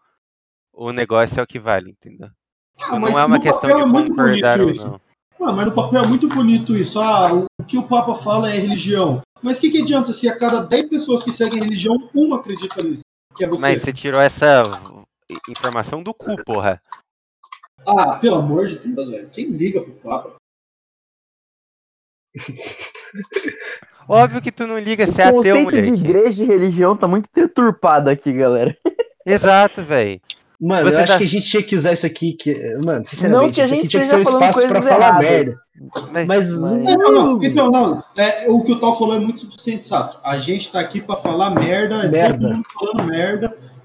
o 0.72 0.92
negócio 0.92 1.38
é 1.40 1.42
o 1.42 1.46
que 1.46 1.58
vale, 1.58 1.90
entendeu? 1.90 2.28
Ah, 2.82 2.98
mas 2.98 3.12
não 3.12 3.18
é 3.20 3.24
uma 3.24 3.40
questão 3.40 3.60
papel 3.62 3.76
de 3.78 3.82
é 3.82 3.86
muito 3.86 4.10
concordar 4.10 4.60
ou 4.60 4.70
isso. 4.70 4.86
não. 4.86 5.00
Ah, 5.40 5.52
mas 5.52 5.66
no 5.66 5.72
papel 5.72 6.02
é 6.02 6.06
muito 6.06 6.28
bonito 6.28 6.76
isso. 6.76 6.98
Ah, 7.00 7.32
o 7.32 7.46
que 7.64 7.78
o 7.78 7.84
Papa 7.86 8.14
fala 8.16 8.50
é 8.50 8.58
religião. 8.58 9.20
Mas 9.40 9.58
o 9.58 9.60
que, 9.60 9.70
que 9.70 9.82
adianta 9.82 10.12
se 10.12 10.28
a 10.28 10.36
cada 10.36 10.62
10 10.62 10.88
pessoas 10.88 11.22
que 11.22 11.32
seguem 11.32 11.60
a 11.60 11.62
religião, 11.62 11.94
uma 12.12 12.36
acredita 12.38 12.82
nisso? 12.82 13.02
Que 13.36 13.44
é 13.44 13.48
você. 13.48 13.60
Mas 13.62 13.80
você 13.82 13.92
tirou 13.92 14.20
essa 14.20 14.62
informação 15.48 16.02
do 16.02 16.12
cu, 16.12 16.36
porra. 16.44 16.80
Ah, 17.86 18.16
pelo 18.18 18.36
amor 18.36 18.66
de 18.66 18.78
Deus, 18.78 19.10
velho. 19.10 19.28
Quem 19.30 19.46
liga 19.46 19.80
pro 19.80 19.92
Papa? 19.92 20.34
Óbvio 24.08 24.40
que 24.40 24.50
tu 24.52 24.66
não 24.66 24.78
liga, 24.78 25.06
você 25.06 25.22
é 25.22 25.30
O 25.30 25.40
ateu, 25.40 25.64
conceito 25.64 25.82
de 25.82 25.92
igreja 26.00 26.42
e 26.42 26.46
religião 26.46 26.96
tá 26.96 27.06
muito 27.06 27.28
deturpado 27.34 28.08
aqui, 28.10 28.32
galera. 28.32 28.76
Exato, 29.26 29.82
velho. 29.82 30.20
Mano, 30.60 30.90
Você 30.90 30.96
eu 30.96 31.00
acho 31.00 31.12
tá- 31.12 31.18
que 31.18 31.24
a 31.24 31.28
gente 31.28 31.48
tinha 31.48 31.62
que 31.62 31.76
usar 31.76 31.92
isso 31.92 32.04
aqui. 32.06 32.32
Que... 32.32 32.52
Mano, 32.78 32.98
Não 32.98 33.04
sinceramente, 33.04 33.54
que 33.54 33.60
a 33.60 33.64
isso 33.64 33.74
aqui 33.74 33.82
gente 33.82 33.90
tinha 33.90 34.02
que 34.02 34.08
ser 34.08 34.16
um 34.16 34.22
espaço 34.22 34.38
pra 34.38 34.52
coisas 34.52 34.88
falar 34.88 35.06
erradas. 35.22 35.30
merda. 35.30 35.52
Mas, 36.12 36.26
Mas. 36.26 36.60
Mas- 36.60 36.84
É, 36.84 36.96
não, 36.96 37.12
não, 37.12 37.44
então, 37.44 37.70
não. 37.70 38.04
É, 38.16 38.50
o 38.50 38.64
que 38.64 38.72
o 38.72 38.80
Tal 38.80 38.98
falou 38.98 39.14
é 39.14 39.20
muito 39.20 39.60
sensato. 39.60 40.18
A 40.24 40.36
gente 40.38 40.72
tá 40.72 40.80
aqui 40.80 41.00
pra 41.00 41.14
falar 41.14 41.50
merda, 41.50 42.08
Merda. 42.08 42.38
todo 42.38 42.54
mundo 42.54 42.64
falando 42.74 43.04
merda. 43.06 43.56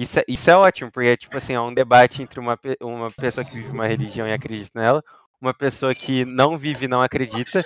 Isso, 0.00 0.18
é, 0.18 0.24
isso 0.26 0.48
é 0.48 0.56
ótimo, 0.56 0.90
porque 0.90 1.14
tipo 1.14 1.36
assim, 1.36 1.52
é 1.52 1.60
um 1.60 1.74
debate 1.74 2.22
entre 2.22 2.40
uma, 2.40 2.58
uma 2.80 3.10
pessoa 3.10 3.44
que 3.44 3.54
vive 3.54 3.68
uma 3.68 3.86
religião 3.86 4.26
e 4.26 4.32
acredita 4.32 4.80
nela, 4.80 5.04
uma 5.38 5.52
pessoa 5.52 5.94
que 5.94 6.24
não 6.24 6.56
vive 6.56 6.86
e 6.86 6.88
não 6.88 7.02
acredita, 7.02 7.62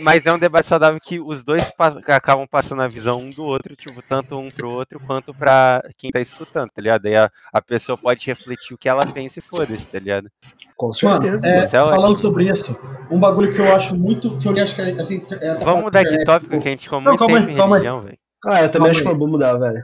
mas 0.00 0.26
é 0.26 0.34
um 0.34 0.38
debate 0.38 0.66
saudável 0.66 1.00
que 1.00 1.18
os 1.18 1.42
dois 1.42 1.72
acabam 2.08 2.46
passando 2.46 2.82
a 2.82 2.88
visão 2.88 3.18
um 3.20 3.30
do 3.30 3.42
outro, 3.42 3.74
tipo, 3.74 4.02
tanto 4.02 4.38
um 4.38 4.50
pro 4.50 4.68
outro 4.68 5.00
quanto 5.00 5.32
pra 5.32 5.82
quem 5.96 6.10
tá 6.10 6.20
escutando, 6.20 6.68
tá 6.68 6.82
ligado? 6.82 7.06
Aí 7.06 7.16
a, 7.16 7.30
a 7.50 7.62
pessoa 7.62 7.96
pode 7.96 8.26
refletir 8.26 8.74
o 8.74 8.78
que 8.78 8.86
ela 8.86 9.06
pensa 9.06 9.38
e 9.38 9.42
foda-se, 9.42 9.86
tá 9.86 9.98
ligado? 9.98 10.30
Com 10.76 10.92
certeza. 10.92 11.46
É, 11.46 11.60
é 11.60 11.68
falando 11.68 12.16
sobre 12.16 12.50
isso, 12.50 12.78
um 13.10 13.18
bagulho 13.18 13.50
que 13.50 13.62
eu 13.62 13.74
acho 13.74 13.96
muito. 13.96 14.36
que 14.36 14.46
eu 14.46 14.52
acho 14.62 14.74
que 14.74 14.82
é, 14.82 14.90
assim, 15.00 15.24
é 15.40 15.54
Vamos 15.54 15.84
mudar 15.84 16.02
de 16.02 16.22
tópico 16.22 16.54
é, 16.54 16.58
que 16.58 16.68
a 16.68 16.70
gente 16.72 16.86
comenta. 16.86 17.12
Não, 17.12 17.16
calma 17.16 17.38
aí, 17.38 17.56
calma 17.56 17.76
aí. 18.10 18.18
Ah, 18.44 18.62
eu 18.62 18.70
também 18.70 18.72
calma 18.72 18.88
acho 18.90 18.98
aí. 18.98 19.06
que 19.06 19.10
eu 19.10 19.18
vou 19.18 19.28
mudar, 19.28 19.54
velho. 19.56 19.82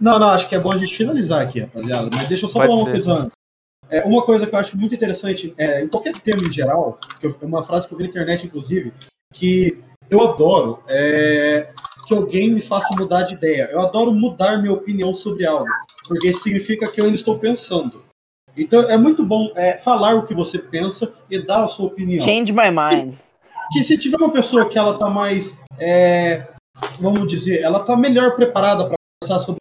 Não, 0.00 0.18
não, 0.18 0.28
acho 0.28 0.48
que 0.48 0.54
é 0.54 0.58
bom 0.60 0.72
a 0.72 0.78
gente 0.78 0.94
finalizar 0.96 1.42
aqui, 1.42 1.60
rapaziada. 1.60 2.10
Mas 2.14 2.28
deixa 2.28 2.44
eu 2.44 2.48
só 2.48 2.58
Pode 2.60 2.68
falar 2.68 2.78
uma 2.78 2.84
ser. 2.86 2.90
coisa 2.92 3.12
antes. 3.22 3.38
É, 3.90 4.02
uma 4.04 4.22
coisa 4.22 4.46
que 4.46 4.54
eu 4.54 4.58
acho 4.58 4.76
muito 4.78 4.94
interessante, 4.94 5.54
é, 5.58 5.82
em 5.84 5.88
qualquer 5.88 6.18
tema 6.20 6.42
em 6.42 6.50
geral, 6.52 6.98
que 7.20 7.26
eu- 7.26 7.36
uma 7.42 7.62
frase 7.62 7.86
que 7.86 7.94
eu 7.94 7.98
vi 7.98 8.04
na 8.04 8.10
internet, 8.10 8.46
inclusive, 8.46 8.92
que 9.32 9.78
eu 10.10 10.20
adoro 10.22 10.82
é, 10.88 11.68
que 12.06 12.14
alguém 12.14 12.50
me 12.50 12.60
faça 12.60 12.94
mudar 12.96 13.22
de 13.22 13.34
ideia. 13.34 13.68
Eu 13.70 13.80
adoro 13.82 14.12
mudar 14.12 14.58
minha 14.60 14.72
opinião 14.72 15.12
sobre 15.14 15.46
algo, 15.46 15.68
porque 16.08 16.28
isso 16.30 16.42
significa 16.42 16.90
que 16.90 17.00
eu 17.00 17.04
ainda 17.04 17.16
estou 17.16 17.38
pensando. 17.38 18.02
Então 18.56 18.82
é 18.82 18.96
muito 18.96 19.24
bom 19.24 19.50
é, 19.54 19.76
falar 19.78 20.14
o 20.14 20.24
que 20.24 20.34
você 20.34 20.58
pensa 20.58 21.12
e 21.30 21.38
dar 21.44 21.64
a 21.64 21.68
sua 21.68 21.86
opinião 21.86 22.20
Change 22.20 22.52
my 22.52 22.70
mind. 22.70 23.14
que 23.72 23.82
se 23.82 23.98
tiver 23.98 24.16
uma 24.16 24.30
pessoa 24.30 24.68
que 24.68 24.78
ela 24.78 24.98
tá 24.98 25.10
mais, 25.10 25.58
é, 25.78 26.46
vamos 27.00 27.26
dizer, 27.26 27.60
ela 27.62 27.80
tá 27.80 27.96
melhor 27.96 28.34
preparada 28.36 28.86
para 28.86 28.96
conversar 29.22 29.44
sobre, 29.44 29.58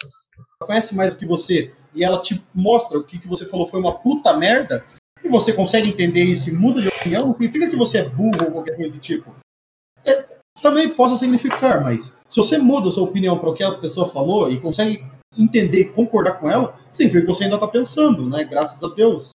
conhece 0.64 0.96
mais 0.96 1.14
do 1.14 1.20
que 1.20 1.26
você 1.26 1.72
e 1.94 2.04
ela 2.04 2.22
te 2.22 2.44
mostra 2.54 2.98
o 2.98 3.04
que, 3.04 3.20
que 3.20 3.28
você 3.28 3.46
falou 3.46 3.68
foi 3.68 3.80
uma 3.80 3.94
puta 3.94 4.36
merda 4.36 4.84
e 5.24 5.30
você 5.30 5.54
consegue 5.54 5.90
entender 5.90 6.24
isso 6.24 6.50
e 6.50 6.54
muda 6.54 6.82
de 6.82 6.90
opinião, 6.90 7.28
não 7.28 7.34
significa 7.34 7.70
que 7.70 7.76
você 7.76 8.00
é 8.00 8.10
burro 8.10 8.46
ou 8.46 8.52
qualquer 8.52 8.76
coisa 8.76 8.92
do 8.92 9.00
tipo. 9.00 9.34
É, 10.06 10.26
também 10.62 10.90
possa 10.90 11.16
significar, 11.16 11.82
mas 11.82 12.14
se 12.28 12.38
você 12.38 12.58
muda 12.58 12.90
a 12.90 12.92
sua 12.92 13.04
opinião 13.04 13.38
para 13.40 13.50
o 13.50 13.54
que 13.54 13.64
a 13.64 13.78
pessoa 13.78 14.08
falou 14.08 14.52
e 14.52 14.60
consegue 14.60 15.06
entender 15.38 15.80
e 15.80 15.90
concordar 15.90 16.40
com 16.40 16.50
ela, 16.50 16.78
significa 16.92 17.26
que 17.26 17.34
você 17.34 17.46
ainda 17.46 17.58
tá 17.58 17.68
pensando, 17.68 18.30
né? 18.30 18.44
Graças 18.44 18.84
a 18.84 18.94
Deus. 18.94 19.30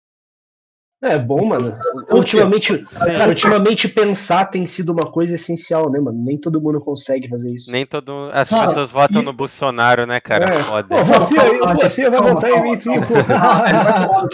É 0.99 1.15
bom, 1.17 1.45
mano. 1.45 1.77
Ultimamente, 2.11 2.75
cara, 2.91 3.23
Sim. 3.25 3.29
ultimamente 3.29 3.87
pensar 3.87 4.45
tem 4.45 4.65
sido 4.65 4.91
uma 4.91 5.05
coisa 5.11 5.35
essencial, 5.35 5.91
né, 5.91 5.99
mano? 5.99 6.17
Nem 6.23 6.39
todo 6.39 6.59
mundo 6.59 6.79
consegue 6.79 7.29
fazer 7.29 7.53
isso. 7.53 7.71
Nem 7.71 7.85
todo. 7.85 8.29
As 8.33 8.49
Cara, 8.49 8.67
pessoas 8.69 8.89
votam 8.89 9.21
e- 9.21 9.25
no 9.25 9.31
Bolsonaro, 9.31 10.07
né, 10.07 10.19
cara? 10.19 10.45
É. 10.51 10.57
Foda. 10.63 10.87
Pô, 10.87 11.03
você 11.05 11.39
aí, 11.39 11.89
você 11.89 12.09
vai 12.09 12.21
votar 12.33 12.49
em 12.49 12.61
mim, 12.63 12.77
tipo. 12.77 13.13
Ah, 13.31 14.25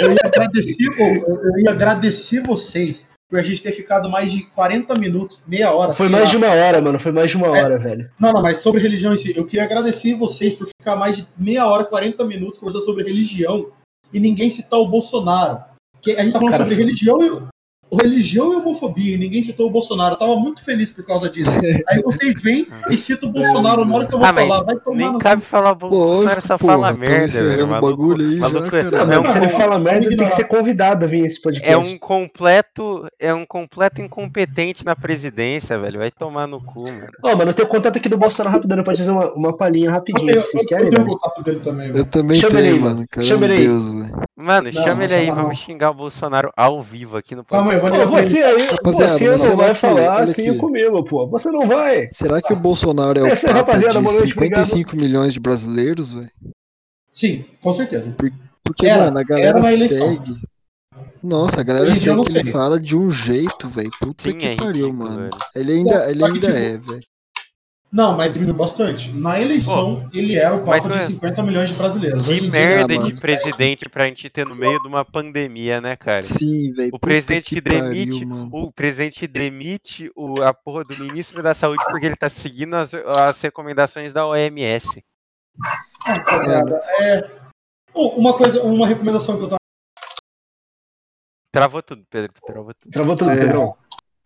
eu 0.00 0.10
ia 0.12 0.18
agradecer, 0.24 0.76
eu 0.98 1.58
ia 1.64 1.70
agradecer 1.70 2.42
vocês 2.42 3.06
por 3.30 3.38
a 3.38 3.42
gente 3.42 3.62
ter 3.62 3.70
ficado 3.72 4.10
mais 4.10 4.30
de 4.32 4.42
40 4.50 4.94
minutos, 4.98 5.40
meia 5.46 5.72
hora. 5.72 5.94
Foi 5.94 6.08
mais 6.08 6.24
lá. 6.24 6.30
de 6.30 6.36
uma 6.36 6.48
hora, 6.48 6.82
mano. 6.82 6.98
Foi 6.98 7.12
mais 7.12 7.30
de 7.30 7.36
uma 7.36 7.46
É. 7.46 7.62
hora, 7.62 7.78
velho. 7.78 8.10
Não, 8.20 8.32
não, 8.32 8.42
mas 8.42 8.58
sobre 8.58 8.82
religião 8.82 9.14
em 9.14 9.16
si, 9.16 9.32
eu 9.36 9.46
queria 9.46 9.64
agradecer 9.64 10.14
vocês 10.14 10.52
por 10.54 10.66
ficar 10.66 10.96
mais 10.96 11.16
de 11.16 11.26
meia 11.38 11.66
hora, 11.66 11.84
40 11.84 12.24
minutos 12.24 12.58
conversando 12.58 12.84
sobre 12.84 13.04
religião 13.04 13.68
e 14.12 14.18
ninguém 14.20 14.50
citar 14.50 14.78
o 14.80 14.86
Bolsonaro. 14.88 15.70
Que 16.02 16.12
a 16.12 16.24
gente 16.24 16.32
tá 16.32 16.38
falando 16.38 16.52
Cara, 16.52 16.64
sobre 16.64 16.76
religião 16.76 17.16
e 17.22 17.52
religião 17.96 18.52
e 18.52 18.56
homofobia, 18.56 19.14
e 19.14 19.18
ninguém 19.18 19.42
citou 19.42 19.66
o 19.66 19.70
Bolsonaro. 19.70 20.14
Eu 20.14 20.18
tava 20.18 20.36
muito 20.36 20.64
feliz 20.64 20.90
por 20.90 21.04
causa 21.04 21.28
disso. 21.28 21.50
Aí 21.88 22.02
vocês 22.02 22.40
vêm 22.42 22.66
e 22.90 22.96
citam 22.96 23.28
o 23.28 23.32
Bolsonaro 23.32 23.84
na 23.84 23.94
hora 23.96 24.06
que 24.06 24.14
eu 24.14 24.18
vou 24.18 24.28
Ah, 24.28 24.32
falar. 24.32 24.62
Vai 24.62 24.76
tomar 24.76 24.96
Nem 24.96 25.12
no 25.12 25.18
cabe 25.18 25.42
falar 25.42 25.74
Bolsonaro, 25.74 26.40
só 26.40 26.58
porra, 26.58 26.72
fala 26.72 26.92
merda, 26.94 27.42
velho. 27.42 27.68
Maluco, 27.68 27.90
bagulho 27.90 28.24
aí 28.28 28.36
já, 28.38 28.46
é- 28.46 29.14
é 29.14 29.20
um 29.20 29.24
se 29.24 29.38
ele 29.38 29.46
vamos- 29.46 29.52
fala 29.56 29.78
merda, 29.78 30.08
tem 30.08 30.28
que 30.28 30.34
ser 30.34 30.44
convidado 30.44 31.04
a 31.04 31.08
vir 31.08 31.22
nesse 31.22 31.40
podcast. 31.40 31.70
É 31.70 31.76
um 31.76 31.98
completo, 31.98 33.06
é 33.20 33.32
um 33.34 33.44
completo 33.46 34.00
incompetente 34.00 34.84
na 34.84 34.96
presidência, 34.96 35.78
velho. 35.78 35.98
Vai 35.98 36.10
tomar 36.10 36.46
no 36.46 36.60
cu, 36.62 36.84
mano. 36.84 37.08
Ó, 37.22 37.36
mano, 37.36 37.50
eu 37.50 37.54
tenho 37.54 37.68
contato 37.68 37.96
aqui 37.98 38.08
do 38.08 38.16
Bolsonaro 38.18 38.54
rapidão, 38.54 38.82
pode 38.82 38.98
fazer 38.98 39.10
uma, 39.10 39.32
uma 39.34 39.56
palhinha 39.56 39.90
rapidinho. 39.90 40.30
Eu, 40.30 40.36
eu, 40.36 40.42
Vocês 40.42 40.62
eu 40.62 40.68
querem, 40.68 40.90
mano? 40.90 41.06
contato 41.06 41.42
dele 41.42 41.60
também. 41.60 41.90
Eu 41.94 42.04
também 42.04 42.40
Chama 42.40 42.50
tenho, 42.56 42.62
ele 42.66 42.74
aí, 42.74 42.80
mano. 42.80 43.04
Chama 43.22 43.44
ele 43.44 43.52
aí. 43.54 43.64
Deus. 43.66 43.84
Mano, 44.36 44.72
chama 44.72 45.04
ele 45.04 45.14
aí, 45.14 45.30
vamos 45.30 45.58
xingar 45.58 45.90
o 45.90 45.94
Bolsonaro 45.94 46.50
ao 46.56 46.82
vivo 46.82 47.16
aqui 47.16 47.34
no 47.36 47.44
Calma 47.44 47.72
aí, 47.72 47.78
vou 47.90 48.06
Pô, 48.06 48.22
você 48.22 48.42
aí, 48.42 48.66
Rapaziada, 48.70 49.18
você 49.18 49.28
não 49.28 49.38
será 49.38 49.56
vai 49.56 49.68
que- 49.74 49.80
falar 49.80 50.22
assim 50.22 50.30
aqui. 50.48 50.58
comigo, 50.58 51.04
pô. 51.04 51.26
Você 51.28 51.50
não 51.50 51.66
vai. 51.66 52.08
Será 52.12 52.40
que 52.42 52.52
o 52.52 52.56
Bolsonaro 52.56 53.18
é 53.18 53.22
o 53.22 53.26
Essa 53.26 53.46
é, 53.48 53.52
papa 53.52 53.78
de 53.78 53.84
noite, 54.00 54.28
55 54.28 54.96
milhões 54.96 55.32
de 55.32 55.40
brasileiros, 55.40 56.12
velho? 56.12 56.30
Sim, 57.12 57.44
com 57.62 57.72
certeza. 57.72 58.14
Porque, 58.64 58.86
Era, 58.86 59.04
mano, 59.04 59.18
a 59.18 59.20
era 59.20 59.52
galera 59.60 59.88
segue. 59.88 60.34
Nossa, 61.22 61.60
a 61.60 61.62
galera 61.64 61.94
segue 61.94 62.22
que 62.24 62.32
ele 62.32 62.42
sei. 62.44 62.52
fala 62.52 62.80
de 62.80 62.96
um 62.96 63.10
jeito, 63.10 63.68
velho. 63.68 63.90
Puta 64.00 64.30
Sim, 64.30 64.36
que 64.36 64.46
é 64.46 64.56
pariu, 64.56 64.86
ridículo, 64.86 64.94
mano. 65.10 65.16
velho. 65.22 65.30
Ele 65.54 65.72
ainda, 65.72 66.02
Só 66.02 66.08
ele 66.08 66.18
que, 66.18 66.24
ainda 66.24 66.40
tipo, 66.40 66.52
é, 66.52 66.76
velho. 66.78 67.02
Não, 67.92 68.16
mas 68.16 68.32
diminuiu 68.32 68.56
bastante. 68.56 69.12
Na 69.12 69.38
eleição, 69.38 70.08
ele 70.14 70.34
era 70.38 70.56
o 70.56 70.64
mas 70.66 70.82
papo 70.82 70.94
de 70.94 71.00
ué, 71.00 71.06
50 71.08 71.42
milhões 71.42 71.70
de 71.70 71.76
brasileiros. 71.76 72.22
Que 72.22 72.50
merda 72.50 72.96
de 72.96 73.20
presidente 73.20 73.86
pra 73.86 74.06
gente 74.06 74.30
ter 74.30 74.46
no 74.46 74.56
meio 74.56 74.80
de 74.80 74.88
uma 74.88 75.04
pandemia, 75.04 75.78
né, 75.78 75.94
cara? 75.94 76.22
Sim, 76.22 76.72
velho. 76.72 76.90
O 76.90 76.98
presidente 76.98 77.54
que 77.54 77.60
pariu, 77.60 77.82
demite, 77.92 78.24
mano. 78.24 78.48
o 78.50 78.72
presidente 78.72 79.20
que 79.20 79.28
demite 79.28 80.10
o, 80.16 80.40
a 80.40 80.54
porra 80.54 80.84
do 80.84 80.98
ministro 81.04 81.42
da 81.42 81.52
saúde 81.54 81.84
porque 81.90 82.06
ele 82.06 82.16
tá 82.16 82.30
seguindo 82.30 82.72
as, 82.74 82.94
as 82.94 83.38
recomendações 83.42 84.14
da 84.14 84.26
OMS. 84.26 85.04
rapaziada, 86.02 86.82
é... 86.98 87.30
Uma 87.94 88.32
coisa, 88.34 88.62
uma 88.62 88.88
recomendação 88.88 89.36
que 89.36 89.42
eu 89.42 89.48
tava 89.48 89.58
Travou 91.52 91.82
tudo, 91.82 92.02
Pedro. 92.08 92.32
Travou 92.46 92.72
tudo. 92.72 92.90
Travou 92.90 93.16
tudo, 93.16 93.30
É. 93.32 93.36
Pedrão. 93.36 93.76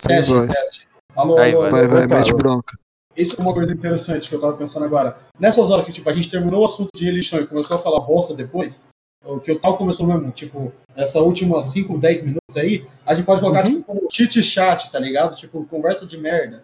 Sem 0.00 0.16
Teste, 0.18 0.32
voz. 0.32 0.48
teste. 0.52 0.88
Alô, 1.16 1.38
Aí, 1.38 1.52
alô, 1.52 1.68
vai. 1.68 1.80
alô. 1.80 1.90
Vai, 1.96 2.06
vai, 2.06 2.18
mete 2.18 2.32
bronca. 2.32 2.78
Isso 3.16 3.36
é 3.38 3.42
uma 3.42 3.54
coisa 3.54 3.72
interessante 3.72 4.28
que 4.28 4.34
eu 4.34 4.40
tava 4.40 4.52
pensando 4.56 4.84
agora. 4.84 5.18
Nessas 5.38 5.70
horas 5.70 5.86
que 5.86 5.92
tipo, 5.92 6.08
a 6.08 6.12
gente 6.12 6.28
terminou 6.30 6.60
o 6.62 6.64
assunto 6.64 6.90
de 6.94 7.04
religião 7.04 7.40
e 7.40 7.46
começou 7.46 7.76
a 7.76 7.80
falar 7.80 8.00
bosta 8.00 8.34
depois, 8.34 8.84
o 9.24 9.40
que 9.40 9.50
o 9.52 9.58
tal 9.58 9.76
começou 9.76 10.06
mesmo, 10.06 10.30
tipo, 10.30 10.72
essa 10.94 11.20
última 11.20 11.60
5, 11.62 11.98
10 11.98 12.22
minutos 12.22 12.56
aí, 12.56 12.86
a 13.04 13.14
gente 13.14 13.24
pode 13.26 13.40
colocar, 13.40 13.66
Uhum. 13.66 13.76
tipo, 13.78 13.84
como 13.84 14.08
chit 14.10 14.42
chat, 14.42 14.90
tá 14.92 14.98
ligado? 14.98 15.34
Tipo, 15.34 15.64
conversa 15.66 16.04
de 16.06 16.16
merda. 16.18 16.62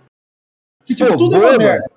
Que, 0.84 0.94
tipo, 0.94 1.10
Pô, 1.10 1.16
tudo 1.16 1.36
é 1.36 1.38
boa, 1.40 1.50
uma 1.52 1.58
mano. 1.58 1.68
merda. 1.70 1.90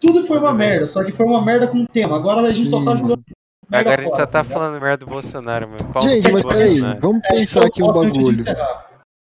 Tudo 0.00 0.22
foi 0.24 0.38
uma 0.38 0.54
merda, 0.54 0.86
só 0.86 1.02
que 1.02 1.10
foi 1.10 1.26
uma 1.26 1.42
merda 1.44 1.66
com 1.66 1.84
tema. 1.86 2.16
Agora 2.16 2.42
a 2.42 2.48
gente 2.48 2.68
só 2.68 2.78
Sim, 2.78 2.84
tá 2.84 2.90
mano. 2.92 2.98
jogando 3.08 3.22
merda 3.68 3.90
Agora 3.90 3.94
a 3.94 4.04
gente 4.04 4.10
fora, 4.12 4.22
só 4.24 4.26
tá 4.30 4.42
ligado? 4.42 4.54
falando 4.54 4.80
merda 4.80 5.04
do 5.04 5.10
Bolsonaro, 5.10 5.68
meu. 5.68 5.78
Pau 5.92 6.02
Gente, 6.02 6.26
no 6.26 6.32
mas 6.32 6.44
peraí, 6.44 6.80
vamos 7.00 7.16
Acho 7.24 7.28
que 7.32 7.34
pensar 7.38 7.60
eu 7.60 7.66
aqui 7.66 7.82
um 7.82 7.92
bagulho. 7.92 8.44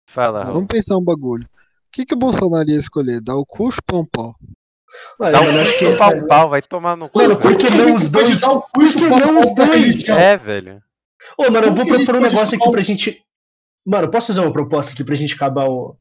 Fala, 0.10 0.42
Raul. 0.44 0.54
Vamos 0.54 0.68
pensar 0.68 0.98
um 0.98 1.04
bagulho. 1.04 1.44
O 1.46 1.92
que, 1.92 2.06
que 2.06 2.14
o 2.14 2.18
Bolsonaro 2.18 2.70
ia 2.70 2.80
escolher? 2.80 3.22
Dar 3.22 3.36
o 3.36 3.46
cu 3.46 3.66
ou 3.66 3.72
chupar 3.72 4.00
um 4.00 4.06
pau? 4.06 4.34
Mano, 5.20 5.32
Dá 5.34 5.42
um 5.42 5.62
acho 5.62 5.78
que. 5.80 5.96
pau 5.96 6.28
pau, 6.28 6.50
vai 6.50 6.62
tomar 6.62 6.96
no 6.98 7.08
cu. 7.10 7.20
Mano, 7.22 7.38
por 7.38 7.56
que 7.56 7.70
não 7.70 7.94
os 7.96 8.10
dois? 8.10 8.40
Por 8.42 8.94
que 8.94 9.10
não 9.10 9.40
os 9.40 9.54
dois? 9.56 10.10
É, 10.10 10.36
velho. 10.38 10.82
Ô, 11.38 11.44
mano, 11.52 11.68
eu 11.68 11.74
vou 11.76 11.86
propor 11.86 12.16
um 12.16 12.22
negócio 12.22 12.58
aqui 12.58 12.72
pra 12.72 12.82
gente. 12.82 13.22
Mano, 13.86 14.10
posso 14.10 14.28
fazer 14.28 14.42
uma 14.42 14.52
proposta 14.54 14.94
aqui 14.94 15.04
pra 15.04 15.16
gente 15.16 15.34
acabar 15.34 15.68
o, 15.68 15.96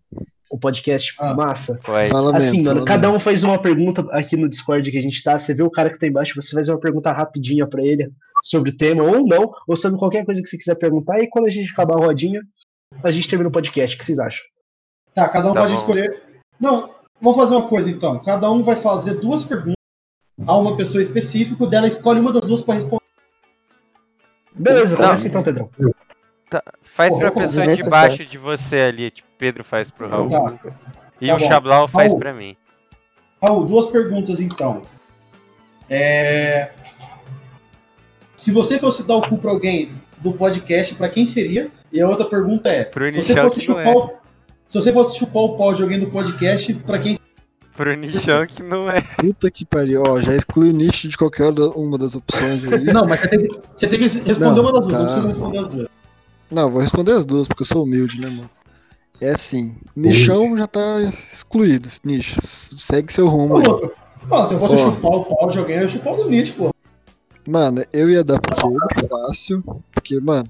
o 0.50 0.58
podcast 0.58 1.14
Ah. 1.18 1.34
massa? 1.34 1.78
Vai. 1.86 2.08
Fala 2.08 2.36
Assim, 2.36 2.58
mesmo. 2.58 2.64
mano, 2.64 2.74
fala 2.80 2.86
cada 2.86 3.00
mesmo. 3.08 3.16
um 3.16 3.20
faz 3.20 3.42
uma 3.42 3.58
pergunta 3.58 4.06
aqui 4.10 4.36
no 4.36 4.48
Discord 4.48 4.90
que 4.90 4.98
a 4.98 5.02
gente 5.02 5.22
tá. 5.22 5.38
Você 5.38 5.54
vê 5.54 5.62
o 5.62 5.70
cara 5.70 5.90
que 5.90 5.98
tá 5.98 6.06
embaixo, 6.06 6.34
você 6.40 6.50
faz 6.54 6.68
uma 6.68 6.78
pergunta 6.80 7.12
rapidinha 7.12 7.66
pra 7.66 7.82
ele 7.82 8.10
sobre 8.42 8.70
o 8.70 8.76
tema, 8.76 9.02
ou 9.02 9.26
não, 9.26 9.52
ou 9.68 9.76
sobre 9.76 9.98
qualquer 9.98 10.24
coisa 10.24 10.42
que 10.42 10.48
você 10.48 10.56
quiser 10.58 10.74
perguntar. 10.76 11.20
E 11.22 11.28
quando 11.28 11.46
a 11.46 11.50
gente 11.50 11.70
acabar 11.72 11.94
a 11.94 12.04
rodinha, 12.06 12.40
a 13.04 13.10
gente 13.10 13.28
termina 13.28 13.48
o 13.48 13.52
podcast. 13.52 13.94
O 13.94 13.98
que 13.98 14.04
vocês 14.04 14.18
acham? 14.18 14.42
Tá, 15.14 15.28
cada 15.28 15.50
um 15.50 15.54
Tá 15.54 15.60
pode 15.60 15.72
bom. 15.74 15.78
escolher. 15.78 16.22
Não, 16.60 16.90
vamos 17.20 17.36
fazer 17.38 17.54
uma 17.56 17.66
coisa 17.68 17.90
então. 17.90 18.18
Cada 18.18 18.50
um 18.50 18.62
vai 18.62 18.76
fazer 18.76 19.14
duas 19.14 19.42
perguntas 19.42 19.74
a 20.46 20.56
uma 20.56 20.76
pessoa 20.76 21.02
específica, 21.02 21.66
dela 21.66 21.86
escolhe 21.86 22.20
uma 22.20 22.32
das 22.32 22.46
duas 22.46 22.62
pra 22.62 22.74
responder. 22.74 23.00
Beleza, 24.54 24.96
Não. 24.96 25.04
começa 25.04 25.28
então, 25.28 25.42
Pedrão. 25.42 25.70
Tá, 26.48 26.62
faz 26.82 27.10
Porra, 27.10 27.30
pra 27.30 27.42
pessoa 27.42 27.74
debaixo 27.74 28.24
de 28.24 28.36
você 28.36 28.76
ali, 28.76 29.10
tipo, 29.10 29.28
Pedro 29.38 29.62
faz 29.62 29.90
pro 29.90 30.08
Raul. 30.08 30.28
Tá. 30.28 30.54
E 31.20 31.28
Tá 31.28 31.34
o 31.36 31.38
bom. 31.38 31.46
Xablau 31.48 31.88
faz 31.88 32.08
Raul. 32.08 32.18
pra 32.18 32.32
mim. 32.34 32.56
Raul, 33.42 33.64
duas 33.64 33.86
perguntas 33.86 34.40
então. 34.40 34.82
É, 35.88 36.70
Se 38.36 38.52
você 38.52 38.78
fosse 38.78 39.02
dar 39.06 39.16
o 39.16 39.22
cu 39.28 39.38
pra 39.38 39.50
alguém 39.50 39.92
do 40.18 40.32
podcast, 40.32 40.94
pra 40.94 41.08
quem 41.08 41.24
seria? 41.26 41.70
E 41.92 42.00
a 42.00 42.08
outra 42.08 42.24
pergunta 42.26 42.68
é: 42.68 42.84
Pro 42.84 43.12
se 43.12 43.22
você, 43.22 43.36
fosse 43.36 43.56
não 43.58 43.64
chupar 43.76 43.86
é. 43.86 43.96
o... 43.96 44.19
se 44.70 44.80
você 44.80 44.92
fosse 44.92 45.18
chupar 45.18 45.42
o 45.42 45.56
pau 45.56 45.74
de 45.74 45.82
alguém 45.82 45.98
do 45.98 46.06
podcast, 46.06 46.72
pra 46.72 46.98
quem 46.98 47.16
Pro 47.76 47.92
Nichão 47.94 48.46
que 48.46 48.62
não 48.62 48.88
é. 48.88 49.00
Puta 49.00 49.50
que 49.50 49.64
pariu, 49.64 50.02
ó, 50.06 50.20
já 50.20 50.36
exclui 50.36 50.70
o 50.70 50.72
nicho 50.72 51.08
de 51.08 51.16
qualquer 51.16 51.50
uma 51.74 51.98
das 51.98 52.14
opções 52.14 52.64
aí. 52.64 52.84
Não, 52.84 53.06
mas 53.06 53.20
você 53.20 53.28
tem 53.28 53.38
que, 53.40 53.58
você 53.74 53.86
tem 53.86 53.98
que 53.98 54.04
responder 54.04 54.38
Não, 54.38 54.60
uma 54.60 54.72
das 54.72 54.86
duas, 54.86 54.92
tá. 54.92 54.98
não 54.98 55.04
precisa 55.06 55.28
responder 55.28 55.58
as 55.58 55.68
duas. 55.68 55.88
Não, 56.50 56.70
vou 56.70 56.82
responder 56.82 57.12
as 57.12 57.26
duas, 57.26 57.48
porque 57.48 57.62
eu 57.62 57.66
sou 57.66 57.84
humilde, 57.84 58.20
né, 58.20 58.28
mano? 58.28 58.50
É 59.20 59.30
assim, 59.30 59.74
nichão 59.96 60.56
já 60.56 60.66
tá 60.66 61.00
excluído, 61.32 61.88
nicho. 62.04 62.36
Segue 62.40 63.12
seu 63.12 63.28
rumo 63.28 63.56
aí. 63.56 63.66
Outro. 63.66 63.92
Ó, 64.30 64.46
se 64.46 64.54
eu 64.54 64.60
fosse 64.60 64.74
Ó. 64.76 64.90
chupar 64.90 65.10
o 65.10 65.24
pau 65.24 65.48
de 65.48 65.58
alguém, 65.58 65.76
eu 65.76 65.82
ia 65.82 65.88
chupar 65.88 66.12
o 66.12 66.16
do 66.16 66.30
Nietzsche, 66.30 66.52
pô. 66.52 66.70
Mano, 67.48 67.82
eu 67.92 68.08
ia 68.08 68.22
dar 68.22 68.38
pro 68.38 68.54
Pedro, 68.54 69.08
fácil, 69.08 69.64
porque, 69.90 70.20
mano, 70.20 70.48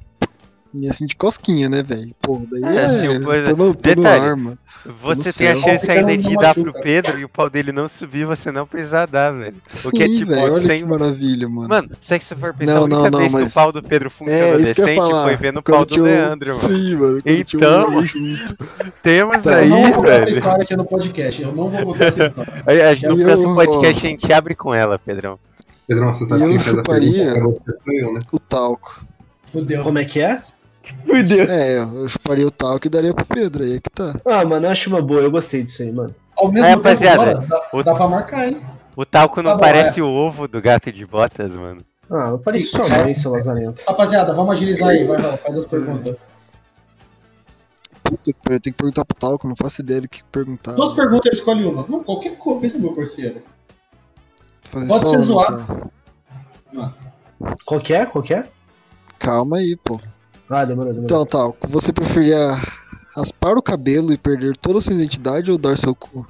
ia 0.74 0.90
assim 0.90 1.06
de 1.06 1.16
cosquinha, 1.16 1.68
né, 1.68 1.82
velho? 1.82 2.10
Pô, 2.20 2.40
daí 2.50 2.62
É, 2.64 2.76
é, 2.80 2.84
assim, 2.86 3.08
o 3.08 3.24
coisa- 3.24 3.44
tô 3.44 3.56
no, 3.56 3.74
tô 3.74 3.80
Detalhe. 3.80 4.24
ar, 4.24 4.36
mano. 4.36 4.58
Você 5.02 5.32
tem 5.32 5.48
a 5.48 5.56
chance 5.56 5.90
ainda 5.90 6.16
de 6.16 6.36
dar 6.36 6.54
pro. 6.54 6.72
Pedro 6.72 7.18
e 7.18 7.24
o 7.24 7.28
pau 7.28 7.50
dele 7.50 7.72
não 7.72 7.88
subir, 7.88 8.24
você 8.24 8.50
não 8.50 8.66
precisa 8.66 9.04
dar, 9.06 9.30
velho. 9.32 9.56
O 9.84 9.90
que 9.90 10.02
é 10.02 10.06
Sim, 10.06 10.12
tipo, 10.12 10.30
velho, 10.30 10.52
olha 10.54 10.66
sem- 10.66 10.78
que 10.78 10.84
maravilha, 10.84 11.48
mano. 11.48 11.68
Mano, 11.68 11.88
se 12.00 12.18
você 12.20 12.34
for 12.36 12.54
pensar, 12.54 12.74
Não, 12.74 12.80
a 12.80 12.84
única 12.84 12.96
não, 12.98 13.10
não, 13.10 13.18
vez 13.18 13.32
que 13.32 13.38
mas- 13.40 13.50
o 13.50 13.54
pau 13.54 13.72
do 13.72 13.82
Pedro 13.82 14.10
funcionou 14.10 14.42
é, 14.42 14.48
que 14.48 14.54
eu 14.54 14.58
decente 14.60 14.94
falar. 14.96 15.22
foi 15.24 15.36
vendo 15.36 15.56
o 15.58 15.62
pau 15.62 15.84
do 15.84 16.00
um- 16.00 16.02
Leandro, 16.04 16.56
mano. 16.56 16.68
Sim, 16.74 16.96
mano. 16.96 17.22
Então, 17.26 17.96
olho 17.96 18.06
junto. 18.06 18.56
Temos 19.02 19.42
Tá, 19.42 19.62
Eu 19.62 19.68
não 19.68 19.76
aí, 19.78 19.84
vou 19.84 19.92
contar 19.94 20.10
essa 20.12 20.24
velho. 20.24 20.36
história 20.38 20.62
aqui 20.62 20.76
no 20.76 20.84
podcast, 20.84 21.42
eu 21.42 21.52
não 21.52 21.68
vou 21.70 21.84
contar 21.84 22.04
essa 22.06 22.26
história. 22.26 22.52
A- 22.66 22.70
a- 22.70 23.10
No 23.14 23.20
E 23.20 23.24
próximo 23.24 23.50
eu- 23.50 23.54
podcast 23.56 24.06
a 24.06 24.10
gente 24.10 24.32
abre 24.32 24.54
com 24.54 24.74
ela, 24.74 24.98
Pedrão. 24.98 25.38
Pedrão, 25.86 26.12
você 26.12 26.24
E 26.24 26.28
sabe 26.28 26.42
eu 26.42 26.48
fez 26.50 26.68
a 26.68 26.70
chuparia- 26.70 27.34
eu, 27.34 28.12
né? 28.12 28.20
O 28.32 28.38
talco. 28.38 29.04
Fudeu. 29.52 29.82
Como 29.82 29.98
é 29.98 30.04
que 30.04 30.20
é? 30.20 30.40
Fudeu. 31.06 31.44
É, 31.48 31.78
eu 31.78 32.08
chuparia 32.08 32.46
o 32.46 32.50
talco 32.50 32.86
e 32.86 32.90
daria 32.90 33.12
pro 33.14 33.24
Pedro, 33.24 33.64
aí 33.64 33.76
é 33.76 33.80
que 33.80 33.90
tá. 33.90 34.20
Ah, 34.26 34.44
mano, 34.44 34.66
eu 34.66 34.70
acho 34.70 34.88
uma 34.90 35.00
boa, 35.02 35.20
eu 35.20 35.30
gostei 35.30 35.62
disso 35.62 35.82
aí, 35.82 35.90
mano. 35.92 36.14
Ao 36.36 36.50
mesmo 36.50 36.66
Aí, 36.66 36.72
tempo, 36.72 36.84
rapaziada, 36.88 37.30
agora, 37.30 37.46
dá, 37.46 37.62
o- 37.72 37.82
dá 37.82 37.94
pra 37.94 38.08
marcar, 38.08 38.48
hein? 38.48 38.60
O 38.96 39.04
talco 39.04 39.42
não 39.42 39.52
Tá 39.52 39.56
bom, 39.56 39.60
parece 39.62 40.00
o 40.02 40.08
ovo 40.08 40.46
do 40.48 40.60
gato 40.60 40.90
de 40.92 41.06
botas, 41.06 41.52
mano. 41.52 41.80
Ah, 42.10 42.36
Sim. 42.50 42.60
sua 42.60 42.88
mãe, 43.04 43.14
seu 43.14 43.30
lazarento. 43.30 43.82
Rapaziada, 43.86 44.32
vamos 44.34 44.52
agilizar 44.52 44.88
aí, 44.90 45.04
vai, 45.06 45.16
vai, 45.20 45.36
faz 45.36 45.56
as 45.56 45.66
perguntas. 45.66 46.16
Puta 48.02 48.30
eu 48.30 48.60
tenho 48.60 48.60
que 48.60 48.72
perguntar 48.72 49.04
pro 49.04 49.16
talco, 49.16 49.46
não 49.46 49.54
faço 49.54 49.82
ideia 49.82 50.00
do 50.00 50.08
que 50.08 50.24
perguntar. 50.24 50.72
Duas 50.72 50.94
perguntas, 50.94 51.38
escolhe 51.38 51.64
uma. 51.64 51.86
Não, 51.88 52.02
qualquer 52.02 52.36
coisa, 52.36 52.78
meu 52.78 52.92
parceiro. 52.92 53.42
Fazer 54.62 54.88
pode 54.88 55.08
ser 55.08 55.18
zoado. 55.20 55.90
então. 56.72 56.94
Qual 57.64 57.80
que 57.80 57.94
é? 57.94 58.06
Qual 58.06 58.22
que 58.24 58.34
é? 58.34 58.46
Calma 59.18 59.58
aí, 59.58 59.76
pô. 59.76 60.00
Ah, 60.50 60.64
demorou, 60.64 60.92
demorou. 60.92 61.04
Então, 61.04 61.24
talco, 61.24 61.68
você 61.68 61.92
preferia 61.92 62.50
raspar 63.14 63.56
o 63.56 63.62
cabelo 63.62 64.12
e 64.12 64.18
perder 64.18 64.56
toda 64.56 64.78
a 64.78 64.82
sua 64.82 64.94
identidade 64.94 65.48
ou 65.48 65.56
dar 65.56 65.78
seu 65.78 65.94
cu? 65.94 66.26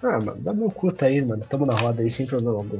Ah, 0.00 0.20
mano, 0.20 0.36
dá 0.38 0.54
meu 0.54 0.70
cu 0.70 0.92
tá 0.92 1.06
aí, 1.06 1.20
mano. 1.20 1.42
Tamo 1.48 1.66
na 1.66 1.74
roda 1.74 2.02
aí, 2.02 2.10
sem 2.10 2.24
problema 2.24 2.56
algum. 2.56 2.78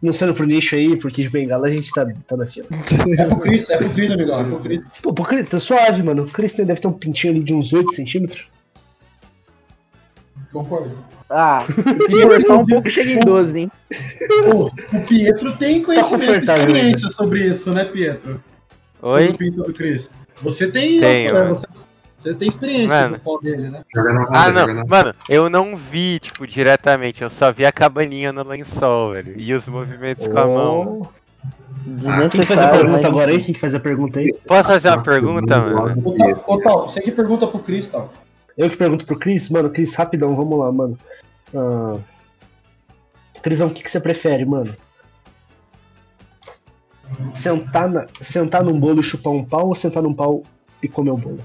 Não 0.00 0.12
sendo 0.12 0.34
pro 0.34 0.46
nicho 0.46 0.76
aí, 0.76 0.96
porque 0.96 1.22
de 1.22 1.30
bengala 1.30 1.66
a 1.66 1.70
gente 1.70 1.90
tá, 1.90 2.06
tá 2.28 2.36
na 2.36 2.46
fila. 2.46 2.66
É 3.18 3.24
pro 3.24 3.40
Cris, 3.40 3.70
é 3.70 3.76
pro 3.76 3.90
Cris, 3.90 4.12
amigão, 4.12 4.40
é 4.40 4.44
pro 4.44 4.60
Cris. 4.60 4.86
Pô, 5.02 5.12
pro 5.12 5.24
Cris, 5.24 5.48
tá 5.48 5.58
suave, 5.58 6.02
mano. 6.02 6.24
O 6.24 6.30
Cris 6.30 6.52
deve 6.52 6.76
ter 6.76 6.86
um 6.86 6.92
pintinho 6.92 7.32
ali 7.32 7.42
de 7.42 7.52
uns 7.52 7.72
8 7.72 7.92
centímetros. 7.92 8.46
Concordo. 10.52 10.96
Ah, 11.28 11.66
se 12.06 12.22
forçar 12.22 12.58
um 12.58 12.66
pouco, 12.66 12.88
chega 12.88 13.10
em 13.10 13.20
12, 13.20 13.60
hein? 13.60 13.72
Pô, 14.50 14.66
o 14.66 15.06
Pietro 15.06 15.56
tem 15.56 15.82
conhecimento 15.82 16.22
e 16.22 16.26
confortável 16.26 16.66
experiência 16.66 17.10
sobre 17.10 17.46
isso, 17.46 17.72
né, 17.72 17.84
Pietro? 17.84 18.40
Sobre 19.00 19.22
Oi? 19.22 19.28
o 19.30 19.36
pinto 19.36 19.62
do 19.62 19.72
Cris. 19.72 20.10
Você 20.42 20.70
tem. 20.70 21.00
Tenho, 21.00 21.32
né, 21.32 21.40
mano. 21.40 21.56
você, 21.56 21.66
você 22.16 22.34
tem 22.34 22.48
experiência 22.48 23.02
Mano. 23.02 23.16
no 23.16 23.20
pau 23.20 23.40
dele, 23.40 23.68
né? 23.68 23.84
Ah, 24.30 24.50
não. 24.50 24.86
Mano, 24.86 25.14
eu 25.28 25.48
não 25.48 25.76
vi, 25.76 26.18
tipo, 26.18 26.46
diretamente. 26.46 27.22
Eu 27.22 27.30
só 27.30 27.52
vi 27.52 27.64
a 27.64 27.72
cabaninha 27.72 28.32
no 28.32 28.42
lençol, 28.42 29.12
velho. 29.12 29.34
E 29.36 29.54
os 29.54 29.66
movimentos 29.68 30.26
com 30.26 30.38
a 30.38 30.46
mão. 30.46 31.02
Oh. 31.02 31.16
Quem 32.30 32.40
que 32.40 32.46
faz 32.46 32.60
a 32.60 32.68
pergunta 32.68 32.96
mas... 32.96 33.04
agora 33.04 33.30
aí? 33.30 33.42
Quem 33.42 33.54
que 33.54 33.60
faz 33.60 33.74
a 33.74 33.80
pergunta 33.80 34.18
aí? 34.18 34.34
Posso 34.46 34.68
fazer 34.68 34.88
uma 34.88 35.02
pergunta, 35.02 35.58
mano? 35.58 36.02
Ô, 36.04 36.12
Tal, 36.16 36.44
ô, 36.46 36.58
Tal, 36.60 36.88
você 36.88 37.00
que 37.00 37.12
pergunta 37.12 37.46
pro 37.46 37.60
Cris, 37.60 37.86
Tal. 37.86 38.12
Eu 38.58 38.68
que 38.70 38.76
pergunto 38.76 39.06
pro 39.06 39.18
Cris, 39.18 39.48
mano, 39.50 39.70
Cris, 39.70 39.94
rapidão, 39.94 40.34
vamos 40.34 40.58
lá, 40.58 40.72
mano. 40.72 40.98
Ah... 41.54 41.98
Crisão, 43.42 43.68
o 43.68 43.70
que, 43.70 43.82
que 43.84 43.90
você 43.90 44.00
prefere, 44.00 44.44
mano? 44.44 44.74
Sentar, 47.34 47.88
na... 47.88 48.06
sentar 48.20 48.64
num 48.64 48.78
bolo 48.78 49.00
e 49.00 49.02
chupar 49.04 49.32
um 49.32 49.44
pau 49.44 49.68
ou 49.68 49.74
sentar 49.74 50.02
num 50.02 50.14
pau 50.14 50.42
e 50.82 50.88
comer 50.88 51.10
um 51.10 51.16
bolo? 51.16 51.40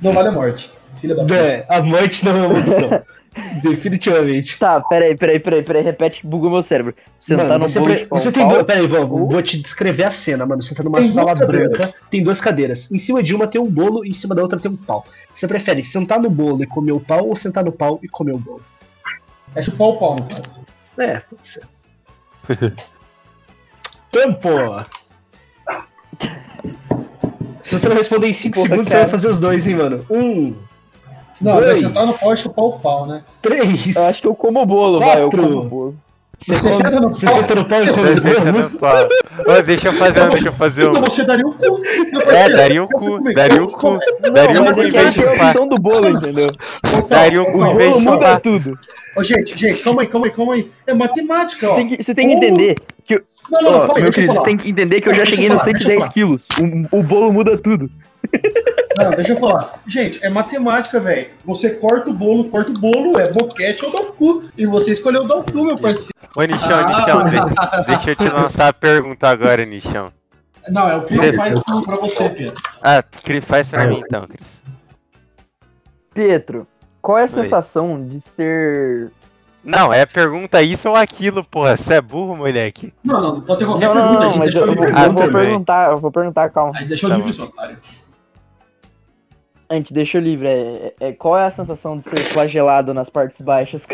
Não 0.00 0.12
vale 0.12 0.28
a 0.28 0.32
morte. 0.32 0.72
Filha 0.96 1.14
da 1.14 1.22
puta. 1.22 1.34
É, 1.34 1.66
a 1.68 1.82
morte 1.82 2.24
não 2.24 2.36
é 2.36 2.46
uma 2.46 2.58
opção. 2.58 3.02
Definitivamente. 3.62 4.58
Tá, 4.58 4.80
peraí, 4.80 5.16
peraí, 5.16 5.38
peraí, 5.38 5.62
peraí, 5.62 5.82
repete 5.84 6.20
que 6.20 6.26
bugou 6.26 6.50
meu 6.50 6.62
cérebro. 6.62 6.94
Sentar 7.18 7.46
Mano, 7.46 7.60
no 7.60 7.68
você, 7.68 7.78
bolo 7.78 7.92
pre- 7.94 8.04
você 8.06 8.32
tem 8.32 8.48
pau. 8.48 8.64
Peraí, 8.64 8.86
vou, 8.86 9.00
ou- 9.08 9.28
vou 9.28 9.42
te 9.42 9.60
descrever 9.60 10.04
a 10.04 10.10
cena, 10.10 10.44
mano. 10.44 10.60
Você 10.60 10.74
tá 10.74 10.82
numa 10.82 10.98
Tem 10.98 11.08
sala 11.08 11.34
branca, 11.34 11.94
tem 12.10 12.22
duas 12.22 12.40
cadeiras. 12.40 12.90
Em 12.90 12.98
cima 12.98 13.22
de 13.22 13.34
uma 13.34 13.46
tem 13.46 13.60
um 13.60 13.70
bolo 13.70 14.04
e 14.04 14.08
em 14.08 14.12
cima 14.12 14.34
da 14.34 14.42
outra 14.42 14.58
tem 14.58 14.70
um 14.70 14.76
pau. 14.76 15.04
Você 15.32 15.46
prefere 15.46 15.82
sentar 15.82 16.18
no 16.18 16.28
bolo 16.28 16.62
e 16.62 16.66
comer 16.66 16.92
o 16.92 17.00
pau 17.00 17.28
ou 17.28 17.36
sentar 17.36 17.64
no 17.64 17.70
pau 17.70 18.00
e 18.02 18.08
comer 18.08 18.32
o 18.32 18.38
bolo? 18.38 18.62
É 19.54 19.62
chupar 19.62 19.88
o 19.88 19.96
pau, 19.98 20.16
no 20.16 20.24
caso. 20.24 20.60
É, 20.98 21.20
pode 21.20 21.46
ser. 21.46 21.62
Tempo! 24.10 24.48
Se 27.62 27.78
você 27.78 27.88
não 27.88 27.96
responder 27.96 28.28
em 28.28 28.32
5 28.32 28.54
Porra, 28.54 28.68
segundos, 28.68 28.92
cara. 28.92 29.04
você 29.04 29.04
vai 29.06 29.10
fazer 29.10 29.28
os 29.28 29.38
dois, 29.38 29.66
hein, 29.66 29.76
mano? 29.76 30.04
Um, 30.10 30.54
Não, 31.40 31.54
Dois. 31.54 31.66
vai 31.66 31.76
sentar 31.76 32.06
no 32.06 32.18
pau 32.18 32.32
e 32.32 32.36
chupar 32.36 32.64
o 32.64 32.78
pau, 32.80 33.06
né? 33.06 33.22
três. 33.40 33.94
Eu 33.94 34.04
acho 34.06 34.20
que 34.22 34.26
eu 34.28 34.34
como 34.34 34.60
o 34.62 34.66
bolo, 34.66 34.98
vai, 34.98 35.20
eu 35.22 35.28
Quatro. 35.30 35.42
como 35.42 35.60
o 35.60 35.68
bolo. 35.68 35.96
Você, 36.46 36.72
senta 36.72 37.54
no 37.54 37.68
pau. 37.68 37.84
e 37.84 37.88
come 37.88 38.08
o 38.12 38.20
Deixa 38.20 38.40
bolo? 38.40 38.58
no 38.62 38.70
pau. 38.78 39.08
Ô, 39.46 39.62
deixa 39.62 39.88
eu 39.88 39.92
fazer 39.92 40.22
um, 40.22 40.28
deixa 40.30 40.48
eu 40.48 40.52
fazer 40.54 40.88
um. 40.88 40.92
Você 40.94 41.22
daria 41.24 41.46
o 41.46 41.52
cu. 41.52 41.80
É, 42.30 42.48
daria 42.48 42.82
o 42.82 42.88
cu, 42.88 43.34
daria 43.34 43.62
o 43.62 43.68
cu. 43.70 43.98
Não, 44.22 44.32
Daria 44.32 44.60
um 44.60 44.64
mas 44.64 44.74
cu 44.74 44.80
é 44.80 44.84
em 44.88 44.90
que 44.90 44.98
vez 44.98 45.14
de 45.14 45.20
a 45.24 45.32
chupar. 45.52 45.68
do 45.68 45.76
bolo, 45.76 46.08
entendeu? 46.08 46.46
Daria 47.08 47.42
o 47.42 47.46
O 47.48 47.52
cu 47.52 47.66
em 47.66 47.76
vez 47.76 47.88
bolo 47.90 47.98
de 48.00 48.04
muda 48.06 48.16
chupar. 48.16 48.40
tudo. 48.40 48.78
Ô, 49.16 49.22
gente, 49.22 49.58
gente, 49.58 49.82
calma 49.82 50.02
aí, 50.02 50.08
calma 50.08 50.26
aí, 50.26 50.32
calma 50.32 50.54
aí. 50.54 50.70
É 50.86 50.94
matemática, 50.94 51.68
ó. 51.70 51.74
Você 51.76 52.14
tem 52.14 52.28
que 52.28 52.34
entender 52.34 52.76
que. 53.04 53.22
Não, 53.50 53.60
não, 53.62 53.72
calma 53.80 53.94
aí, 53.96 54.02
meu 54.04 54.12
querido, 54.12 54.32
você 54.32 54.42
tem 54.42 54.56
que 54.56 54.70
entender 54.70 55.00
que 55.02 55.08
eu 55.10 55.14
já 55.14 55.24
cheguei 55.26 55.48
nos 55.50 55.60
falar, 55.60 55.72
deixa 55.74 55.88
eu 55.92 56.00
110 56.00 56.12
quilos. 56.14 56.48
O, 56.92 56.98
o 57.00 57.02
bolo 57.02 57.32
muda 57.32 57.58
tudo. 57.58 57.90
Não, 59.04 59.10
deixa 59.12 59.32
eu 59.32 59.36
falar. 59.38 59.74
Gente, 59.86 60.24
é 60.24 60.28
matemática, 60.28 60.98
velho. 61.00 61.28
Você 61.44 61.70
corta 61.70 62.10
o 62.10 62.14
bolo, 62.14 62.44
corta 62.50 62.70
o 62.70 62.74
bolo, 62.74 63.18
é 63.18 63.32
boquete 63.32 63.84
ou 63.84 63.92
dá 63.92 64.00
o 64.00 64.12
cu. 64.12 64.44
E 64.56 64.66
você 64.66 64.92
escolheu 64.92 65.26
dar 65.26 65.36
o 65.36 65.44
cu, 65.44 65.64
meu 65.64 65.78
parceiro. 65.78 66.10
Ô, 66.36 66.42
Nichão, 66.42 66.86
Nichão, 66.88 67.24
de- 67.24 67.86
deixa 67.86 68.10
eu 68.10 68.16
te 68.16 68.28
lançar 68.28 68.68
a 68.68 68.72
pergunta 68.72 69.28
agora, 69.28 69.64
Nichão. 69.64 70.12
Não, 70.68 70.88
é 70.88 70.96
o 70.96 71.02
que 71.02 71.14
ele 71.14 71.32
faz 71.36 71.54
pra 71.58 71.80
pra 71.82 71.96
você, 71.96 72.28
Pedro. 72.28 72.54
Ah, 72.82 73.02
Cris, 73.02 73.44
faz 73.44 73.66
pra 73.66 73.86
mim 73.86 74.02
então, 74.06 74.26
Cris. 74.26 74.46
Pietro, 76.12 76.66
qual 77.00 77.18
é 77.18 77.22
a 77.22 77.24
Oi. 77.24 77.28
sensação 77.28 78.04
de 78.06 78.20
ser. 78.20 79.10
Não, 79.62 79.92
é 79.92 80.06
pergunta 80.06 80.62
isso 80.62 80.88
ou 80.88 80.96
aquilo, 80.96 81.44
porra. 81.44 81.76
Você 81.76 81.94
é 81.94 82.00
burro, 82.00 82.36
moleque. 82.36 82.92
Não, 83.04 83.20
não, 83.20 83.40
pode 83.42 83.60
ter 83.60 83.66
qualquer 83.66 83.88
Não, 83.88 83.94
não, 83.94 84.02
pergunta, 84.02 84.20
não, 84.24 84.30
gente 84.30 84.38
mas 84.38 84.52
deixa 84.54 84.58
eu, 84.66 84.72
o 84.72 84.74
vou, 84.74 84.84
livre. 84.84 85.00
Ah, 85.00 85.04
eu 85.06 85.12
vou 85.12 85.30
perguntar, 85.32 85.90
eu 85.92 85.98
vou 86.00 86.10
perguntar, 86.12 86.50
calma. 86.50 86.72
Aí 86.76 86.84
deixa 86.86 87.06
o 87.06 87.10
Tá 87.10 87.16
livre, 87.16 87.32
seu 87.32 87.44
otário. 87.44 87.78
A 89.70 89.74
gente 89.74 89.94
deixa 89.94 90.18
o 90.18 90.20
livre. 90.20 90.48
É, 90.48 90.94
é- 91.00 91.12
qual 91.12 91.38
é 91.38 91.46
a 91.46 91.50
sensação 91.50 91.96
de 91.96 92.02
ser 92.04 92.18
flagelado 92.18 92.92
nas 92.92 93.08
partes 93.08 93.40
baixas? 93.40 93.86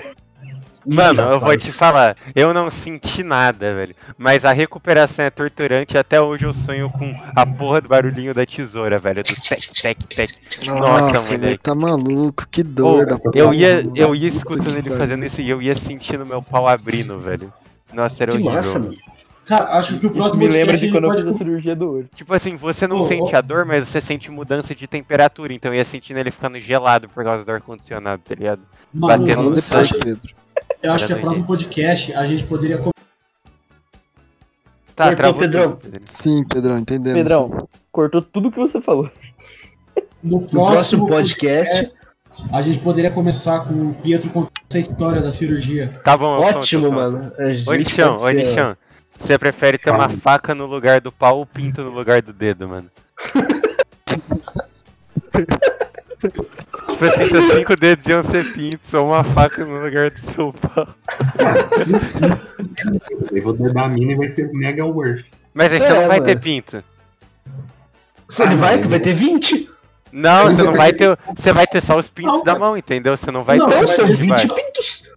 Mano, 0.89 1.20
eu 1.20 1.40
vou 1.40 1.57
te 1.57 1.73
falar, 1.73 2.15
eu 2.32 2.55
não 2.55 2.70
senti 2.70 3.24
nada, 3.24 3.74
velho. 3.74 3.94
Mas 4.16 4.44
a 4.44 4.53
recuperação 4.53 5.24
é 5.24 5.31
torturante. 5.31 5.98
Até 5.98 6.20
hoje 6.20 6.44
eu 6.44 6.55
sonho 6.55 6.89
com 6.89 7.12
a 7.35 7.44
porra 7.44 7.81
do 7.81 7.89
barulhinho 7.89 8.32
da 8.32 8.47
tesoura, 8.47 8.97
velho. 8.98 9.23
Do 9.24 9.35
tec, 9.35 9.66
tec, 9.82 9.98
tec. 10.05 10.31
Nossa, 10.69 11.12
Nossa, 11.12 11.36
moleque. 11.36 11.59
tá 11.59 11.74
maluco, 11.74 12.47
que 12.48 12.62
Pô, 12.62 12.70
dor 12.70 13.07
da 13.07 13.19
porra. 13.19 13.32
eu 13.35 13.53
ia, 13.53 13.85
eu 13.97 14.15
ia 14.15 14.28
escutando 14.28 14.81
que 14.81 14.89
ele 14.89 14.97
fazendo 14.97 15.24
isso 15.24 15.40
e 15.40 15.51
eu 15.51 15.61
ia 15.61 15.74
sentindo 15.77 16.24
meu 16.24 16.40
pau 16.40 16.69
abrindo, 16.69 17.19
velho. 17.19 17.53
Nossa, 17.93 18.23
era 18.23 18.31
Que 18.32 18.39
horrível. 18.39 18.55
massa, 18.55 18.78
mano. 18.78 18.94
Cara, 19.47 19.78
acho 19.78 19.98
que 19.98 20.06
o 20.06 20.09
Isso 20.09 20.14
próximo 20.14 20.40
me 20.40 20.48
lembra 20.48 20.77
de 20.77 20.89
a 20.89 20.90
quando 20.90 21.05
eu 21.05 21.10
gente 21.10 21.18
fiz 21.18 21.27
a 21.27 21.32
pode... 21.32 21.39
cirurgia 21.39 21.77
do 21.77 21.93
olho. 21.93 22.09
Tipo 22.14 22.35
assim, 22.35 22.56
você 22.56 22.86
não 22.89 23.02
Ô, 23.02 23.06
sente 23.06 23.32
ô. 23.32 23.39
a 23.39 23.40
dor, 23.40 23.64
mas 23.64 23.86
você 23.89 24.01
sente 24.01 24.28
mudança 24.31 24.74
de 24.74 24.86
temperatura. 24.89 25.52
Então 25.55 25.73
eu 25.73 25.77
ia 25.78 25.85
sentindo 25.85 26.18
ele 26.18 26.32
ficando 26.32 26.59
gelado 26.59 27.09
por 27.09 27.23
causa 27.23 27.44
do 27.44 27.52
ar-condicionado, 27.52 28.20
tá 28.28 28.35
ligado? 28.35 28.60
Mano, 28.93 29.24
batendo 29.24 29.43
no 29.44 29.55
depois, 29.55 29.89
sangue. 29.89 30.05
Pedro. 30.05 30.35
eu 30.82 30.93
acho 30.93 31.06
que 31.06 31.12
o 31.12 31.20
próximo 31.20 31.47
podcast 31.47 32.12
a 32.14 32.27
gente 32.27 32.43
poderia 32.44 32.78
Tá, 34.97 35.09
Cortou, 35.09 35.16
travou 35.16 35.40
Pedrão. 35.43 35.73
tudo. 35.77 36.01
Sim, 36.06 36.44
Pedrão, 36.44 36.78
entendemos. 36.78 37.18
sim. 37.18 37.23
Pedrão, 37.24 37.68
cortou 37.93 38.23
tudo 38.23 38.51
que 38.51 38.56
você 38.59 38.81
falou. 38.81 39.10
No 40.23 40.40
No 40.40 40.48
próximo 40.48 41.06
podcast. 41.06 41.93
a 42.51 42.62
gente 42.62 42.78
poderia 42.78 43.10
começar 43.10 43.60
com 43.60 43.90
o 43.90 43.94
Pietro 43.94 44.31
contando 44.31 44.52
essa 44.70 44.78
história 44.78 45.20
da 45.23 45.31
cirurgia. 45.31 45.89
Tá 46.02 46.16
bom, 46.16 46.36
eu 46.36 46.40
Ótimo, 46.43 46.86
eu 46.86 46.93
mano. 46.93 47.31
Ô, 47.66 47.74
Nichão, 47.74 48.16
pode 48.16 48.39
ô, 48.39 48.40
Nichão. 48.40 48.77
Você 49.19 49.39
prefere 49.39 49.79
ter 49.79 49.91
uma 49.91 50.09
faca 50.09 50.55
no 50.55 50.67
lugar 50.67 51.01
do 51.01 51.11
pau 51.11 51.39
ou 51.39 51.47
pinto 51.47 51.83
no 51.83 51.91
lugar 51.91 52.23
do 52.23 52.33
dedo, 52.33 52.69
mano? 52.69 52.91
tipo 56.91 57.05
assim, 57.05 57.27
seus 57.27 57.53
cinco 57.53 57.77
dedos 57.77 58.07
iam 58.07 58.23
ser 58.23 58.53
pintos 58.53 58.93
ou 58.95 59.07
uma 59.07 59.25
faca 59.25 59.65
no 59.65 59.83
lugar 59.83 60.11
do 60.11 60.19
seu 60.21 60.53
pau. 60.53 60.89
Eu 63.33 63.43
vou 63.43 63.53
dedar 63.53 63.85
a 63.85 63.89
mina 63.89 64.13
e 64.13 64.17
vai 64.17 64.29
ser 64.29 64.51
mega 64.53 64.85
worth. 64.85 65.25
Mas 65.55 65.73
aí 65.73 65.81
você 65.81 65.87
É, 65.87 65.91
não 65.95 66.09
vai 66.09 66.19
mano. 66.21 66.25
ter 66.25 66.41
pinto. 66.41 66.85
Se 68.29 68.43
ele 68.43 68.57
vai, 68.57 68.81
tu 68.81 68.89
vai 68.89 68.99
ter 69.01 69.15
20. 69.15 69.71
Não, 70.13 70.45
você 70.47 70.63
não 70.63 70.73
vai 70.77 70.93
ter. 70.93 71.17
Você 71.37 71.53
vai 71.53 71.67
ter 71.67 71.81
só 71.81 71.97
os 71.99 72.09
pintos 72.09 72.39
Não, 72.39 72.45
da 72.45 72.59
mão, 72.59 72.77
entendeu? 72.77 73.17
Você 73.17 73.31
não 73.31 73.45
vai 73.45 73.57
Não, 73.59 73.69
ter. 73.69 73.81
Não, 73.81 73.87
são 73.89 74.05
ele 74.07 74.15
20 74.15 74.29
vai. 74.29 74.47
pintos. 74.49 75.11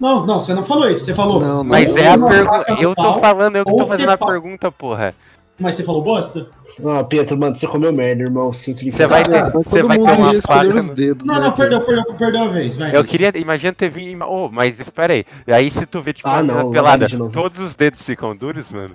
Não, 0.00 0.24
não, 0.24 0.38
você 0.38 0.54
não 0.54 0.62
falou 0.62 0.88
isso. 0.90 1.04
Você 1.04 1.14
falou. 1.14 1.40
Não, 1.40 1.56
não. 1.58 1.64
Mas 1.64 1.94
é 1.96 2.08
a 2.08 2.18
pergunta. 2.18 2.76
Eu 2.80 2.94
tô 2.94 3.02
pau, 3.02 3.20
falando, 3.20 3.56
eu 3.56 3.64
que 3.64 3.76
tô 3.76 3.86
fazendo 3.86 4.10
a 4.10 4.18
pau. 4.18 4.28
pergunta, 4.28 4.70
porra. 4.70 5.14
Mas 5.58 5.74
você 5.74 5.82
falou 5.84 6.02
bosta? 6.02 6.46
Ah, 6.86 7.02
Pedro, 7.02 7.36
mano, 7.36 7.56
você 7.56 7.66
comeu 7.66 7.92
merda, 7.92 8.22
irmão. 8.22 8.52
Sinto 8.52 8.84
lhe 8.84 8.92
Você 8.92 9.04
vai 9.08 9.24
ter, 9.24 9.50
você 9.50 9.82
vai 9.82 9.98
ter 9.98 10.04
uma 10.12 10.40
faca. 10.40 10.68
os 10.76 10.90
dedos, 10.90 11.26
Não, 11.26 11.34
né? 11.34 11.40
não, 11.40 11.50
perdeu, 11.52 11.80
perdeu, 11.80 12.04
perdeu 12.14 12.42
a 12.44 12.46
vez. 12.46 12.78
Vai. 12.78 12.96
Eu 12.96 13.02
queria, 13.02 13.32
imagina 13.36 13.72
ter 13.72 13.88
vindo. 13.90 14.24
Oh, 14.24 14.48
mas 14.48 14.78
espera 14.78 15.12
aí. 15.14 15.24
Aí 15.48 15.68
se 15.72 15.84
tu 15.86 16.00
vê, 16.00 16.12
tipo, 16.12 16.28
Ah, 16.28 16.40
não, 16.40 16.70
pelada, 16.70 17.08
de 17.08 17.18
todos 17.30 17.58
os 17.58 17.74
dedos 17.74 18.00
ficam 18.02 18.36
duros, 18.36 18.70
mano. 18.70 18.94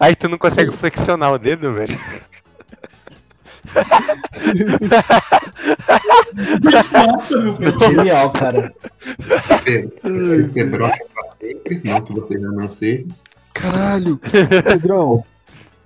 aí 0.00 0.16
tu 0.16 0.26
não 0.30 0.38
consegue 0.38 0.72
flexionar 0.74 1.34
o 1.34 1.38
dedo, 1.38 1.74
velho. 1.74 2.00
Nossa, 6.92 7.38
meu 7.38 7.52
Deus. 7.54 7.78
Genial, 7.78 8.30
cara. 8.30 8.72
Pedro, 9.64 10.48
Pedrocha 10.52 11.04
pra 11.14 11.24
sempre, 11.40 11.80
não 11.84 12.00
que 12.02 12.12
você 12.12 12.38
já 12.40 12.48
não 12.48 12.70
seja. 12.70 13.04
Caralho! 13.54 14.18
Pedrão, 14.18 15.24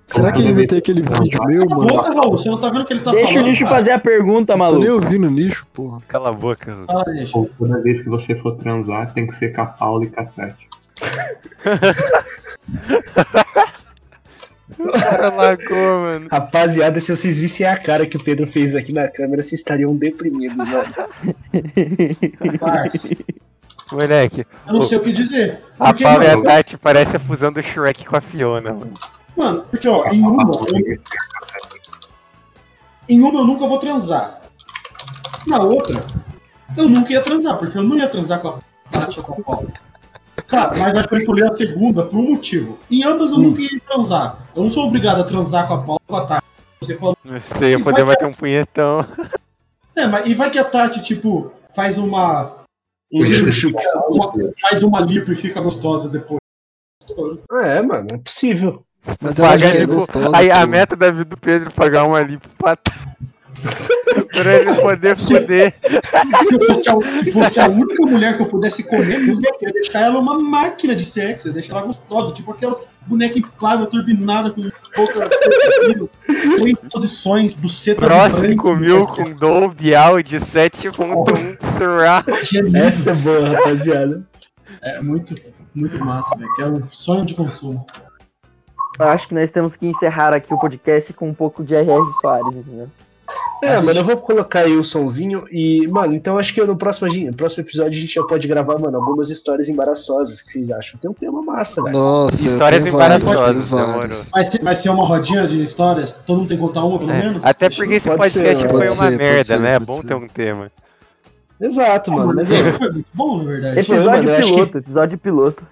será 0.07 0.31
que 0.31 0.47
ainda 0.47 0.67
tem 0.67 0.77
aquele 0.77 1.01
vídeo 1.01 1.43
meu, 1.45 1.67
Cala 1.67 1.73
a 1.73 1.77
mano? 1.85 1.97
boca, 1.97 2.13
Raul. 2.13 2.31
Você 2.37 2.49
não 2.49 2.59
tá 2.59 2.69
vendo 2.69 2.81
o 2.81 2.85
que 2.85 2.93
ele 2.93 2.99
tá 3.01 3.11
Deixa 3.11 3.27
falando? 3.33 3.45
o 3.45 3.49
lixo 3.49 3.63
cara. 3.63 3.75
fazer 3.75 3.91
a 3.91 3.99
pergunta, 3.99 4.53
Tô 4.53 4.59
nem 4.59 4.69
maluco. 4.87 5.05
ouvindo 5.05 5.29
nicho, 5.31 5.65
porra. 5.73 6.01
Cala 6.07 6.29
a 6.29 6.33
boca, 6.33 6.75
mano. 6.75 7.03
Deixa. 7.05 7.37
Ou 7.37 7.49
toda 7.57 7.81
vez 7.81 8.01
que 8.01 8.09
você 8.09 8.35
for 8.35 8.55
transar, 8.57 9.13
tem 9.13 9.27
que 9.27 9.35
ser 9.35 9.53
com 9.53 9.61
a 9.61 9.65
Paula 9.65 10.05
e 10.05 10.07
com 10.07 10.21
a 10.21 10.25
Tati. 10.25 10.67
Lagou, 14.79 15.99
mano. 16.01 16.27
Rapaziada, 16.31 16.99
se 16.99 17.15
vocês 17.15 17.39
vissem 17.39 17.65
a 17.65 17.77
cara 17.77 18.05
que 18.05 18.17
o 18.17 18.23
Pedro 18.23 18.45
fez 18.47 18.75
aqui 18.75 18.91
na 18.93 19.07
câmera, 19.07 19.41
vocês 19.41 19.59
estariam 19.61 19.95
deprimidos, 19.95 20.57
mano. 20.57 20.93
Parça, 22.59 23.09
Moleque, 23.91 24.45
Eu 24.67 24.73
não 24.73 24.81
sei 24.81 24.97
o 24.97 25.01
que 25.01 25.11
dizer. 25.11 25.59
a 25.79 25.93
Paula 25.93 26.25
e 26.25 26.29
a 26.29 26.41
Tati 26.41 26.77
parece 26.77 27.15
a 27.17 27.19
fusão 27.19 27.51
do 27.51 27.61
Shrek 27.61 28.05
com 28.05 28.15
a 28.17 28.21
Fiona, 28.21 28.73
mano. 28.73 28.93
mano, 29.37 29.65
porque, 29.69 29.87
ó, 29.87 30.05
em 30.07 30.21
uma, 30.21 30.43
eu, 30.43 30.97
em 33.07 33.21
uma 33.21 33.39
eu 33.41 33.45
nunca 33.45 33.67
vou 33.67 33.77
transar. 33.77 34.41
Na 35.45 35.59
outra, 35.59 36.01
eu 36.75 36.89
nunca 36.89 37.13
ia 37.13 37.21
transar, 37.21 37.57
porque 37.57 37.77
eu 37.77 37.83
não 37.83 37.95
ia 37.95 38.07
transar 38.09 38.39
com 38.39 38.47
a 38.49 38.59
Tati 38.91 39.19
ou 39.19 39.25
com 39.25 39.41
a 39.41 39.43
Paula. 39.43 39.69
Cara, 40.47 40.77
mas 40.77 41.07
que 41.07 41.13
eu 41.15 41.19
escolhi 41.19 41.43
a 41.43 41.53
segunda 41.53 42.03
por 42.03 42.17
um 42.19 42.31
motivo. 42.31 42.77
Em 42.91 43.03
ambas 43.03 43.31
eu 43.31 43.37
nunca 43.37 43.61
ia 43.61 43.69
transar. 43.87 44.37
Eu 44.55 44.63
não 44.63 44.69
sou 44.69 44.87
obrigado 44.87 45.21
a 45.21 45.23
transar 45.23 45.67
com 45.67 45.73
a 45.73 45.81
Paula 45.81 46.01
com 46.05 46.15
a 46.15 46.25
Tati. 46.25 46.45
Você 46.81 46.95
falou, 46.95 47.17
Você 47.23 47.71
ia 47.71 47.79
poder 47.79 48.03
bater 48.05 48.27
um 48.27 48.33
punhetão. 48.33 49.05
é, 49.95 50.07
mas 50.07 50.25
e 50.27 50.33
vai 50.33 50.49
que 50.51 50.59
a 50.59 50.63
Tati, 50.63 51.01
tipo, 51.01 51.51
faz 51.75 51.97
uma. 51.97 52.63
Um 53.11 53.21
uma- 54.09 54.33
faz 54.61 54.83
uma 54.83 54.99
lipo 54.99 55.31
e 55.31 55.35
fica 55.35 55.61
gostosa 55.61 56.09
depois. 56.09 56.39
É, 57.63 57.81
mano, 57.81 58.15
é 58.15 58.17
possível. 58.17 58.83
Mas 59.21 59.37
ela 59.37 59.57
já 59.57 59.67
Paga, 59.67 59.79
é 59.83 59.85
gostosa. 59.85 60.35
Aí 60.35 60.51
a 60.51 60.65
meta 60.65 60.95
da 60.95 61.11
vida 61.11 61.25
do 61.25 61.37
Pedro 61.37 61.69
é 61.69 61.71
pagar 61.71 62.03
uma 62.03 62.19
lipo 62.21 62.49
pra 62.57 62.75
Tati. 62.75 63.14
Pra 64.33 64.53
ele 64.53 64.73
poder 64.75 65.17
foder. 65.17 65.73
Se 65.81 66.67
fosse 66.67 66.89
a, 66.89 67.23
se 67.23 67.31
fosse 67.31 67.59
a 67.59 67.67
única 67.67 68.05
mulher 68.05 68.35
que 68.35 68.43
eu 68.43 68.47
pudesse 68.47 68.83
comer, 68.83 69.27
eu 69.27 69.39
ia 69.39 69.73
deixar 69.73 70.01
ela 70.01 70.19
uma 70.19 70.37
máquina 70.37 70.95
de 70.95 71.03
sexo, 71.03 71.47
ia 71.47 71.53
deixar 71.53 71.77
ela 71.77 71.87
gostosa, 71.87 72.33
tipo 72.33 72.51
aquelas 72.51 72.87
bonecas 73.07 73.37
infláveis, 73.37 73.89
turbinadas, 73.89 74.53
com 74.53 74.63
boca, 74.95 75.29
três 76.57 76.77
posições, 76.91 77.53
buceta. 77.53 78.05
5 78.29 78.75
mil 78.75 78.99
assim, 78.99 79.23
com 79.23 79.31
Dolby 79.33 79.95
Audio 79.95 80.39
7.1 80.39 81.57
surround. 81.77 82.77
Essa 82.77 83.11
é 83.11 83.13
boa, 83.13 83.49
rapaziada. 83.49 84.23
É 84.81 85.01
muito, 85.01 85.33
muito 85.73 86.03
massa, 86.03 86.35
velho, 86.35 86.53
que 86.53 86.61
é 86.61 86.67
um 86.67 86.85
sonho 86.89 87.25
de 87.25 87.33
consumo. 87.33 87.85
Eu 88.97 89.09
acho 89.09 89.27
que 89.27 89.35
nós 89.35 89.51
temos 89.51 89.75
que 89.75 89.85
encerrar 89.85 90.33
aqui 90.33 90.53
o 90.53 90.59
podcast 90.59 91.11
com 91.11 91.27
um 91.27 91.33
pouco 91.33 91.63
de 91.63 91.75
R.R. 91.75 92.13
Soares, 92.21 92.55
entendeu? 92.55 92.89
É, 93.65 93.75
A 93.75 93.75
mano, 93.77 93.87
gente- 93.93 93.97
eu 93.97 94.05
vou 94.05 94.17
colocar 94.17 94.61
aí 94.61 94.75
o 94.77 94.83
sonzinho 94.83 95.43
e, 95.51 95.87
mano, 95.87 96.13
então 96.13 96.37
acho 96.37 96.53
que 96.53 96.63
no 96.63 96.75
próximo, 96.75 97.07
no 97.11 97.33
próximo 97.35 97.63
episódio 97.63 97.97
a 97.97 98.01
gente 98.01 98.13
já 98.13 98.23
pode 98.23 98.47
gravar, 98.47 98.77
mano, 98.77 98.97
algumas 98.97 99.29
histórias 99.29 99.67
embaraçosas. 99.69 100.39
O 100.39 100.45
que 100.45 100.51
vocês 100.51 100.71
acham? 100.71 100.99
Tem 100.99 101.09
um 101.09 101.13
tema 101.13 101.41
massa, 101.41 101.81
velho. 101.83 101.95
Nossa, 101.97 102.45
Histórias 102.45 102.85
embaraçosas, 102.85 103.65
várias. 103.65 103.93
demorou. 103.93 104.25
Vai 104.31 104.45
ser, 104.45 104.61
vai 104.63 104.75
ser 104.75 104.89
uma 104.89 105.05
rodinha 105.05 105.47
de 105.47 105.61
histórias? 105.63 106.11
Todo 106.25 106.39
mundo 106.39 106.47
tem 106.49 106.57
que 106.57 106.63
contar 106.63 106.83
uma, 106.83 106.99
pelo 106.99 107.11
É, 107.11 107.21
menos? 107.23 107.43
Até 107.45 107.69
porque 107.69 107.93
esse 107.95 108.07
Pode 108.07 108.19
podcast 108.21 108.61
ser, 108.61 108.69
foi 108.69 108.79
pode 108.87 108.91
uma 108.99 109.09
ser, 109.09 109.17
merda, 109.17 109.43
ser, 109.43 109.59
né? 109.59 109.73
É 109.75 109.79
bom 109.79 109.93
ser. 109.93 110.07
ter 110.07 110.13
um 110.15 110.27
tema. 110.27 110.71
Exato, 111.59 112.11
mano. 112.11 112.33
Mas 112.35 112.51
é, 112.51 112.59
Esse 112.59 112.71
foi 112.73 112.91
muito 112.91 113.07
bom, 113.13 113.37
na 113.37 113.43
verdade. 113.45 113.83
Foi, 113.83 113.95
Episódio 113.95 114.33
acho 114.35 114.45
piloto, 114.53 114.77
episódio 114.77 115.17
piloto. 115.17 115.63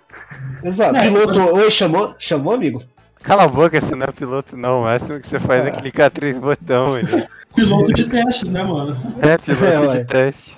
exato. 0.63 0.93
Não, 0.93 1.01
Piloto, 1.01 1.55
oi, 1.55 1.69
chamou? 1.71 2.15
Chamou, 2.17 2.53
amigo? 2.53 2.81
Cala 3.21 3.43
a 3.43 3.47
boca, 3.47 3.79
você 3.79 3.95
não 3.95 4.05
é 4.05 4.11
piloto, 4.11 4.55
não. 4.57 4.79
O 4.81 4.83
máximo 4.83 5.19
que 5.19 5.27
você 5.27 5.39
faz 5.39 5.65
é 5.65 5.69
Ah. 5.69 5.81
clicar 5.81 6.09
três 6.11 6.37
botões. 6.37 7.09
Piloto 7.55 7.93
de 7.93 8.05
testes, 8.09 8.49
né, 8.49 8.63
mano? 8.63 8.99
É, 9.21 9.37
piloto 9.37 9.63
É, 9.65 9.79
de 9.81 9.87
ué. 9.87 10.03
teste. 10.05 10.57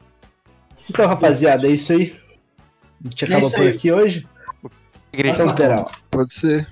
Então, 0.89 1.07
rapaziada, 1.07 1.67
é 1.67 1.71
isso 1.71 1.91
aí. 1.93 2.15
A 3.03 3.09
gente 3.09 3.23
É 3.25 3.27
acaba 3.27 3.45
isso 3.47 3.55
por 3.55 3.67
aqui 3.67 3.91
hoje. 3.91 4.27
Igreja. 5.11 5.43
Então, 5.43 5.55
pera. 5.55 5.85
Pode 6.09 6.33
ser. 6.33 6.67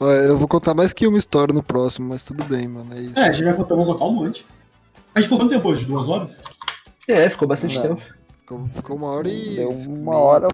Eu 0.00 0.36
vou 0.36 0.48
contar 0.48 0.74
mais 0.74 0.92
que 0.92 1.06
uma 1.06 1.16
história 1.18 1.54
no 1.54 1.62
próximo, 1.62 2.08
mas 2.08 2.24
tudo 2.24 2.44
bem, 2.44 2.66
mano. 2.66 2.92
É 2.94 3.00
isso. 3.00 3.18
É, 3.18 3.28
a 3.28 3.32
gente 3.32 3.44
vai 3.44 3.54
contar, 3.54 3.74
vou 3.76 3.86
contar 3.86 4.04
um 4.04 4.12
monte. 4.12 4.44
A 5.14 5.20
gente 5.20 5.28
ficou 5.28 5.38
quanto 5.38 5.50
tempo 5.50 5.68
hoje? 5.68 5.84
Duas 5.84 6.08
horas? 6.08 6.40
É, 7.08 7.28
ficou 7.28 7.46
bastante 7.46 7.74
Não. 7.76 7.82
tempo. 7.82 8.02
Ficou, 8.40 8.68
ficou 8.74 8.96
uma 8.96 9.06
hora 9.08 9.28
e. 9.28 9.56
Deu 9.56 9.70
uma 9.70 10.10
meia. 10.12 10.16
hora 10.16 10.48